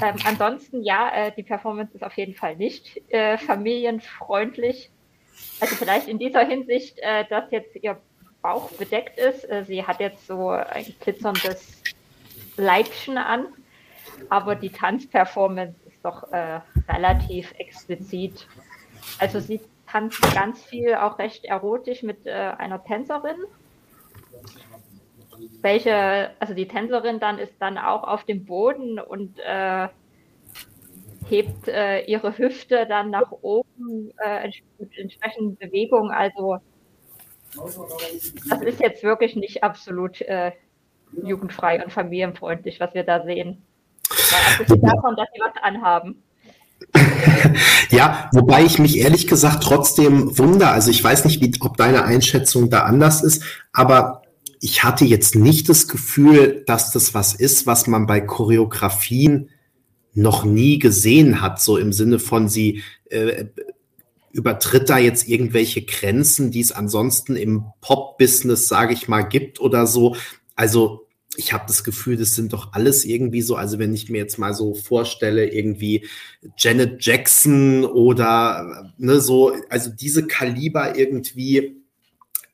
Ähm, 0.00 0.16
ansonsten, 0.24 0.82
ja, 0.82 1.10
äh, 1.14 1.32
die 1.36 1.42
Performance 1.42 1.94
ist 1.94 2.02
auf 2.02 2.16
jeden 2.16 2.34
Fall 2.34 2.56
nicht 2.56 2.98
äh, 3.12 3.36
familienfreundlich. 3.36 4.90
Also 5.60 5.74
vielleicht 5.74 6.08
in 6.08 6.18
dieser 6.18 6.46
Hinsicht, 6.46 6.98
äh, 7.02 7.26
dass 7.28 7.50
jetzt 7.50 7.76
ihr 7.76 8.00
Bauch 8.40 8.70
bedeckt 8.72 9.18
ist. 9.18 9.46
Sie 9.66 9.86
hat 9.86 10.00
jetzt 10.00 10.26
so 10.26 10.48
ein 10.48 10.84
glitzerndes 10.98 11.81
Leibchen 12.56 13.18
an, 13.18 13.46
aber 14.28 14.54
die 14.54 14.70
Tanzperformance 14.70 15.76
ist 15.86 16.04
doch 16.04 16.30
äh, 16.32 16.60
relativ 16.88 17.52
explizit. 17.58 18.46
Also 19.18 19.40
sie 19.40 19.60
tanzt 19.86 20.20
ganz 20.34 20.62
viel 20.64 20.94
auch 20.94 21.18
recht 21.18 21.44
erotisch 21.44 22.02
mit 22.02 22.26
äh, 22.26 22.30
einer 22.30 22.82
Tänzerin. 22.82 23.36
Welche, 25.60 26.30
also 26.38 26.54
die 26.54 26.68
Tänzerin 26.68 27.20
dann 27.20 27.38
ist 27.38 27.54
dann 27.58 27.78
auch 27.78 28.04
auf 28.04 28.24
dem 28.24 28.44
Boden 28.44 28.98
und 28.98 29.38
äh, 29.40 29.88
hebt 31.28 31.68
äh, 31.68 32.00
ihre 32.04 32.36
Hüfte 32.36 32.86
dann 32.86 33.10
nach 33.10 33.30
oben 33.42 34.12
äh, 34.18 34.50
mit 34.78 34.96
entsprechenden 34.98 35.56
Bewegungen. 35.56 36.10
Also 36.10 36.58
das 37.54 38.62
ist 38.62 38.80
jetzt 38.80 39.02
wirklich 39.02 39.36
nicht 39.36 39.62
absolut 39.62 40.20
äh, 40.22 40.52
jugendfrei 41.22 41.82
und 41.82 41.92
familienfreundlich, 41.92 42.80
was 42.80 42.94
wir 42.94 43.04
da 43.04 43.24
sehen. 43.24 43.62
Abgesehen 44.08 44.82
davon, 44.82 45.16
dass 45.16 45.28
sie 45.34 45.40
was 45.40 45.62
anhaben. 45.62 46.22
Ja, 47.90 48.30
wobei 48.32 48.64
ich 48.64 48.78
mich 48.78 48.98
ehrlich 48.98 49.26
gesagt 49.26 49.62
trotzdem 49.62 50.38
wunder. 50.38 50.72
Also 50.72 50.90
ich 50.90 51.04
weiß 51.04 51.26
nicht, 51.26 51.42
wie, 51.42 51.52
ob 51.60 51.76
deine 51.76 52.04
Einschätzung 52.04 52.70
da 52.70 52.84
anders 52.84 53.22
ist, 53.22 53.44
aber 53.72 54.22
ich 54.60 54.82
hatte 54.82 55.04
jetzt 55.04 55.34
nicht 55.34 55.68
das 55.68 55.88
Gefühl, 55.88 56.64
dass 56.66 56.90
das 56.92 57.12
was 57.12 57.34
ist, 57.34 57.66
was 57.66 57.86
man 57.86 58.06
bei 58.06 58.20
Choreografien 58.20 59.50
noch 60.14 60.44
nie 60.44 60.78
gesehen 60.78 61.40
hat, 61.42 61.60
so 61.60 61.76
im 61.76 61.92
Sinne 61.92 62.18
von 62.18 62.48
sie 62.48 62.82
äh, 63.10 63.46
übertritt 64.30 64.88
da 64.88 64.98
jetzt 64.98 65.28
irgendwelche 65.28 65.82
Grenzen, 65.82 66.50
die 66.50 66.60
es 66.60 66.72
ansonsten 66.72 67.36
im 67.36 67.66
Pop-Business, 67.80 68.68
sage 68.68 68.94
ich 68.94 69.08
mal, 69.08 69.22
gibt 69.22 69.60
oder 69.60 69.86
so. 69.86 70.16
Also 70.62 71.08
ich 71.36 71.52
habe 71.52 71.64
das 71.66 71.82
Gefühl, 71.82 72.16
das 72.16 72.36
sind 72.36 72.52
doch 72.52 72.72
alles 72.72 73.04
irgendwie 73.04 73.42
so, 73.42 73.56
also 73.56 73.80
wenn 73.80 73.92
ich 73.92 74.08
mir 74.08 74.18
jetzt 74.18 74.38
mal 74.38 74.54
so 74.54 74.74
vorstelle, 74.74 75.52
irgendwie 75.52 76.06
Janet 76.56 77.04
Jackson 77.04 77.84
oder 77.84 78.92
ne, 78.96 79.20
so, 79.20 79.56
also 79.70 79.90
diese 79.90 80.28
Kaliber 80.28 80.96
irgendwie, 80.96 81.82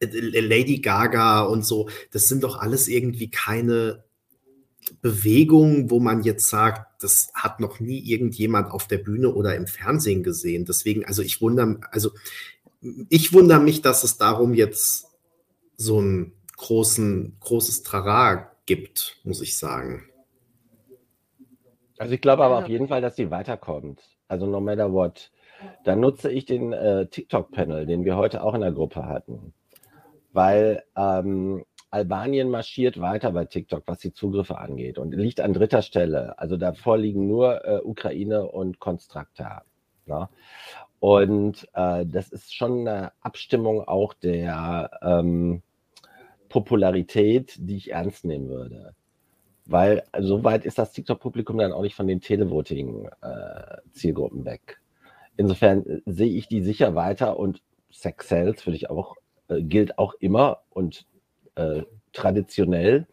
äh, 0.00 0.06
Lady 0.40 0.78
Gaga 0.78 1.42
und 1.42 1.66
so, 1.66 1.90
das 2.10 2.28
sind 2.28 2.44
doch 2.44 2.60
alles 2.60 2.88
irgendwie 2.88 3.30
keine 3.30 4.04
Bewegungen, 5.02 5.90
wo 5.90 6.00
man 6.00 6.22
jetzt 6.22 6.48
sagt, 6.48 7.02
das 7.02 7.30
hat 7.34 7.60
noch 7.60 7.80
nie 7.80 7.98
irgendjemand 7.98 8.70
auf 8.70 8.88
der 8.88 8.98
Bühne 8.98 9.34
oder 9.34 9.54
im 9.54 9.66
Fernsehen 9.66 10.22
gesehen. 10.22 10.64
Deswegen, 10.64 11.04
also 11.04 11.20
ich 11.20 11.42
wundere, 11.42 11.78
also 11.90 12.12
ich 13.10 13.34
wundere 13.34 13.60
mich, 13.60 13.82
dass 13.82 14.02
es 14.02 14.16
darum 14.16 14.54
jetzt 14.54 15.08
so 15.76 16.00
ein 16.00 16.32
großen, 16.58 17.36
großes 17.40 17.82
Trara 17.82 18.50
gibt, 18.66 19.16
muss 19.24 19.40
ich 19.40 19.58
sagen. 19.58 20.04
Also 21.96 22.14
ich 22.14 22.20
glaube 22.20 22.44
aber 22.44 22.58
auf 22.58 22.68
jeden 22.68 22.88
Fall, 22.88 23.00
dass 23.00 23.16
sie 23.16 23.30
weiterkommt. 23.30 24.02
Also 24.28 24.46
no 24.46 24.60
matter 24.60 24.92
what. 24.92 25.30
dann 25.84 26.00
nutze 26.00 26.30
ich 26.30 26.44
den 26.44 26.72
äh, 26.72 27.06
TikTok-Panel, 27.06 27.86
den 27.86 28.04
wir 28.04 28.16
heute 28.16 28.42
auch 28.44 28.54
in 28.54 28.60
der 28.60 28.72
Gruppe 28.72 29.06
hatten. 29.06 29.54
Weil 30.32 30.84
ähm, 30.96 31.64
Albanien 31.90 32.50
marschiert 32.50 33.00
weiter 33.00 33.32
bei 33.32 33.46
TikTok, 33.46 33.84
was 33.86 33.98
die 33.98 34.12
Zugriffe 34.12 34.58
angeht 34.58 34.98
und 34.98 35.12
liegt 35.12 35.40
an 35.40 35.54
dritter 35.54 35.82
Stelle. 35.82 36.38
Also 36.38 36.56
davor 36.56 36.98
liegen 36.98 37.26
nur 37.26 37.64
äh, 37.64 37.80
Ukraine 37.82 38.46
und 38.46 38.78
Konstrakta. 38.78 39.62
Ne? 40.06 40.28
Und 41.00 41.66
äh, 41.72 42.04
das 42.06 42.28
ist 42.28 42.54
schon 42.54 42.86
eine 42.86 43.12
Abstimmung 43.20 43.86
auch 43.86 44.12
der 44.12 44.90
ähm, 45.02 45.62
Popularität, 46.58 47.56
die 47.60 47.76
ich 47.76 47.92
ernst 47.92 48.24
nehmen 48.24 48.48
würde. 48.48 48.96
Weil 49.66 50.02
so 50.18 50.42
weit 50.42 50.64
ist 50.64 50.78
das 50.78 50.90
TikTok-Publikum 50.92 51.58
dann 51.58 51.70
auch 51.72 51.82
nicht 51.82 51.94
von 51.94 52.08
den 52.08 52.20
Televoting-Zielgruppen 52.20 54.42
äh, 54.42 54.44
weg. 54.44 54.80
Insofern 55.36 55.86
äh, 55.86 56.00
sehe 56.06 56.32
ich 56.32 56.48
die 56.48 56.62
sicher 56.62 56.96
weiter 56.96 57.38
und 57.38 57.62
Sex 57.90 58.28
Sales 58.28 58.66
würde 58.66 58.76
ich 58.76 58.90
auch, 58.90 59.14
äh, 59.48 59.62
gilt 59.62 59.98
auch 59.98 60.14
immer 60.14 60.62
und 60.70 61.06
äh, 61.54 61.82
traditionell. 62.12 63.06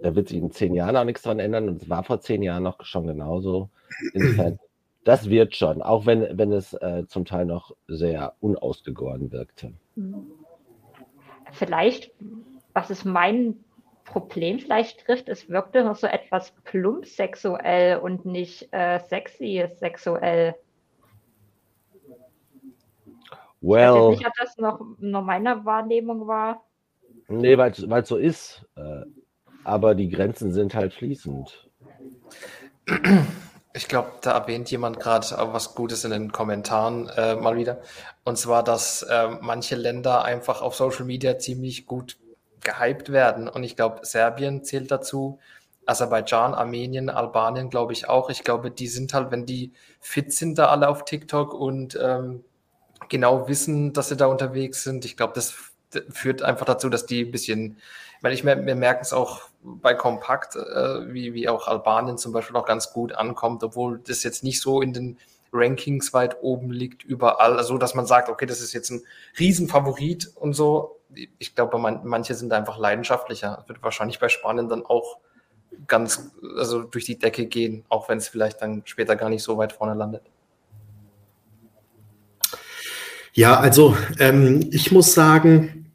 Da 0.00 0.14
wird 0.14 0.28
sich 0.28 0.38
in 0.38 0.52
zehn 0.52 0.74
Jahren 0.74 0.96
auch 0.96 1.04
nichts 1.04 1.22
dran 1.22 1.40
ändern 1.40 1.68
und 1.68 1.82
es 1.82 1.90
war 1.90 2.04
vor 2.04 2.20
zehn 2.20 2.42
Jahren 2.42 2.62
noch 2.62 2.84
schon 2.84 3.08
genauso. 3.08 3.68
Insofern, 4.12 4.60
das 5.02 5.28
wird 5.28 5.56
schon, 5.56 5.82
auch 5.82 6.06
wenn, 6.06 6.38
wenn 6.38 6.52
es 6.52 6.72
äh, 6.74 7.02
zum 7.08 7.24
Teil 7.24 7.46
noch 7.46 7.74
sehr 7.88 8.34
unausgegoren 8.40 9.32
wirkte. 9.32 9.72
Vielleicht, 11.52 12.10
was 12.76 12.90
ist 12.90 13.06
mein 13.06 13.56
Problem 14.04 14.58
vielleicht 14.60 15.04
trifft, 15.04 15.30
es 15.30 15.48
wirkte 15.48 15.82
noch 15.82 15.96
so 15.96 16.06
etwas 16.06 16.52
plump 16.64 17.06
sexuell 17.06 17.98
und 17.98 18.26
nicht 18.26 18.68
äh, 18.70 19.00
sexy 19.00 19.66
sexuell. 19.78 20.54
Well, 23.62 23.94
ich 23.94 23.94
weiß 23.94 24.18
nicht, 24.18 24.26
ob 24.26 24.32
das 24.38 24.56
noch, 24.58 24.80
noch 24.98 25.22
meiner 25.22 25.64
Wahrnehmung 25.64 26.26
war. 26.26 26.62
Nee, 27.28 27.56
weil 27.56 27.72
es 27.72 28.08
so 28.08 28.16
ist. 28.18 28.64
Äh, 28.76 29.06
aber 29.64 29.94
die 29.94 30.10
Grenzen 30.10 30.52
sind 30.52 30.74
halt 30.74 30.92
fließend. 30.92 31.68
Ich 33.74 33.88
glaube, 33.88 34.12
da 34.20 34.38
erwähnt 34.38 34.70
jemand 34.70 35.00
gerade 35.00 35.26
was 35.52 35.74
Gutes 35.74 36.04
in 36.04 36.10
den 36.10 36.30
Kommentaren 36.30 37.08
äh, 37.08 37.34
mal 37.36 37.56
wieder. 37.56 37.80
Und 38.24 38.36
zwar, 38.36 38.62
dass 38.62 39.02
äh, 39.02 39.28
manche 39.40 39.76
Länder 39.76 40.24
einfach 40.24 40.60
auf 40.60 40.76
Social 40.76 41.06
Media 41.06 41.38
ziemlich 41.38 41.86
gut 41.86 42.18
gehypt 42.66 43.10
werden. 43.10 43.48
Und 43.48 43.64
ich 43.64 43.76
glaube, 43.76 44.04
Serbien 44.04 44.62
zählt 44.62 44.90
dazu, 44.90 45.38
Aserbaidschan, 45.86 46.52
Armenien, 46.52 47.08
Albanien, 47.08 47.70
glaube 47.70 47.92
ich 47.92 48.08
auch. 48.08 48.28
Ich 48.28 48.42
glaube, 48.42 48.70
die 48.70 48.88
sind 48.88 49.14
halt, 49.14 49.30
wenn 49.30 49.46
die 49.46 49.72
fit 50.00 50.32
sind, 50.32 50.58
da 50.58 50.66
alle 50.66 50.88
auf 50.88 51.04
TikTok 51.04 51.54
und 51.54 51.98
ähm, 52.02 52.44
genau 53.08 53.48
wissen, 53.48 53.92
dass 53.92 54.08
sie 54.08 54.16
da 54.16 54.26
unterwegs 54.26 54.82
sind. 54.82 55.04
Ich 55.04 55.16
glaube, 55.16 55.32
das 55.34 55.54
führt 56.10 56.42
einfach 56.42 56.66
dazu, 56.66 56.88
dass 56.88 57.06
die 57.06 57.24
ein 57.24 57.30
bisschen, 57.30 57.78
weil 58.20 58.32
ich 58.32 58.44
wir 58.44 58.56
merken 58.56 59.02
es 59.02 59.12
auch 59.12 59.42
bei 59.62 59.94
Kompakt, 59.94 60.56
äh, 60.56 61.12
wie, 61.14 61.32
wie 61.34 61.48
auch 61.48 61.68
Albanien 61.68 62.18
zum 62.18 62.32
Beispiel 62.32 62.56
auch 62.56 62.66
ganz 62.66 62.92
gut 62.92 63.12
ankommt, 63.12 63.62
obwohl 63.62 64.00
das 64.00 64.24
jetzt 64.24 64.42
nicht 64.42 64.60
so 64.60 64.82
in 64.82 64.92
den 64.92 65.18
Rankings 65.52 66.12
weit 66.12 66.42
oben 66.42 66.70
liegt 66.72 67.04
überall, 67.04 67.56
also 67.56 67.78
dass 67.78 67.94
man 67.94 68.06
sagt, 68.06 68.28
okay, 68.28 68.46
das 68.46 68.60
ist 68.60 68.72
jetzt 68.72 68.90
ein 68.90 69.02
Riesenfavorit 69.38 70.32
und 70.34 70.54
so. 70.54 70.95
Ich 71.38 71.54
glaube, 71.54 71.78
man, 71.78 72.00
manche 72.04 72.34
sind 72.34 72.52
einfach 72.52 72.78
leidenschaftlicher. 72.78 73.56
Das 73.58 73.68
wird 73.68 73.82
wahrscheinlich 73.82 74.18
bei 74.18 74.28
Spanien 74.28 74.68
dann 74.68 74.84
auch 74.84 75.18
ganz, 75.86 76.30
also 76.56 76.82
durch 76.82 77.04
die 77.04 77.18
Decke 77.18 77.46
gehen, 77.46 77.84
auch 77.88 78.08
wenn 78.08 78.18
es 78.18 78.28
vielleicht 78.28 78.62
dann 78.62 78.82
später 78.84 79.16
gar 79.16 79.28
nicht 79.28 79.42
so 79.42 79.58
weit 79.58 79.72
vorne 79.72 79.94
landet. 79.94 80.22
Ja, 83.32 83.58
also 83.58 83.96
ähm, 84.18 84.66
ich 84.70 84.92
muss 84.92 85.12
sagen, 85.12 85.92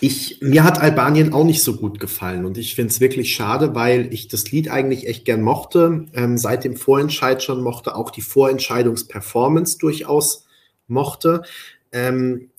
ich, 0.00 0.40
mir 0.42 0.64
hat 0.64 0.82
Albanien 0.82 1.32
auch 1.32 1.44
nicht 1.44 1.62
so 1.62 1.76
gut 1.76 1.98
gefallen 1.98 2.44
und 2.44 2.58
ich 2.58 2.74
finde 2.74 2.90
es 2.90 3.00
wirklich 3.00 3.34
schade, 3.34 3.74
weil 3.74 4.12
ich 4.12 4.28
das 4.28 4.50
Lied 4.50 4.68
eigentlich 4.70 5.06
echt 5.06 5.24
gern 5.24 5.40
mochte. 5.40 6.04
Ähm, 6.12 6.36
seit 6.36 6.64
dem 6.64 6.76
Vorentscheid 6.76 7.42
schon 7.42 7.62
mochte, 7.62 7.96
auch 7.96 8.10
die 8.10 8.20
Vorentscheidungsperformance 8.20 9.78
durchaus 9.78 10.46
mochte. 10.86 11.42
Ähm, 11.92 12.50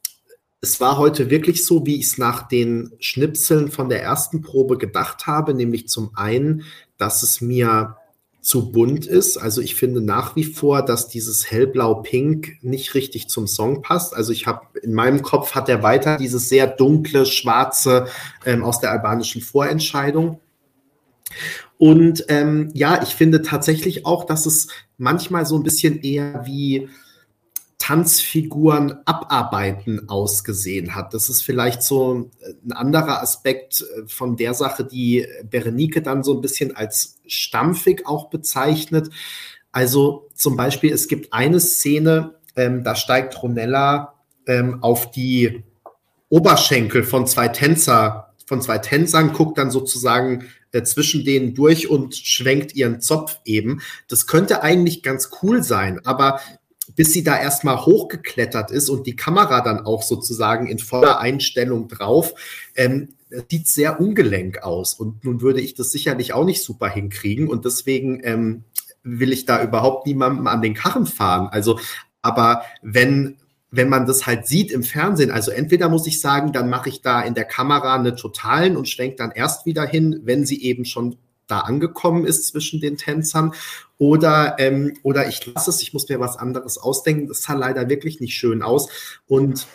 es 0.66 0.82
war 0.82 0.98
heute 0.98 1.30
wirklich 1.30 1.64
so, 1.64 1.86
wie 1.86 1.98
ich 1.98 2.08
es 2.08 2.18
nach 2.18 2.48
den 2.48 2.92
Schnipseln 3.00 3.70
von 3.70 3.88
der 3.88 4.02
ersten 4.02 4.42
Probe 4.42 4.80
gedacht 4.80 5.28
habe, 5.28 5.54
nämlich 5.54 5.88
zum 5.88 6.10
einen, 6.16 6.64
dass 6.98 7.22
es 7.22 7.40
mir 7.40 7.98
zu 8.42 8.72
bunt 8.72 9.06
ist. 9.06 9.38
Also 9.38 9.62
ich 9.62 9.76
finde 9.76 10.02
nach 10.02 10.36
wie 10.36 10.44
vor, 10.44 10.82
dass 10.82 11.08
dieses 11.08 11.52
hellblau-pink 11.52 12.64
nicht 12.64 12.96
richtig 12.96 13.28
zum 13.28 13.46
Song 13.46 13.84
passt. 13.84 14.16
Also 14.16 14.32
ich 14.32 14.48
habe 14.48 14.80
in 14.82 14.96
meinem 14.96 15.22
Kopf 15.22 15.54
hat 15.54 15.70
er 15.70 15.84
weiter 15.84 16.18
dieses 16.18 16.50
sehr 16.50 16.66
dunkle, 16.66 17.28
schwarze 17.28 18.08
ähm, 18.44 18.64
aus 18.64 18.80
der 18.80 18.90
albanischen 18.90 19.44
Vorentscheidung. 19.44 20.40
Und 21.78 22.26
ähm, 22.30 22.72
ja, 22.74 23.04
ich 23.04 23.10
finde 23.10 23.44
tatsächlich 23.44 24.08
auch, 24.08 24.26
dass 24.26 24.48
es 24.48 24.70
manchmal 24.98 25.46
so 25.46 25.58
ein 25.58 25.64
bisschen 25.64 26.02
eher 26.02 26.42
wie 26.48 26.90
Tanzfiguren 27.78 29.00
abarbeiten 29.06 30.08
ausgesehen 30.08 30.96
hat. 30.96 31.14
Das 31.14 31.30
ist 31.30 31.42
vielleicht 31.42 31.84
so 31.84 32.32
ein 32.44 32.72
anderer 32.72 33.22
Aspekt 33.22 33.82
äh, 33.82 34.08
von 34.08 34.38
der 34.38 34.54
Sache, 34.54 34.86
die 34.86 35.28
Berenike 35.50 36.02
dann 36.02 36.24
so 36.24 36.36
ein 36.36 36.42
bisschen 36.42 36.76
als 36.76 37.20
stampfig 37.28 38.08
auch 38.08 38.30
bezeichnet. 38.30 39.10
Also 39.72 40.30
zum 40.34 40.56
Beispiel, 40.56 40.94
es 40.94 41.08
gibt 41.08 41.34
eine 41.34 41.60
Szene, 41.60 42.36
ähm, 42.56 42.84
da 42.84 42.96
steigt 42.96 43.42
Ronella 43.44 44.14
ähm, 44.48 44.82
auf 44.82 45.12
die 45.12 45.64
Oberschenkel 46.30 47.04
von 47.04 47.28
zwei 47.28 47.50
Tänzer, 47.50 48.34
von 48.46 48.62
zwei 48.62 48.78
Tänzern, 48.78 49.34
guckt 49.34 49.58
dann 49.58 49.72
sozusagen 49.72 50.46
äh, 50.72 50.84
zwischen 50.84 51.26
denen 51.26 51.54
durch 51.56 51.90
und 51.90 52.16
schwenkt 52.16 52.76
ihren 52.76 53.02
Zopf 53.02 53.40
eben. 53.46 53.82
Das 54.08 54.28
könnte 54.28 54.64
eigentlich 54.64 55.04
ganz 55.04 55.30
cool 55.42 55.64
sein, 55.64 56.00
aber 56.06 56.40
bis 56.96 57.14
sie 57.14 57.24
da 57.24 57.38
erstmal 57.38 57.86
hochgeklettert 57.86 58.72
ist 58.72 58.90
und 58.90 59.06
die 59.06 59.16
Kamera 59.16 59.62
dann 59.62 59.86
auch 59.86 60.02
sozusagen 60.02 60.68
in 60.68 60.80
voller 60.80 61.20
Einstellung 61.20 61.88
drauf, 61.88 62.34
ähm, 62.76 63.10
sieht 63.50 63.68
sehr 63.68 64.00
ungelenk 64.00 64.64
aus. 64.64 64.94
Und 64.94 65.24
nun 65.24 65.42
würde 65.42 65.62
ich 65.62 65.74
das 65.74 65.92
sicherlich 65.92 66.34
auch 66.34 66.46
nicht 66.46 66.64
super 66.64 66.88
hinkriegen. 66.88 67.48
Und 67.48 67.66
deswegen 67.66 68.22
ähm, 68.24 68.64
will 69.04 69.34
ich 69.34 69.46
da 69.46 69.64
überhaupt 69.64 70.08
niemandem 70.08 70.48
an 70.48 70.62
den 70.62 70.74
Karren 70.74 71.06
fahren. 71.06 71.48
Also, 71.48 71.80
aber 72.22 72.64
wenn, 72.82 73.38
wenn 73.72 73.90
man 73.90 74.06
das 74.06 74.26
halt 74.26 74.48
sieht 74.48 74.72
im 74.72 74.84
Fernsehen, 74.84 75.32
also 75.32 75.52
entweder 75.52 75.90
muss 75.90 76.08
ich 76.08 76.22
sagen, 76.22 76.54
dann 76.54 76.70
mache 76.70 76.90
ich 76.90 77.02
da 77.02 77.22
in 77.22 77.34
der 77.34 77.46
Kamera 77.46 77.96
eine 77.96 78.16
totalen 78.16 78.78
und 78.78 78.88
schwenke 78.88 79.18
dann 79.18 79.32
erst 79.32 79.66
wieder 79.66 79.86
hin, 79.86 80.22
wenn 80.24 80.46
sie 80.46 80.64
eben 80.64 80.86
schon 80.86 81.18
da 81.48 81.60
angekommen 81.60 82.26
ist 82.26 82.48
zwischen 82.48 82.82
den 82.82 82.98
Tänzern. 82.98 83.54
Oder, 83.98 84.56
ähm, 84.60 84.94
oder 85.04 85.28
ich 85.28 85.46
lasse 85.46 85.70
es, 85.70 85.82
ich 85.82 85.94
muss 85.94 86.10
mir 86.10 86.20
was 86.20 86.38
anderes 86.38 86.78
ausdenken. 86.78 87.28
Das 87.28 87.44
sah 87.44 87.54
leider 87.54 87.90
wirklich 87.90 88.20
nicht 88.20 88.36
schön 88.36 88.62
aus. 88.62 88.90
Und 89.28 89.68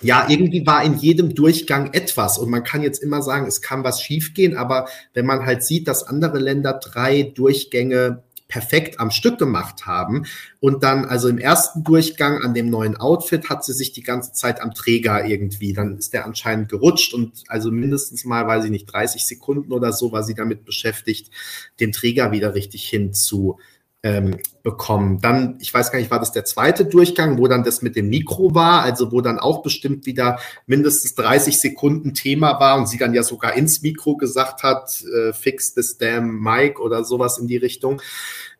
ja, 0.00 0.26
irgendwie 0.28 0.66
war 0.66 0.82
in 0.84 0.96
jedem 0.98 1.34
Durchgang 1.34 1.92
etwas. 1.92 2.38
Und 2.38 2.50
man 2.50 2.64
kann 2.64 2.82
jetzt 2.82 3.02
immer 3.02 3.22
sagen, 3.22 3.46
es 3.46 3.60
kann 3.60 3.84
was 3.84 4.00
schiefgehen, 4.00 4.56
aber 4.56 4.88
wenn 5.14 5.26
man 5.26 5.44
halt 5.46 5.64
sieht, 5.64 5.88
dass 5.88 6.04
andere 6.04 6.38
Länder 6.38 6.74
drei 6.74 7.22
Durchgänge 7.22 8.22
perfekt 8.54 9.00
am 9.00 9.10
Stück 9.10 9.36
gemacht 9.36 9.84
haben. 9.84 10.26
Und 10.60 10.84
dann, 10.84 11.06
also 11.06 11.26
im 11.26 11.38
ersten 11.38 11.82
Durchgang 11.82 12.40
an 12.40 12.54
dem 12.54 12.70
neuen 12.70 12.96
Outfit, 12.96 13.50
hat 13.50 13.64
sie 13.64 13.72
sich 13.72 13.90
die 13.90 14.04
ganze 14.04 14.32
Zeit 14.32 14.62
am 14.62 14.72
Träger 14.72 15.26
irgendwie. 15.26 15.72
Dann 15.72 15.98
ist 15.98 16.12
der 16.12 16.24
anscheinend 16.24 16.68
gerutscht 16.68 17.14
und 17.14 17.42
also 17.48 17.72
mindestens 17.72 18.24
mal, 18.24 18.46
weiß 18.46 18.66
ich 18.66 18.70
nicht, 18.70 18.86
30 18.86 19.26
Sekunden 19.26 19.72
oder 19.72 19.92
so 19.92 20.12
war 20.12 20.22
sie 20.22 20.34
damit 20.34 20.64
beschäftigt, 20.64 21.32
den 21.80 21.90
Träger 21.90 22.30
wieder 22.30 22.54
richtig 22.54 22.88
hinzu 22.88 23.58
ähm, 24.04 24.36
bekommen. 24.62 25.18
Dann, 25.20 25.56
ich 25.60 25.72
weiß 25.72 25.90
gar 25.90 25.98
nicht, 25.98 26.10
war 26.10 26.20
das 26.20 26.30
der 26.30 26.44
zweite 26.44 26.84
Durchgang, 26.84 27.38
wo 27.38 27.48
dann 27.48 27.64
das 27.64 27.80
mit 27.80 27.96
dem 27.96 28.10
Mikro 28.10 28.54
war, 28.54 28.82
also 28.82 29.10
wo 29.10 29.22
dann 29.22 29.38
auch 29.38 29.62
bestimmt 29.62 30.04
wieder 30.04 30.38
mindestens 30.66 31.14
30 31.14 31.58
Sekunden 31.58 32.12
Thema 32.12 32.60
war 32.60 32.76
und 32.76 32.86
sie 32.86 32.98
dann 32.98 33.14
ja 33.14 33.22
sogar 33.22 33.54
ins 33.54 33.80
Mikro 33.80 34.16
gesagt 34.16 34.62
hat, 34.62 35.02
äh, 35.02 35.32
fix 35.32 35.72
this 35.72 35.96
damn 35.96 36.38
mic 36.38 36.78
oder 36.78 37.02
sowas 37.02 37.38
in 37.38 37.46
die 37.46 37.56
Richtung. 37.56 38.02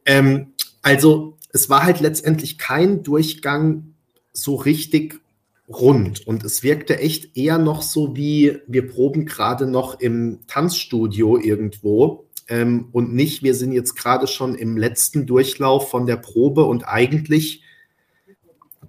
Ähm, 0.04 0.54
also 0.82 1.36
es 1.52 1.70
war 1.70 1.84
halt 1.84 2.00
letztendlich 2.00 2.58
kein 2.58 3.02
Durchgang 3.02 3.94
so 4.32 4.56
richtig 4.56 5.20
rund. 5.68 6.26
Und 6.26 6.44
es 6.44 6.62
wirkte 6.62 6.98
echt 6.98 7.36
eher 7.36 7.58
noch 7.58 7.82
so 7.82 8.16
wie 8.16 8.58
wir 8.66 8.86
proben 8.88 9.24
gerade 9.24 9.66
noch 9.66 10.00
im 10.00 10.40
Tanzstudio 10.46 11.38
irgendwo. 11.38 12.26
Ähm, 12.48 12.88
und 12.92 13.14
nicht 13.14 13.42
wir 13.42 13.54
sind 13.54 13.72
jetzt 13.72 13.94
gerade 13.94 14.26
schon 14.26 14.54
im 14.54 14.76
letzten 14.76 15.26
Durchlauf 15.26 15.88
von 15.90 16.06
der 16.06 16.16
Probe 16.16 16.64
und 16.64 16.86
eigentlich 16.86 17.62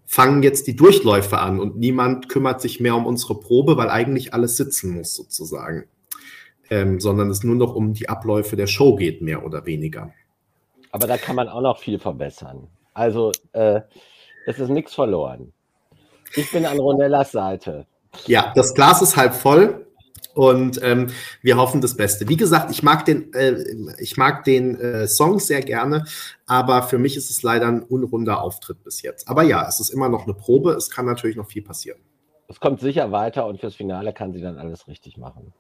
fangen 0.06 0.44
jetzt 0.44 0.68
die 0.68 0.76
Durchläufe 0.76 1.40
an 1.40 1.60
und 1.60 1.78
niemand 1.78 2.30
kümmert 2.30 2.62
sich 2.62 2.80
mehr 2.80 2.96
um 2.96 3.06
unsere 3.06 3.40
Probe, 3.40 3.78
weil 3.78 3.90
eigentlich 3.90 4.34
alles 4.34 4.58
sitzen 4.58 4.92
muss 4.92 5.16
sozusagen, 5.16 5.86
ähm, 6.70 7.00
sondern 7.00 7.30
es 7.30 7.44
nur 7.44 7.56
noch 7.56 7.76
um 7.76 7.94
die 7.94 8.10
Abläufe 8.10 8.56
der 8.56 8.68
Show 8.68 8.96
geht 8.96 9.22
mehr 9.22 9.46
oder 9.46 9.66
weniger. 9.66 10.14
Aber 10.96 11.08
da 11.08 11.18
kann 11.18 11.36
man 11.36 11.50
auch 11.50 11.60
noch 11.60 11.78
viel 11.78 12.00
verbessern. 12.00 12.70
Also 12.94 13.34
äh, 13.52 13.82
Es 14.46 14.60
ist 14.60 14.70
nichts 14.70 14.94
verloren. 14.94 15.52
Ich 16.36 16.50
bin 16.54 16.66
an 16.66 16.80
Ronellas 16.80 17.34
Seite. 17.34 17.86
Ja, 18.28 18.54
das 18.56 18.74
Glas 18.74 19.02
ist 19.02 19.18
halb 19.18 19.34
voll 19.34 19.88
und 20.36 20.82
ähm, 20.82 21.08
wir 21.42 21.58
hoffen 21.58 21.82
das 21.82 21.98
Beste. 21.98 22.30
Wie 22.30 22.38
gesagt, 22.38 22.72
ich 22.72 22.82
mag 22.82 23.04
den, 23.04 23.34
äh, 23.34 23.58
ich 24.00 24.16
mag 24.16 24.46
den 24.46 24.80
äh, 24.80 25.06
Song 25.06 25.40
sehr 25.40 25.60
gerne, 25.60 26.06
aber 26.46 26.82
für 26.82 26.98
mich 26.98 27.18
ist 27.18 27.30
es 27.30 27.44
leider 27.44 27.68
ein 27.68 27.84
unrunder 27.84 28.42
Auftritt 28.42 28.82
bis 28.86 29.02
jetzt. 29.02 29.28
Aber 29.28 29.44
ja, 29.44 29.68
es 29.68 29.82
ist 29.82 29.90
immer 29.90 30.08
noch 30.08 30.24
eine 30.24 30.34
Probe. 30.34 30.72
Es 30.72 30.90
kann 30.90 31.06
natürlich 31.06 31.36
noch 31.36 31.50
viel 31.50 31.62
passieren. 31.62 32.00
Es 32.48 32.62
kommt 32.62 32.80
sicher 32.80 33.12
weiter 33.12 33.48
und 33.48 33.60
fürs 33.60 33.76
Finale 33.76 34.14
kann 34.14 34.32
sie 34.32 34.40
dann 34.40 34.58
alles 34.58 34.88
richtig 34.88 35.18
machen. 35.18 35.52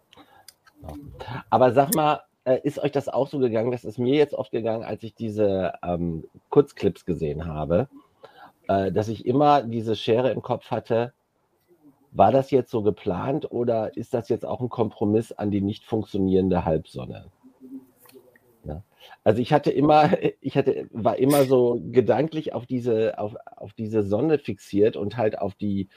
Aber 1.49 1.73
sag 1.73 1.93
mal, 1.93 2.21
äh, 2.45 2.59
ist 2.63 2.79
euch 2.79 2.91
das 2.91 3.09
auch 3.09 3.27
so 3.27 3.39
gegangen? 3.39 3.71
Das 3.71 3.83
ist 3.83 3.97
mir 3.97 4.15
jetzt 4.15 4.33
oft 4.33 4.51
gegangen, 4.51 4.83
als 4.83 5.03
ich 5.03 5.15
diese 5.15 5.73
ähm, 5.83 6.25
Kurzclips 6.49 7.05
gesehen 7.05 7.45
habe, 7.45 7.89
äh, 8.67 8.91
dass 8.91 9.09
ich 9.09 9.25
immer 9.25 9.63
diese 9.63 9.95
Schere 9.95 10.31
im 10.31 10.41
Kopf 10.41 10.71
hatte. 10.71 11.11
War 12.11 12.31
das 12.31 12.51
jetzt 12.51 12.71
so 12.71 12.81
geplant 12.81 13.51
oder 13.51 13.97
ist 13.97 14.13
das 14.13 14.29
jetzt 14.29 14.45
auch 14.45 14.61
ein 14.61 14.69
Kompromiss 14.69 15.33
an 15.33 15.51
die 15.51 15.59
nicht 15.59 15.83
funktionierende 15.83 16.63
Halbsonne? 16.63 17.25
Ja. 18.63 18.83
Also 19.23 19.41
ich 19.41 19.51
hatte 19.51 19.71
immer, 19.71 20.11
ich 20.39 20.55
hatte, 20.55 20.87
war 20.91 21.17
immer 21.17 21.43
so 21.43 21.81
gedanklich 21.91 22.53
auf 22.53 22.65
diese, 22.65 23.17
auf, 23.17 23.35
auf 23.57 23.73
diese 23.73 24.03
Sonne 24.03 24.37
fixiert 24.37 24.95
und 24.95 25.17
halt 25.17 25.39
auf 25.39 25.55
die, 25.55 25.89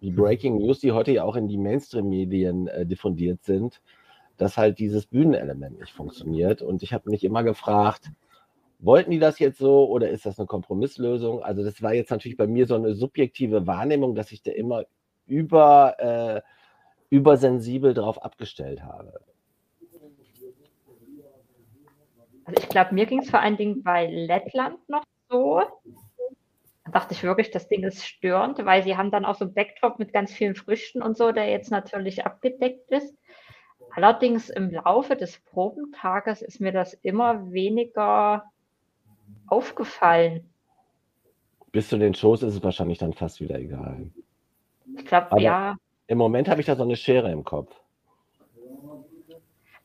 die 0.00 0.10
Breaking 0.10 0.56
News, 0.56 0.80
die 0.80 0.92
heute 0.92 1.12
ja 1.12 1.24
auch 1.24 1.36
in 1.36 1.48
die 1.48 1.58
Mainstream-Medien 1.58 2.66
äh, 2.66 2.86
diffundiert 2.86 3.44
sind 3.44 3.80
dass 4.42 4.58
halt 4.58 4.78
dieses 4.78 5.06
Bühnenelement 5.06 5.78
nicht 5.78 5.92
funktioniert. 5.92 6.62
Und 6.62 6.82
ich 6.82 6.92
habe 6.92 7.08
mich 7.08 7.22
immer 7.24 7.44
gefragt, 7.44 8.10
wollten 8.80 9.12
die 9.12 9.20
das 9.20 9.38
jetzt 9.38 9.58
so 9.58 9.88
oder 9.88 10.10
ist 10.10 10.26
das 10.26 10.38
eine 10.38 10.46
Kompromisslösung? 10.46 11.42
Also 11.42 11.62
das 11.62 11.80
war 11.82 11.94
jetzt 11.94 12.10
natürlich 12.10 12.36
bei 12.36 12.48
mir 12.48 12.66
so 12.66 12.74
eine 12.74 12.94
subjektive 12.94 13.66
Wahrnehmung, 13.66 14.14
dass 14.14 14.32
ich 14.32 14.42
da 14.42 14.50
immer 14.50 14.84
über, 15.26 15.94
äh, 15.98 16.42
übersensibel 17.10 17.94
drauf 17.94 18.22
abgestellt 18.22 18.82
habe. 18.82 19.20
Also 22.44 22.60
ich 22.60 22.68
glaube, 22.68 22.94
mir 22.94 23.06
ging 23.06 23.20
es 23.20 23.30
vor 23.30 23.40
allen 23.40 23.56
Dingen 23.56 23.84
bei 23.84 24.06
Lettland 24.06 24.76
noch 24.88 25.04
so. 25.30 25.62
Da 26.84 26.90
dachte 26.90 27.14
ich 27.14 27.22
wirklich, 27.22 27.52
das 27.52 27.68
Ding 27.68 27.84
ist 27.84 28.04
störend, 28.04 28.58
weil 28.64 28.82
sie 28.82 28.96
haben 28.96 29.12
dann 29.12 29.24
auch 29.24 29.36
so 29.36 29.44
einen 29.44 29.54
Backdrop 29.54 30.00
mit 30.00 30.12
ganz 30.12 30.32
vielen 30.32 30.56
Früchten 30.56 31.00
und 31.00 31.16
so, 31.16 31.30
der 31.30 31.48
jetzt 31.48 31.70
natürlich 31.70 32.26
abgedeckt 32.26 32.90
ist. 32.90 33.16
Allerdings 33.94 34.48
im 34.48 34.70
Laufe 34.70 35.16
des 35.16 35.38
Probentages 35.38 36.40
ist 36.42 36.60
mir 36.60 36.72
das 36.72 36.94
immer 36.94 37.52
weniger 37.52 38.44
aufgefallen. 39.46 40.48
Bis 41.72 41.88
zu 41.88 41.98
den 41.98 42.14
Shows 42.14 42.42
ist 42.42 42.54
es 42.54 42.62
wahrscheinlich 42.62 42.98
dann 42.98 43.12
fast 43.12 43.40
wieder 43.40 43.58
egal. 43.58 44.10
Ich 44.96 45.04
glaube, 45.04 45.40
ja. 45.40 45.76
Im 46.06 46.18
Moment 46.18 46.48
habe 46.48 46.60
ich 46.60 46.66
da 46.66 46.76
so 46.76 46.82
eine 46.82 46.96
Schere 46.96 47.30
im 47.30 47.44
Kopf. 47.44 47.74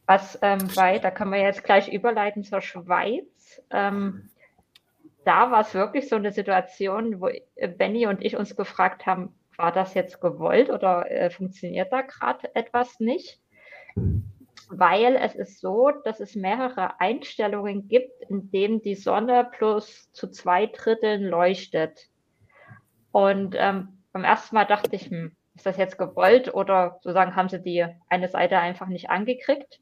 Was 0.05 0.39
ähm, 0.41 0.69
bei, 0.75 0.99
da 0.99 1.11
können 1.11 1.31
wir 1.31 1.41
jetzt 1.41 1.63
gleich 1.63 1.91
überleiten 1.91 2.43
zur 2.43 2.61
Schweiz. 2.61 3.61
Ähm, 3.69 4.29
da 5.25 5.51
war 5.51 5.61
es 5.61 5.73
wirklich 5.73 6.07
so 6.07 6.15
eine 6.15 6.31
Situation, 6.31 7.19
wo 7.19 7.29
Benny 7.77 8.07
und 8.07 8.23
ich 8.23 8.37
uns 8.37 8.55
gefragt 8.55 9.05
haben, 9.05 9.33
war 9.57 9.73
das 9.73 9.93
jetzt 9.93 10.21
gewollt 10.21 10.69
oder 10.69 11.11
äh, 11.11 11.29
funktioniert 11.29 11.91
da 11.91 12.01
gerade 12.01 12.55
etwas 12.55 13.01
nicht? 13.01 13.41
Weil 14.69 15.15
es 15.15 15.35
ist 15.35 15.61
so, 15.61 15.91
dass 16.03 16.19
es 16.19 16.35
mehrere 16.35 16.99
Einstellungen 16.99 17.87
gibt, 17.87 18.21
in 18.29 18.51
denen 18.51 18.81
die 18.81 18.95
Sonne 18.95 19.49
plus 19.57 20.11
zu 20.11 20.29
zwei 20.29 20.67
Dritteln 20.67 21.23
leuchtet. 21.23 22.09
Und 23.11 23.55
ähm, 23.57 24.03
beim 24.11 24.23
ersten 24.23 24.55
Mal 24.55 24.65
dachte 24.65 24.95
ich, 24.95 25.09
hm, 25.09 25.31
ist 25.55 25.65
das 25.65 25.77
jetzt 25.77 25.97
gewollt 25.97 26.53
oder 26.53 26.99
sozusagen 27.01 27.35
haben 27.35 27.49
sie 27.49 27.61
die 27.61 27.85
eine 28.09 28.27
Seite 28.27 28.59
einfach 28.59 28.87
nicht 28.87 29.09
angekriegt. 29.09 29.79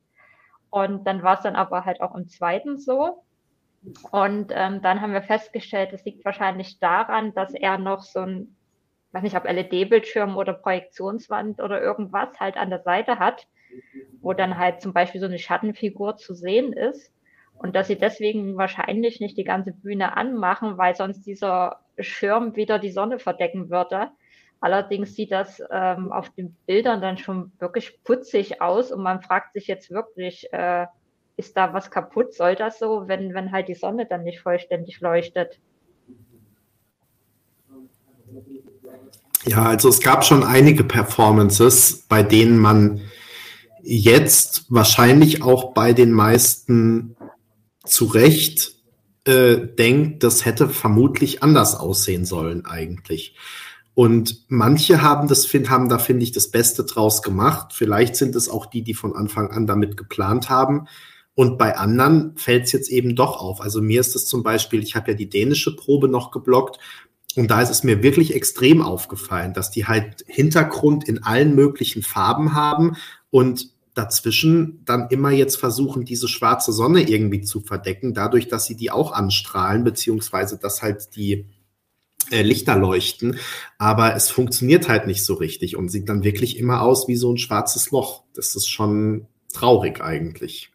Und 0.69 1.05
dann 1.05 1.23
war 1.23 1.35
es 1.35 1.41
dann 1.41 1.55
aber 1.55 1.85
halt 1.85 2.01
auch 2.01 2.15
im 2.15 2.27
zweiten 2.27 2.77
so. 2.77 3.23
Und 4.11 4.51
ähm, 4.53 4.81
dann 4.81 5.01
haben 5.01 5.13
wir 5.13 5.21
festgestellt, 5.21 5.93
es 5.93 6.05
liegt 6.05 6.25
wahrscheinlich 6.25 6.79
daran, 6.79 7.33
dass 7.33 7.53
er 7.53 7.77
noch 7.77 8.03
so 8.03 8.19
ein, 8.19 8.55
weiß 9.11 9.23
nicht, 9.23 9.35
ob 9.35 9.45
LED-Bildschirm 9.45 10.37
oder 10.37 10.53
Projektionswand 10.53 11.61
oder 11.61 11.81
irgendwas 11.81 12.39
halt 12.39 12.57
an 12.57 12.69
der 12.69 12.81
Seite 12.81 13.19
hat 13.19 13.47
wo 14.21 14.33
dann 14.33 14.57
halt 14.57 14.81
zum 14.81 14.93
Beispiel 14.93 15.21
so 15.21 15.27
eine 15.27 15.39
Schattenfigur 15.39 16.17
zu 16.17 16.33
sehen 16.33 16.73
ist 16.73 17.11
und 17.57 17.75
dass 17.75 17.87
sie 17.87 17.97
deswegen 17.97 18.57
wahrscheinlich 18.57 19.19
nicht 19.19 19.37
die 19.37 19.43
ganze 19.43 19.71
Bühne 19.71 20.17
anmachen, 20.17 20.77
weil 20.77 20.95
sonst 20.95 21.25
dieser 21.25 21.79
Schirm 21.99 22.55
wieder 22.55 22.79
die 22.79 22.91
Sonne 22.91 23.19
verdecken 23.19 23.69
würde. 23.69 24.09
Allerdings 24.59 25.15
sieht 25.15 25.31
das 25.31 25.61
ähm, 25.71 26.11
auf 26.11 26.29
den 26.31 26.55
Bildern 26.65 27.01
dann 27.01 27.17
schon 27.17 27.51
wirklich 27.59 28.03
putzig 28.03 28.61
aus 28.61 28.91
und 28.91 29.03
man 29.03 29.21
fragt 29.21 29.53
sich 29.53 29.67
jetzt 29.67 29.91
wirklich, 29.91 30.51
äh, 30.51 30.87
ist 31.37 31.55
da 31.57 31.73
was 31.73 31.91
kaputt? 31.91 32.33
Soll 32.33 32.55
das 32.55 32.79
so, 32.79 33.07
wenn, 33.07 33.33
wenn 33.33 33.51
halt 33.51 33.67
die 33.67 33.75
Sonne 33.75 34.05
dann 34.05 34.23
nicht 34.23 34.39
vollständig 34.39 35.01
leuchtet? 35.01 35.59
Ja, 39.45 39.65
also 39.65 39.89
es 39.89 40.01
gab 40.01 40.25
schon 40.25 40.43
einige 40.43 40.83
Performances, 40.83 42.05
bei 42.09 42.23
denen 42.23 42.57
man 42.57 43.01
jetzt 43.85 44.65
wahrscheinlich 44.69 45.41
auch 45.43 45.73
bei 45.73 45.93
den 45.93 46.11
meisten 46.11 47.15
zu 47.85 48.05
Recht 48.05 48.75
äh, 49.25 49.57
denkt, 49.57 50.23
das 50.23 50.45
hätte 50.45 50.69
vermutlich 50.69 51.43
anders 51.43 51.75
aussehen 51.75 52.25
sollen 52.25 52.65
eigentlich. 52.65 53.35
Und 53.93 54.43
manche 54.49 55.01
haben 55.01 55.27
das, 55.27 55.47
haben 55.53 55.87
da, 55.87 55.99
finde 55.99 56.23
ich, 56.23 56.31
das 56.31 56.51
Beste 56.51 56.83
draus 56.83 57.21
gemacht. 57.21 57.71
Vielleicht 57.73 58.15
sind 58.17 58.35
es 58.35 58.49
auch 58.49 58.65
die, 58.65 58.81
die 58.81 58.93
von 58.93 59.15
Anfang 59.15 59.51
an 59.51 59.67
damit 59.67 59.95
geplant 59.95 60.49
haben. 60.49 60.87
Und 61.33 61.57
bei 61.57 61.77
anderen 61.77 62.35
fällt 62.37 62.65
es 62.65 62.71
jetzt 62.71 62.89
eben 62.89 63.15
doch 63.15 63.37
auf. 63.37 63.61
Also 63.61 63.81
mir 63.81 64.01
ist 64.01 64.15
es 64.15 64.25
zum 64.25 64.43
Beispiel, 64.43 64.81
ich 64.81 64.95
habe 64.95 65.11
ja 65.11 65.17
die 65.17 65.29
dänische 65.29 65.75
Probe 65.75 66.07
noch 66.07 66.31
geblockt 66.31 66.79
und 67.35 67.51
da 67.51 67.61
ist 67.61 67.69
es 67.69 67.83
mir 67.83 68.01
wirklich 68.01 68.33
extrem 68.33 68.81
aufgefallen, 68.81 69.53
dass 69.53 69.69
die 69.69 69.85
halt 69.85 70.23
Hintergrund 70.27 71.07
in 71.07 71.23
allen 71.23 71.53
möglichen 71.53 72.01
Farben 72.01 72.53
haben 72.53 72.95
und 73.29 73.74
dazwischen 73.95 74.83
dann 74.85 75.07
immer 75.09 75.31
jetzt 75.31 75.55
versuchen, 75.55 76.05
diese 76.05 76.27
schwarze 76.27 76.71
Sonne 76.71 77.09
irgendwie 77.09 77.41
zu 77.41 77.61
verdecken, 77.61 78.13
dadurch, 78.13 78.47
dass 78.47 78.65
sie 78.65 78.75
die 78.75 78.91
auch 78.91 79.11
anstrahlen, 79.11 79.83
beziehungsweise 79.83 80.59
dass 80.59 80.83
halt 80.83 81.15
die 81.15 81.45
äh, 82.29 82.41
Lichter 82.41 82.77
leuchten. 82.77 83.37
Aber 83.77 84.15
es 84.15 84.29
funktioniert 84.29 84.89
halt 84.89 85.07
nicht 85.07 85.23
so 85.23 85.33
richtig 85.33 85.77
und 85.77 85.89
sieht 85.89 86.09
dann 86.09 86.23
wirklich 86.23 86.59
immer 86.59 86.81
aus 86.81 87.07
wie 87.07 87.15
so 87.15 87.31
ein 87.31 87.37
schwarzes 87.37 87.89
Loch. 87.91 88.23
Das 88.35 88.55
ist 88.55 88.67
schon 88.67 89.27
traurig 89.53 90.01
eigentlich. 90.01 90.71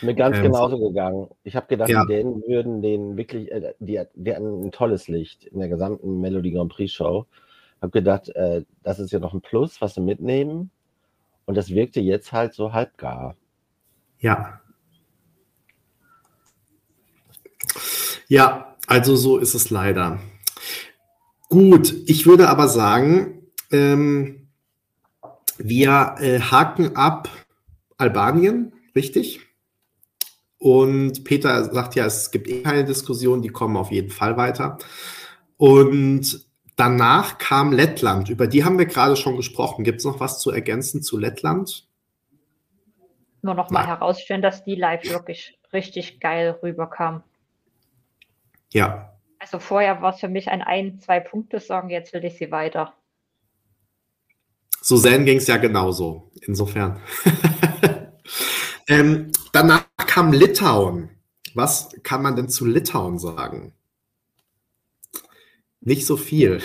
Mir 0.00 0.14
ganz 0.14 0.36
ähm, 0.36 0.44
genauso 0.44 0.78
gegangen. 0.78 1.28
Ich 1.44 1.56
habe 1.56 1.66
gedacht, 1.66 1.88
ja. 1.88 2.02
die 2.02 2.14
Dänen 2.14 2.42
würden 2.46 2.82
den 2.82 3.16
wirklich, 3.16 3.50
äh, 3.50 3.74
die, 3.80 4.00
die 4.14 4.34
hatten 4.34 4.66
ein 4.66 4.72
tolles 4.72 5.08
Licht 5.08 5.44
in 5.44 5.58
der 5.58 5.68
gesamten 5.68 6.20
Melody 6.20 6.52
Grand 6.52 6.72
Prix 6.72 6.92
Show. 6.92 7.26
Habe 7.80 7.90
gedacht, 7.90 8.28
äh, 8.30 8.62
das 8.82 9.00
ist 9.00 9.12
ja 9.12 9.18
noch 9.18 9.34
ein 9.34 9.40
Plus, 9.40 9.80
was 9.80 9.94
sie 9.94 10.00
mitnehmen. 10.00 10.70
Und 11.44 11.56
das 11.56 11.70
wirkte 11.70 12.00
jetzt 12.00 12.32
halt 12.32 12.54
so 12.54 12.72
halbgar. 12.72 13.36
Ja. 14.18 14.60
Ja, 18.28 18.76
also 18.86 19.16
so 19.16 19.38
ist 19.38 19.54
es 19.54 19.70
leider. 19.70 20.20
Gut, 21.48 21.94
ich 22.06 22.26
würde 22.26 22.48
aber 22.48 22.68
sagen, 22.68 23.42
ähm, 23.70 24.48
wir 25.58 26.14
äh, 26.18 26.40
haken 26.40 26.96
ab 26.96 27.28
Albanien, 27.98 28.72
richtig? 28.94 29.40
Und 30.58 31.24
Peter 31.24 31.72
sagt 31.72 31.96
ja, 31.96 32.06
es 32.06 32.30
gibt 32.30 32.48
eh 32.48 32.62
keine 32.62 32.84
Diskussion, 32.84 33.42
die 33.42 33.48
kommen 33.48 33.76
auf 33.76 33.90
jeden 33.90 34.10
Fall 34.10 34.36
weiter. 34.36 34.78
Und 35.56 36.46
Danach 36.76 37.38
kam 37.38 37.72
Lettland. 37.72 38.30
Über 38.30 38.46
die 38.46 38.64
haben 38.64 38.78
wir 38.78 38.86
gerade 38.86 39.16
schon 39.16 39.36
gesprochen. 39.36 39.84
Gibt 39.84 39.98
es 39.98 40.04
noch 40.04 40.20
was 40.20 40.40
zu 40.40 40.50
ergänzen 40.50 41.02
zu 41.02 41.18
Lettland? 41.18 41.86
Nur 43.42 43.54
noch 43.54 43.70
mal 43.70 43.86
herausstellen, 43.86 44.40
dass 44.40 44.64
die 44.64 44.76
live 44.76 45.04
wirklich 45.10 45.58
richtig 45.72 46.20
geil 46.20 46.58
rüberkam. 46.62 47.22
Ja. 48.72 49.12
Also 49.38 49.58
vorher 49.58 50.00
war 50.00 50.14
es 50.14 50.20
für 50.20 50.28
mich 50.28 50.48
ein 50.48 50.62
ein, 50.62 51.00
zwei 51.00 51.20
Punkte 51.20 51.58
Song, 51.60 51.90
jetzt 51.90 52.12
will 52.14 52.24
ich 52.24 52.38
sie 52.38 52.50
weiter. 52.50 52.94
Susanne 54.80 55.24
ging 55.24 55.38
es 55.38 55.46
ja 55.46 55.56
genauso. 55.56 56.30
Insofern. 56.46 57.00
ähm, 58.88 59.30
danach 59.52 59.86
kam 59.96 60.32
Litauen. 60.32 61.10
Was 61.54 61.90
kann 62.02 62.22
man 62.22 62.36
denn 62.36 62.48
zu 62.48 62.64
Litauen 62.64 63.18
sagen? 63.18 63.74
Nicht 65.84 66.06
so 66.06 66.16
viel. 66.16 66.60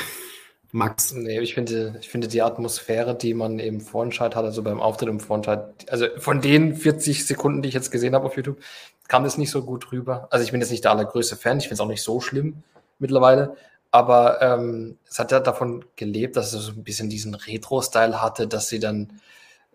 Max. 0.72 1.14
Nee, 1.14 1.40
ich 1.40 1.56
finde, 1.56 1.96
ich 2.00 2.10
finde 2.10 2.28
die 2.28 2.42
Atmosphäre, 2.42 3.16
die 3.16 3.34
man 3.34 3.58
im 3.58 3.82
Vorentscheid 3.82 4.36
hat, 4.36 4.46
also 4.46 4.62
beim 4.62 4.80
Auftritt 4.80 5.10
im 5.10 5.20
Vorentscheid, 5.20 5.90
also 5.90 6.08
von 6.18 6.40
den 6.42 6.76
40 6.76 7.26
Sekunden, 7.26 7.62
die 7.62 7.70
ich 7.70 7.76
jetzt 7.76 7.92
gesehen 7.92 8.14
habe 8.14 8.26
auf 8.26 8.36
YouTube, 8.36 8.60
kam 9.08 9.24
das 9.24 9.38
nicht 9.38 9.50
so 9.50 9.64
gut 9.64 9.92
rüber. 9.92 10.28
Also 10.30 10.44
ich 10.46 10.52
bin 10.52 10.62
jetzt 10.62 10.70
nicht 10.70 10.84
der 10.84 10.92
allergrößte 10.92 11.36
Fan, 11.36 11.58
ich 11.58 11.64
finde 11.64 11.76
es 11.76 11.80
auch 11.80 11.88
nicht 11.88 12.04
so 12.04 12.20
schlimm 12.20 12.64
mittlerweile, 13.00 13.56
aber 13.92 14.42
ähm, 14.42 14.98
es 15.10 15.18
hat 15.18 15.32
ja 15.32 15.40
davon 15.40 15.86
gelebt, 15.96 16.36
dass 16.36 16.54
es 16.54 16.66
so 16.66 16.72
ein 16.74 16.84
bisschen 16.84 17.10
diesen 17.10 17.34
Retro-Style 17.34 18.22
hatte, 18.22 18.48
dass 18.48 18.68
sie 18.68 18.80
dann 18.80 19.20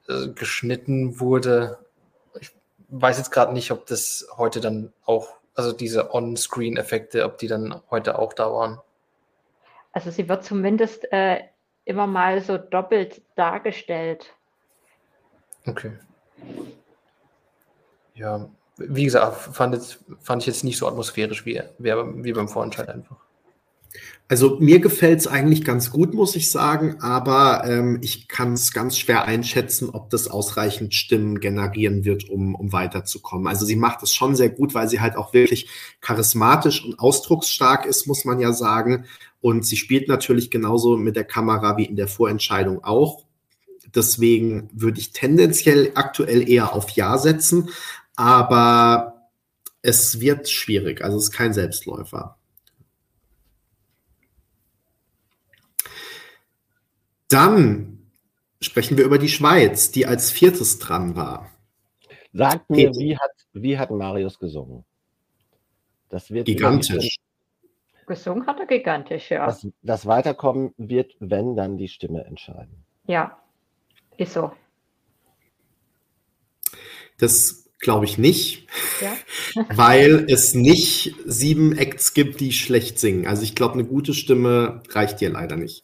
äh, 0.09 0.28
geschnitten 0.28 1.19
wurde. 1.19 1.78
Ich 2.40 2.51
weiß 2.90 3.19
jetzt 3.19 3.32
gerade 3.32 3.55
nicht, 3.55 3.73
ob 3.73 3.86
das 3.86 4.27
heute 4.36 4.60
dann 4.60 4.93
auch, 5.05 5.31
also 5.55 5.73
diese 5.73 6.14
On-Screen-Effekte, 6.14 7.24
ob 7.24 7.39
die 7.39 7.48
dann 7.48 7.81
heute 7.90 8.19
auch 8.19 8.35
da 8.35 8.52
waren. 8.52 8.78
Also 9.93 10.10
sie 10.10 10.28
wird 10.28 10.44
zumindest 10.44 11.10
äh, 11.12 11.40
immer 11.85 12.06
mal 12.06 12.40
so 12.40 12.59
doppelt 12.59 13.23
dargestellt. 13.36 14.35
Okay. 15.66 15.93
Ja, 18.14 18.48
wie 18.77 19.05
gesagt, 19.05 19.36
fand, 19.36 19.74
jetzt, 19.74 20.05
fand 20.20 20.43
ich 20.43 20.47
jetzt 20.47 20.64
nicht 20.64 20.78
so 20.78 20.89
atmosphärisch 20.89 21.47
wie, 21.47 21.62
wie, 21.78 21.90
wie 22.24 22.32
beim 22.32 22.48
Vorentscheid 22.48 22.89
einfach. 22.89 23.16
Also 24.32 24.56
mir 24.60 24.80
gefällt 24.80 25.20
es 25.20 25.26
eigentlich 25.26 25.62
ganz 25.62 25.90
gut, 25.90 26.14
muss 26.14 26.36
ich 26.36 26.50
sagen, 26.50 27.02
aber 27.02 27.64
ähm, 27.66 27.98
ich 28.00 28.28
kann 28.28 28.54
es 28.54 28.72
ganz 28.72 28.96
schwer 28.96 29.26
einschätzen, 29.26 29.90
ob 29.90 30.09
das 30.09 30.26
ausreichend 30.26 30.94
Stimmen 30.94 31.38
generieren 31.38 32.06
wird, 32.06 32.30
um, 32.30 32.54
um 32.54 32.72
weiterzukommen. 32.72 33.46
Also 33.46 33.66
sie 33.66 33.76
macht 33.76 34.02
es 34.02 34.14
schon 34.14 34.34
sehr 34.34 34.48
gut, 34.48 34.72
weil 34.72 34.88
sie 34.88 35.02
halt 35.02 35.16
auch 35.16 35.34
wirklich 35.34 35.68
charismatisch 36.00 36.82
und 36.82 36.98
ausdrucksstark 36.98 37.84
ist, 37.84 38.06
muss 38.06 38.24
man 38.24 38.40
ja 38.40 38.54
sagen. 38.54 39.04
Und 39.42 39.66
sie 39.66 39.76
spielt 39.76 40.09
natürlich 40.09 40.50
genauso 40.50 40.96
mit 40.96 41.14
der 41.14 41.24
Kamera 41.24 41.76
wie 41.76 41.84
in 41.84 41.96
der 41.96 42.09
Vorentscheidung 42.09 42.82
auch. 42.82 43.26
Deswegen 43.94 44.70
würde 44.72 44.98
ich 44.98 45.12
tendenziell 45.12 45.92
aktuell 45.94 46.48
eher 46.48 46.72
auf 46.72 46.88
Ja 46.92 47.18
setzen, 47.18 47.68
aber 48.16 49.28
es 49.82 50.20
wird 50.20 50.48
schwierig. 50.48 51.04
Also 51.04 51.18
es 51.18 51.24
ist 51.24 51.32
kein 51.32 51.52
Selbstläufer. 51.52 52.38
Dann 57.32 58.10
sprechen 58.60 58.98
wir 58.98 59.04
über 59.04 59.18
die 59.18 59.28
Schweiz, 59.28 59.90
die 59.90 60.06
als 60.06 60.30
viertes 60.30 60.78
dran 60.78 61.16
war. 61.16 61.50
Sagt 62.32 62.70
mir, 62.70 62.94
wie 62.94 63.16
hat, 63.16 63.30
wie 63.52 63.78
hat 63.78 63.90
Marius 63.90 64.38
gesungen? 64.38 64.84
Das 66.09 66.30
wird 66.30 66.46
gigantisch. 66.46 67.16
Gesungen 68.06 68.46
hat 68.46 68.59
er 68.60 68.66
gigantisch, 68.66 69.30
ja. 69.30 69.46
Das, 69.46 69.66
das 69.82 70.06
Weiterkommen 70.06 70.74
wird, 70.76 71.14
wenn, 71.20 71.56
dann 71.56 71.78
die 71.78 71.88
Stimme 71.88 72.24
entscheiden. 72.24 72.84
Ja, 73.06 73.38
ist 74.18 74.34
so. 74.34 74.52
Das 77.18 77.70
glaube 77.78 78.04
ich 78.04 78.18
nicht, 78.18 78.66
ja. 79.00 79.14
weil 79.74 80.26
es 80.28 80.54
nicht 80.54 81.14
sieben 81.24 81.76
Acts 81.76 82.12
gibt, 82.14 82.40
die 82.40 82.52
schlecht 82.52 82.98
singen. 82.98 83.26
Also 83.26 83.42
ich 83.42 83.54
glaube, 83.54 83.74
eine 83.74 83.84
gute 83.84 84.12
Stimme 84.12 84.82
reicht 84.90 85.20
dir 85.20 85.30
leider 85.30 85.56
nicht. 85.56 85.82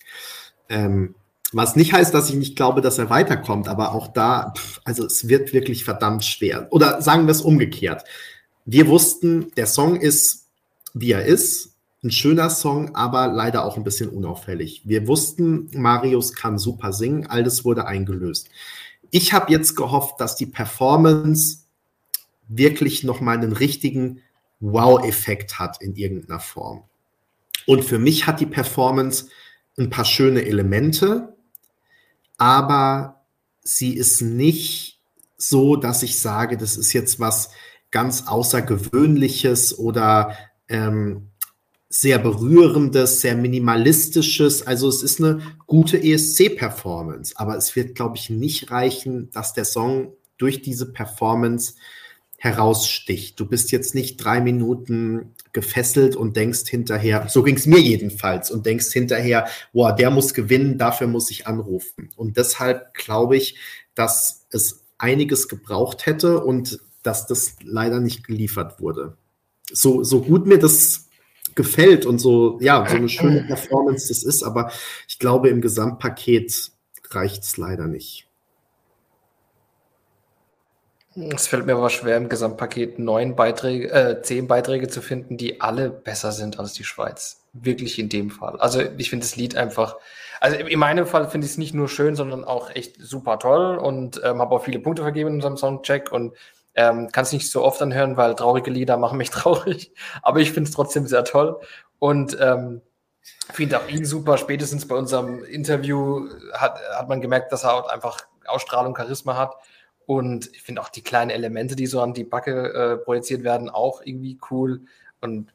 Ähm, 0.69 1.15
was 1.53 1.77
nicht 1.77 1.93
heißt, 1.93 2.12
dass 2.12 2.29
ich 2.29 2.37
nicht 2.37 2.57
glaube, 2.57 2.81
dass 2.81 2.99
er 2.99 3.11
weiterkommt, 3.11 3.69
aber 3.69 3.93
auch 3.95 4.09
da, 4.09 4.53
also 4.85 5.07
es 5.07 5.29
wird 5.29 5.53
wirklich 5.53 5.85
verdammt 5.85 6.25
schwer. 6.25 6.69
Oder 6.70 7.01
sagen 7.01 7.27
wir 7.27 7.33
es 7.33 7.41
umgekehrt. 7.41 8.05
Wir 8.66 8.87
wussten, 8.87 9.51
der 9.57 9.66
Song 9.66 9.97
ist, 9.97 10.47
wie 10.93 11.12
er 11.12 11.25
ist. 11.25 11.75
Ein 12.05 12.11
schöner 12.11 12.51
Song, 12.51 12.95
aber 12.95 13.27
leider 13.27 13.65
auch 13.65 13.77
ein 13.77 13.83
bisschen 13.83 14.11
unauffällig. 14.11 14.83
Wir 14.85 15.09
wussten, 15.09 15.69
Marius 15.73 16.33
kann 16.33 16.59
super 16.59 16.93
singen, 16.93 17.27
alles 17.27 17.65
wurde 17.65 17.87
eingelöst. 17.87 18.51
Ich 19.11 19.33
habe 19.33 19.51
jetzt 19.51 19.75
gehofft, 19.75 20.20
dass 20.20 20.37
die 20.37 20.47
Performance 20.47 21.61
wirklich 22.47 23.05
nochmal 23.05 23.39
einen 23.39 23.53
richtigen 23.53 24.20
Wow-Effekt 24.61 25.59
hat 25.59 25.81
in 25.81 25.97
irgendeiner 25.97 26.41
Form. 26.41 26.85
Und 27.66 27.85
für 27.85 27.99
mich 27.99 28.27
hat 28.27 28.39
die 28.41 28.47
Performance 28.47 29.29
ein 29.79 29.91
paar 29.91 30.05
schöne 30.05 30.45
Elemente, 30.45 31.37
aber 32.39 33.24
sie 33.62 33.94
ist 33.94 34.23
nicht 34.23 35.01
so, 35.36 35.77
dass 35.77 36.02
ich 36.02 36.19
sage, 36.19 36.56
das 36.56 36.77
ist 36.77 36.93
jetzt 36.93 37.20
was 37.20 37.51
ganz 37.90 38.27
Außergewöhnliches 38.27 39.78
oder 39.78 40.36
ähm, 40.69 41.28
sehr 41.89 42.19
berührendes, 42.19 43.20
sehr 43.20 43.35
minimalistisches. 43.35 44.66
Also 44.66 44.89
es 44.89 45.02
ist 45.02 45.20
eine 45.20 45.40
gute 45.66 46.02
ESC-Performance, 46.02 47.35
aber 47.36 47.56
es 47.56 47.74
wird, 47.77 47.94
glaube 47.94 48.16
ich, 48.16 48.31
nicht 48.31 48.70
reichen, 48.70 49.31
dass 49.31 49.55
der 49.55 49.65
Song 49.65 50.12
durch 50.36 50.62
diese 50.62 50.93
Performance 50.93 51.74
heraussticht. 52.39 53.39
Du 53.39 53.47
bist 53.47 53.73
jetzt 53.73 53.94
nicht 53.94 54.16
drei 54.16 54.40
Minuten 54.40 55.35
gefesselt 55.52 56.15
und 56.15 56.36
denkst 56.36 56.69
hinterher, 56.69 57.27
so 57.28 57.43
ging 57.43 57.56
es 57.56 57.66
mir 57.66 57.81
jedenfalls, 57.81 58.51
und 58.51 58.65
denkst 58.65 58.93
hinterher, 58.93 59.48
boah, 59.73 59.93
der 59.93 60.10
muss 60.10 60.35
gewinnen, 60.35 60.78
dafür 60.78 61.09
muss 61.09 61.31
ich 61.32 61.48
anrufen. 61.48 62.10
Und 62.16 62.36
deshalb 62.36 62.94
glaube 62.94 63.36
ich, 63.36 63.59
dass 63.94 64.47
es 64.51 64.85
einiges 64.98 65.48
gebraucht 65.48 66.06
hätte 66.06 66.40
und 66.43 66.78
dass 67.02 67.27
das 67.27 67.56
leider 67.62 67.98
nicht 67.98 68.24
geliefert 68.24 68.81
wurde. 68.81 69.16
So, 69.70 70.05
so 70.05 70.23
gut 70.23 70.47
mir 70.47 70.59
das 70.59 71.09
gefällt 71.56 72.06
und 72.06 72.20
so, 72.20 72.59
ja, 72.60 72.86
so 72.89 72.97
eine 72.97 73.09
schöne 73.09 73.43
Performance 73.43 74.09
das 74.09 74.23
ist, 74.23 74.44
aber 74.44 74.70
ich 75.09 75.19
glaube, 75.19 75.48
im 75.48 75.60
Gesamtpaket 75.60 76.70
reicht 77.10 77.43
es 77.43 77.56
leider 77.56 77.89
nicht. 77.89 78.28
Es 81.32 81.49
fällt 81.49 81.66
mir 81.66 81.74
aber 81.74 81.90
schwer, 81.90 82.16
im 82.16 82.28
Gesamtpaket 82.28 82.99
neun 82.99 83.35
Beiträge, 83.35 83.90
äh, 83.90 84.23
zehn 84.23 84.47
Beiträge 84.47 84.89
zu 84.89 85.03
finden, 85.03 85.36
die 85.36 85.61
alle 85.61 85.90
besser 85.90 86.32
sind 86.32 86.59
als 86.59 86.74
die 86.74 86.85
Schweiz. 86.85 87.45
Wirklich 87.53 87.99
in 87.99 88.09
dem 88.09 88.31
Fall. 88.31 88.57
Also 88.61 88.81
ich 88.97 89.11
finde 89.11 89.24
das 89.24 89.35
Lied 89.35 89.57
einfach, 89.57 89.97
also 90.40 90.57
in 90.57 90.78
meinem 90.78 91.07
Fall 91.07 91.28
finde 91.28 91.47
ich 91.47 91.53
es 91.53 91.59
nicht 91.59 91.74
nur 91.74 91.89
schön, 91.89 92.15
sondern 92.15 92.45
auch 92.45 92.70
echt 92.70 92.97
super 93.01 93.39
toll 93.39 93.78
und 93.78 94.20
ähm, 94.24 94.40
habe 94.40 94.55
auch 94.55 94.65
viele 94.65 94.78
Punkte 94.78 95.03
vergeben 95.03 95.31
in 95.31 95.35
unserem 95.36 95.57
Soundcheck 95.57 96.12
und 96.12 96.35
ähm, 96.74 97.11
kann 97.11 97.24
es 97.24 97.32
nicht 97.32 97.51
so 97.51 97.65
oft 97.65 97.82
anhören, 97.82 98.16
weil 98.16 98.36
traurige 98.36 98.70
Lieder 98.70 98.97
machen 98.97 99.19
mich 99.19 99.31
traurig. 99.31 99.93
Aber 100.23 100.39
ich 100.39 100.53
finde 100.53 100.69
es 100.69 100.74
trotzdem 100.74 101.07
sehr 101.07 101.24
toll 101.24 101.59
und 101.99 102.36
ähm, 102.40 102.82
finde 103.53 103.78
auch 103.78 103.89
ihn 103.89 104.05
super. 104.05 104.39
Spätestens 104.39 104.86
bei 104.86 104.95
unserem 104.95 105.43
Interview 105.43 106.28
hat, 106.53 106.78
hat 106.95 107.09
man 107.09 107.20
gemerkt, 107.20 107.51
dass 107.51 107.65
er 107.65 107.74
auch 107.74 107.89
einfach 107.89 108.20
Ausstrahlung, 108.47 108.97
Charisma 108.97 109.36
hat. 109.36 109.57
Und 110.09 110.49
ich 110.55 110.63
finde 110.63 110.81
auch 110.81 110.89
die 110.89 111.03
kleinen 111.03 111.31
Elemente, 111.31 111.77
die 111.77 111.87
so 111.87 112.01
an 112.01 112.15
die 112.15 112.25
Backe 112.25 112.73
äh, 112.73 112.97
projiziert 112.97 113.45
werden, 113.45 113.69
auch 113.69 114.01
irgendwie 114.03 114.39
cool. 114.51 114.81
Und 115.21 115.53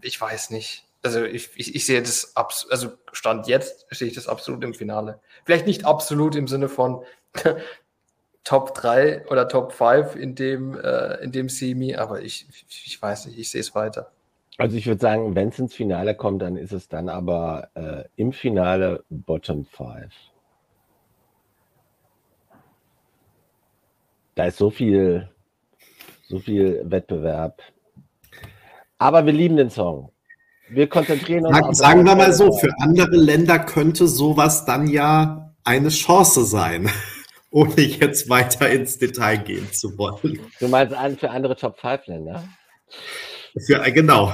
ich 0.00 0.20
weiß 0.20 0.50
nicht. 0.50 0.84
Also 1.02 1.24
ich, 1.24 1.50
ich, 1.56 1.74
ich 1.74 1.84
sehe 1.84 2.00
das, 2.00 2.36
also 2.36 2.90
Stand 3.10 3.48
jetzt 3.48 3.86
sehe 3.90 4.06
ich 4.06 4.14
das 4.14 4.28
absolut 4.28 4.62
im 4.62 4.74
Finale. 4.74 5.18
Vielleicht 5.44 5.66
nicht 5.66 5.84
absolut 5.84 6.36
im 6.36 6.46
Sinne 6.46 6.68
von 6.68 7.02
Top 8.44 8.74
3 8.74 9.26
oder 9.26 9.48
Top 9.48 9.72
5 9.72 10.14
in 10.14 10.36
dem, 10.36 10.78
äh, 10.78 11.16
in 11.16 11.32
dem 11.32 11.48
Semi, 11.48 11.96
aber 11.96 12.22
ich, 12.22 12.46
ich, 12.68 12.86
ich 12.86 13.02
weiß 13.02 13.26
nicht, 13.26 13.40
ich 13.40 13.50
sehe 13.50 13.60
es 13.60 13.74
weiter. 13.74 14.12
Also 14.56 14.76
ich 14.76 14.86
würde 14.86 15.00
sagen, 15.00 15.34
wenn 15.34 15.48
es 15.48 15.58
ins 15.58 15.74
Finale 15.74 16.14
kommt, 16.14 16.42
dann 16.42 16.56
ist 16.56 16.72
es 16.72 16.86
dann 16.86 17.08
aber 17.08 17.70
äh, 17.74 18.04
im 18.14 18.32
Finale 18.32 19.02
Bottom 19.10 19.64
5. 19.64 20.12
Da 24.38 24.44
ist 24.44 24.58
so 24.58 24.70
viel, 24.70 25.28
so 26.28 26.38
viel 26.38 26.80
Wettbewerb. 26.84 27.60
Aber 28.96 29.26
wir 29.26 29.32
lieben 29.32 29.56
den 29.56 29.68
Song. 29.68 30.12
Wir 30.70 30.88
konzentrieren 30.88 31.44
uns. 31.44 31.56
Sagen, 31.56 31.74
sagen 31.74 32.06
wir 32.06 32.14
mal 32.14 32.32
so, 32.32 32.52
für 32.52 32.72
andere 32.78 33.16
Länder 33.16 33.58
könnte 33.58 34.06
sowas 34.06 34.64
dann 34.64 34.86
ja 34.86 35.52
eine 35.64 35.88
Chance 35.88 36.44
sein, 36.44 36.88
ohne 37.50 37.80
jetzt 37.80 38.28
weiter 38.28 38.70
ins 38.70 38.96
Detail 38.98 39.38
gehen 39.38 39.72
zu 39.72 39.98
wollen. 39.98 40.38
Du 40.60 40.68
meinst 40.68 40.94
für 41.18 41.30
andere 41.30 41.56
Top 41.56 41.76
5 41.80 42.06
Länder? 42.06 42.44
Für, 43.66 43.80
genau. 43.90 44.32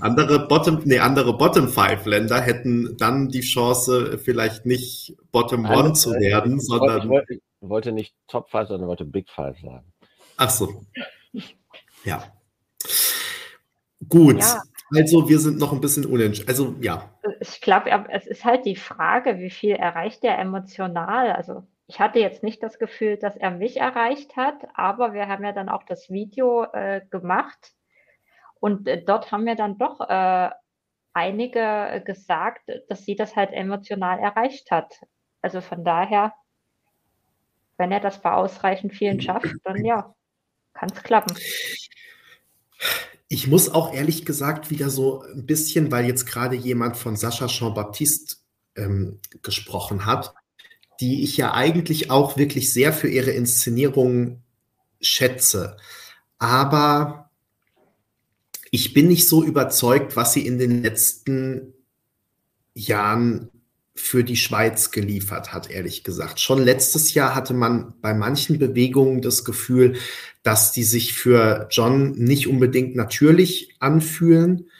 Andere 0.00 0.46
Bottom, 0.48 0.82
nee, 0.84 0.98
andere 0.98 1.38
Bottom 1.38 1.70
Five 1.70 2.04
Länder 2.04 2.42
hätten 2.42 2.94
dann 2.98 3.30
die 3.30 3.40
Chance, 3.40 4.18
vielleicht 4.22 4.66
nicht 4.66 5.16
Bottom 5.30 5.64
One 5.64 5.94
zu 5.94 6.10
werden, 6.10 6.60
sondern. 6.60 7.04
Ich 7.04 7.08
wollte, 7.08 7.38
wollte 7.62 7.92
nicht 7.92 8.14
Top 8.26 8.50
5, 8.50 8.68
sondern 8.68 8.88
wollte 8.88 9.04
Big 9.04 9.30
Five 9.30 9.58
sagen. 9.60 9.92
Ach 10.36 10.50
so. 10.50 10.84
Ja. 12.04 12.24
Gut. 14.08 14.40
Ja. 14.40 14.62
Also 14.94 15.28
wir 15.28 15.38
sind 15.38 15.58
noch 15.58 15.72
ein 15.72 15.80
bisschen 15.80 16.04
unentschieden. 16.04 16.48
Also 16.48 16.74
ja. 16.80 17.08
Ich 17.40 17.60
glaube, 17.60 17.90
es 18.10 18.26
ist 18.26 18.44
halt 18.44 18.66
die 18.66 18.76
Frage, 18.76 19.38
wie 19.38 19.50
viel 19.50 19.74
erreicht 19.76 20.22
er 20.24 20.38
emotional. 20.38 21.32
Also 21.32 21.62
ich 21.86 22.00
hatte 22.00 22.18
jetzt 22.18 22.42
nicht 22.42 22.62
das 22.62 22.78
Gefühl, 22.78 23.16
dass 23.16 23.36
er 23.36 23.50
mich 23.50 23.78
erreicht 23.78 24.36
hat, 24.36 24.66
aber 24.74 25.14
wir 25.14 25.28
haben 25.28 25.44
ja 25.44 25.52
dann 25.52 25.68
auch 25.68 25.84
das 25.84 26.10
Video 26.10 26.64
äh, 26.72 27.02
gemacht 27.10 27.72
und 28.60 28.86
äh, 28.86 29.02
dort 29.02 29.32
haben 29.32 29.46
wir 29.46 29.56
dann 29.56 29.78
doch 29.78 30.00
äh, 30.00 30.50
einige 31.14 32.02
gesagt, 32.04 32.70
dass 32.88 33.04
sie 33.04 33.16
das 33.16 33.36
halt 33.36 33.52
emotional 33.52 34.18
erreicht 34.18 34.70
hat. 34.70 35.00
Also 35.42 35.60
von 35.60 35.84
daher 35.84 36.32
wenn 37.76 37.92
er 37.92 38.00
das 38.00 38.20
bei 38.20 38.32
ausreichend 38.32 38.94
vielen 38.94 39.20
schafft, 39.20 39.54
dann 39.64 39.84
ja, 39.84 40.14
kann 40.74 40.90
es 40.94 41.02
klappen. 41.02 41.34
ich 43.28 43.46
muss 43.46 43.68
auch 43.68 43.94
ehrlich 43.94 44.26
gesagt 44.26 44.70
wieder 44.70 44.90
so 44.90 45.22
ein 45.22 45.46
bisschen, 45.46 45.90
weil 45.90 46.06
jetzt 46.06 46.26
gerade 46.26 46.54
jemand 46.54 46.96
von 46.96 47.16
Sascha 47.16 47.46
Jean-Baptiste 47.46 48.36
ähm, 48.76 49.20
gesprochen 49.42 50.06
hat, 50.06 50.34
die 51.00 51.22
ich 51.22 51.36
ja 51.36 51.54
eigentlich 51.54 52.10
auch 52.10 52.36
wirklich 52.36 52.72
sehr 52.72 52.92
für 52.92 53.08
ihre 53.08 53.30
Inszenierung 53.30 54.42
schätze. 55.00 55.76
Aber 56.38 57.30
ich 58.70 58.94
bin 58.94 59.08
nicht 59.08 59.28
so 59.28 59.42
überzeugt, 59.42 60.16
was 60.16 60.32
sie 60.32 60.46
in 60.46 60.58
den 60.58 60.82
letzten 60.82 61.74
Jahren 62.74 63.50
für 63.94 64.24
die 64.24 64.36
Schweiz 64.36 64.90
geliefert 64.90 65.52
hat, 65.52 65.70
ehrlich 65.70 66.02
gesagt. 66.02 66.40
Schon 66.40 66.62
letztes 66.62 67.12
Jahr 67.14 67.34
hatte 67.34 67.52
man 67.52 67.94
bei 68.00 68.14
manchen 68.14 68.58
Bewegungen 68.58 69.20
das 69.20 69.44
Gefühl, 69.44 69.96
dass 70.42 70.72
die 70.72 70.84
sich 70.84 71.12
für 71.12 71.68
John 71.70 72.12
nicht 72.12 72.48
unbedingt 72.48 72.96
natürlich 72.96 73.74
anfühlen. 73.80 74.70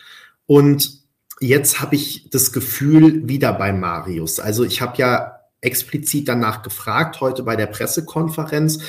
Und 0.47 1.03
jetzt 1.41 1.81
habe 1.81 1.97
ich 1.97 2.31
das 2.31 2.53
Gefühl 2.53 3.29
wieder 3.29 3.53
bei 3.53 3.73
Marius. 3.73 4.41
Also 4.41 4.65
ich 4.65 4.81
habe 4.81 4.97
ja 4.97 5.41
explizit 5.61 6.29
danach 6.29 6.63
gefragt 6.63 7.21
heute 7.21 7.43
bei 7.43 7.55
der 7.55 7.67
Pressekonferenz 7.67 8.81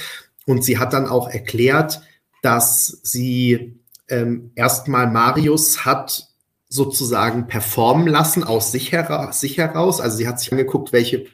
und 0.46 0.64
sie 0.64 0.78
hat 0.78 0.94
dann 0.94 1.08
auch 1.08 1.30
erklärt, 1.30 2.02
dass 2.42 3.00
sie 3.04 3.80
ähm, 4.10 4.52
erstmal 4.56 5.10
Marius 5.10 5.86
hat 5.86 6.33
sozusagen 6.74 7.46
performen 7.46 8.08
lassen 8.08 8.44
aus 8.44 8.72
sich, 8.72 8.92
hera 8.92 9.32
sich 9.32 9.60
heraus. 9.60 10.02
Also 10.02 10.18
sie 10.18 10.28
hat 10.28 10.40
sich 10.40 10.52
angeguckt, 10.52 10.92
welche 10.92 11.28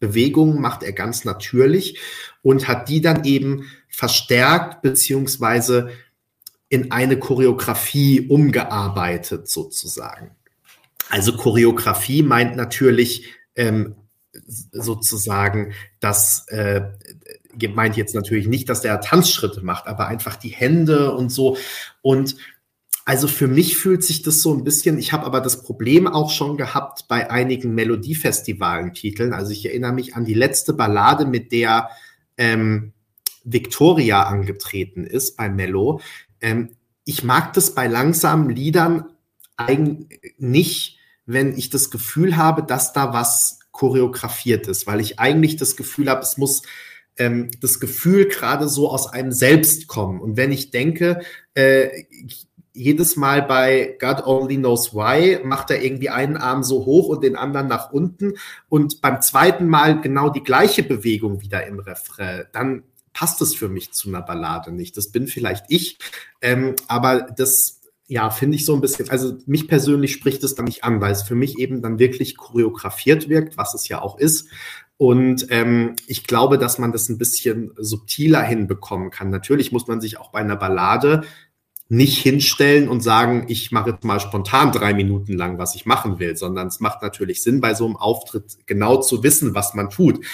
Bewegungen 0.00 0.60
macht 0.60 0.82
er 0.82 0.92
ganz 0.92 1.24
natürlich 1.24 2.00
und 2.42 2.66
hat 2.66 2.88
die 2.88 3.00
dann 3.00 3.24
eben 3.24 3.70
verstärkt 3.88 4.82
beziehungsweise 4.82 5.90
in 6.68 6.90
eine 6.90 7.20
Choreografie 7.20 8.26
umgearbeitet 8.26 9.48
sozusagen. 9.48 10.32
Also 11.08 11.36
Choreografie 11.36 12.24
meint 12.24 12.56
natürlich 12.56 13.32
ähm, 13.54 13.94
sozusagen, 14.72 15.72
dass 16.00 16.48
äh, 16.48 16.82
meint 17.72 17.96
jetzt 17.96 18.16
natürlich 18.16 18.48
nicht, 18.48 18.68
dass 18.68 18.80
der 18.80 19.00
Tanzschritte 19.00 19.64
macht, 19.64 19.86
aber 19.86 20.08
einfach 20.08 20.34
die 20.34 20.48
Hände 20.48 21.14
und 21.14 21.30
so 21.30 21.56
und 22.02 22.34
also 23.06 23.28
für 23.28 23.46
mich 23.46 23.78
fühlt 23.78 24.02
sich 24.02 24.22
das 24.22 24.42
so 24.42 24.52
ein 24.52 24.64
bisschen, 24.64 24.98
ich 24.98 25.12
habe 25.12 25.26
aber 25.26 25.40
das 25.40 25.62
Problem 25.62 26.08
auch 26.08 26.28
schon 26.28 26.56
gehabt 26.56 27.06
bei 27.06 27.30
einigen 27.30 27.72
Melodiefestivalen-Titeln. 27.76 29.32
Also 29.32 29.52
ich 29.52 29.64
erinnere 29.64 29.92
mich 29.92 30.16
an 30.16 30.24
die 30.24 30.34
letzte 30.34 30.72
Ballade, 30.72 31.24
mit 31.24 31.52
der 31.52 31.88
ähm, 32.36 32.92
Victoria 33.44 34.24
angetreten 34.24 35.04
ist 35.04 35.36
bei 35.36 35.48
Mello. 35.48 36.00
Ähm, 36.40 36.70
ich 37.04 37.22
mag 37.22 37.52
das 37.52 37.76
bei 37.76 37.86
langsamen 37.86 38.50
Liedern 38.50 39.04
eigentlich 39.56 40.34
nicht, 40.38 40.98
wenn 41.26 41.56
ich 41.56 41.70
das 41.70 41.92
Gefühl 41.92 42.36
habe, 42.36 42.64
dass 42.64 42.92
da 42.92 43.12
was 43.12 43.60
choreografiert 43.70 44.66
ist, 44.66 44.88
weil 44.88 45.00
ich 45.00 45.20
eigentlich 45.20 45.54
das 45.54 45.76
Gefühl 45.76 46.10
habe, 46.10 46.22
es 46.22 46.38
muss 46.38 46.62
ähm, 47.18 47.52
das 47.60 47.78
Gefühl 47.78 48.26
gerade 48.26 48.68
so 48.68 48.90
aus 48.90 49.06
einem 49.06 49.30
selbst 49.30 49.86
kommen. 49.86 50.20
Und 50.20 50.36
wenn 50.36 50.50
ich 50.50 50.72
denke, 50.72 51.20
äh, 51.54 52.04
jedes 52.76 53.16
Mal 53.16 53.42
bei 53.42 53.96
God 54.00 54.26
Only 54.26 54.56
Knows 54.56 54.94
Why 54.94 55.40
macht 55.44 55.70
er 55.70 55.82
irgendwie 55.82 56.10
einen 56.10 56.36
Arm 56.36 56.62
so 56.62 56.84
hoch 56.84 57.08
und 57.08 57.24
den 57.24 57.36
anderen 57.36 57.66
nach 57.66 57.90
unten 57.90 58.34
und 58.68 59.00
beim 59.00 59.20
zweiten 59.22 59.66
Mal 59.66 60.00
genau 60.00 60.28
die 60.28 60.42
gleiche 60.42 60.82
Bewegung 60.82 61.40
wieder 61.40 61.66
im 61.66 61.80
Refrain, 61.80 62.44
dann 62.52 62.82
passt 63.12 63.40
es 63.40 63.54
für 63.54 63.68
mich 63.68 63.92
zu 63.92 64.08
einer 64.08 64.20
Ballade 64.20 64.72
nicht. 64.72 64.96
Das 64.96 65.10
bin 65.10 65.26
vielleicht 65.26 65.64
ich, 65.68 65.98
ähm, 66.42 66.74
aber 66.86 67.22
das 67.22 67.80
ja, 68.08 68.30
finde 68.30 68.56
ich 68.56 68.64
so 68.64 68.74
ein 68.74 68.80
bisschen, 68.80 69.10
also 69.10 69.36
mich 69.46 69.66
persönlich 69.66 70.12
spricht 70.12 70.44
es 70.44 70.54
dann 70.54 70.66
nicht 70.66 70.84
an, 70.84 71.00
weil 71.00 71.12
es 71.12 71.22
für 71.22 71.34
mich 71.34 71.58
eben 71.58 71.82
dann 71.82 71.98
wirklich 71.98 72.36
choreografiert 72.36 73.28
wirkt, 73.28 73.56
was 73.56 73.74
es 73.74 73.88
ja 73.88 74.00
auch 74.00 74.18
ist. 74.18 74.48
Und 74.98 75.46
ähm, 75.50 75.96
ich 76.06 76.26
glaube, 76.26 76.56
dass 76.56 76.78
man 76.78 76.92
das 76.92 77.08
ein 77.08 77.18
bisschen 77.18 77.72
subtiler 77.76 78.42
hinbekommen 78.42 79.10
kann. 79.10 79.28
Natürlich 79.30 79.72
muss 79.72 79.88
man 79.88 80.00
sich 80.00 80.18
auch 80.18 80.30
bei 80.30 80.38
einer 80.38 80.56
Ballade 80.56 81.24
nicht 81.88 82.18
hinstellen 82.18 82.88
und 82.88 83.00
sagen, 83.00 83.44
ich 83.48 83.70
mache 83.70 83.90
jetzt 83.90 84.04
mal 84.04 84.18
spontan 84.18 84.72
drei 84.72 84.92
Minuten 84.92 85.34
lang, 85.34 85.58
was 85.58 85.74
ich 85.74 85.86
machen 85.86 86.18
will, 86.18 86.36
sondern 86.36 86.66
es 86.66 86.80
macht 86.80 87.02
natürlich 87.02 87.42
Sinn, 87.42 87.60
bei 87.60 87.74
so 87.74 87.86
einem 87.86 87.96
Auftritt 87.96 88.58
genau 88.66 89.00
zu 89.00 89.22
wissen, 89.22 89.54
was 89.54 89.74
man 89.74 89.90
tut. 89.90 90.24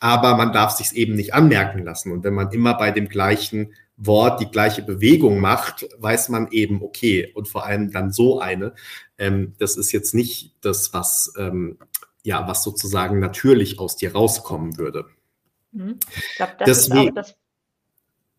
Aber 0.00 0.36
man 0.36 0.52
darf 0.52 0.72
sich 0.72 0.92
eben 0.92 1.14
nicht 1.14 1.34
anmerken 1.34 1.82
lassen. 1.82 2.12
Und 2.12 2.24
wenn 2.24 2.34
man 2.34 2.52
immer 2.52 2.74
bei 2.74 2.90
dem 2.90 3.08
gleichen 3.08 3.72
Wort 3.96 4.40
die 4.40 4.50
gleiche 4.50 4.82
Bewegung 4.82 5.40
macht, 5.40 5.88
weiß 5.98 6.28
man 6.28 6.48
eben, 6.52 6.82
okay, 6.82 7.32
und 7.34 7.48
vor 7.48 7.64
allem 7.64 7.90
dann 7.90 8.12
so 8.12 8.38
eine. 8.38 8.74
Ähm, 9.16 9.54
das 9.58 9.76
ist 9.76 9.90
jetzt 9.90 10.14
nicht 10.14 10.54
das, 10.60 10.92
was, 10.92 11.32
ähm, 11.36 11.78
ja, 12.22 12.46
was 12.46 12.62
sozusagen 12.62 13.18
natürlich 13.18 13.80
aus 13.80 13.96
dir 13.96 14.12
rauskommen 14.12 14.78
würde. 14.78 15.06
Mhm. 15.72 15.98
Ich 16.16 16.36
glaube, 16.36 16.52
das 16.58 16.66
Deswegen, 16.66 17.08
ist 17.08 17.10
auch 17.10 17.14
das 17.14 17.36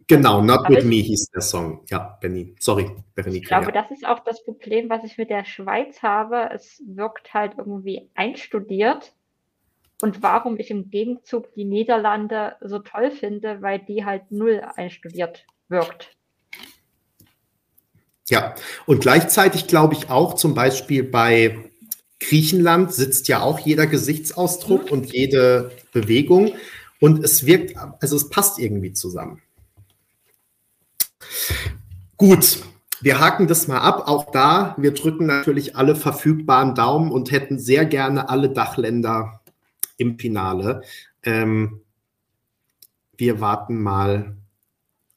Genau, 0.09 0.41
Not 0.41 0.67
With 0.69 0.85
Me 0.85 0.95
hieß 0.95 1.29
der 1.29 1.41
Song. 1.41 1.81
Ja, 1.87 2.17
Benny. 2.19 2.55
Sorry, 2.59 2.89
Berenike. 3.13 3.43
Ich 3.43 3.47
glaube, 3.47 3.67
ja. 3.67 3.71
das 3.71 3.91
ist 3.91 4.07
auch 4.07 4.19
das 4.21 4.43
Problem, 4.43 4.89
was 4.89 5.03
ich 5.03 5.19
mit 5.19 5.29
der 5.29 5.45
Schweiz 5.45 6.01
habe. 6.01 6.49
Es 6.51 6.81
wirkt 6.83 7.31
halt 7.31 7.53
irgendwie 7.59 8.09
einstudiert. 8.15 9.13
Und 10.01 10.23
warum 10.23 10.57
ich 10.57 10.71
im 10.71 10.89
Gegenzug 10.89 11.53
die 11.53 11.63
Niederlande 11.63 12.55
so 12.61 12.79
toll 12.79 13.11
finde, 13.11 13.61
weil 13.61 13.79
die 13.79 14.03
halt 14.03 14.31
null 14.31 14.63
einstudiert 14.75 15.45
wirkt. 15.67 16.17
Ja, 18.29 18.55
und 18.87 19.01
gleichzeitig 19.01 19.67
glaube 19.67 19.93
ich 19.93 20.09
auch 20.09 20.33
zum 20.33 20.55
Beispiel 20.55 21.03
bei 21.03 21.69
Griechenland 22.19 22.93
sitzt 22.93 23.27
ja 23.27 23.41
auch 23.41 23.59
jeder 23.59 23.85
Gesichtsausdruck 23.85 24.85
mhm. 24.85 24.91
und 24.91 25.13
jede 25.13 25.71
Bewegung. 25.93 26.53
Und 26.99 27.23
es 27.23 27.45
wirkt, 27.45 27.77
also 28.01 28.15
es 28.15 28.29
passt 28.29 28.57
irgendwie 28.57 28.93
zusammen. 28.93 29.43
Gut, 32.17 32.63
wir 33.01 33.19
haken 33.19 33.47
das 33.47 33.67
mal 33.67 33.79
ab. 33.79 34.07
Auch 34.07 34.31
da, 34.31 34.75
wir 34.77 34.93
drücken 34.93 35.25
natürlich 35.25 35.75
alle 35.75 35.95
verfügbaren 35.95 36.75
Daumen 36.75 37.11
und 37.11 37.31
hätten 37.31 37.59
sehr 37.59 37.85
gerne 37.85 38.29
alle 38.29 38.49
Dachländer 38.49 39.41
im 39.97 40.19
Finale. 40.19 40.81
Ähm, 41.23 41.81
wir 43.17 43.41
warten 43.41 43.81
mal 43.81 44.35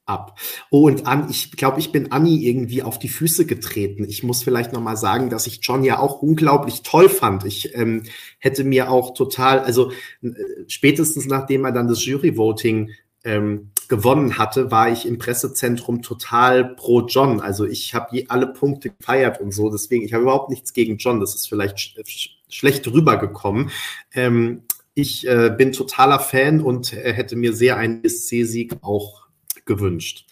ab. 0.07 0.39
Oh, 0.71 0.87
und 0.87 1.07
An, 1.07 1.29
ich 1.31 1.53
glaube, 1.53 1.81
ich 1.81 1.93
bin 1.93 2.13
Anni 2.13 2.47
irgendwie 2.47 2.83
auf 2.83 2.99
die 2.99 3.09
Füße 3.09 3.47
getreten. 3.47 4.05
Ich 4.09 4.23
muss 4.23 4.43
vielleicht 4.43 4.73
noch 4.73 4.81
mal 4.81 4.97
sagen, 4.97 5.31
dass 5.31 5.47
ich 5.47 5.61
John 5.63 5.83
ja 5.83 5.99
auch 5.99 6.23
unglaublich 6.23 6.83
toll 6.83 7.09
fand. 7.09 7.45
Ich 7.45 7.75
ähm, 7.75 8.05
hätte 8.39 8.65
mir 8.65 8.91
auch 8.91 9.15
total, 9.15 9.61
also 9.61 9.91
äh, 10.23 10.31
spätestens 10.69 11.27
nachdem 11.27 11.65
er 11.65 11.73
dann 11.73 11.89
das 11.89 12.05
Jury-Voting 12.05 12.91
ähm, 13.25 13.72
gewonnen 13.93 14.39
hatte, 14.39 14.71
war 14.71 14.91
ich 14.91 15.05
im 15.05 15.19
Pressezentrum 15.19 16.01
total 16.01 16.65
pro 16.77 17.03
John. 17.03 17.41
Also 17.41 17.67
ich 17.67 17.93
habe 17.93 18.25
alle 18.29 18.47
Punkte 18.47 18.89
gefeiert 18.89 19.39
und 19.39 19.53
so. 19.53 19.71
Deswegen, 19.71 20.03
ich 20.03 20.15
habe 20.15 20.23
überhaupt 20.23 20.49
nichts 20.49 20.73
gegen 20.73 20.97
John. 20.97 21.21
Das 21.21 21.35
ist 21.35 21.47
vielleicht 21.47 21.79
sch 21.79 21.99
sch 22.07 22.31
schlecht 22.49 22.89
rübergekommen. 22.89 23.71
Ähm, 24.15 24.63
ich 24.95 25.29
äh, 25.29 25.55
bin 25.55 25.73
totaler 25.73 26.21
Fan 26.21 26.63
und 26.63 26.95
äh, 26.95 27.13
hätte 27.13 27.37
mir 27.37 27.53
sehr 27.53 27.77
einen 27.77 28.03
SC-Sieg 28.03 28.79
auch 28.81 29.27
gewünscht. 29.67 30.27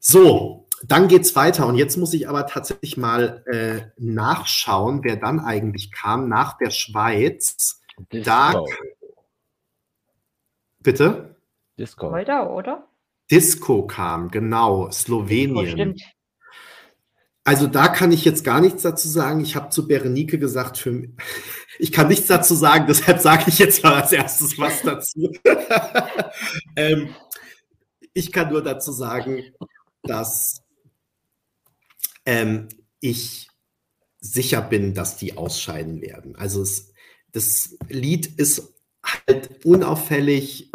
So, 0.00 0.66
dann 0.82 1.08
geht's 1.08 1.36
weiter. 1.36 1.66
Und 1.66 1.76
jetzt 1.76 1.98
muss 1.98 2.14
ich 2.14 2.26
aber 2.26 2.46
tatsächlich 2.46 2.96
mal 2.96 3.44
äh, 3.52 3.90
nachschauen, 3.98 5.04
wer 5.04 5.16
dann 5.16 5.40
eigentlich 5.40 5.92
kam 5.92 6.26
nach 6.30 6.56
der 6.56 6.70
Schweiz. 6.70 7.82
Da, 8.08 8.64
bitte? 10.80 11.31
Disco. 11.82 12.10
Moldau, 12.10 12.56
oder? 12.56 12.88
Disco 13.28 13.86
kam, 13.88 14.30
genau, 14.30 14.88
Slowenien. 14.92 15.66
Stimmt. 15.66 16.02
Also 17.44 17.66
da 17.66 17.88
kann 17.88 18.12
ich 18.12 18.24
jetzt 18.24 18.44
gar 18.44 18.60
nichts 18.60 18.82
dazu 18.82 19.08
sagen. 19.08 19.40
Ich 19.40 19.56
habe 19.56 19.70
zu 19.70 19.88
Berenike 19.88 20.38
gesagt, 20.38 20.78
für, 20.78 21.08
ich 21.80 21.90
kann 21.90 22.06
nichts 22.06 22.28
dazu 22.28 22.54
sagen, 22.54 22.86
deshalb 22.86 23.18
sage 23.18 23.44
ich 23.48 23.58
jetzt 23.58 23.82
mal 23.82 24.00
als 24.00 24.12
erstes 24.12 24.56
was 24.58 24.82
dazu. 24.82 25.32
ähm, 26.76 27.14
ich 28.14 28.30
kann 28.30 28.52
nur 28.52 28.62
dazu 28.62 28.92
sagen, 28.92 29.42
dass 30.04 30.62
ähm, 32.24 32.68
ich 33.00 33.48
sicher 34.20 34.62
bin, 34.62 34.94
dass 34.94 35.16
die 35.16 35.36
ausscheiden 35.36 36.00
werden. 36.00 36.36
Also 36.36 36.62
es, 36.62 36.92
das 37.32 37.76
Lied 37.88 38.26
ist 38.26 38.72
halt 39.26 39.64
unauffällig 39.64 40.70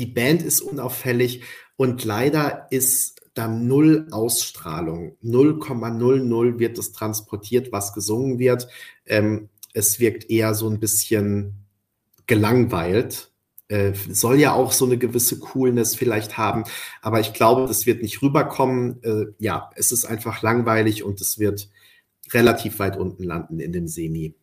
die 0.00 0.06
Band 0.06 0.42
ist 0.42 0.62
unauffällig 0.62 1.42
und 1.76 2.04
leider 2.04 2.66
ist 2.70 3.20
da 3.34 3.48
null 3.48 4.08
Ausstrahlung. 4.10 5.16
0,00 5.22 6.58
wird 6.58 6.78
es 6.78 6.92
transportiert, 6.92 7.70
was 7.70 7.92
gesungen 7.92 8.38
wird. 8.38 8.66
Ähm, 9.04 9.50
es 9.74 10.00
wirkt 10.00 10.30
eher 10.30 10.54
so 10.54 10.68
ein 10.68 10.80
bisschen 10.80 11.66
gelangweilt. 12.26 13.30
äh, 13.68 13.92
soll 14.10 14.40
ja 14.40 14.52
auch 14.52 14.72
so 14.72 14.84
eine 14.86 14.98
gewisse 14.98 15.38
Coolness 15.38 15.94
vielleicht 15.94 16.36
haben, 16.38 16.64
aber 17.02 17.20
ich 17.20 17.34
glaube, 17.34 17.66
das 17.68 17.86
wird 17.86 18.02
nicht 18.02 18.20
rüberkommen. 18.22 19.02
Äh, 19.04 19.26
ja, 19.38 19.70
es 19.76 19.92
ist 19.92 20.06
einfach 20.06 20.42
langweilig 20.42 21.04
und 21.04 21.20
es 21.20 21.38
wird 21.38 21.70
relativ 22.32 22.78
weit 22.80 22.96
unten 22.96 23.22
landen 23.22 23.60
in 23.60 23.72
dem 23.72 23.86
Semi. 23.86 24.34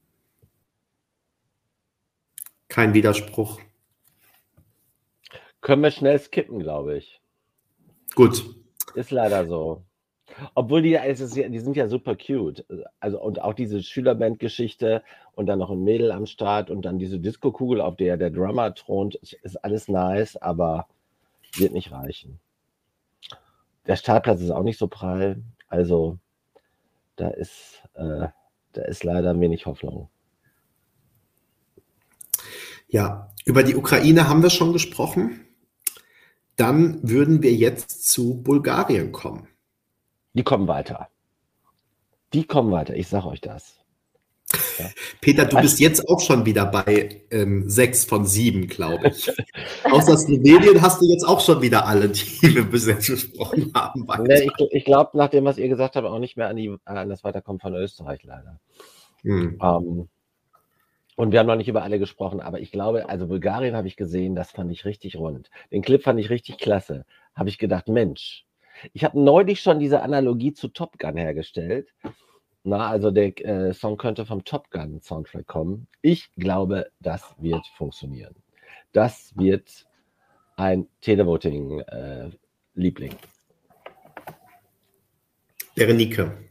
Kein 2.69 2.93
Widerspruch. 2.93 3.59
Können 5.61 5.83
wir 5.83 5.91
schnell 5.91 6.19
skippen, 6.19 6.59
glaube 6.59 6.97
ich. 6.97 7.21
Gut. 8.15 8.43
Ist 8.95 9.11
leider 9.11 9.47
so. 9.47 9.83
Obwohl 10.53 10.81
die, 10.81 10.99
die 10.99 11.59
sind 11.59 11.75
ja 11.75 11.87
super 11.87 12.15
cute. 12.15 12.65
Also, 12.99 13.21
und 13.21 13.41
auch 13.41 13.53
diese 13.53 13.81
Schülerband-Geschichte 13.81 15.03
und 15.33 15.47
dann 15.47 15.59
noch 15.59 15.71
ein 15.71 15.83
Mädel 15.83 16.11
am 16.11 16.25
Start 16.25 16.69
und 16.69 16.83
dann 16.83 16.99
diese 16.99 17.19
Disco-Kugel, 17.19 17.81
auf 17.81 17.95
der 17.95 18.17
der 18.17 18.29
Drummer 18.29 18.73
thront, 18.73 19.15
ist 19.15 19.63
alles 19.63 19.87
nice, 19.87 20.35
aber 20.37 20.87
wird 21.55 21.73
nicht 21.73 21.91
reichen. 21.91 22.39
Der 23.87 23.95
Startplatz 23.95 24.41
ist 24.41 24.51
auch 24.51 24.63
nicht 24.63 24.77
so 24.77 24.87
prall. 24.87 25.41
Also, 25.69 26.19
da 27.15 27.29
ist, 27.29 27.81
äh, 27.95 28.27
da 28.73 28.81
ist 28.83 29.03
leider 29.03 29.39
wenig 29.39 29.65
Hoffnung. 29.65 30.09
Ja, 32.89 33.33
über 33.45 33.63
die 33.63 33.75
Ukraine 33.75 34.29
haben 34.29 34.43
wir 34.43 34.49
schon 34.49 34.71
gesprochen. 34.71 35.46
Dann 36.57 36.99
würden 37.07 37.43
wir 37.43 37.53
jetzt 37.53 38.09
zu 38.11 38.41
Bulgarien 38.41 39.11
kommen. 39.11 39.47
Die 40.33 40.43
kommen 40.43 40.67
weiter. 40.67 41.07
Die 42.33 42.45
kommen 42.45 42.71
weiter, 42.71 42.95
ich 42.95 43.07
sage 43.07 43.27
euch 43.27 43.41
das. 43.41 43.77
Ja. 44.79 44.85
Peter, 45.21 45.45
du 45.45 45.59
bist 45.61 45.79
jetzt 45.79 46.07
auch 46.09 46.19
schon 46.19 46.45
wieder 46.45 46.65
bei 46.65 47.21
ähm, 47.31 47.69
sechs 47.69 48.05
von 48.05 48.25
sieben, 48.25 48.67
glaube 48.67 49.09
ich. 49.09 49.31
Außer 49.83 50.17
Slowenien 50.17 50.81
hast 50.81 51.01
du 51.01 51.05
jetzt 51.05 51.27
auch 51.27 51.41
schon 51.41 51.61
wieder 51.61 51.85
alle, 51.85 52.09
die 52.09 52.41
wir 52.55 52.63
bis 52.63 52.87
jetzt 52.87 53.07
besprochen 53.07 53.71
haben. 53.75 54.07
Nee, 54.23 54.49
ich, 54.57 54.67
ich 54.71 54.85
glaube, 54.85 55.17
nach 55.17 55.29
dem, 55.29 55.45
was 55.45 55.57
ihr 55.57 55.69
gesagt 55.69 55.95
habt, 55.95 56.07
auch 56.07 56.19
nicht 56.19 56.37
mehr 56.37 56.47
an, 56.47 56.55
die, 56.55 56.75
an 56.85 57.09
das 57.09 57.23
Weiterkommen 57.23 57.59
von 57.59 57.75
Österreich 57.75 58.23
leider. 58.23 58.59
Hm. 59.21 59.59
Ähm, 59.61 60.09
und 61.17 61.31
wir 61.31 61.39
haben 61.39 61.47
noch 61.47 61.55
nicht 61.55 61.67
über 61.67 61.81
alle 61.81 61.97
gesprochen, 61.97 62.41
aber 62.41 62.59
ich 62.59 62.71
glaube, 62.71 63.09
also 63.09 63.25
Bulgarien 63.25 63.75
habe 63.75 63.87
ich 63.87 63.97
gesehen, 63.97 64.35
das 64.35 64.51
fand 64.51 64.71
ich 64.71 64.85
richtig 64.85 65.15
rund. 65.15 65.49
Den 65.71 65.81
Clip 65.81 66.03
fand 66.03 66.19
ich 66.19 66.29
richtig 66.29 66.59
klasse. 66.59 67.07
Habe 67.33 67.49
ich 67.49 67.57
gedacht, 67.57 67.87
Mensch, 67.87 68.45
ich 68.93 69.03
habe 69.03 69.19
neulich 69.19 69.61
schon 69.61 69.79
diese 69.79 70.03
Analogie 70.03 70.53
zu 70.53 70.67
Top 70.67 70.99
Gun 70.99 71.17
hergestellt. 71.17 71.91
Na, 72.63 72.87
also 72.87 73.09
der 73.09 73.35
äh, 73.43 73.73
Song 73.73 73.97
könnte 73.97 74.27
vom 74.27 74.43
Top 74.43 74.69
Gun 74.69 75.01
Soundtrack 75.01 75.47
kommen. 75.47 75.87
Ich 76.03 76.29
glaube, 76.35 76.91
das 76.99 77.33
wird 77.39 77.65
funktionieren. 77.65 78.35
Das 78.91 79.33
wird 79.35 79.87
ein 80.55 80.85
Televoting-Liebling. 81.01 83.11
Äh, 83.11 83.15
Berenike. 85.73 86.46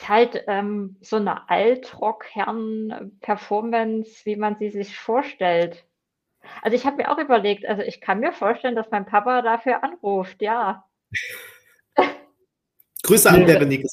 Ist 0.00 0.08
halt 0.08 0.44
ähm, 0.48 0.96
so 1.00 1.16
eine 1.16 1.48
Altrock-Herren-Performance, 1.48 4.24
wie 4.24 4.36
man 4.36 4.56
sie 4.58 4.70
sich 4.70 4.98
vorstellt. 4.98 5.84
Also 6.62 6.76
ich 6.76 6.84
habe 6.84 6.96
mir 6.96 7.10
auch 7.10 7.18
überlegt, 7.18 7.66
also 7.66 7.82
ich 7.82 8.00
kann 8.00 8.20
mir 8.20 8.32
vorstellen, 8.32 8.76
dass 8.76 8.90
mein 8.90 9.06
Papa 9.06 9.42
dafür 9.42 9.82
anruft, 9.82 10.42
ja. 10.42 10.84
Grüße 13.02 13.30
an 13.30 13.46
Berenike. 13.46 13.88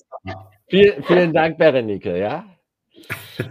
Viel, 0.67 1.01
vielen 1.03 1.33
Dank, 1.33 1.57
Berenike, 1.57 2.17
ja. 2.17 2.45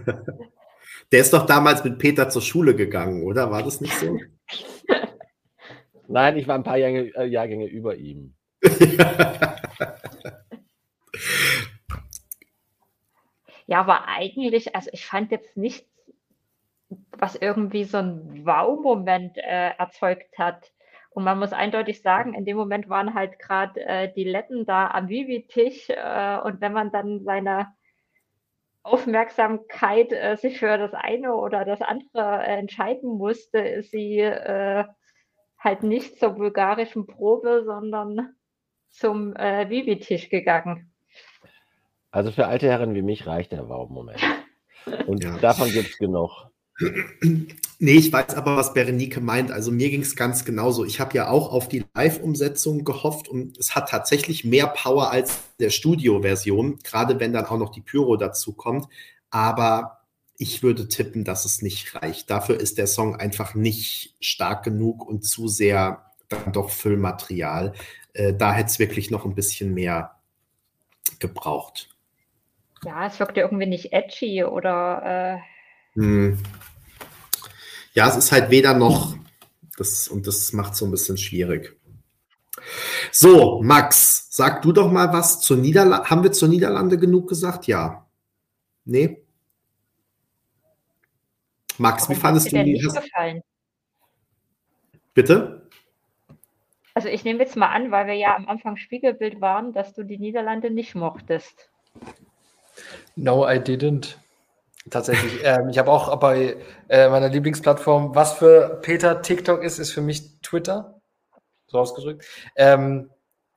Der 1.13 1.21
ist 1.21 1.33
doch 1.33 1.47
damals 1.47 1.83
mit 1.83 1.99
Peter 1.99 2.29
zur 2.29 2.43
Schule 2.43 2.77
gegangen, 2.77 3.25
oder? 3.25 3.51
War 3.51 3.63
das 3.63 3.81
nicht 3.81 3.95
so? 3.95 4.19
Nein, 6.09 6.37
ich 6.37 6.47
war 6.47 6.55
ein 6.55 6.63
paar 6.63 6.77
Jahrgänge, 6.77 7.15
äh, 7.15 7.27
Jahrgänge 7.27 7.67
über 7.67 7.97
ihm. 7.97 8.35
Ja, 13.71 13.79
aber 13.79 14.09
eigentlich, 14.09 14.75
also 14.75 14.91
ich 14.93 15.07
fand 15.07 15.31
jetzt 15.31 15.57
nichts, 15.57 15.89
was 17.17 17.37
irgendwie 17.37 17.85
so 17.85 17.99
ein 17.99 18.45
Wow-Moment 18.45 19.39
äh, 19.39 19.71
erzeugt 19.79 20.37
hat. 20.39 20.73
Und 21.11 21.23
man 21.23 21.39
muss 21.39 21.53
eindeutig 21.53 22.03
sagen, 22.03 22.35
in 22.35 22.45
dem 22.45 22.57
Moment 22.57 22.89
waren 22.89 23.15
halt 23.15 23.39
gerade 23.39 23.81
äh, 23.81 24.13
die 24.13 24.25
Letten 24.25 24.67
da 24.67 24.89
am 24.89 25.09
Vivi-Tisch. 25.09 25.89
Äh, 25.89 26.39
und 26.41 26.61
wenn 26.61 26.73
man 26.73 26.91
dann 26.91 27.23
seine 27.23 27.69
Aufmerksamkeit 28.83 30.13
äh, 30.13 30.37
sich 30.37 30.59
für 30.59 30.77
das 30.77 30.93
eine 30.93 31.37
oder 31.37 31.65
das 31.65 31.81
andere 31.81 32.43
äh, 32.43 32.59
entscheiden 32.59 33.09
musste, 33.19 33.59
ist 33.59 33.93
sie 33.93 34.19
äh, 34.19 34.85
halt 35.61 35.85
nicht 35.85 36.19
zur 36.19 36.31
bulgarischen 36.31 37.07
Probe, 37.07 37.63
sondern 37.65 38.35
zum 38.89 39.37
äh, 39.37 39.71
Vivi-Tisch 39.71 40.29
gegangen. 40.29 40.90
Also 42.11 42.33
für 42.33 42.47
alte 42.47 42.69
Herren 42.69 42.95
wie 42.95 43.03
mich 43.03 43.27
reicht 43.27 43.53
der 43.53 43.69
Wow-Moment. 43.69 44.21
Und 45.07 45.23
ja. 45.23 45.39
davon 45.39 45.71
gibt 45.71 45.91
es 45.91 45.99
genug. 45.99 46.31
Nee, 47.83 47.93
ich 47.93 48.13
weiß 48.13 48.35
aber, 48.35 48.59
was 48.59 48.75
Berenike 48.75 49.23
meint. 49.23 49.51
Also 49.51 49.73
mir 49.73 49.89
ging 49.89 50.03
es 50.03 50.15
ganz 50.15 50.45
genauso. 50.45 50.85
Ich 50.85 51.01
habe 51.01 51.17
ja 51.17 51.31
auch 51.31 51.51
auf 51.51 51.67
die 51.67 51.87
Live-Umsetzung 51.95 52.85
gehofft 52.85 53.27
und 53.27 53.57
es 53.57 53.75
hat 53.75 53.89
tatsächlich 53.89 54.45
mehr 54.45 54.67
Power 54.67 55.11
als 55.11 55.39
der 55.61 55.71
Studio-Version, 55.71 56.81
gerade 56.85 57.19
wenn 57.21 57.33
dann 57.33 57.47
auch 57.47 57.57
noch 57.57 57.71
die 57.71 57.81
Pyro 57.81 58.19
dazu 58.19 58.53
kommt. 58.53 58.87
Aber 59.31 60.03
ich 60.37 60.63
würde 60.63 60.89
tippen, 60.89 61.25
dass 61.25 61.47
es 61.47 61.63
nicht 61.63 61.95
reicht. 61.95 62.29
Dafür 62.29 62.61
ist 62.61 62.77
der 62.77 62.87
Song 62.87 63.17
einfach 63.17 63.55
nicht 63.55 64.15
stark 64.21 64.63
genug 64.63 65.07
und 65.07 65.25
zu 65.25 65.49
sehr 65.49 66.05
dann 66.29 66.53
doch 66.53 66.69
Füllmaterial. 66.69 67.73
Äh, 68.13 68.35
da 68.35 68.53
hätte 68.53 68.69
es 68.69 68.79
wirklich 68.79 69.11
noch 69.11 69.25
ein 69.25 69.35
bisschen 69.35 69.73
mehr 69.73 70.17
gebraucht. 71.19 71.89
Ja, 72.85 73.07
es 73.07 73.19
wirkte 73.21 73.41
irgendwie 73.41 73.67
nicht 73.67 73.93
edgy 73.93 74.45
oder. 74.45 75.43
Äh 75.95 76.01
hm. 76.01 76.39
Ja, 77.93 78.09
es 78.09 78.17
ist 78.17 78.33
halt 78.33 78.51
weder 78.51 78.75
noch, 78.75 79.17
das, 79.77 80.09
und 80.09 80.27
das 80.27 80.53
macht 80.53 80.77
so 80.77 80.85
ein 80.85 80.91
bisschen 80.91 81.19
schwierig. 81.19 81.77
So, 83.11 83.61
Max, 83.63 84.29
sag 84.31 84.63
du 84.63 84.73
doch 84.73 84.91
mal 84.91 85.13
was 85.13 85.41
zur 85.41 85.57
Niederlande. 85.57 86.09
Haben 86.09 86.23
wir 86.23 86.33
zur 86.33 86.49
Niederlande 86.49 86.99
genug 86.99 87.29
gesagt? 87.29 87.67
Ja. 87.67 88.07
Nee? 88.85 89.25
Max, 91.79 92.03
Warum 92.03 92.17
wie 92.17 92.21
fandest 92.21 92.53
du 92.53 92.63
die? 92.63 92.73
Nicht 92.75 92.95
gefallen? 92.95 93.43
Bitte? 95.15 95.69
Also 96.95 97.09
ich 97.09 97.25
nehme 97.25 97.41
jetzt 97.41 97.57
mal 97.57 97.69
an, 97.69 97.91
weil 97.91 98.07
wir 98.07 98.15
ja 98.15 98.37
am 98.37 98.49
Anfang 98.49 98.77
Spiegelbild 98.77 99.41
waren, 99.41 99.73
dass 99.73 99.95
du 99.95 100.03
die 100.03 100.19
Niederlande 100.19 100.71
nicht 100.71 100.95
mochtest. 100.95 101.71
No, 103.17 103.49
I 103.49 103.59
didn't. 103.59 104.17
Tatsächlich. 104.89 105.41
ähm, 105.45 105.69
ich 105.69 105.79
habe 105.79 105.91
auch 105.91 106.15
bei 106.17 106.57
äh, 106.89 107.09
meiner 107.09 107.29
Lieblingsplattform, 107.29 108.15
was 108.15 108.35
für 108.35 108.81
Peter 108.83 109.23
TikTok 109.23 109.63
ist, 109.63 109.79
ist 109.79 109.93
für 109.93 110.01
mich 110.01 110.41
Twitter. 110.41 111.01
So 111.67 111.79
ausgedrückt. 111.79 112.25
Ähm, 112.57 113.11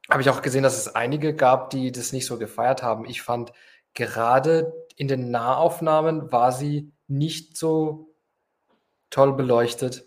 habe 0.10 0.22
ich 0.22 0.30
auch 0.30 0.42
gesehen, 0.42 0.64
dass 0.64 0.78
es 0.78 0.94
einige 0.96 1.34
gab, 1.34 1.70
die 1.70 1.92
das 1.92 2.14
nicht 2.14 2.26
so 2.26 2.38
gefeiert 2.38 2.84
haben. 2.84 3.06
Ich 3.06 3.22
fand 3.22 3.54
gerade 3.94 4.74
in 4.96 5.08
den 5.08 5.32
Nahaufnahmen 5.32 6.32
war 6.32 6.52
sie 6.52 6.92
nicht 7.08 7.58
so 7.58 8.14
toll 9.10 9.34
beleuchtet. 9.34 10.04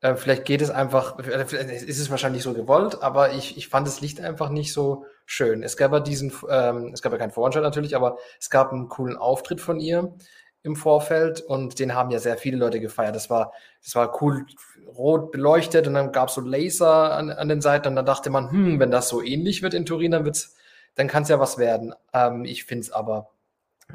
Äh, 0.00 0.14
vielleicht 0.14 0.44
geht 0.44 0.62
es 0.62 0.70
einfach, 0.70 1.18
äh, 1.18 1.42
ist 1.42 1.98
es 1.98 2.10
wahrscheinlich 2.10 2.42
so 2.42 2.52
gewollt, 2.52 3.02
aber 3.02 3.32
ich, 3.32 3.56
ich 3.56 3.68
fand 3.68 3.86
das 3.86 4.00
Licht 4.00 4.20
einfach 4.20 4.50
nicht 4.50 4.72
so 4.72 5.06
schön. 5.24 5.62
Es 5.62 5.76
gab 5.76 5.92
ja 5.92 6.00
diesen, 6.00 6.32
ähm, 6.48 6.90
es 6.92 7.02
gab 7.02 7.12
ja 7.12 7.18
keinen 7.18 7.32
Voranschlag 7.32 7.64
natürlich, 7.64 7.96
aber 7.96 8.18
es 8.38 8.50
gab 8.50 8.72
einen 8.72 8.88
coolen 8.88 9.16
Auftritt 9.16 9.60
von 9.60 9.80
ihr 9.80 10.14
im 10.62 10.76
Vorfeld 10.76 11.40
und 11.40 11.78
den 11.78 11.94
haben 11.94 12.10
ja 12.10 12.18
sehr 12.18 12.36
viele 12.36 12.56
Leute 12.56 12.80
gefeiert. 12.80 13.14
Das 13.14 13.30
war, 13.30 13.52
das 13.82 13.94
war 13.94 14.22
cool 14.22 14.44
rot 14.86 15.30
beleuchtet 15.32 15.86
und 15.86 15.94
dann 15.94 16.12
gab 16.12 16.28
es 16.28 16.34
so 16.34 16.40
Laser 16.40 17.12
an, 17.12 17.30
an 17.30 17.48
den 17.48 17.60
Seiten 17.60 17.88
und 17.88 17.96
dann 17.96 18.06
dachte 18.06 18.30
man, 18.30 18.50
hm, 18.50 18.80
wenn 18.80 18.90
das 18.90 19.08
so 19.08 19.22
ähnlich 19.22 19.62
wird 19.62 19.74
in 19.74 19.86
Turin, 19.86 20.10
dann 20.10 20.24
wird's, 20.24 20.56
dann 20.94 21.08
kann 21.08 21.22
es 21.22 21.28
ja 21.28 21.40
was 21.40 21.58
werden. 21.58 21.94
Ähm, 22.12 22.44
ich 22.44 22.64
finde 22.64 22.82
es 22.82 22.92
aber 22.92 23.30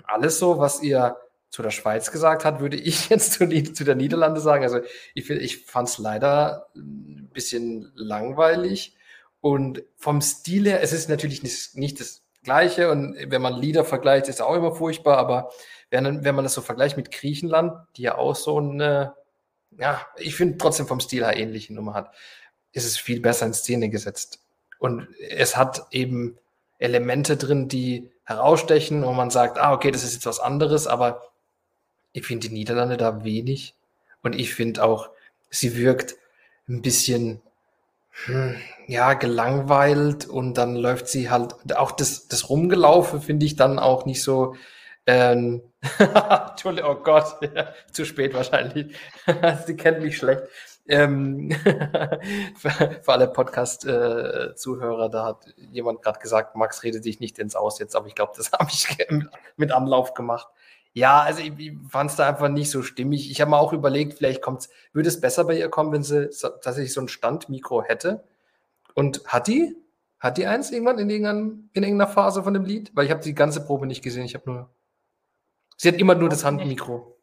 alles 0.06 0.40
so, 0.40 0.60
was 0.60 0.82
ihr 0.82 1.18
zu 1.52 1.62
der 1.62 1.70
Schweiz 1.70 2.12
gesagt 2.12 2.46
hat, 2.46 2.62
würde 2.62 2.78
ich 2.78 3.10
jetzt 3.10 3.34
zu, 3.34 3.48
zu 3.74 3.84
der 3.84 3.96
Niederlande 3.96 4.40
sagen. 4.40 4.64
Also 4.64 4.80
ich, 5.14 5.30
ich 5.30 5.66
fand 5.66 5.90
es 5.90 5.98
leider 6.00 6.68
ein 6.76 7.30
bisschen 7.34 7.92
langweilig. 7.96 8.96
Und 9.42 9.84
vom 9.98 10.22
Stil 10.22 10.68
her, 10.68 10.82
es 10.82 10.94
ist 10.94 11.10
natürlich 11.10 11.44
nicht, 11.44 11.76
nicht 11.76 12.00
das 12.00 12.24
Gleiche. 12.44 12.90
Und 12.90 13.16
wenn 13.28 13.42
man 13.42 13.60
Lieder 13.60 13.84
vergleicht, 13.84 14.30
ist 14.30 14.42
auch 14.42 14.56
immer 14.56 14.74
furchtbar. 14.74 15.18
Aber 15.18 15.52
wenn, 15.90 16.24
wenn 16.24 16.36
man 16.36 16.46
das 16.46 16.54
so 16.54 16.62
vergleicht 16.62 16.96
mit 16.96 17.12
Griechenland, 17.12 17.74
die 17.98 18.04
ja 18.04 18.18
auch 18.18 18.36
so 18.36 18.58
eine, 18.58 19.14
ja, 19.78 20.06
ich 20.16 20.36
finde 20.36 20.58
trotzdem 20.58 20.88
vom 20.88 21.02
Stil 21.02 21.26
her 21.26 21.38
ähnliche 21.38 21.74
Nummer 21.74 21.94
hat, 21.94 22.14
ist 22.72 22.86
es 22.86 22.98
viel 22.98 23.20
besser 23.20 23.46
in 23.46 23.54
Szene 23.54 23.90
gesetzt. 23.90 24.40
Und 24.80 25.08
es 25.30 25.58
hat 25.58 25.86
eben 25.92 26.38
Elemente 26.78 27.36
drin, 27.36 27.68
die 27.68 28.10
herausstechen, 28.24 29.04
wo 29.04 29.12
man 29.12 29.30
sagt, 29.30 29.60
ah, 29.60 29.74
okay, 29.74 29.92
das 29.92 30.04
ist 30.04 30.14
jetzt 30.14 30.26
was 30.26 30.40
anderes, 30.40 30.88
aber 30.88 31.22
ich 32.14 32.26
finde 32.26 32.48
die 32.48 32.54
Niederlande 32.54 32.98
da 32.98 33.24
wenig. 33.24 33.76
Und 34.22 34.36
ich 34.36 34.54
finde 34.54 34.84
auch 34.84 35.10
sie 35.50 35.76
wirkt 35.78 36.16
ein 36.68 36.82
bisschen 36.82 37.42
hm, 38.26 38.56
ja, 38.88 39.14
gelangweilt 39.14 40.28
und 40.28 40.56
dann 40.58 40.76
läuft 40.76 41.08
sie 41.08 41.30
halt, 41.30 41.56
auch 41.76 41.92
das, 41.92 42.28
das 42.28 42.50
Rumgelaufe 42.50 43.22
finde 43.22 43.46
ich 43.46 43.56
dann 43.56 43.80
auch 43.80 44.06
nicht 44.06 44.22
so, 44.22 44.56
ähm, 45.08 45.62
oh 46.00 46.96
Gott, 46.96 47.38
zu 47.92 48.06
spät 48.06 48.34
wahrscheinlich. 48.34 48.96
sie 49.66 49.76
kennt 49.76 50.02
mich 50.02 50.18
schlecht. 50.18 50.44
Ähm, 50.88 51.52
für, 52.58 52.70
für, 53.02 53.12
alle 53.12 53.28
Podcast-Zuhörer, 53.28 55.10
da 55.10 55.26
hat 55.26 55.46
jemand 55.72 56.02
gerade 56.02 56.20
gesagt, 56.20 56.56
Max, 56.56 56.84
rede 56.84 57.00
dich 57.00 57.20
nicht 57.20 57.40
ins 57.40 57.56
Aus 57.56 57.80
jetzt, 57.80 57.96
aber 57.96 58.08
ich 58.08 58.16
glaube, 58.16 58.34
das 58.36 58.52
habe 58.52 58.70
ich 58.72 58.88
mit 59.56 59.72
Anlauf 59.72 60.14
gemacht. 60.14 60.48
Ja, 60.94 61.22
also 61.22 61.42
ich, 61.42 61.54
ich 61.58 61.74
fand 61.90 62.10
es 62.10 62.18
da 62.18 62.28
einfach 62.28 62.50
nicht 62.50 62.70
so 62.70 62.82
stimmig. 62.82 63.32
Ich 63.32 63.40
habe 63.40 63.52
mir 63.52 63.58
auch 63.58 63.72
überlegt, 63.72 64.16
vielleicht 64.16 64.42
kommt's, 64.42 64.70
würde 64.92 65.08
es 65.08 65.22
besser 65.22 65.46
bei 65.46 65.58
ihr 65.58 65.70
kommen, 65.70 65.92
wenn 65.94 66.04
sie 66.04 66.30
tatsächlich 66.30 66.94
so 66.94 67.02
ein 67.02 67.08
Standmikro 67.08 67.84
hätte. 67.84 68.24
Und 68.94 69.26
hat 69.26 69.48
die? 69.48 69.76
Hat 70.20 70.38
die 70.38 70.46
eins 70.46 70.72
irgendwann 70.72 71.00
in, 71.00 71.10
in 71.10 71.70
irgendeiner 71.74 72.08
Phase 72.08 72.44
von 72.44 72.54
dem 72.54 72.66
Lied? 72.66 72.92
Weil 72.94 73.06
ich 73.06 73.12
habe 73.12 73.24
die 73.24 73.34
ganze 73.34 73.66
Probe 73.66 73.88
nicht 73.88 74.04
gesehen. 74.04 74.26
Ich 74.26 74.36
habe 74.36 74.50
nur. 74.50 74.70
Sie 75.78 75.88
hat 75.88 75.96
immer 75.96 76.14
nur 76.14 76.30
das 76.30 76.44
Handmikro. 76.44 77.18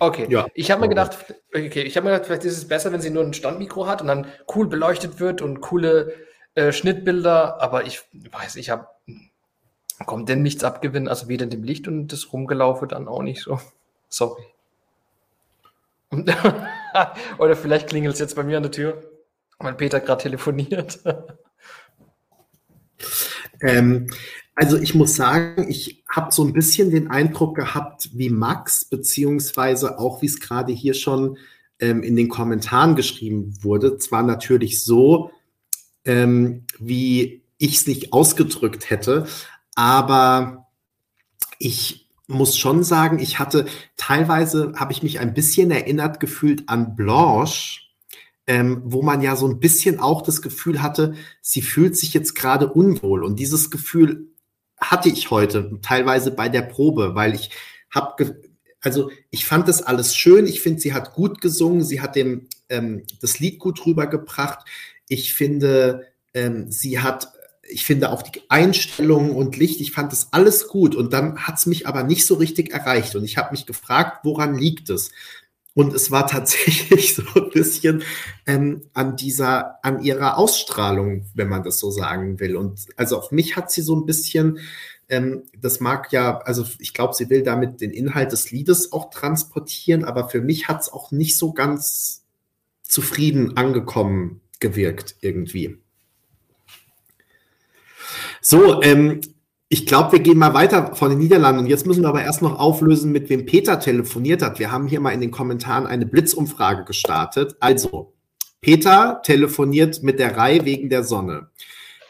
Okay. 0.00 0.26
Ja. 0.28 0.46
Ich 0.54 0.70
habe 0.70 0.82
mir 0.82 0.88
gedacht, 0.88 1.34
okay, 1.54 1.82
ich 1.82 1.96
habe 1.96 2.04
mir 2.04 2.12
gedacht, 2.12 2.26
vielleicht 2.26 2.44
ist 2.44 2.58
es 2.58 2.68
besser, 2.68 2.92
wenn 2.92 3.00
sie 3.00 3.10
nur 3.10 3.22
ein 3.22 3.32
Standmikro 3.32 3.86
hat 3.86 4.02
und 4.02 4.08
dann 4.08 4.26
cool 4.54 4.66
beleuchtet 4.66 5.20
wird 5.20 5.40
und 5.40 5.60
coole 5.60 6.12
äh, 6.54 6.72
Schnittbilder. 6.72 7.62
Aber 7.62 7.86
ich 7.86 8.02
weiß, 8.12 8.56
ich 8.56 8.70
habe 8.70 8.88
kommt 10.06 10.28
denn 10.28 10.42
nichts 10.42 10.64
abgewinnen, 10.64 11.08
also 11.08 11.28
weder 11.28 11.46
dem 11.46 11.64
Licht 11.64 11.88
und 11.88 12.08
das 12.08 12.32
Rumgelaufe 12.32 12.86
dann 12.86 13.08
auch 13.08 13.22
nicht 13.22 13.42
so. 13.42 13.60
Sorry. 14.08 14.44
Oder 17.38 17.56
vielleicht 17.56 17.88
klingelt 17.88 18.14
es 18.14 18.20
jetzt 18.20 18.36
bei 18.36 18.42
mir 18.42 18.56
an 18.56 18.62
der 18.62 18.72
Tür, 18.72 19.02
weil 19.58 19.74
Peter 19.74 20.00
gerade 20.00 20.22
telefoniert. 20.22 21.00
ähm, 23.60 24.08
also 24.54 24.76
ich 24.78 24.94
muss 24.94 25.14
sagen, 25.14 25.68
ich 25.68 26.02
habe 26.08 26.32
so 26.32 26.44
ein 26.44 26.52
bisschen 26.52 26.90
den 26.90 27.10
Eindruck 27.10 27.56
gehabt, 27.56 28.10
wie 28.14 28.30
Max, 28.30 28.84
beziehungsweise 28.86 29.98
auch 29.98 30.22
wie 30.22 30.26
es 30.26 30.40
gerade 30.40 30.72
hier 30.72 30.94
schon 30.94 31.36
ähm, 31.78 32.02
in 32.02 32.16
den 32.16 32.28
Kommentaren 32.28 32.96
geschrieben 32.96 33.54
wurde. 33.62 33.98
Zwar 33.98 34.22
natürlich 34.22 34.82
so, 34.82 35.30
ähm, 36.04 36.64
wie 36.78 37.42
ich 37.58 37.76
es 37.76 37.86
nicht 37.86 38.12
ausgedrückt 38.12 38.90
hätte, 38.90 39.26
aber 39.78 40.66
ich 41.60 42.08
muss 42.26 42.58
schon 42.58 42.82
sagen, 42.82 43.20
ich 43.20 43.38
hatte 43.38 43.66
teilweise, 43.96 44.72
habe 44.74 44.90
ich 44.90 45.04
mich 45.04 45.20
ein 45.20 45.34
bisschen 45.34 45.70
erinnert 45.70 46.18
gefühlt 46.18 46.68
an 46.68 46.96
Blanche, 46.96 47.82
ähm, 48.48 48.82
wo 48.84 49.02
man 49.02 49.22
ja 49.22 49.36
so 49.36 49.46
ein 49.46 49.60
bisschen 49.60 50.00
auch 50.00 50.22
das 50.22 50.42
Gefühl 50.42 50.82
hatte, 50.82 51.14
sie 51.42 51.62
fühlt 51.62 51.96
sich 51.96 52.12
jetzt 52.12 52.34
gerade 52.34 52.66
unwohl. 52.72 53.22
Und 53.22 53.38
dieses 53.38 53.70
Gefühl 53.70 54.32
hatte 54.80 55.10
ich 55.10 55.30
heute 55.30 55.78
teilweise 55.80 56.32
bei 56.32 56.48
der 56.48 56.62
Probe, 56.62 57.14
weil 57.14 57.36
ich 57.36 57.50
habe, 57.88 58.36
also 58.80 59.12
ich 59.30 59.46
fand 59.46 59.68
das 59.68 59.80
alles 59.80 60.16
schön. 60.16 60.48
Ich 60.48 60.60
finde, 60.60 60.80
sie 60.80 60.92
hat 60.92 61.14
gut 61.14 61.40
gesungen, 61.40 61.84
sie 61.84 62.00
hat 62.00 62.16
dem 62.16 62.48
ähm, 62.68 63.04
das 63.20 63.38
Lied 63.38 63.60
gut 63.60 63.86
rübergebracht. 63.86 64.66
Ich 65.06 65.34
finde, 65.34 66.08
ähm, 66.34 66.68
sie 66.68 66.98
hat 66.98 67.28
ich 67.68 67.84
finde 67.84 68.10
auch 68.10 68.22
die 68.22 68.42
Einstellungen 68.48 69.32
und 69.32 69.56
Licht, 69.56 69.80
ich 69.80 69.92
fand 69.92 70.12
das 70.12 70.32
alles 70.32 70.68
gut 70.68 70.94
und 70.94 71.12
dann 71.12 71.38
hat 71.38 71.58
es 71.58 71.66
mich 71.66 71.86
aber 71.86 72.02
nicht 72.02 72.26
so 72.26 72.34
richtig 72.34 72.72
erreicht 72.72 73.14
und 73.14 73.24
ich 73.24 73.36
habe 73.36 73.52
mich 73.52 73.66
gefragt, 73.66 74.24
woran 74.24 74.56
liegt 74.56 74.90
es? 74.90 75.10
Und 75.74 75.94
es 75.94 76.10
war 76.10 76.26
tatsächlich 76.28 77.14
so 77.14 77.22
ein 77.36 77.50
bisschen 77.50 78.02
ähm, 78.46 78.82
an 78.94 79.16
dieser, 79.16 79.84
an 79.84 80.02
ihrer 80.02 80.36
Ausstrahlung, 80.36 81.26
wenn 81.34 81.48
man 81.48 81.62
das 81.62 81.78
so 81.78 81.90
sagen 81.90 82.40
will. 82.40 82.56
Und 82.56 82.86
also 82.96 83.16
auf 83.18 83.30
mich 83.30 83.54
hat 83.54 83.70
sie 83.70 83.82
so 83.82 83.94
ein 83.94 84.04
bisschen, 84.04 84.58
ähm, 85.08 85.44
das 85.56 85.78
mag 85.78 86.10
ja, 86.12 86.38
also 86.38 86.64
ich 86.80 86.94
glaube, 86.94 87.14
sie 87.14 87.30
will 87.30 87.42
damit 87.42 87.80
den 87.80 87.92
Inhalt 87.92 88.32
des 88.32 88.50
Liedes 88.50 88.92
auch 88.92 89.10
transportieren, 89.10 90.04
aber 90.04 90.28
für 90.28 90.40
mich 90.40 90.68
hat 90.68 90.80
es 90.80 90.92
auch 90.92 91.12
nicht 91.12 91.36
so 91.38 91.52
ganz 91.52 92.24
zufrieden 92.82 93.56
angekommen 93.56 94.40
gewirkt 94.60 95.16
irgendwie. 95.20 95.78
So, 98.40 98.82
ähm, 98.82 99.20
ich 99.68 99.86
glaube, 99.86 100.12
wir 100.12 100.20
gehen 100.20 100.38
mal 100.38 100.54
weiter 100.54 100.94
von 100.94 101.10
den 101.10 101.18
Niederlanden. 101.18 101.66
Jetzt 101.66 101.86
müssen 101.86 102.02
wir 102.02 102.08
aber 102.08 102.22
erst 102.22 102.40
noch 102.40 102.58
auflösen, 102.58 103.12
mit 103.12 103.28
wem 103.28 103.44
Peter 103.44 103.78
telefoniert 103.78 104.42
hat. 104.42 104.58
Wir 104.58 104.72
haben 104.72 104.86
hier 104.86 105.00
mal 105.00 105.10
in 105.10 105.20
den 105.20 105.30
Kommentaren 105.30 105.86
eine 105.86 106.06
Blitzumfrage 106.06 106.84
gestartet. 106.84 107.56
Also, 107.60 108.14
Peter 108.60 109.20
telefoniert 109.22 110.02
mit 110.02 110.18
der 110.18 110.36
Reihe 110.36 110.64
wegen 110.64 110.88
der 110.88 111.04
Sonne. 111.04 111.48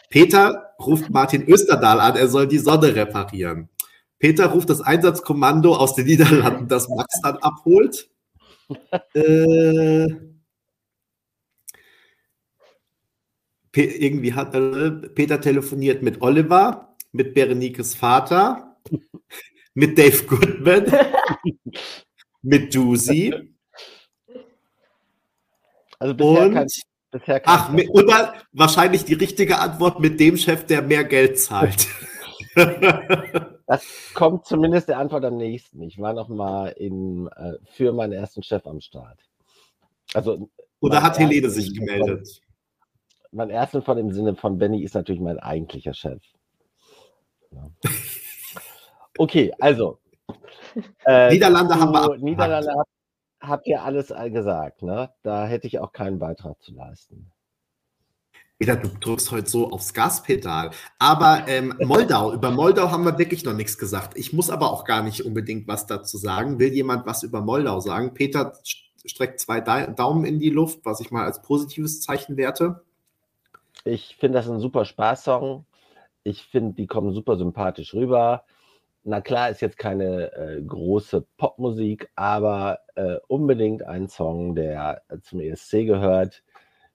Peter 0.08 0.74
ruft 0.80 1.10
Martin 1.10 1.46
Österdahl 1.46 2.00
an, 2.00 2.16
er 2.16 2.28
soll 2.28 2.46
die 2.46 2.58
Sonne 2.58 2.94
reparieren. 2.94 3.68
Peter 4.18 4.46
ruft 4.46 4.70
das 4.70 4.80
Einsatzkommando 4.80 5.74
aus 5.74 5.94
den 5.94 6.06
Niederlanden, 6.06 6.68
das 6.68 6.88
Max 6.88 7.20
dann 7.22 7.36
abholt. 7.38 8.08
äh, 9.14 10.06
irgendwie 13.84 14.34
hat 14.34 14.54
äh, 14.54 14.90
Peter 14.90 15.40
telefoniert 15.40 16.02
mit 16.02 16.22
Oliver, 16.22 16.96
mit 17.12 17.34
Berenikes 17.34 17.94
Vater, 17.94 18.76
mit 19.74 19.98
Dave 19.98 20.24
Goodman, 20.24 20.86
mit 22.42 22.74
Dusi. 22.74 23.54
Also 25.98 26.14
bisher 26.14 26.46
und, 26.46 26.54
kein, 26.54 26.66
bisher 27.10 27.40
kein 27.40 27.54
ach, 27.54 27.72
mit, 27.72 27.88
und 27.88 28.10
wahrscheinlich 28.52 29.04
die 29.04 29.14
richtige 29.14 29.58
Antwort 29.58 30.00
mit 30.00 30.20
dem 30.20 30.36
Chef, 30.36 30.64
der 30.66 30.82
mehr 30.82 31.04
Geld 31.04 31.38
zahlt. 31.38 31.86
Das 33.68 33.84
kommt 34.14 34.46
zumindest 34.46 34.88
der 34.88 34.96
Antwort 34.96 35.26
am 35.26 35.36
nächsten. 35.36 35.82
Ich 35.82 35.98
war 35.98 36.14
noch 36.14 36.28
mal 36.28 36.68
in, 36.68 37.28
äh, 37.36 37.58
für 37.66 37.92
meinen 37.92 38.14
ersten 38.14 38.42
Chef 38.42 38.66
am 38.66 38.80
Start. 38.80 39.18
Also, 40.14 40.48
Oder 40.80 41.02
hat 41.02 41.18
Helene 41.18 41.50
sich 41.50 41.74
gemeldet? 41.74 42.40
Mein 43.32 43.50
erster 43.50 43.82
von 43.82 43.98
im 43.98 44.12
Sinne 44.12 44.36
von 44.36 44.58
Benny 44.58 44.82
ist 44.82 44.94
natürlich 44.94 45.20
mein 45.20 45.38
eigentlicher 45.38 45.94
Chef. 45.94 46.22
Ja. 47.50 47.70
Okay, 49.20 49.52
also. 49.58 49.98
Äh, 51.04 51.32
Niederlande 51.32 51.74
haben 51.74 51.92
wir 51.92 52.02
abgehakt. 52.02 52.22
Niederlande 52.22 52.70
habt, 52.70 52.90
habt 53.40 53.66
ihr 53.66 53.82
alles 53.82 54.14
gesagt, 54.32 54.82
ne? 54.82 55.10
Da 55.24 55.46
hätte 55.46 55.66
ich 55.66 55.80
auch 55.80 55.92
keinen 55.92 56.20
Beitrag 56.20 56.62
zu 56.62 56.72
leisten. 56.72 57.32
Peter, 58.58 58.76
du 58.76 58.88
drückst 58.88 59.30
heute 59.30 59.48
so 59.48 59.70
aufs 59.70 59.92
Gaspedal. 59.92 60.70
Aber 60.98 61.44
ähm, 61.48 61.74
Moldau, 61.80 62.32
über 62.34 62.50
Moldau 62.50 62.90
haben 62.90 63.04
wir 63.04 63.18
wirklich 63.18 63.44
noch 63.44 63.54
nichts 63.54 63.78
gesagt. 63.78 64.16
Ich 64.16 64.32
muss 64.32 64.50
aber 64.50 64.72
auch 64.72 64.84
gar 64.84 65.02
nicht 65.02 65.24
unbedingt 65.24 65.68
was 65.68 65.86
dazu 65.86 66.16
sagen. 66.16 66.58
Will 66.58 66.72
jemand 66.72 67.06
was 67.06 67.22
über 67.24 67.40
Moldau 67.40 67.80
sagen? 67.80 68.14
Peter 68.14 68.52
streckt 69.04 69.40
zwei 69.40 69.60
Daumen 69.60 70.24
in 70.24 70.38
die 70.38 70.50
Luft, 70.50 70.80
was 70.84 71.00
ich 71.00 71.10
mal 71.10 71.24
als 71.24 71.42
positives 71.42 72.00
Zeichen 72.00 72.36
werte. 72.36 72.84
Ich 73.84 74.16
finde 74.16 74.38
das 74.38 74.48
ein 74.48 74.60
super 74.60 74.84
Spaßsong. 74.84 75.64
Ich 76.24 76.44
finde, 76.44 76.74
die 76.74 76.86
kommen 76.86 77.12
super 77.12 77.36
sympathisch 77.36 77.94
rüber. 77.94 78.44
Na 79.04 79.20
klar, 79.20 79.50
ist 79.50 79.62
jetzt 79.62 79.78
keine 79.78 80.32
äh, 80.32 80.62
große 80.62 81.24
Popmusik, 81.36 82.10
aber 82.14 82.80
äh, 82.96 83.16
unbedingt 83.28 83.82
ein 83.82 84.08
Song, 84.08 84.54
der 84.54 85.02
zum 85.22 85.40
ESC 85.40 85.86
gehört, 85.86 86.42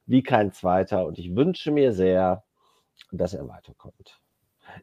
wie 0.05 0.21
kein 0.21 0.51
zweiter. 0.51 1.05
Und 1.05 1.17
ich 1.17 1.35
wünsche 1.35 1.71
mir 1.71 1.93
sehr, 1.93 2.43
dass 3.11 3.33
er 3.33 3.47
weiterkommt. 3.47 4.19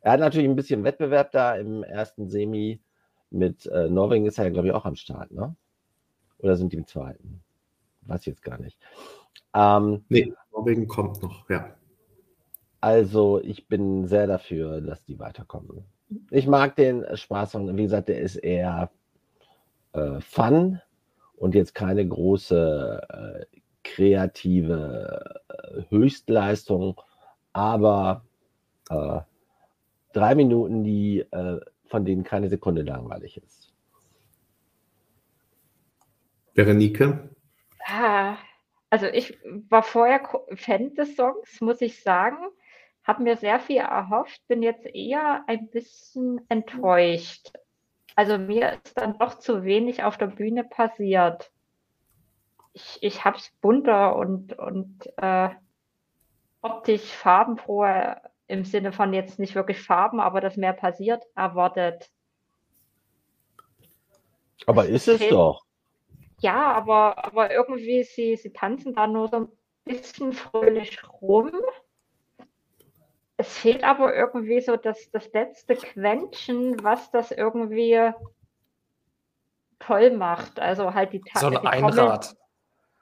Er 0.01 0.13
hat 0.13 0.21
natürlich 0.21 0.49
ein 0.49 0.57
bisschen 0.57 0.85
Wettbewerb 0.85 1.31
da 1.33 1.55
im 1.55 1.83
ersten 1.83 2.29
Semi. 2.29 2.81
Mit 3.31 3.67
äh, 3.67 3.89
Norwegen 3.89 4.27
ist 4.27 4.39
er 4.39 4.47
ja, 4.47 4.51
glaube 4.51 4.69
ich, 4.69 4.75
auch 4.75 4.85
am 4.85 4.97
Start, 4.97 5.31
ne? 5.31 5.55
Oder 6.39 6.57
sind 6.57 6.73
die 6.73 6.79
im 6.79 6.87
zweiten? 6.87 7.45
Weiß 8.03 8.23
ich 8.23 8.27
jetzt 8.27 8.43
gar 8.43 8.59
nicht. 8.59 8.77
Ähm, 9.55 10.05
nee, 10.09 10.33
Norwegen 10.53 10.89
kommt 10.89 11.23
noch, 11.23 11.49
ja. 11.49 11.77
Also 12.81 13.41
ich 13.43 13.69
bin 13.69 14.07
sehr 14.07 14.27
dafür, 14.27 14.81
dass 14.81 15.05
die 15.05 15.19
weiterkommen. 15.19 15.85
Ich 16.31 16.47
mag 16.47 16.77
den 16.77 17.05
Spaß 17.15 17.57
und 17.57 17.77
wie 17.77 17.83
gesagt, 17.83 18.09
der 18.09 18.21
ist 18.21 18.37
eher 18.37 18.91
äh, 19.93 20.21
Fun 20.21 20.81
und 21.37 21.55
jetzt 21.55 21.75
keine 21.75 22.07
große 22.07 23.47
äh, 23.53 23.57
kreative 23.85 25.37
äh, 25.49 25.83
Höchstleistung, 25.91 27.01
aber 27.53 28.25
äh, 28.89 29.21
drei 30.13 30.35
Minuten, 30.35 30.83
die 30.83 31.21
äh, 31.21 31.61
von 31.87 32.05
denen 32.05 32.25
keine 32.25 32.49
Sekunde 32.49 32.83
langweilig 32.83 33.37
ist. 33.37 33.73
Berenike? 36.55 37.31
Ah, 37.87 38.37
also 38.89 39.07
ich 39.07 39.39
war 39.69 39.83
vorher 39.83 40.21
Fan 40.55 40.95
des 40.95 41.17
Songs, 41.17 41.61
muss 41.61 41.81
ich 41.81 42.03
sagen 42.03 42.39
habe 43.05 43.23
mir 43.23 43.37
sehr 43.37 43.61
viel 43.61 43.79
erhofft, 43.79 44.41
bin 44.49 44.63
jetzt 44.63 44.87
eher 44.87 45.45
ein 45.47 45.69
bisschen 45.69 46.41
enttäuscht. 46.49 47.53
Also 48.17 48.39
mir 48.39 48.79
ist 48.85 48.97
dann 48.99 49.19
doch 49.19 49.39
zu 49.39 49.65
wenig 49.65 50.03
auf 50.05 50.19
der 50.19 50.27
Bühne 50.27 50.65
passiert. 50.65 51.51
ich, 52.73 52.99
ich 53.01 53.25
habe 53.25 53.39
es 53.39 53.51
bunter 53.61 54.17
und, 54.17 54.59
und 54.59 55.09
äh, 55.17 55.51
optisch 56.63 57.03
farbenfroher 57.03 58.23
im 58.47 58.65
Sinne 58.65 58.93
von 58.93 59.13
jetzt 59.13 59.39
nicht 59.39 59.55
wirklich 59.55 59.81
Farben, 59.81 60.21
aber 60.21 60.41
dass 60.41 60.57
mehr 60.57 60.73
passiert, 60.73 61.25
erwartet. 61.35 62.11
Aber 64.67 64.87
ist 64.87 65.09
es 65.09 65.21
okay. 65.21 65.31
doch. 65.31 65.65
Ja, 66.41 66.73
aber, 66.73 67.25
aber 67.25 67.53
irgendwie, 67.53 68.03
sie, 68.03 68.37
sie 68.37 68.53
tanzen 68.53 68.95
da 68.95 69.07
nur 69.07 69.29
so 69.29 69.37
ein 69.37 69.49
bisschen 69.85 70.33
fröhlich 70.33 70.99
rum. 71.21 71.53
Es 73.41 73.57
fehlt 73.57 73.85
aber 73.85 74.15
irgendwie 74.15 74.61
so 74.61 74.77
das, 74.77 75.11
das 75.13 75.33
letzte 75.33 75.75
Quäntchen, 75.75 76.85
was 76.85 77.11
das 77.11 77.31
irgendwie 77.31 78.13
toll 79.79 80.11
macht. 80.11 80.61
Also 80.61 80.93
halt 80.93 81.15
die 81.15 81.23
So 81.37 81.47
ein 81.47 81.57
Einrad. 81.57 82.37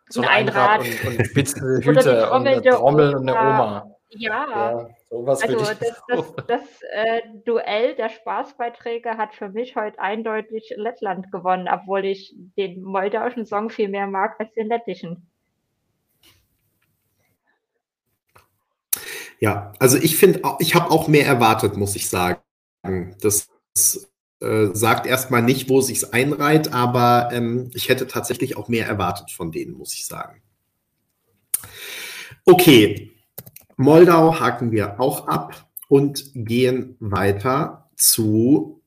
So 0.09 0.23
ein 0.23 0.29
Einrad, 0.29 0.83
Einrad 0.83 1.07
und, 1.07 1.19
und 1.19 1.27
spitze 1.27 1.61
Hüte 1.83 2.31
und 2.31 2.47
eine 2.47 2.63
Trommel 2.63 3.17
und 3.17 3.29
eine 3.29 3.37
Oma. 3.37 3.91
Ja, 4.11 4.47
ja 4.49 4.89
sowas 5.11 5.43
also 5.43 5.59
das, 5.59 6.03
das, 6.07 6.35
das 6.47 6.83
äh, 6.93 7.21
Duell 7.45 7.97
der 7.97 8.09
Spaßbeiträge 8.09 9.17
hat 9.17 9.35
für 9.35 9.49
mich 9.49 9.75
heute 9.75 9.99
eindeutig 9.99 10.73
Lettland 10.77 11.33
gewonnen, 11.33 11.69
obwohl 11.69 12.05
ich 12.05 12.33
den 12.57 12.81
moldauischen 12.85 13.45
Song 13.45 13.71
viel 13.71 13.89
mehr 13.89 14.07
mag 14.07 14.37
als 14.39 14.53
den 14.53 14.69
lettischen. 14.69 15.29
Ja, 19.41 19.73
also 19.79 19.97
ich 19.97 20.17
finde, 20.17 20.43
ich 20.59 20.75
habe 20.75 20.91
auch 20.91 21.09
mehr 21.09 21.27
erwartet, 21.27 21.77
muss 21.77 21.97
ich 21.97 22.09
sagen. 22.09 22.41
Das 23.21 23.49
äh, 24.41 24.69
sagt 24.73 25.07
erstmal 25.07 25.43
nicht, 25.43 25.69
wo 25.69 25.81
sich's 25.81 26.05
einreiht, 26.05 26.73
aber 26.73 27.31
ähm, 27.33 27.71
ich 27.75 27.89
hätte 27.89 28.07
tatsächlich 28.07 28.57
auch 28.57 28.69
mehr 28.69 28.87
erwartet 28.87 29.31
von 29.31 29.53
denen, 29.53 29.77
muss 29.77 29.95
ich 29.95 30.07
sagen. 30.07 30.43
Okay, 32.45 33.13
Moldau 33.77 34.41
haken 34.41 34.73
wir 34.73 35.01
auch 35.01 35.29
ab 35.29 35.69
und 35.89 36.31
gehen 36.35 36.97
weiter 36.99 37.91
zu 37.97 38.83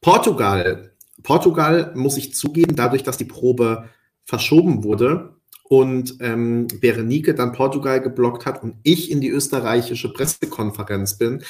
Portugal. 0.00 0.92
Portugal 1.22 1.92
muss 1.94 2.16
ich 2.16 2.34
zugeben, 2.34 2.76
dadurch, 2.76 3.02
dass 3.02 3.16
die 3.16 3.24
Probe 3.24 3.88
verschoben 4.24 4.84
wurde 4.84 5.33
und 5.74 6.18
ähm, 6.20 6.68
Berenike 6.80 7.34
dann 7.34 7.50
Portugal 7.50 8.00
geblockt 8.00 8.46
hat 8.46 8.62
und 8.62 8.76
ich 8.84 9.10
in 9.10 9.20
die 9.20 9.28
österreichische 9.28 10.12
Pressekonferenz 10.12 11.18
bin, 11.18 11.42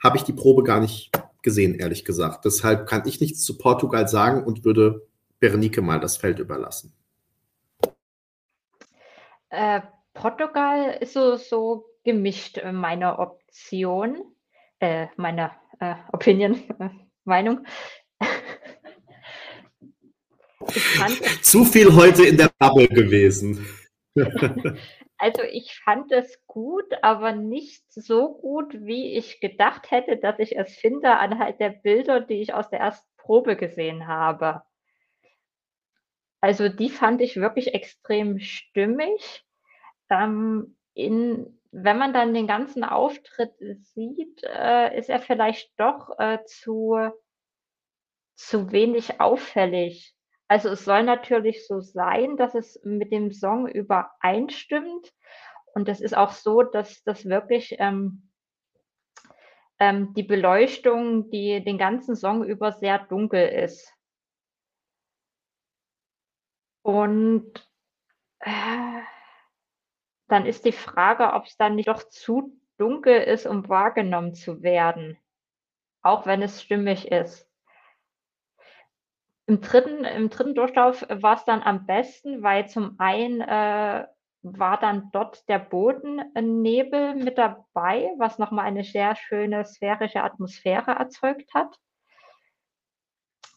habe 0.00 0.18
ich 0.18 0.22
die 0.22 0.32
Probe 0.32 0.62
gar 0.62 0.78
nicht 0.78 1.10
gesehen, 1.42 1.74
ehrlich 1.74 2.04
gesagt. 2.04 2.44
Deshalb 2.44 2.86
kann 2.86 3.02
ich 3.06 3.20
nichts 3.20 3.42
zu 3.42 3.58
Portugal 3.58 4.06
sagen 4.06 4.44
und 4.44 4.64
würde 4.64 5.04
Berenike 5.40 5.82
mal 5.82 5.98
das 5.98 6.16
Feld 6.16 6.38
überlassen. 6.38 6.92
Äh, 9.50 9.80
Portugal 10.14 10.96
ist 11.00 11.14
so, 11.14 11.34
so 11.34 11.86
gemischt, 12.04 12.58
äh, 12.58 12.70
meine 12.70 13.18
Option, 13.18 14.22
äh, 14.78 15.08
meine 15.16 15.50
äh, 15.80 15.96
Opinion, 16.12 16.62
Meinung. 17.24 17.66
Zu 21.42 21.64
viel 21.64 21.94
heute 21.94 22.24
in 22.24 22.36
der 22.36 22.50
Bubble 22.58 22.88
gewesen. 22.88 23.66
also 25.18 25.42
ich 25.42 25.78
fand 25.84 26.12
es 26.12 26.38
gut, 26.46 26.84
aber 27.02 27.32
nicht 27.32 27.84
so 27.92 28.34
gut, 28.34 28.74
wie 28.74 29.16
ich 29.16 29.40
gedacht 29.40 29.90
hätte, 29.90 30.16
dass 30.16 30.38
ich 30.38 30.56
es 30.56 30.74
finde 30.74 31.16
anhand 31.16 31.60
der 31.60 31.70
Bilder, 31.70 32.20
die 32.20 32.42
ich 32.42 32.54
aus 32.54 32.68
der 32.70 32.80
ersten 32.80 33.08
Probe 33.16 33.56
gesehen 33.56 34.06
habe. 34.06 34.62
Also 36.40 36.68
die 36.68 36.90
fand 36.90 37.20
ich 37.20 37.36
wirklich 37.36 37.72
extrem 37.72 38.40
stimmig. 38.40 39.44
Ähm, 40.10 40.76
in 40.94 41.58
wenn 41.72 41.96
man 41.96 42.12
dann 42.12 42.34
den 42.34 42.46
ganzen 42.46 42.84
Auftritt 42.84 43.54
sieht, 43.94 44.42
äh, 44.44 44.96
ist 44.98 45.08
er 45.08 45.18
vielleicht 45.18 45.72
doch 45.80 46.18
äh, 46.18 46.38
zu, 46.44 46.98
zu 48.34 48.70
wenig 48.72 49.20
auffällig. 49.20 50.14
Also 50.52 50.68
es 50.68 50.84
soll 50.84 51.02
natürlich 51.02 51.66
so 51.66 51.80
sein, 51.80 52.36
dass 52.36 52.54
es 52.54 52.78
mit 52.84 53.10
dem 53.10 53.32
Song 53.32 53.66
übereinstimmt. 53.66 55.10
Und 55.72 55.88
das 55.88 56.02
ist 56.02 56.14
auch 56.14 56.32
so, 56.32 56.62
dass 56.62 57.02
das 57.04 57.24
wirklich 57.24 57.76
ähm, 57.78 58.30
ähm, 59.78 60.12
die 60.12 60.24
Beleuchtung, 60.24 61.30
die 61.30 61.64
den 61.64 61.78
ganzen 61.78 62.16
Song 62.16 62.44
über 62.44 62.70
sehr 62.70 62.98
dunkel 62.98 63.48
ist. 63.48 63.94
Und 66.82 67.66
äh, 68.40 69.00
dann 70.28 70.44
ist 70.44 70.66
die 70.66 70.72
Frage, 70.72 71.32
ob 71.32 71.46
es 71.46 71.56
dann 71.56 71.76
nicht 71.76 71.88
doch 71.88 72.06
zu 72.10 72.60
dunkel 72.76 73.22
ist, 73.22 73.46
um 73.46 73.70
wahrgenommen 73.70 74.34
zu 74.34 74.62
werden, 74.62 75.16
auch 76.02 76.26
wenn 76.26 76.42
es 76.42 76.62
stimmig 76.62 77.10
ist. 77.10 77.51
Im 79.52 79.60
dritten, 79.60 80.06
im 80.06 80.30
dritten 80.30 80.54
Durchlauf 80.54 81.04
war 81.10 81.36
es 81.36 81.44
dann 81.44 81.60
am 81.62 81.84
besten, 81.84 82.42
weil 82.42 82.70
zum 82.70 82.94
einen 82.98 83.42
äh, 83.42 84.06
war 84.40 84.80
dann 84.80 85.10
dort 85.12 85.46
der 85.46 85.58
Bodennebel 85.58 87.16
mit 87.16 87.36
dabei, 87.36 88.08
was 88.16 88.38
nochmal 88.38 88.64
eine 88.64 88.82
sehr 88.82 89.14
schöne 89.14 89.66
sphärische 89.66 90.22
Atmosphäre 90.22 90.92
erzeugt 90.92 91.52
hat. 91.52 91.78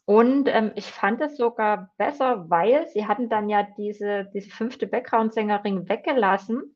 Und 0.03 0.49
ähm, 0.49 0.73
ich 0.75 0.91
fand 0.91 1.21
es 1.21 1.37
sogar 1.37 1.93
besser, 1.95 2.49
weil 2.49 2.89
sie 2.89 3.07
hatten 3.07 3.29
dann 3.29 3.47
ja 3.47 3.63
diese, 3.63 4.25
diese 4.33 4.49
fünfte 4.49 4.87
Background-Sängerin 4.87 5.87
weggelassen, 5.87 6.74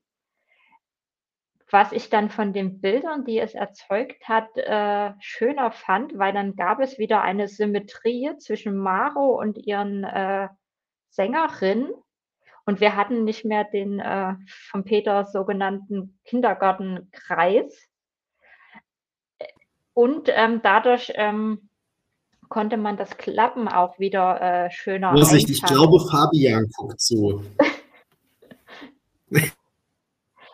was 1.71 1.91
ich 1.91 2.09
dann 2.09 2.29
von 2.29 2.53
den 2.53 2.81
Bildern, 2.81 3.25
die 3.25 3.39
es 3.39 3.53
erzeugt 3.53 4.27
hat, 4.27 4.57
äh, 4.57 5.13
schöner 5.19 5.71
fand, 5.71 6.17
weil 6.17 6.33
dann 6.33 6.55
gab 6.55 6.79
es 6.79 6.97
wieder 6.97 7.21
eine 7.21 7.47
Symmetrie 7.47 8.31
zwischen 8.37 8.75
Maro 8.75 9.39
und 9.39 9.57
ihren 9.57 10.03
äh, 10.03 10.47
Sängerinnen. 11.09 11.91
Und 12.65 12.81
wir 12.81 12.95
hatten 12.95 13.23
nicht 13.23 13.45
mehr 13.45 13.63
den 13.63 13.99
äh, 13.99 14.33
von 14.69 14.83
Peter 14.83 15.25
sogenannten 15.25 16.19
Kindergartenkreis. 16.25 17.87
Und 19.93 20.29
ähm, 20.29 20.61
dadurch 20.63 21.11
ähm, 21.15 21.69
konnte 22.47 22.77
man 22.77 22.97
das 22.97 23.17
Klappen 23.17 23.67
auch 23.67 23.99
wieder 23.99 24.41
äh, 24.65 24.71
schöner 24.71 25.11
Vorsicht, 25.11 25.49
ich 25.49 25.61
glaube, 25.61 25.99
Fabian 25.99 26.67
guckt 26.75 26.99
zu. 26.99 27.43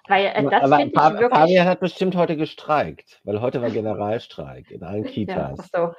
weil 0.08 0.26
äh, 0.26 0.44
das 0.44 0.64
Aber 0.64 0.80
ich 0.80 0.94
wirklich... 0.94 1.30
Fabian 1.30 1.68
hat 1.68 1.80
bestimmt 1.80 2.16
heute 2.16 2.38
gestreikt, 2.38 3.22
weil 3.24 3.42
heute 3.42 3.62
war 3.62 3.70
Generalstreik 3.70 4.72
in 4.72 4.84
allen 4.84 5.04
Kitas. 5.06 5.70
Ja, 5.74 5.88
so. 5.88 5.96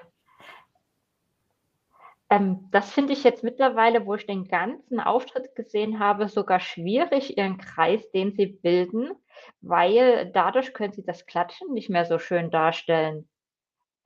Ähm, 2.28 2.68
das 2.72 2.90
finde 2.90 3.12
ich 3.12 3.22
jetzt 3.22 3.44
mittlerweile, 3.44 4.04
wo 4.04 4.14
ich 4.14 4.26
den 4.26 4.48
ganzen 4.48 4.98
Auftritt 4.98 5.54
gesehen 5.54 6.00
habe, 6.00 6.28
sogar 6.28 6.60
schwierig, 6.60 7.38
ihren 7.38 7.58
Kreis, 7.58 8.10
den 8.10 8.32
sie 8.32 8.46
bilden, 8.46 9.12
weil 9.60 10.30
dadurch 10.32 10.74
können 10.74 10.92
sie 10.92 11.04
das 11.04 11.26
Klatschen 11.26 11.72
nicht 11.72 11.88
mehr 11.88 12.04
so 12.04 12.18
schön 12.18 12.50
darstellen 12.50 13.28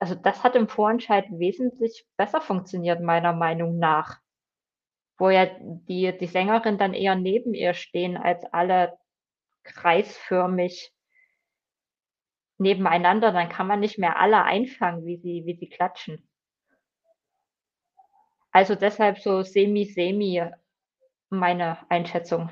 also 0.01 0.15
das 0.15 0.43
hat 0.43 0.55
im 0.55 0.67
Vorentscheid 0.67 1.25
wesentlich 1.29 2.07
besser 2.17 2.41
funktioniert, 2.41 3.01
meiner 3.01 3.33
Meinung 3.33 3.77
nach. 3.77 4.17
Wo 5.19 5.29
ja 5.29 5.45
die, 5.59 6.17
die 6.17 6.25
Sängerin 6.25 6.79
dann 6.79 6.95
eher 6.95 7.15
neben 7.15 7.53
ihr 7.53 7.75
stehen, 7.75 8.17
als 8.17 8.43
alle 8.51 8.97
kreisförmig 9.63 10.93
nebeneinander. 12.57 13.31
Dann 13.31 13.49
kann 13.49 13.67
man 13.67 13.79
nicht 13.79 13.97
mehr 13.97 14.19
alle 14.19 14.43
einfangen, 14.43 15.05
wie 15.05 15.17
sie, 15.17 15.43
wie 15.45 15.57
sie 15.57 15.69
klatschen. 15.69 16.27
Also 18.51 18.75
deshalb 18.75 19.19
so 19.19 19.43
semi-semi 19.43 20.43
meine 21.29 21.77
Einschätzung. 21.89 22.49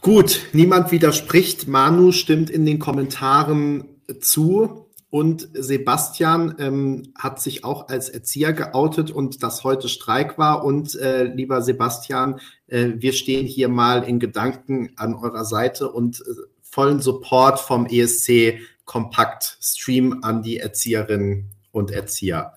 Gut, 0.00 0.46
niemand 0.54 0.90
widerspricht. 0.90 1.68
Manu 1.68 2.12
stimmt 2.12 2.48
in 2.48 2.64
den 2.64 2.78
Kommentaren 2.78 4.02
zu. 4.20 4.87
Und 5.10 5.48
Sebastian 5.54 6.56
ähm, 6.58 7.14
hat 7.18 7.40
sich 7.40 7.64
auch 7.64 7.88
als 7.88 8.10
Erzieher 8.10 8.52
geoutet 8.52 9.10
und 9.10 9.42
das 9.42 9.64
heute 9.64 9.88
Streik 9.88 10.36
war. 10.36 10.64
Und 10.64 10.94
äh, 10.96 11.24
lieber 11.24 11.62
Sebastian, 11.62 12.40
äh, 12.66 12.92
wir 12.96 13.14
stehen 13.14 13.46
hier 13.46 13.68
mal 13.68 14.02
in 14.02 14.20
Gedanken 14.20 14.90
an 14.96 15.14
eurer 15.14 15.46
Seite 15.46 15.90
und 15.90 16.20
äh, 16.20 16.24
vollen 16.60 17.00
Support 17.00 17.58
vom 17.58 17.86
ESC 17.86 18.58
Kompakt 18.84 19.58
Stream 19.62 20.20
an 20.22 20.42
die 20.42 20.58
Erzieherinnen 20.58 21.50
und 21.72 21.90
Erzieher. 21.90 22.54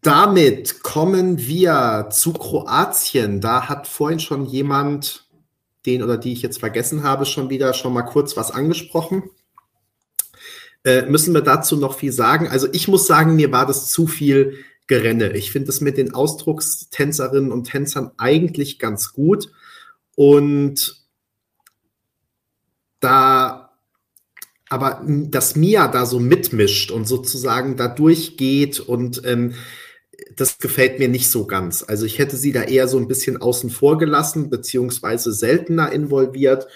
Damit 0.00 0.82
kommen 0.82 1.38
wir 1.38 2.08
zu 2.10 2.32
Kroatien. 2.32 3.40
Da 3.40 3.68
hat 3.68 3.86
vorhin 3.86 4.20
schon 4.20 4.44
jemand, 4.44 5.28
den 5.86 6.02
oder 6.02 6.18
die 6.18 6.32
ich 6.32 6.42
jetzt 6.42 6.60
vergessen 6.60 7.02
habe, 7.02 7.24
schon 7.26 7.48
wieder 7.50 7.72
schon 7.74 7.92
mal 7.92 8.02
kurz 8.02 8.36
was 8.36 8.50
angesprochen. 8.50 9.24
Äh, 10.84 11.02
müssen 11.06 11.34
wir 11.34 11.40
dazu 11.40 11.76
noch 11.76 11.98
viel 11.98 12.12
sagen? 12.12 12.48
Also 12.48 12.68
ich 12.72 12.88
muss 12.88 13.06
sagen, 13.06 13.36
mir 13.36 13.50
war 13.52 13.66
das 13.66 13.90
zu 13.90 14.06
viel 14.06 14.58
Gerenne. 14.86 15.32
Ich 15.32 15.50
finde 15.50 15.70
es 15.70 15.80
mit 15.80 15.96
den 15.96 16.12
Ausdruckstänzerinnen 16.12 17.50
und 17.50 17.64
Tänzern 17.64 18.10
eigentlich 18.18 18.78
ganz 18.78 19.14
gut. 19.14 19.50
Und 20.14 21.04
da, 23.00 23.70
aber 24.68 25.02
dass 25.06 25.56
Mia 25.56 25.88
da 25.88 26.04
so 26.04 26.20
mitmischt 26.20 26.90
und 26.90 27.08
sozusagen 27.08 27.76
da 27.76 27.88
durchgeht 27.88 28.80
und 28.80 29.22
ähm, 29.24 29.54
das 30.36 30.58
gefällt 30.58 30.98
mir 30.98 31.08
nicht 31.08 31.30
so 31.30 31.46
ganz. 31.46 31.84
Also 31.86 32.06
ich 32.06 32.18
hätte 32.18 32.36
sie 32.36 32.52
da 32.52 32.62
eher 32.62 32.88
so 32.88 32.98
ein 32.98 33.08
bisschen 33.08 33.40
außen 33.40 33.70
vor 33.70 33.98
gelassen, 33.98 34.50
beziehungsweise 34.50 35.32
seltener 35.32 35.92
involviert, 35.92 36.66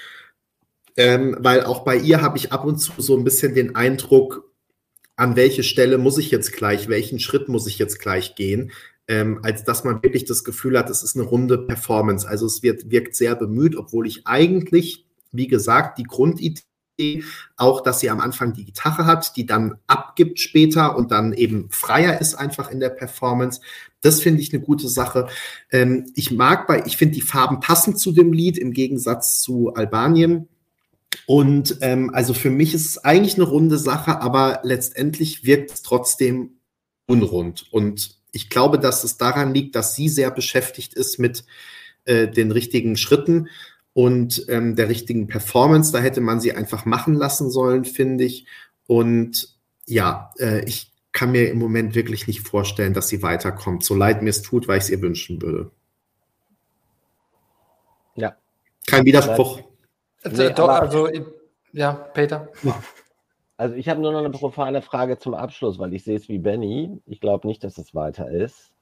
ähm, 0.99 1.37
weil 1.39 1.63
auch 1.63 1.85
bei 1.85 1.97
ihr 1.97 2.21
habe 2.21 2.37
ich 2.37 2.53
ab 2.53 2.65
und 2.65 2.79
zu 2.79 2.93
so 3.01 3.17
ein 3.17 3.23
bisschen 3.23 3.55
den 3.55 3.77
Eindruck, 3.77 4.53
an 5.15 5.37
welche 5.37 5.63
Stelle 5.63 5.97
muss 5.97 6.19
ich 6.19 6.31
jetzt 6.33 6.53
gleich, 6.53 6.89
welchen 6.89 7.21
Schritt 7.21 7.49
muss 7.49 7.69
ich 7.69 7.79
jetzt 7.79 8.01
gleich 8.01 8.35
gehen, 8.35 8.73
ähm, 9.07 9.39
als 9.43 9.63
dass 9.63 9.85
man 9.85 10.03
wirklich 10.03 10.25
das 10.25 10.43
Gefühl 10.43 10.77
hat, 10.77 10.91
es 10.91 11.05
ist 11.05 11.17
eine 11.17 11.25
runde 11.25 11.57
Performance. 11.57 12.29
Also 12.29 12.47
es 12.47 12.65
wird, 12.65 12.91
wirkt 12.91 13.15
sehr 13.15 13.37
bemüht, 13.37 13.77
obwohl 13.77 14.09
ich 14.09 14.27
eigentlich, 14.27 15.07
wie 15.31 15.47
gesagt, 15.47 15.99
die 15.99 16.03
Grundidee 16.03 16.63
auch, 17.57 17.81
dass 17.81 18.01
sie 18.01 18.11
am 18.11 18.19
Anfang 18.19 18.53
die 18.53 18.65
Gitarre 18.65 19.07
hat, 19.07 19.37
die 19.37 19.47
dann 19.47 19.77
abgibt 19.87 20.41
später 20.41 20.97
und 20.97 21.13
dann 21.13 21.33
eben 21.33 21.71
freier 21.71 22.21
ist 22.21 22.35
einfach 22.35 22.73
in 22.73 22.81
der 22.81 22.91
Performance. 22.91 23.61
Das 24.01 24.21
finde 24.21 24.43
ich 24.43 24.53
eine 24.53 24.65
gute 24.65 24.89
Sache. 24.89 25.29
Ähm, 25.71 26.11
ich 26.17 26.33
mag 26.33 26.67
bei, 26.67 26.83
ich 26.87 26.97
finde 26.97 27.15
die 27.15 27.23
Farben 27.23 27.61
passen 27.61 27.97
zu 27.97 28.11
dem 28.11 28.33
Lied 28.33 28.59
im 28.59 28.73
Gegensatz 28.73 29.41
zu 29.41 29.75
Albanien. 29.75 30.49
Und 31.29 31.77
ähm, 31.83 32.09
also 32.15 32.33
für 32.33 32.49
mich 32.49 32.73
ist 32.73 32.87
es 32.87 33.05
eigentlich 33.05 33.35
eine 33.35 33.45
runde 33.45 33.77
Sache, 33.77 34.23
aber 34.23 34.61
letztendlich 34.63 35.45
wirkt 35.45 35.71
es 35.71 35.83
trotzdem 35.83 36.53
unrund. 37.05 37.67
Und 37.71 38.17
ich 38.33 38.49
glaube, 38.49 38.79
dass 38.79 39.05
es 39.05 39.19
daran 39.19 39.53
liegt, 39.53 39.77
dass 39.77 39.95
sie 39.95 40.09
sehr 40.09 40.31
beschäftigt 40.31 40.95
ist 40.95 41.19
mit 41.19 41.45
äh, 42.07 42.29
den 42.29 42.51
richtigen 42.51 42.97
Schritten 42.97 43.49
und 43.93 44.47
ähm, 44.49 44.75
der 44.75 44.89
richtigen 44.89 45.27
Performance. 45.27 45.93
Da 45.93 45.99
hätte 45.99 46.23
man 46.23 46.41
sie 46.41 46.55
einfach 46.55 46.87
machen 46.87 47.13
lassen 47.13 47.51
sollen, 47.51 47.85
finde 47.85 48.25
ich. 48.25 48.47
Und 48.87 49.55
ja, 49.87 50.31
äh, 50.39 50.65
ich 50.65 50.93
kann 51.13 51.33
mir 51.33 51.51
im 51.51 51.59
Moment 51.59 51.95
wirklich 51.95 52.27
nicht 52.27 52.41
vorstellen, 52.41 52.95
dass 52.95 53.11
sie 53.11 53.21
weiterkommt, 53.21 53.85
so 53.85 53.95
leid 53.95 54.23
mir 54.23 54.31
es 54.31 54.41
tut, 54.41 54.67
weil 54.67 54.79
ich 54.79 54.85
es 54.85 54.91
ihr 54.91 55.03
wünschen 55.03 55.43
würde. 55.43 55.73
Ja. 58.17 58.35
Kein 58.87 59.05
Widerspruch. 59.05 59.68
Nee, 60.25 60.51
Doch, 60.51 60.69
also, 60.69 61.09
ja, 61.73 61.93
Peter. 61.93 62.49
Also 63.57 63.75
ich 63.75 63.89
habe 63.89 64.01
nur 64.01 64.13
noch 64.13 64.21
eine 64.21 64.31
profane 64.31 64.83
Frage 64.83 65.19
zum 65.19 65.35
Abschluss, 65.35 65.79
weil 65.79 65.93
ich 65.93 66.05
sehe 66.05 66.17
es 66.17 66.29
wie 66.29 66.39
Benny. 66.39 67.01
Ich 67.07 67.21
glaube 67.21 67.47
nicht, 67.47 67.65
dass 67.65 67.77
es 67.77 67.95
weiter 67.95 68.31
ist. 68.31 68.73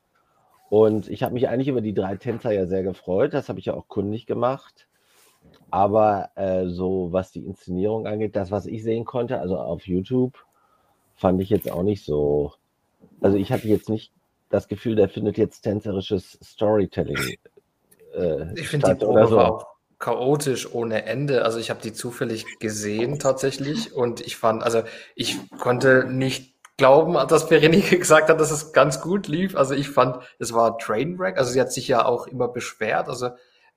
Und 0.69 1.09
ich 1.09 1.23
habe 1.23 1.35
mich 1.35 1.49
eigentlich 1.49 1.69
über 1.69 1.81
die 1.81 1.95
drei 1.95 2.17
Tänzer 2.17 2.53
ja 2.53 2.67
sehr 2.67 2.83
gefreut. 2.83 3.33
Das 3.33 3.49
habe 3.49 3.59
ich 3.59 3.67
ja 3.67 3.75
auch 3.75 3.89
kundig 3.89 4.27
gemacht. 4.27 4.87
Aber 5.71 6.31
äh, 6.35 6.67
so 6.67 7.09
was 7.13 7.33
die 7.33 7.45
Inszenierung 7.45 8.07
angeht, 8.07 8.37
das, 8.37 8.51
was 8.51 8.67
ich 8.67 8.83
sehen 8.83 9.05
konnte, 9.05 9.41
also 9.41 9.59
auf 9.59 9.87
YouTube, 9.87 10.45
fand 11.15 11.41
ich 11.41 11.51
jetzt 11.51 11.71
auch 11.71 11.83
nicht 11.83 12.05
so. 12.05 12.53
Also 13.21 13.39
ich 13.39 13.53
hatte 13.53 13.69
jetzt 13.69 13.89
nicht 13.89 14.13
das 14.51 14.69
Gefühl, 14.69 14.97
der 14.97 15.09
findet 15.09 15.39
jetzt 15.39 15.63
tänzerisches 15.63 16.39
Storytelling. 16.43 17.37
Äh, 18.15 18.61
ich 18.61 18.69
finde 18.69 18.95
die 18.95 19.05
Probe 19.05 19.27
so. 19.27 19.41
auch 19.41 19.76
chaotisch 19.99 20.73
ohne 20.73 21.05
Ende. 21.05 21.45
Also 21.45 21.59
ich 21.59 21.71
habe 21.71 21.81
die 21.81 21.93
zufällig 21.93 22.59
gesehen 22.59 23.19
tatsächlich 23.19 23.95
und 23.95 24.21
ich 24.21 24.37
fand, 24.37 24.63
also 24.63 24.83
ich 25.15 25.39
konnte 25.59 26.05
nicht 26.09 26.55
glauben, 26.77 27.15
dass 27.29 27.49
Berenike 27.49 27.99
gesagt 27.99 28.29
hat, 28.29 28.41
dass 28.41 28.51
es 28.51 28.73
ganz 28.73 29.01
gut 29.01 29.29
lief. 29.29 29.57
Also 29.57 29.75
ich 29.75 29.89
fand, 29.89 30.19
es 30.39 30.53
war 30.53 30.79
Trainwreck. 30.79 31.39
Also 31.39 31.51
sie 31.51 31.61
hat 31.61 31.73
sich 31.73 31.89
ja 31.89 32.05
auch 32.05 32.27
immer 32.27 32.49
beschwert. 32.49 33.09
Also 33.09 33.31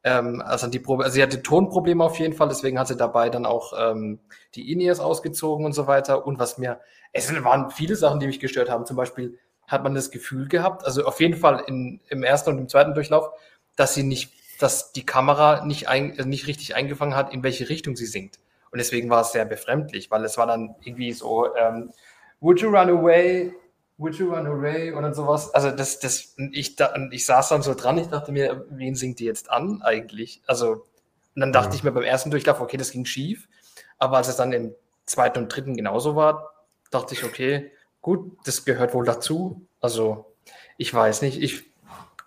ähm, 0.03 0.41
also 0.45 0.67
die 0.67 0.79
Probe, 0.79 1.03
also 1.03 1.15
sie 1.15 1.23
hatte 1.23 1.41
Tonprobleme 1.41 2.03
auf 2.03 2.19
jeden 2.19 2.33
Fall, 2.33 2.47
deswegen 2.47 2.79
hat 2.79 2.87
sie 2.87 2.95
dabei 2.95 3.29
dann 3.29 3.45
auch 3.45 3.73
ähm, 3.77 4.19
die 4.55 4.71
Inies 4.71 4.99
ausgezogen 4.99 5.65
und 5.65 5.73
so 5.73 5.87
weiter. 5.87 6.25
Und 6.25 6.39
was 6.39 6.57
mir, 6.57 6.79
es 7.13 7.31
waren 7.43 7.69
viele 7.71 7.95
Sachen, 7.95 8.19
die 8.19 8.27
mich 8.27 8.39
gestört 8.39 8.69
haben. 8.69 8.85
Zum 8.85 8.95
Beispiel 8.97 9.37
hat 9.67 9.83
man 9.83 9.93
das 9.93 10.09
Gefühl 10.09 10.47
gehabt, 10.47 10.83
also 10.83 11.05
auf 11.05 11.19
jeden 11.19 11.37
Fall 11.37 11.63
in, 11.67 12.01
im 12.09 12.23
ersten 12.23 12.49
und 12.49 12.57
im 12.57 12.69
zweiten 12.69 12.93
Durchlauf, 12.93 13.29
dass 13.75 13.93
sie 13.93 14.03
nicht 14.03 14.33
dass 14.59 14.91
die 14.91 15.05
Kamera 15.05 15.65
nicht, 15.65 15.87
ein, 15.87 16.17
äh, 16.19 16.25
nicht 16.25 16.45
richtig 16.45 16.75
eingefangen 16.75 17.15
hat, 17.15 17.33
in 17.33 17.41
welche 17.43 17.69
Richtung 17.69 17.95
sie 17.95 18.05
singt. 18.05 18.39
Und 18.71 18.77
deswegen 18.77 19.09
war 19.09 19.21
es 19.21 19.31
sehr 19.31 19.45
befremdlich, 19.45 20.11
weil 20.11 20.23
es 20.25 20.37
war 20.37 20.45
dann 20.45 20.75
irgendwie 20.81 21.11
so, 21.13 21.55
ähm, 21.55 21.91
would 22.39 22.61
you 22.61 22.69
run 22.69 22.89
away? 22.89 23.53
Would 23.97 24.15
you 24.15 24.31
run 24.31 24.45
away? 24.45 24.93
Oder 24.93 25.13
sowas. 25.13 25.53
Also 25.53 25.71
das, 25.71 25.99
das, 25.99 26.35
ich, 26.51 26.75
da, 26.75 26.93
ich 27.11 27.25
saß 27.25 27.49
dann 27.49 27.63
so 27.63 27.73
dran, 27.73 27.97
ich 27.97 28.07
dachte 28.07 28.31
mir, 28.31 28.65
wen 28.69 28.95
singt 28.95 29.19
die 29.19 29.25
jetzt 29.25 29.49
an 29.49 29.81
eigentlich? 29.81 30.41
Also, 30.45 30.85
und 31.35 31.41
dann 31.41 31.51
dachte 31.51 31.69
ja. 31.69 31.75
ich 31.75 31.83
mir 31.83 31.91
beim 31.91 32.03
ersten 32.03 32.29
Durchlauf, 32.29 32.59
okay, 32.59 32.77
das 32.77 32.91
ging 32.91 33.05
schief. 33.05 33.47
Aber 33.97 34.17
als 34.17 34.27
es 34.27 34.35
dann 34.35 34.51
im 34.51 34.75
zweiten 35.05 35.39
und 35.39 35.49
dritten 35.49 35.75
genauso 35.75 36.15
war, 36.15 36.53
dachte 36.91 37.13
ich, 37.13 37.23
okay, 37.23 37.71
gut, 38.01 38.37
das 38.45 38.65
gehört 38.65 38.93
wohl 38.93 39.05
dazu. 39.05 39.65
Also, 39.81 40.33
ich 40.77 40.93
weiß 40.93 41.21
nicht, 41.21 41.41
ich 41.41 41.68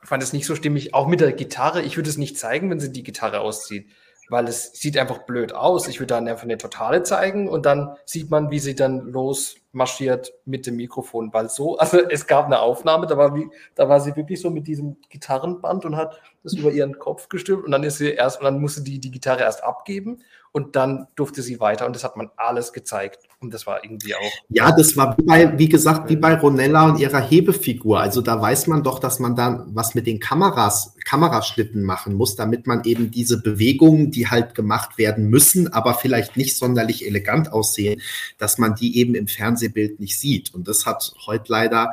fand 0.05 0.23
es 0.23 0.33
nicht 0.33 0.47
so 0.47 0.55
stimmig. 0.55 0.95
Auch 0.95 1.07
mit 1.07 1.21
der 1.21 1.33
Gitarre, 1.33 1.83
ich 1.83 1.97
würde 1.97 2.11
es 2.11 2.19
nicht 2.19 2.39
zeigen, 2.39 2.71
wenn 2.71 2.81
sie 2.81 2.93
die 2.93 3.03
Gitarre 3.03 3.41
auszieht, 3.41 3.89
weil 4.29 4.49
es 4.49 4.73
sieht 4.73 4.99
einfach 4.99 5.19
blöd 5.19 5.55
aus. 5.55 5.89
Ich 5.89 6.01
würde 6.01 6.15
dann 6.15 6.29
einfach 6.29 6.45
eine 6.45 6.59
Totale 6.59 7.03
zeigen 7.03 7.49
und 7.49 7.67
dann 7.67 7.97
sieht 8.05 8.31
man, 8.31 8.51
wie 8.51 8.59
sie 8.59 8.75
dann 8.75 9.01
losmarschiert 9.01 10.33
mit 10.45 10.67
dem 10.67 10.77
Mikrofon, 10.77 11.33
weil 11.33 11.49
so, 11.49 11.77
also 11.79 11.99
es 11.99 12.27
gab 12.27 12.47
eine 12.47 12.61
Aufnahme, 12.61 13.07
da 13.07 13.17
war, 13.17 13.35
wie, 13.35 13.49
da 13.75 13.89
war 13.89 14.01
sie 14.01 14.17
wirklich 14.17 14.41
so 14.41 14.51
mit 14.51 14.67
diesem 14.67 14.97
Gitarrenband 15.09 15.85
und 15.85 15.97
hat 15.97 16.21
das 16.43 16.55
über 16.55 16.71
ihren 16.71 16.99
Kopf 16.99 17.29
gestülpt 17.29 17.65
und 17.65 17.71
dann 17.71 17.85
ist 17.85 17.99
sie 17.99 18.11
erst, 18.11 18.39
und 18.41 18.45
dann 18.45 18.61
musste 18.61 18.83
die 18.83 18.99
die 18.99 19.11
Gitarre 19.11 19.43
erst 19.43 19.63
abgeben 19.63 20.23
und 20.51 20.77
dann 20.77 21.07
durfte 21.15 21.43
sie 21.43 21.61
weiter 21.61 21.87
und 21.87 21.95
das 21.95 22.05
hat 22.05 22.17
man 22.17 22.31
alles 22.37 22.73
gezeigt. 22.73 23.29
Und 23.43 23.53
das 23.53 23.67
war 23.67 23.83
irgendwie 23.83 24.15
auch. 24.15 24.33
Ja, 24.49 24.71
das 24.71 24.97
war 24.97 25.19
wie, 25.19 25.23
bei, 25.23 25.59
wie 25.59 25.69
gesagt, 25.69 26.09
wie 26.09 26.17
bei 26.17 26.35
Ronella 26.35 26.89
und 26.89 27.01
ihrer 27.01 27.21
Hebefigur. 27.21 28.01
Also 28.01 28.21
da 28.21 28.41
weiß 28.41 28.69
man 28.69 28.85
doch, 28.85 29.01
dass 29.01 29.19
man 29.19 29.35
dann 29.35 29.67
was 29.75 29.95
mit 29.95 30.07
den 30.07 30.21
Kameras, 30.21 30.95
Kameraschnitten 31.05 31.83
machen 31.83 32.15
muss, 32.15 32.37
damit 32.37 32.67
man 32.67 32.85
eben 32.85 33.11
diese 33.11 33.43
Bewegungen, 33.43 34.13
die 34.13 34.29
halt 34.29 34.55
gemacht 34.55 34.97
werden 34.97 35.29
müssen, 35.29 35.73
aber 35.73 35.95
vielleicht 35.95 36.37
nicht 36.37 36.57
sonderlich 36.57 37.05
elegant 37.07 37.53
aussehen, 37.53 38.01
dass 38.39 38.59
man 38.59 38.77
die 38.77 38.97
eben 38.97 39.17
im 39.17 39.27
Fernsehbild 39.27 39.99
nicht 39.99 40.19
sieht. 40.19 40.55
Und 40.55 40.69
das 40.69 40.87
hat 40.87 41.13
heute 41.27 41.51
leider 41.51 41.93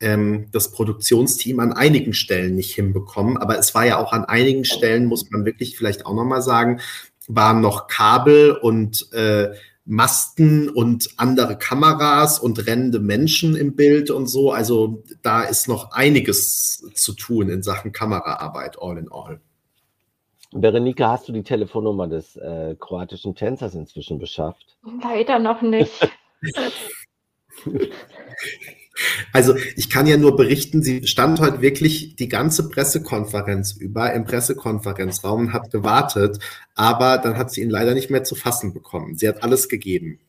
ähm, 0.00 0.46
das 0.52 0.70
Produktionsteam 0.70 1.58
an 1.60 1.72
einigen 1.72 2.14
Stellen 2.14 2.54
nicht 2.54 2.74
hinbekommen. 2.74 3.36
Aber 3.36 3.58
es 3.58 3.74
war 3.74 3.84
ja 3.84 3.98
auch 3.98 4.12
an 4.12 4.24
einigen 4.24 4.64
Stellen, 4.64 5.06
muss 5.06 5.30
man 5.30 5.44
wirklich 5.44 5.76
vielleicht 5.76 6.06
auch 6.06 6.14
nochmal 6.14 6.42
sagen, 6.42 6.80
waren 7.26 7.60
noch 7.60 7.88
Kabel 7.88 8.52
und 8.52 9.12
äh, 9.12 9.48
Masten 9.86 10.70
und 10.70 11.10
andere 11.16 11.58
Kameras 11.58 12.38
und 12.38 12.66
rennende 12.66 13.00
Menschen 13.00 13.54
im 13.54 13.76
Bild 13.76 14.10
und 14.10 14.26
so. 14.26 14.50
Also 14.50 15.02
da 15.22 15.42
ist 15.42 15.68
noch 15.68 15.92
einiges 15.92 16.90
zu 16.94 17.12
tun 17.12 17.50
in 17.50 17.62
Sachen 17.62 17.92
Kameraarbeit, 17.92 18.80
all 18.80 18.96
in 18.96 19.12
all. 19.12 19.40
Berenike, 20.52 21.06
hast 21.06 21.28
du 21.28 21.32
die 21.32 21.42
Telefonnummer 21.42 22.06
des 22.06 22.36
äh, 22.36 22.76
kroatischen 22.78 23.34
Tänzers 23.34 23.74
inzwischen 23.74 24.18
beschafft? 24.18 24.76
Leider 25.02 25.38
noch 25.38 25.62
nicht. 25.62 26.08
Also 29.32 29.56
ich 29.76 29.90
kann 29.90 30.06
ja 30.06 30.16
nur 30.16 30.36
berichten, 30.36 30.82
sie 30.82 31.06
stand 31.06 31.40
heute 31.40 31.60
wirklich 31.60 32.16
die 32.16 32.28
ganze 32.28 32.68
Pressekonferenz 32.68 33.72
über 33.72 34.12
im 34.12 34.24
Pressekonferenzraum 34.24 35.40
und 35.40 35.52
hat 35.52 35.70
gewartet, 35.70 36.38
aber 36.74 37.18
dann 37.18 37.36
hat 37.36 37.50
sie 37.50 37.62
ihn 37.62 37.70
leider 37.70 37.94
nicht 37.94 38.10
mehr 38.10 38.24
zu 38.24 38.34
fassen 38.34 38.72
bekommen. 38.72 39.16
Sie 39.16 39.28
hat 39.28 39.42
alles 39.42 39.68
gegeben. 39.68 40.20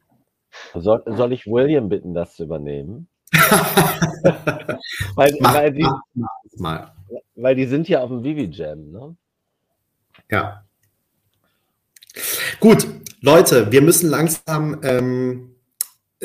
Soll, 0.74 1.04
soll 1.06 1.34
ich 1.34 1.46
William 1.46 1.90
bitten, 1.90 2.14
das 2.14 2.36
zu 2.36 2.44
übernehmen? 2.44 3.08
weil, 5.16 5.36
mach, 5.40 5.54
weil, 5.54 5.74
die, 5.74 5.84
mach, 5.84 6.02
mach 6.14 6.30
mal. 6.58 6.94
weil 7.36 7.56
die 7.56 7.66
sind 7.66 7.88
ja 7.90 8.02
auf 8.02 8.10
dem 8.10 8.24
Vivi 8.24 8.50
Jam, 8.52 8.92
ne? 8.92 9.16
Ja. 10.32 10.64
Gut, 12.60 12.88
Leute, 13.22 13.72
wir 13.72 13.82
müssen 13.82 14.10
langsam 14.10 14.80
ähm, 14.84 15.55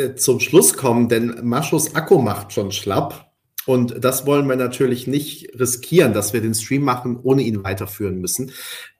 äh, 0.00 0.14
zum 0.14 0.40
Schluss 0.40 0.74
kommen, 0.74 1.08
denn 1.08 1.40
Maschos 1.42 1.94
Akku 1.94 2.18
macht 2.18 2.52
schon 2.52 2.72
schlapp. 2.72 3.32
Und 3.66 4.02
das 4.02 4.26
wollen 4.26 4.48
wir 4.48 4.56
natürlich 4.56 5.06
nicht 5.06 5.58
riskieren, 5.58 6.12
dass 6.12 6.32
wir 6.32 6.40
den 6.40 6.54
Stream 6.54 6.82
machen, 6.82 7.18
ohne 7.22 7.42
ihn 7.42 7.62
weiterführen 7.62 8.18
müssen. 8.18 8.52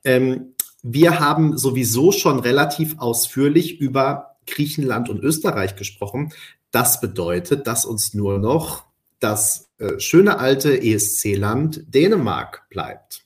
Ähm, 0.03 0.53
wir 0.83 1.19
haben 1.19 1.57
sowieso 1.57 2.11
schon 2.11 2.39
relativ 2.39 2.95
ausführlich 2.99 3.79
über 3.79 4.37
Griechenland 4.47 5.09
und 5.09 5.19
Österreich 5.23 5.75
gesprochen. 5.75 6.31
Das 6.71 7.01
bedeutet, 7.01 7.67
dass 7.67 7.85
uns 7.85 8.13
nur 8.13 8.39
noch 8.39 8.85
das 9.19 9.69
äh, 9.77 9.99
schöne 9.99 10.39
alte 10.39 10.81
ESC-Land 10.81 11.93
Dänemark 11.93 12.67
bleibt. 12.69 13.25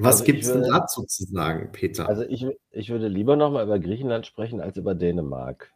Was 0.00 0.20
also 0.20 0.24
gibt 0.24 0.44
es 0.44 0.52
denn 0.52 0.62
dazu 0.62 1.04
zu 1.04 1.24
sagen, 1.24 1.70
Peter? 1.72 2.08
Also 2.08 2.22
ich, 2.22 2.46
ich 2.70 2.88
würde 2.90 3.08
lieber 3.08 3.34
nochmal 3.34 3.64
über 3.64 3.80
Griechenland 3.80 4.26
sprechen 4.26 4.60
als 4.60 4.76
über 4.76 4.94
Dänemark. 4.94 5.72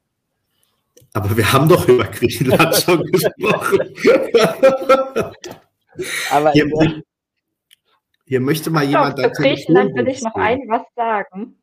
Aber 1.12 1.36
wir 1.36 1.52
haben 1.52 1.68
doch 1.68 1.88
über 1.88 2.04
Griechenland 2.04 2.74
schon 2.76 3.04
gesprochen. 3.12 3.80
Aber 6.30 6.52
hier, 6.52 6.70
hier, 8.24 8.40
möchte 8.40 8.70
mal 8.70 8.84
jemand. 8.84 9.18
Doch, 9.18 9.32
zu 9.32 9.42
Griechenland 9.42 9.94
will 9.96 10.08
ich 10.08 10.22
noch 10.22 10.36
ein 10.36 10.60
was 10.68 10.82
sagen. 10.94 11.58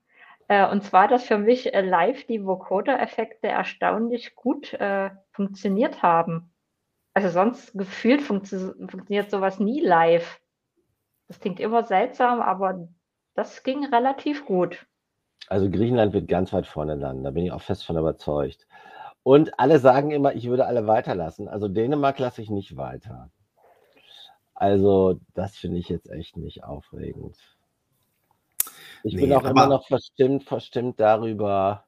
Äh, 0.50 0.70
und 0.70 0.84
zwar, 0.84 1.08
dass 1.08 1.24
für 1.24 1.38
mich 1.38 1.74
äh, 1.74 1.82
live 1.82 2.26
die 2.26 2.44
Vocoder-Effekte 2.46 3.48
erstaunlich 3.48 4.36
gut 4.36 4.74
äh, 4.74 5.12
funktioniert 5.32 6.04
haben. 6.04 6.52
Also 7.14 7.30
sonst 7.30 7.74
gefühlt 7.74 8.22
funktio 8.22 8.74
funktioniert 8.90 9.32
sowas 9.32 9.60
nie 9.60 9.80
live. 9.80 10.39
Das 11.30 11.40
klingt 11.40 11.62
immer 11.62 11.86
seltsam, 11.86 12.42
aber 12.42 12.90
das 13.36 13.64
ging 13.64 13.86
relativ 13.86 14.46
gut. 14.46 14.86
Also 15.48 15.70
Griechenland 15.70 16.12
wird 16.12 16.28
ganz 16.28 16.52
weit 16.52 16.68
vorne 16.68 16.96
landen, 16.96 17.24
da 17.24 17.32
bin 17.32 17.46
ich 17.46 17.52
auch 17.54 17.62
fest 17.62 17.86
von 17.86 17.98
überzeugt. 17.98 18.68
Und 19.24 19.58
alle 19.58 19.80
sagen 19.80 20.12
immer, 20.12 20.34
ich 20.36 20.48
würde 20.50 20.66
alle 20.66 20.88
weiterlassen. 20.88 21.48
Also 21.48 21.68
Dänemark 21.68 22.20
lasse 22.20 22.42
ich 22.42 22.50
nicht 22.50 22.76
weiter. 22.76 23.32
Also 24.54 25.22
das 25.34 25.56
finde 25.56 25.78
ich 25.78 25.88
jetzt 25.88 26.10
echt 26.10 26.36
nicht 26.36 26.66
aufregend. 26.66 27.38
Ich 29.04 29.14
nee, 29.14 29.22
bin 29.22 29.34
auch 29.34 29.46
immer 29.46 29.68
noch 29.68 29.88
verstimmt, 29.88 30.44
verstimmt 30.44 31.00
darüber, 31.00 31.86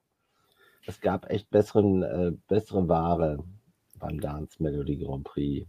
es 0.86 1.02
gab 1.02 1.30
echt 1.30 1.50
besseren, 1.50 2.04
äh, 2.04 2.32
bessere 2.48 2.88
Ware 2.88 3.44
beim 3.96 4.20
Dance 4.20 4.62
Melody 4.62 4.98
Grand 4.98 5.24
Prix. 5.24 5.68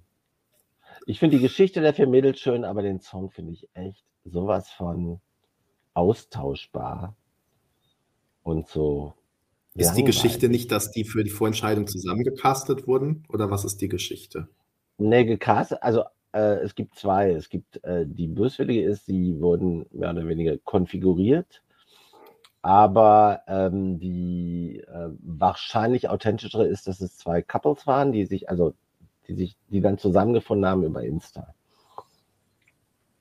Ich 1.07 1.19
finde 1.19 1.37
die 1.37 1.43
Geschichte 1.43 1.81
der 1.81 1.95
vier 1.95 2.07
Mädels 2.07 2.41
schön, 2.41 2.65
aber 2.65 2.83
den 2.83 3.01
Song 3.01 3.31
finde 3.31 3.53
ich 3.53 3.69
echt 3.75 4.05
sowas 4.25 4.71
von 4.71 5.21
austauschbar 5.95 7.17
und 8.43 8.69
so. 8.69 9.15
Ist 9.75 9.87
langweilig. 9.87 9.97
die 9.97 10.05
Geschichte 10.05 10.49
nicht, 10.49 10.71
dass 10.71 10.91
die 10.91 11.05
für 11.05 11.25
die 11.25 11.31
Vorentscheidung 11.31 11.87
zusammengecastet 11.87 12.87
wurden? 12.87 13.25
Oder 13.29 13.51
was 13.51 13.65
ist 13.65 13.81
die 13.81 13.89
Geschichte? 13.89 14.49
Nee, 14.99 15.25
gecastet, 15.25 15.83
also 15.83 16.05
äh, 16.33 16.59
es 16.61 16.75
gibt 16.75 16.97
zwei. 16.97 17.31
Es 17.31 17.49
gibt 17.49 17.83
äh, 17.85 18.05
die 18.07 18.29
böswillige 18.29 18.85
ist, 18.85 19.07
sie 19.07 19.41
wurden 19.41 19.87
mehr 19.91 20.11
oder 20.11 20.27
weniger 20.27 20.59
konfiguriert. 20.59 21.63
Aber 22.63 23.43
ähm, 23.49 23.99
die 23.99 24.85
äh, 24.87 25.09
wahrscheinlich 25.21 26.09
authentischere 26.09 26.67
ist, 26.67 26.87
dass 26.87 27.01
es 27.01 27.17
zwei 27.17 27.43
Couples 27.43 27.87
waren, 27.89 28.13
die 28.13 28.25
sich, 28.25 28.49
also 28.49 28.75
die 29.29 29.35
sich, 29.35 29.57
die 29.69 29.81
dann 29.81 29.99
zusammengefunden 29.99 30.69
haben 30.69 30.85
über 30.85 31.03
Insta. 31.03 31.55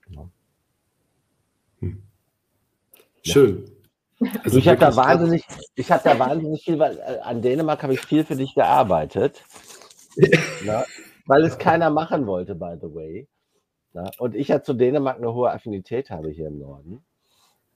Ja. 0.09 0.29
Hm. 1.79 2.03
Schön. 3.23 3.71
Also 4.43 4.57
ich 4.57 4.67
habe 4.67 4.77
da 4.77 4.95
wahnsinnig, 4.95 5.43
ich 5.75 5.91
habe 5.91 6.03
da 6.03 6.19
wahnsinnig 6.19 6.63
viel, 6.63 6.77
weil 6.77 6.97
äh, 6.97 7.19
an 7.21 7.41
Dänemark 7.41 7.81
habe 7.81 7.93
ich 7.93 8.01
viel 8.01 8.23
für 8.23 8.35
dich 8.35 8.53
gearbeitet. 8.53 9.43
ja, 10.65 10.85
weil 11.25 11.43
es 11.43 11.57
keiner 11.57 11.89
machen 11.89 12.27
wollte, 12.27 12.53
by 12.53 12.75
the 12.79 12.93
way. 12.93 13.27
Ja, 13.93 14.09
und 14.19 14.35
ich 14.35 14.49
ja 14.49 14.61
zu 14.61 14.73
Dänemark 14.73 15.17
eine 15.17 15.33
hohe 15.33 15.51
Affinität 15.51 16.11
habe 16.11 16.29
hier 16.29 16.47
im 16.47 16.59
Norden. 16.59 17.03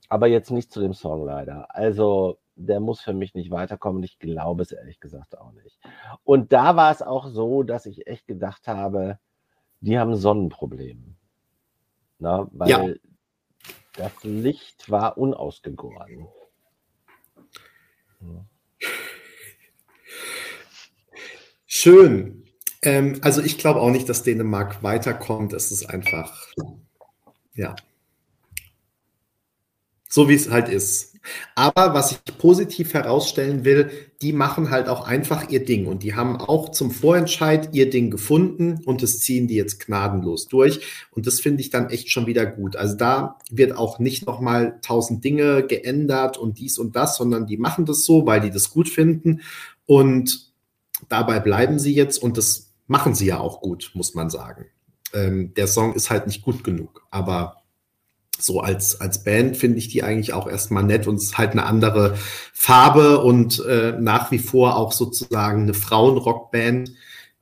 Aber 0.08 0.28
jetzt 0.28 0.52
nicht 0.52 0.72
zu 0.72 0.80
dem 0.80 0.94
Song 0.94 1.26
leider. 1.26 1.74
Also 1.76 2.38
der 2.56 2.80
muss 2.80 3.02
für 3.02 3.14
mich 3.14 3.34
nicht 3.34 3.52
weiterkommen. 3.52 4.02
Ich 4.04 4.20
glaube 4.20 4.64
es 4.64 4.72
ehrlich 4.72 5.00
gesagt 5.00 5.38
auch 5.38 5.52
nicht. 5.52 5.80
Und 6.24 6.54
da 6.54 6.76
war 6.76 6.92
es 6.92 7.02
auch 7.02 7.28
so, 7.28 7.64
dass 7.64 7.86
ich 7.86 8.08
echt 8.08 8.28
gedacht 8.28 8.68
habe, 8.68 9.20
die 9.82 10.00
haben 10.00 10.16
Sonnenprobleme. 10.16 11.16
Na, 12.20 12.48
weil 12.52 12.70
ja. 12.70 12.88
das 13.98 14.24
Licht 14.24 14.90
war 14.90 15.18
unausgegoren. 15.18 16.28
Schön. 21.66 22.46
Ähm, 22.82 23.20
also 23.22 23.42
ich 23.42 23.58
glaube 23.58 23.82
auch 23.82 23.92
nicht, 23.92 24.08
dass 24.08 24.24
Dänemark 24.24 24.82
weiterkommt. 24.82 25.54
Es 25.54 25.72
ist 25.72 25.86
einfach, 25.88 26.48
ja, 27.54 27.76
so 30.16 30.30
wie 30.30 30.34
es 30.36 30.50
halt 30.50 30.70
ist. 30.70 31.14
Aber 31.56 31.94
was 31.94 32.14
ich 32.14 32.38
positiv 32.38 32.94
herausstellen 32.94 33.66
will, 33.66 33.90
die 34.22 34.32
machen 34.32 34.70
halt 34.70 34.88
auch 34.88 35.06
einfach 35.06 35.50
ihr 35.50 35.66
Ding 35.66 35.88
und 35.88 36.04
die 36.04 36.16
haben 36.16 36.38
auch 36.38 36.70
zum 36.70 36.90
Vorentscheid 36.90 37.70
ihr 37.74 37.90
Ding 37.90 38.12
gefunden 38.12 38.80
und 38.86 39.04
das 39.04 39.20
ziehen 39.20 39.48
die 39.48 39.56
jetzt 39.56 39.86
gnadenlos 39.86 40.48
durch 40.48 40.80
und 41.12 41.28
das 41.28 41.42
finde 41.42 41.62
ich 41.62 41.70
dann 41.70 41.90
echt 41.90 42.12
schon 42.12 42.28
wieder 42.28 42.46
gut. 42.46 42.78
Also 42.78 42.96
da 42.96 43.40
wird 43.52 43.76
auch 43.76 44.00
nicht 44.00 44.26
nochmal 44.26 44.80
tausend 44.82 45.22
Dinge 45.26 45.68
geändert 45.68 46.38
und 46.38 46.60
dies 46.60 46.78
und 46.78 46.96
das, 46.96 47.18
sondern 47.18 47.46
die 47.46 47.58
machen 47.58 47.86
das 47.86 48.06
so, 48.06 48.26
weil 48.26 48.40
die 48.40 48.52
das 48.52 48.70
gut 48.70 48.88
finden 48.88 49.42
und 49.86 50.54
dabei 51.10 51.42
bleiben 51.42 51.78
sie 51.78 51.94
jetzt 51.94 52.24
und 52.24 52.38
das 52.38 52.72
machen 52.88 53.16
sie 53.16 53.26
ja 53.26 53.40
auch 53.40 53.60
gut, 53.60 53.92
muss 53.96 54.14
man 54.14 54.30
sagen. 54.30 54.68
Ähm, 55.14 55.54
der 55.56 55.68
Song 55.68 55.94
ist 55.94 56.10
halt 56.10 56.26
nicht 56.26 56.42
gut 56.42 56.64
genug, 56.64 57.06
aber 57.12 57.65
so 58.42 58.60
als, 58.60 59.00
als 59.02 59.24
Band 59.24 59.58
finde 59.58 59.78
ich 59.78 59.88
die 59.88 60.04
eigentlich 60.04 60.34
auch 60.34 60.48
erstmal 60.48 60.84
nett 60.84 61.08
und 61.08 61.16
es 61.16 61.24
ist 61.24 61.38
halt 61.38 61.52
eine 61.52 61.66
andere 61.66 62.16
Farbe 62.54 63.22
und 63.22 63.64
äh, 63.66 63.94
nach 64.00 64.32
wie 64.32 64.40
vor 64.40 64.78
auch 64.78 64.92
sozusagen 64.92 65.64
eine 65.64 65.74
Frauenrockband 65.74 66.92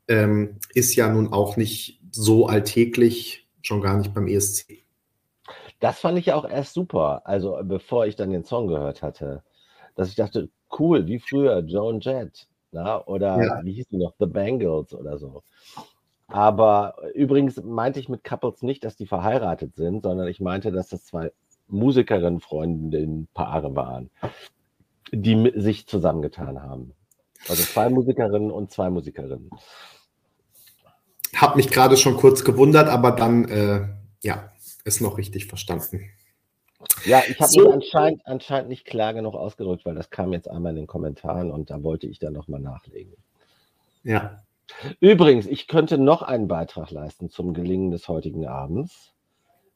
ähm, 0.07 0.57
ist 0.73 0.95
ja 0.95 1.09
nun 1.09 1.31
auch 1.31 1.57
nicht 1.57 1.99
so 2.11 2.47
alltäglich, 2.47 3.47
schon 3.61 3.81
gar 3.81 3.97
nicht 3.97 4.13
beim 4.13 4.27
ESC. 4.27 4.83
Das 5.79 5.99
fand 5.99 6.17
ich 6.17 6.27
ja 6.27 6.35
auch 6.35 6.49
erst 6.49 6.73
super, 6.73 7.23
also 7.25 7.59
bevor 7.63 8.05
ich 8.05 8.15
dann 8.15 8.31
den 8.31 8.45
Song 8.45 8.67
gehört 8.67 9.01
hatte, 9.01 9.43
dass 9.95 10.09
ich 10.09 10.15
dachte, 10.15 10.49
cool, 10.79 11.07
wie 11.07 11.19
früher 11.19 11.59
Joan 11.59 11.99
Jett, 11.99 12.47
na, 12.71 13.05
oder 13.05 13.43
ja. 13.43 13.61
wie 13.63 13.73
hieß 13.73 13.87
die 13.89 13.97
noch, 13.97 14.13
The 14.19 14.25
Bangles 14.25 14.93
oder 14.93 15.17
so. 15.17 15.43
Aber 16.27 16.95
übrigens 17.13 17.61
meinte 17.63 17.99
ich 17.99 18.09
mit 18.09 18.23
Couples 18.23 18.61
nicht, 18.61 18.83
dass 18.83 18.95
die 18.95 19.05
verheiratet 19.05 19.75
sind, 19.75 20.03
sondern 20.03 20.27
ich 20.27 20.39
meinte, 20.39 20.71
dass 20.71 20.89
das 20.89 21.05
zwei 21.05 21.31
Musikerinnen, 21.67 22.39
Freundinnen, 22.39 23.27
Paare 23.33 23.75
waren, 23.75 24.09
die 25.11 25.51
sich 25.55 25.87
zusammengetan 25.87 26.61
haben. 26.61 26.93
Also 27.49 27.63
zwei 27.63 27.89
Musikerinnen 27.89 28.51
und 28.51 28.71
zwei 28.71 28.89
Musikerinnen. 28.89 29.49
Hab 31.35 31.55
mich 31.55 31.69
gerade 31.69 31.97
schon 31.97 32.15
kurz 32.15 32.43
gewundert, 32.43 32.87
aber 32.87 33.11
dann, 33.11 33.45
äh, 33.49 33.87
ja, 34.21 34.51
ist 34.85 35.01
noch 35.01 35.17
richtig 35.17 35.47
verstanden. 35.47 36.09
Ja, 37.05 37.21
ich 37.27 37.39
habe 37.39 37.51
so. 37.51 37.71
anscheinend, 37.71 38.21
anscheinend 38.25 38.69
nicht 38.69 38.85
klar 38.85 39.13
genug 39.13 39.35
ausgedrückt, 39.35 39.85
weil 39.85 39.95
das 39.95 40.09
kam 40.09 40.33
jetzt 40.33 40.49
einmal 40.49 40.71
in 40.71 40.77
den 40.77 40.87
Kommentaren 40.87 41.51
und 41.51 41.69
da 41.69 41.81
wollte 41.83 42.07
ich 42.07 42.19
dann 42.19 42.33
nochmal 42.33 42.59
nachlegen. 42.59 43.13
Ja, 44.03 44.43
Übrigens, 44.99 45.45
ich 45.45 45.67
könnte 45.67 45.97
noch 45.97 46.21
einen 46.21 46.47
Beitrag 46.47 46.91
leisten 46.91 47.29
zum 47.29 47.53
Gelingen 47.53 47.91
des 47.91 48.07
heutigen 48.07 48.47
Abends. 48.47 49.13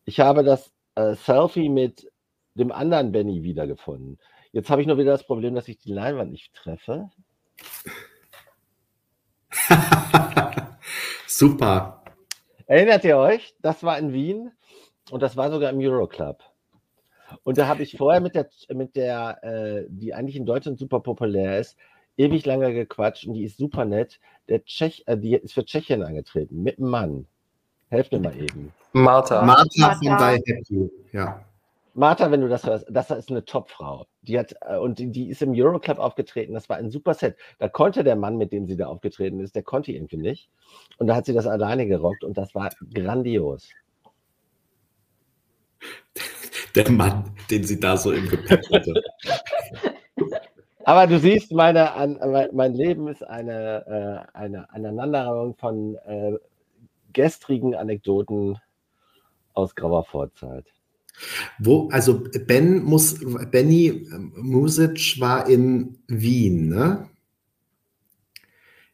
Ich 0.05 0.19
habe 0.19 0.43
das 0.43 0.71
äh, 0.95 1.15
Selfie 1.15 1.69
mit 1.69 2.11
dem 2.55 2.71
anderen 2.71 3.11
Benny 3.11 3.43
wiedergefunden. 3.43 4.19
Jetzt 4.51 4.69
habe 4.69 4.81
ich 4.81 4.87
nur 4.87 4.97
wieder 4.97 5.11
das 5.11 5.25
Problem, 5.25 5.55
dass 5.55 5.67
ich 5.67 5.77
die 5.77 5.93
Leinwand 5.93 6.31
nicht 6.31 6.53
treffe. 6.53 7.09
Super. 11.27 12.03
Erinnert 12.65 13.03
ihr 13.03 13.17
euch? 13.17 13.55
Das 13.61 13.83
war 13.83 13.97
in 13.97 14.13
Wien 14.13 14.51
und 15.11 15.21
das 15.21 15.37
war 15.37 15.51
sogar 15.51 15.69
im 15.69 15.79
Euroclub. 15.79 16.43
Und 17.43 17.57
da 17.57 17.67
habe 17.67 17.83
ich 17.83 17.97
vorher 17.97 18.21
mit 18.21 18.35
der, 18.35 18.49
mit 18.73 18.95
der 18.95 19.43
äh, 19.43 19.85
die 19.89 20.13
eigentlich 20.13 20.35
in 20.35 20.45
Deutschland 20.45 20.79
super 20.79 21.01
populär 21.01 21.59
ist, 21.59 21.77
ewig 22.15 22.45
lange 22.45 22.73
gequatscht 22.73 23.27
und 23.27 23.33
die 23.33 23.43
ist 23.43 23.57
super 23.57 23.85
nett. 23.85 24.19
Der 24.49 24.63
Tschech, 24.63 25.03
äh, 25.07 25.17
die 25.17 25.35
ist 25.35 25.53
für 25.53 25.65
Tschechien 25.65 26.03
angetreten, 26.03 26.63
mit 26.63 26.79
einem 26.79 26.89
Mann. 26.89 27.27
Helft 27.89 28.11
mir 28.11 28.19
mal 28.19 28.35
eben. 28.35 28.73
Martha. 28.93 29.43
Martha 29.43 29.91
von 29.93 29.99
Die 30.01 30.09
Happy, 30.09 30.89
ja. 31.11 31.43
Martha, 31.93 32.29
wenn 32.29 32.41
du 32.41 32.47
das 32.47 32.63
hörst, 32.63 32.85
das 32.89 33.09
ist 33.09 33.31
eine 33.31 33.43
Topfrau. 33.43 34.05
Die 34.21 34.37
hat, 34.37 34.53
äh, 34.61 34.77
und 34.77 34.99
die, 34.99 35.07
die 35.07 35.29
ist 35.29 35.41
im 35.41 35.53
Euroclub 35.53 35.97
aufgetreten. 35.97 36.53
Das 36.53 36.69
war 36.69 36.77
ein 36.77 36.91
super 36.91 37.15
Set. 37.15 37.35
Da 37.57 37.69
konnte 37.69 38.03
der 38.03 38.15
Mann, 38.15 38.37
mit 38.37 38.51
dem 38.51 38.67
sie 38.67 38.77
da 38.77 38.85
aufgetreten 38.85 39.39
ist, 39.39 39.55
der 39.55 39.63
konnte 39.63 39.91
irgendwie 39.91 40.17
nicht. 40.17 40.49
Und 40.97 41.07
da 41.07 41.15
hat 41.15 41.25
sie 41.25 41.33
das 41.33 41.47
alleine 41.47 41.87
gerockt 41.87 42.23
und 42.23 42.37
das 42.37 42.53
war 42.53 42.69
grandios. 42.93 43.69
Der 46.75 46.91
Mann, 46.91 47.31
den 47.49 47.63
sie 47.63 47.79
da 47.79 47.97
so 47.97 48.11
im 48.11 48.29
Gepäck 48.29 48.69
hatte. 48.71 49.01
Aber 50.87 51.05
du 51.05 51.19
siehst, 51.19 51.51
meine, 51.51 51.95
an, 51.95 52.17
mein 52.53 52.73
Leben 52.73 53.09
ist 53.09 53.21
eine, 53.21 54.25
äh, 54.33 54.37
eine 54.37 54.69
Aneinanderreihung 54.69 55.53
von 55.55 55.95
äh, 55.95 56.37
gestrigen 57.11 57.75
Anekdoten 57.75 58.57
aus 59.53 59.75
grauer 59.75 60.05
Vorzeit. 60.05 60.63
Wo, 61.59 61.89
also 61.89 62.23
Ben 62.45 62.81
muss, 62.85 63.19
Benny 63.51 64.07
Music 64.37 65.19
war 65.19 65.49
in 65.49 65.97
Wien, 66.07 66.69
ne? 66.69 67.09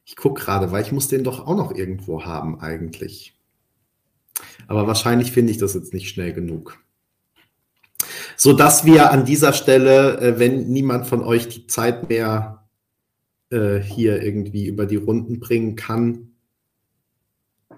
Ich 0.04 0.16
gucke 0.16 0.42
gerade, 0.42 0.72
weil 0.72 0.82
ich 0.82 0.92
muss 0.92 1.10
den 1.10 1.24
doch 1.24 1.46
auch 1.46 1.56
noch 1.56 1.76
irgendwo 1.76 2.26
haben 2.26 2.60
eigentlich. 2.60 3.36
Aber 4.66 4.88
wahrscheinlich 4.88 5.32
finde 5.32 5.52
ich 5.52 5.60
das 5.60 5.76
jetzt 5.76 5.94
nicht 5.94 6.10
schnell 6.10 6.34
genug. 6.34 6.83
So 8.44 8.52
dass 8.52 8.84
wir 8.84 9.12
an 9.12 9.24
dieser 9.24 9.54
Stelle, 9.54 10.20
äh, 10.20 10.38
wenn 10.38 10.68
niemand 10.68 11.08
von 11.08 11.24
euch 11.24 11.48
die 11.48 11.66
Zeit 11.66 12.10
mehr 12.10 12.68
äh, 13.52 13.80
hier 13.80 14.22
irgendwie 14.22 14.66
über 14.66 14.86
die 14.86 14.98
Runden 14.98 15.40
bringen 15.40 15.78
kann, 15.78 16.34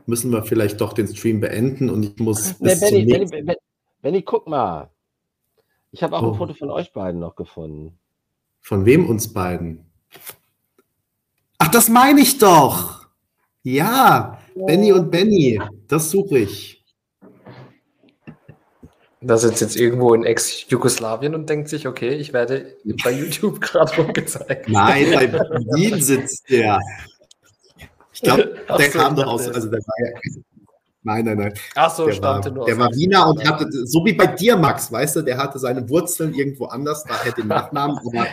müssen 0.08 0.32
wir 0.32 0.42
vielleicht 0.42 0.82
doch 0.82 0.94
den 0.94 1.08
Stream 1.08 1.40
beenden 1.40 1.92
und 1.92 2.04
ich 2.04 2.18
muss. 2.18 2.60
Nee, 2.60 2.74
Benny, 2.80 3.06
Benny, 3.06 3.26
Benny, 3.28 3.56
Benny, 4.02 4.22
guck 4.24 4.48
mal. 4.48 4.90
Ich 5.92 6.02
habe 6.02 6.18
auch 6.18 6.24
oh. 6.24 6.32
ein 6.32 6.36
Foto 6.36 6.56
von 6.56 6.72
euch 6.72 6.92
beiden 6.92 7.20
noch 7.20 7.36
gefunden. 7.36 8.00
Von 8.60 8.88
wem 8.88 9.08
uns 9.08 9.32
beiden? 9.32 9.86
Ach, 11.60 11.68
das 11.68 11.90
meine 11.90 12.22
ich 12.22 12.40
doch. 12.40 13.06
Ja, 13.62 14.40
ja. 14.56 14.66
Benny 14.66 14.92
und 14.92 15.12
Benny, 15.12 15.62
das 15.88 16.10
suche 16.10 16.40
ich. 16.40 16.84
Da 19.28 19.38
sitzt 19.38 19.62
jetzt 19.62 19.76
irgendwo 19.76 20.14
in 20.14 20.24
Ex-Jugoslawien 20.24 21.34
und 21.34 21.50
denkt 21.50 21.70
sich, 21.70 21.88
okay, 21.88 22.10
ich 22.10 22.32
werde 22.32 22.76
bei 23.04 23.12
YouTube 23.12 23.60
gerade 23.62 23.96
rumgezeigt. 23.96 24.70
Nein, 24.70 25.12
bei 25.14 25.28
Berlin 25.28 26.02
sitzt 26.02 26.50
der. 26.50 26.80
Ich 28.14 28.22
glaube, 28.22 28.56
der 28.70 28.92
so, 28.92 29.00
kam 29.00 29.16
doch 29.16 29.28
aus, 29.28 29.48
also 29.50 29.70
der 29.70 29.80
war 29.80 29.96
ja, 30.00 30.20
Nein, 31.06 31.24
nein, 31.26 31.38
nein. 31.38 31.54
Ach 31.76 31.94
so, 31.94 32.08
der 32.08 32.20
war, 32.22 32.50
nur 32.50 32.66
Der 32.66 32.80
war 32.80 32.92
Wiener 32.94 33.28
und 33.28 33.48
hatte, 33.48 33.70
so 33.86 34.04
wie 34.06 34.14
bei 34.14 34.26
dir, 34.26 34.58
Max, 34.58 34.92
weißt 34.92 35.18
du, 35.18 35.22
der 35.22 35.38
hatte 35.38 35.60
seine 35.60 35.88
Wurzeln 35.88 36.34
irgendwo 36.34 36.66
anders, 36.66 37.04
daher 37.04 37.32
den 37.32 37.48
Nachnamen, 37.48 38.00
aber 38.00 38.26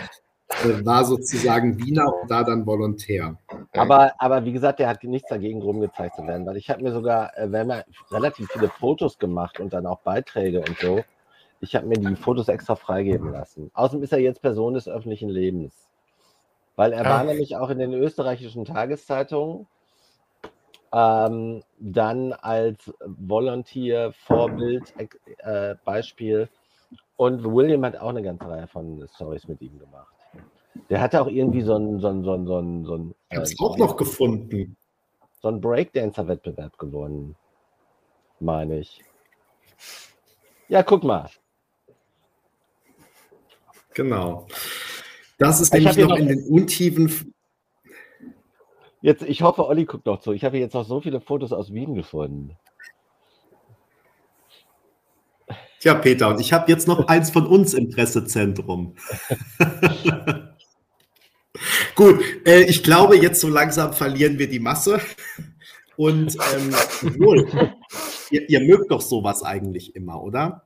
war 0.85 1.05
sozusagen 1.05 1.79
Wiener 1.79 2.13
und 2.15 2.31
da 2.31 2.43
dann 2.45 2.67
Volontär. 2.67 3.37
Aber, 3.75 4.13
aber 4.19 4.45
wie 4.45 4.53
gesagt, 4.53 4.79
der 4.79 4.89
hat 4.89 5.03
nichts 5.05 5.29
dagegen 5.29 5.63
rumgezeigt 5.63 6.17
zu 6.17 6.27
werden, 6.27 6.47
weil 6.47 6.57
ich 6.57 6.71
habe 6.71 6.83
mir 6.83 6.93
sogar, 6.93 7.37
äh, 7.37 7.51
wir 7.51 7.61
haben 7.61 7.71
ja 7.71 7.85
relativ 8.11 8.51
viele 8.51 8.69
Fotos 8.69 9.19
gemacht 9.19 9.61
und 9.61 9.73
dann 9.73 9.87
auch 9.87 10.01
Beiträge 10.01 10.61
und 10.61 10.79
so. 10.79 11.05
Ich 11.61 11.77
habe 11.77 11.87
mir 11.87 11.95
die 11.95 12.17
Fotos 12.17 12.49
extra 12.49 12.75
freigeben 12.75 13.31
lassen. 13.31 13.71
Außerdem 13.75 14.03
ist 14.03 14.13
er 14.13 14.19
jetzt 14.19 14.43
Person 14.43 14.75
des 14.75 14.89
öffentlichen 14.89 15.29
Lebens. 15.29 15.89
Weil 16.75 16.93
er 16.93 17.07
Ach. 17.07 17.11
war 17.11 17.25
nämlich 17.25 17.57
auch 17.57 17.71
in 17.71 17.79
den 17.79 17.93
österreichischen 17.93 18.65
Tageszeitungen 18.65 19.67
ähm, 20.93 21.63
dann 21.79 22.33
als 22.33 22.93
Volunteer, 23.05 24.13
Vorbild, 24.13 24.93
äh, 25.39 25.75
Beispiel. 25.85 26.49
Und 27.17 27.45
William 27.45 27.85
hat 27.85 27.97
auch 27.97 28.09
eine 28.09 28.23
ganze 28.23 28.49
Reihe 28.49 28.67
von 28.67 29.07
Stories 29.15 29.49
mit 29.49 29.61
ihm 29.63 29.79
gemacht. 29.79 30.12
Der 30.89 31.01
hatte 31.01 31.21
auch 31.21 31.29
irgendwie 31.29 31.63
so 31.63 31.75
einen, 31.75 32.01
so 32.01 32.09
einen, 32.09 32.25
so 32.25 32.33
einen, 32.33 32.47
so 32.47 32.57
einen, 32.57 32.85
so 32.85 32.95
einen 32.95 33.15
Ich 33.31 33.39
hab's 33.39 33.53
äh, 33.53 33.57
auch 33.59 33.77
noch 33.79 33.97
gefunden. 33.97 34.77
So 35.41 35.49
einen 35.49 35.61
Breakdancer-Wettbewerb 35.61 36.79
gewonnen, 36.79 37.37
meine 38.39 38.79
ich. 38.79 39.03
Ja, 40.69 40.83
guck 40.83 41.03
mal. 41.03 41.29
Genau. 43.95 44.47
Das 45.39 45.61
ist 45.61 45.75
nämlich 45.75 45.97
noch, 45.97 46.11
noch 46.11 46.17
in 46.17 46.29
den 46.29 46.47
Untiefen 46.47 47.33
Jetzt, 49.03 49.23
ich 49.23 49.43
hoffe, 49.43 49.67
Olli 49.67 49.85
guckt 49.85 50.07
noch 50.07 50.21
zu. 50.21 50.33
Ich 50.33 50.45
habe 50.45 50.59
jetzt 50.59 50.75
noch 50.75 50.87
so 50.87 51.01
viele 51.01 51.21
Fotos 51.21 51.53
aus 51.53 51.73
Wien 51.73 51.95
gefunden. 51.95 52.57
Tja, 55.81 55.95
Peter, 55.95 56.29
und 56.29 56.41
ich 56.41 56.53
habe 56.53 56.71
jetzt 56.71 56.87
noch 56.87 57.09
eins 57.09 57.31
von 57.31 57.45
uns 57.45 57.75
im 57.75 57.91
Pressezentrum. 57.91 58.95
Gut, 61.95 62.23
äh, 62.47 62.63
ich 62.63 62.83
glaube, 62.83 63.17
jetzt 63.17 63.41
so 63.41 63.49
langsam 63.49 63.93
verlieren 63.93 64.39
wir 64.39 64.49
die 64.49 64.61
Masse. 64.61 65.01
Und 65.97 66.37
ähm, 66.55 66.73
wohl, 67.19 67.49
ihr, 68.31 68.49
ihr, 68.49 68.61
mögt 68.61 68.91
doch 68.91 69.01
sowas 69.01 69.43
eigentlich 69.43 69.95
immer, 69.95 70.23
oder? 70.23 70.65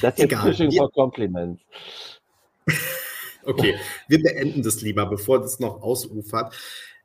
Das 0.00 0.14
ist 0.16 0.24
Egal. 0.24 0.52
Fishing 0.52 0.72
for 0.72 0.90
Compliments. 0.92 1.60
Okay, 3.44 3.76
wir 4.08 4.22
beenden 4.22 4.62
das 4.62 4.82
lieber, 4.82 5.06
bevor 5.06 5.40
das 5.40 5.60
noch 5.60 5.80
ausufert. 5.80 6.54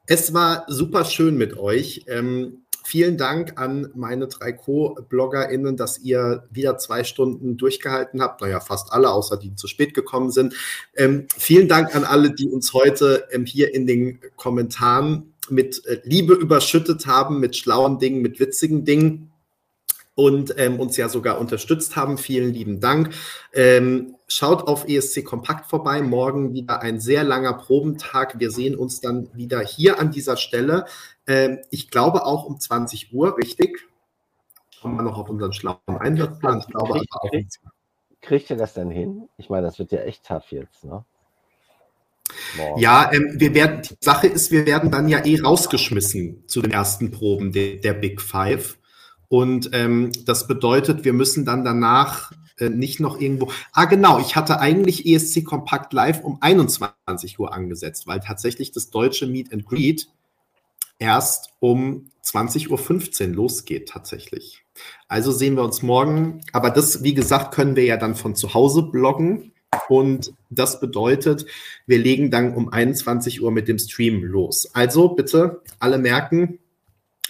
Es 0.08 0.34
war 0.34 0.66
super 0.68 1.06
schön 1.06 1.38
mit 1.38 1.58
euch. 1.58 2.06
Ähm, 2.08 2.61
vielen 2.84 3.18
Dank 3.18 3.60
an 3.60 3.90
meine 3.96 4.28
drei 4.28 4.52
Co-BloggerInnen, 4.52 5.78
dass 5.78 6.00
ihr 6.00 6.48
wieder 6.52 6.78
zwei 6.78 7.04
Stunden 7.04 7.58
durchgehalten 7.58 8.22
habt. 8.22 8.42
Naja, 8.42 8.60
fast 8.60 8.92
alle, 8.92 9.12
außer 9.12 9.38
die 9.38 9.56
zu 9.56 9.68
spät 9.68 9.94
gekommen 9.94 10.32
sind. 10.32 10.54
Ähm, 10.96 11.28
vielen 11.38 11.68
Dank 11.68 11.96
an 11.96 12.04
alle, 12.04 12.32
die 12.32 12.48
uns 12.48 12.74
heute 12.74 13.28
ähm, 13.32 13.46
hier 13.46 13.74
in 13.74 13.88
den 13.88 14.20
Kommentaren 14.36 15.34
mit 15.50 15.86
äh, 15.86 16.00
Liebe 16.04 16.34
überschüttet 16.34 17.06
haben, 17.08 17.40
mit 17.40 17.56
schlauen 17.56 18.00
Dingen, 18.00 18.22
mit 18.22 18.40
witzigen 18.40 18.86
Dingen 18.86 19.32
und 20.16 20.54
ähm, 20.58 20.80
uns 20.80 20.98
ja 20.98 21.10
sogar 21.10 21.40
unterstützt 21.40 21.96
haben. 21.96 22.18
Vielen 22.18 22.54
lieben 22.54 22.80
Dank. 22.80 23.14
Ähm, 23.54 24.16
schaut 24.28 24.68
auf 24.68 24.88
ESC 24.88 25.24
Kompakt 25.24 25.70
vorbei. 25.70 26.02
Morgen 26.02 26.54
wieder 26.54 26.82
ein 26.82 27.00
sehr 27.00 27.24
langer 27.24 27.54
Probentag. 27.54 28.40
Wir 28.40 28.52
sehen 28.52 28.76
uns 28.76 29.00
dann 29.00 29.30
wieder 29.34 29.62
hier 29.62 30.00
an 30.00 30.12
dieser 30.12 30.38
Stelle. 30.38 30.86
Ähm, 31.32 31.60
ich 31.70 31.90
glaube 31.90 32.26
auch 32.26 32.44
um 32.44 32.60
20 32.60 33.14
Uhr, 33.14 33.38
richtig? 33.38 33.88
Schauen 34.70 34.98
wir 34.98 35.04
noch 35.04 35.18
auf 35.18 35.30
unseren 35.30 35.54
schlauen 35.54 35.78
Einsatzplan. 35.88 36.60
Ich 36.60 36.68
glaube 36.68 36.92
kriegt, 36.94 37.08
aber 37.14 37.26
auch 37.26 37.30
kriegt, 37.32 37.60
kriegt 38.20 38.50
ihr 38.50 38.58
das 38.58 38.74
denn 38.74 38.92
hin? 38.92 39.30
Ich 39.38 39.50
meine, 39.50 39.66
das 39.66 39.80
wird 39.80 39.94
ja 39.94 40.02
echt 40.02 40.26
tough 40.26 40.52
jetzt, 40.52 40.84
ne? 40.84 41.06
Morgen. 42.58 42.82
Ja, 42.82 43.12
ähm, 43.14 43.34
wir 43.36 43.54
werden, 43.54 43.82
die 43.82 43.96
Sache 44.02 44.28
ist, 44.28 44.52
wir 44.52 44.66
werden 44.66 44.92
dann 44.92 45.08
ja 45.08 45.24
eh 45.24 45.40
rausgeschmissen 45.40 46.48
zu 46.48 46.62
den 46.62 46.72
ersten 46.72 47.12
Proben 47.12 47.54
de, 47.54 47.80
der 47.80 47.94
Big 47.94 48.22
Five. 48.22 48.78
Und 49.30 49.70
ähm, 49.74 50.12
das 50.26 50.48
bedeutet, 50.48 51.06
wir 51.06 51.14
müssen 51.14 51.46
dann 51.46 51.64
danach 51.64 52.32
äh, 52.58 52.70
nicht 52.70 53.00
noch 53.00 53.20
irgendwo. 53.20 53.52
Ah, 53.72 53.86
genau, 53.86 54.20
ich 54.20 54.36
hatte 54.36 54.60
eigentlich 54.60 55.06
ESC 55.06 55.46
Kompakt 55.46 55.94
Live 55.94 56.24
um 56.24 56.38
21 56.42 57.40
Uhr 57.40 57.54
angesetzt, 57.54 58.06
weil 58.08 58.20
tatsächlich 58.20 58.74
das 58.74 58.90
deutsche 58.90 59.28
Meet 59.28 59.54
and 59.54 59.66
Greet 59.66 60.10
erst 61.02 61.50
um 61.60 62.10
20.15 62.24 63.30
Uhr 63.30 63.36
losgeht 63.36 63.90
tatsächlich. 63.90 64.64
Also 65.08 65.32
sehen 65.32 65.56
wir 65.56 65.64
uns 65.64 65.82
morgen. 65.82 66.42
Aber 66.54 66.70
das, 66.70 67.04
wie 67.04 67.16
gesagt, 67.16 67.54
können 67.54 67.76
wir 67.76 67.84
ja 67.84 67.98
dann 67.98 68.16
von 68.16 68.36
zu 68.36 68.54
Hause 68.54 68.84
bloggen. 68.84 69.52
Und 69.90 70.34
das 70.50 70.80
bedeutet, 70.80 71.46
wir 71.88 71.98
legen 71.98 72.30
dann 72.30 72.54
um 72.54 72.70
21 72.70 73.42
Uhr 73.42 73.52
mit 73.52 73.68
dem 73.68 73.80
Stream 73.80 74.24
los. 74.24 74.70
Also 74.74 75.10
bitte 75.10 75.62
alle 75.80 75.98
merken, 75.98 76.60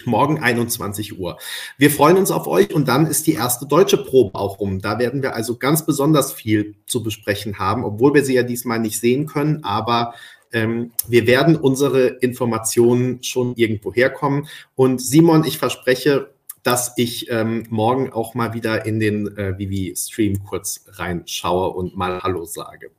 Morgen 0.04 0.42
21 0.42 1.20
Uhr. 1.20 1.38
Wir 1.78 1.90
freuen 1.90 2.16
uns 2.16 2.32
auf 2.32 2.48
euch 2.48 2.74
und 2.74 2.88
dann 2.88 3.06
ist 3.06 3.28
die 3.28 3.34
erste 3.34 3.66
deutsche 3.66 3.98
Probe 3.98 4.36
auch 4.36 4.58
rum. 4.58 4.80
Da 4.80 4.98
werden 4.98 5.22
wir 5.22 5.36
also 5.36 5.58
ganz 5.58 5.86
besonders 5.86 6.32
viel 6.32 6.74
zu 6.86 7.04
besprechen 7.04 7.60
haben, 7.60 7.84
obwohl 7.84 8.12
wir 8.12 8.24
sie 8.24 8.34
ja 8.34 8.42
diesmal 8.42 8.80
nicht 8.80 8.98
sehen 8.98 9.26
können, 9.26 9.62
aber 9.62 10.14
ähm, 10.52 10.92
wir 11.08 11.26
werden 11.26 11.56
unsere 11.56 12.06
Informationen 12.06 13.22
schon 13.22 13.54
irgendwo 13.56 13.92
herkommen. 13.92 14.48
Und 14.74 15.00
Simon, 15.00 15.44
ich 15.44 15.58
verspreche, 15.58 16.30
dass 16.62 16.92
ich 16.96 17.30
ähm, 17.30 17.66
morgen 17.70 18.12
auch 18.12 18.34
mal 18.34 18.54
wieder 18.54 18.86
in 18.86 19.00
den 19.00 19.36
äh, 19.36 19.58
Vivi-Stream 19.58 20.44
kurz 20.44 20.84
reinschaue 20.86 21.70
und 21.70 21.96
mal 21.96 22.22
Hallo 22.22 22.44
sage. 22.44 22.90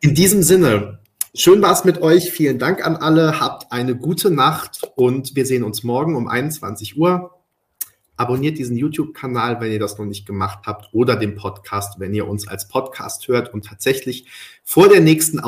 In 0.00 0.14
diesem 0.14 0.42
Sinne, 0.42 1.00
Schön 1.34 1.62
war 1.62 1.72
es 1.72 1.84
mit 1.84 2.02
euch. 2.02 2.30
Vielen 2.30 2.58
Dank 2.58 2.84
an 2.84 2.94
alle. 2.94 3.40
Habt 3.40 3.72
eine 3.72 3.96
gute 3.96 4.30
Nacht 4.30 4.82
und 4.96 5.34
wir 5.34 5.46
sehen 5.46 5.64
uns 5.64 5.82
morgen 5.82 6.14
um 6.14 6.28
21 6.28 6.98
Uhr. 6.98 7.30
Abonniert 8.18 8.58
diesen 8.58 8.76
YouTube-Kanal, 8.76 9.58
wenn 9.58 9.72
ihr 9.72 9.78
das 9.78 9.96
noch 9.96 10.04
nicht 10.04 10.26
gemacht 10.26 10.66
habt, 10.66 10.92
oder 10.92 11.16
den 11.16 11.34
Podcast, 11.34 11.98
wenn 11.98 12.12
ihr 12.12 12.28
uns 12.28 12.46
als 12.46 12.68
Podcast 12.68 13.28
hört 13.28 13.54
und 13.54 13.64
tatsächlich 13.64 14.26
vor 14.62 14.90
der 14.90 15.00
nächsten 15.00 15.38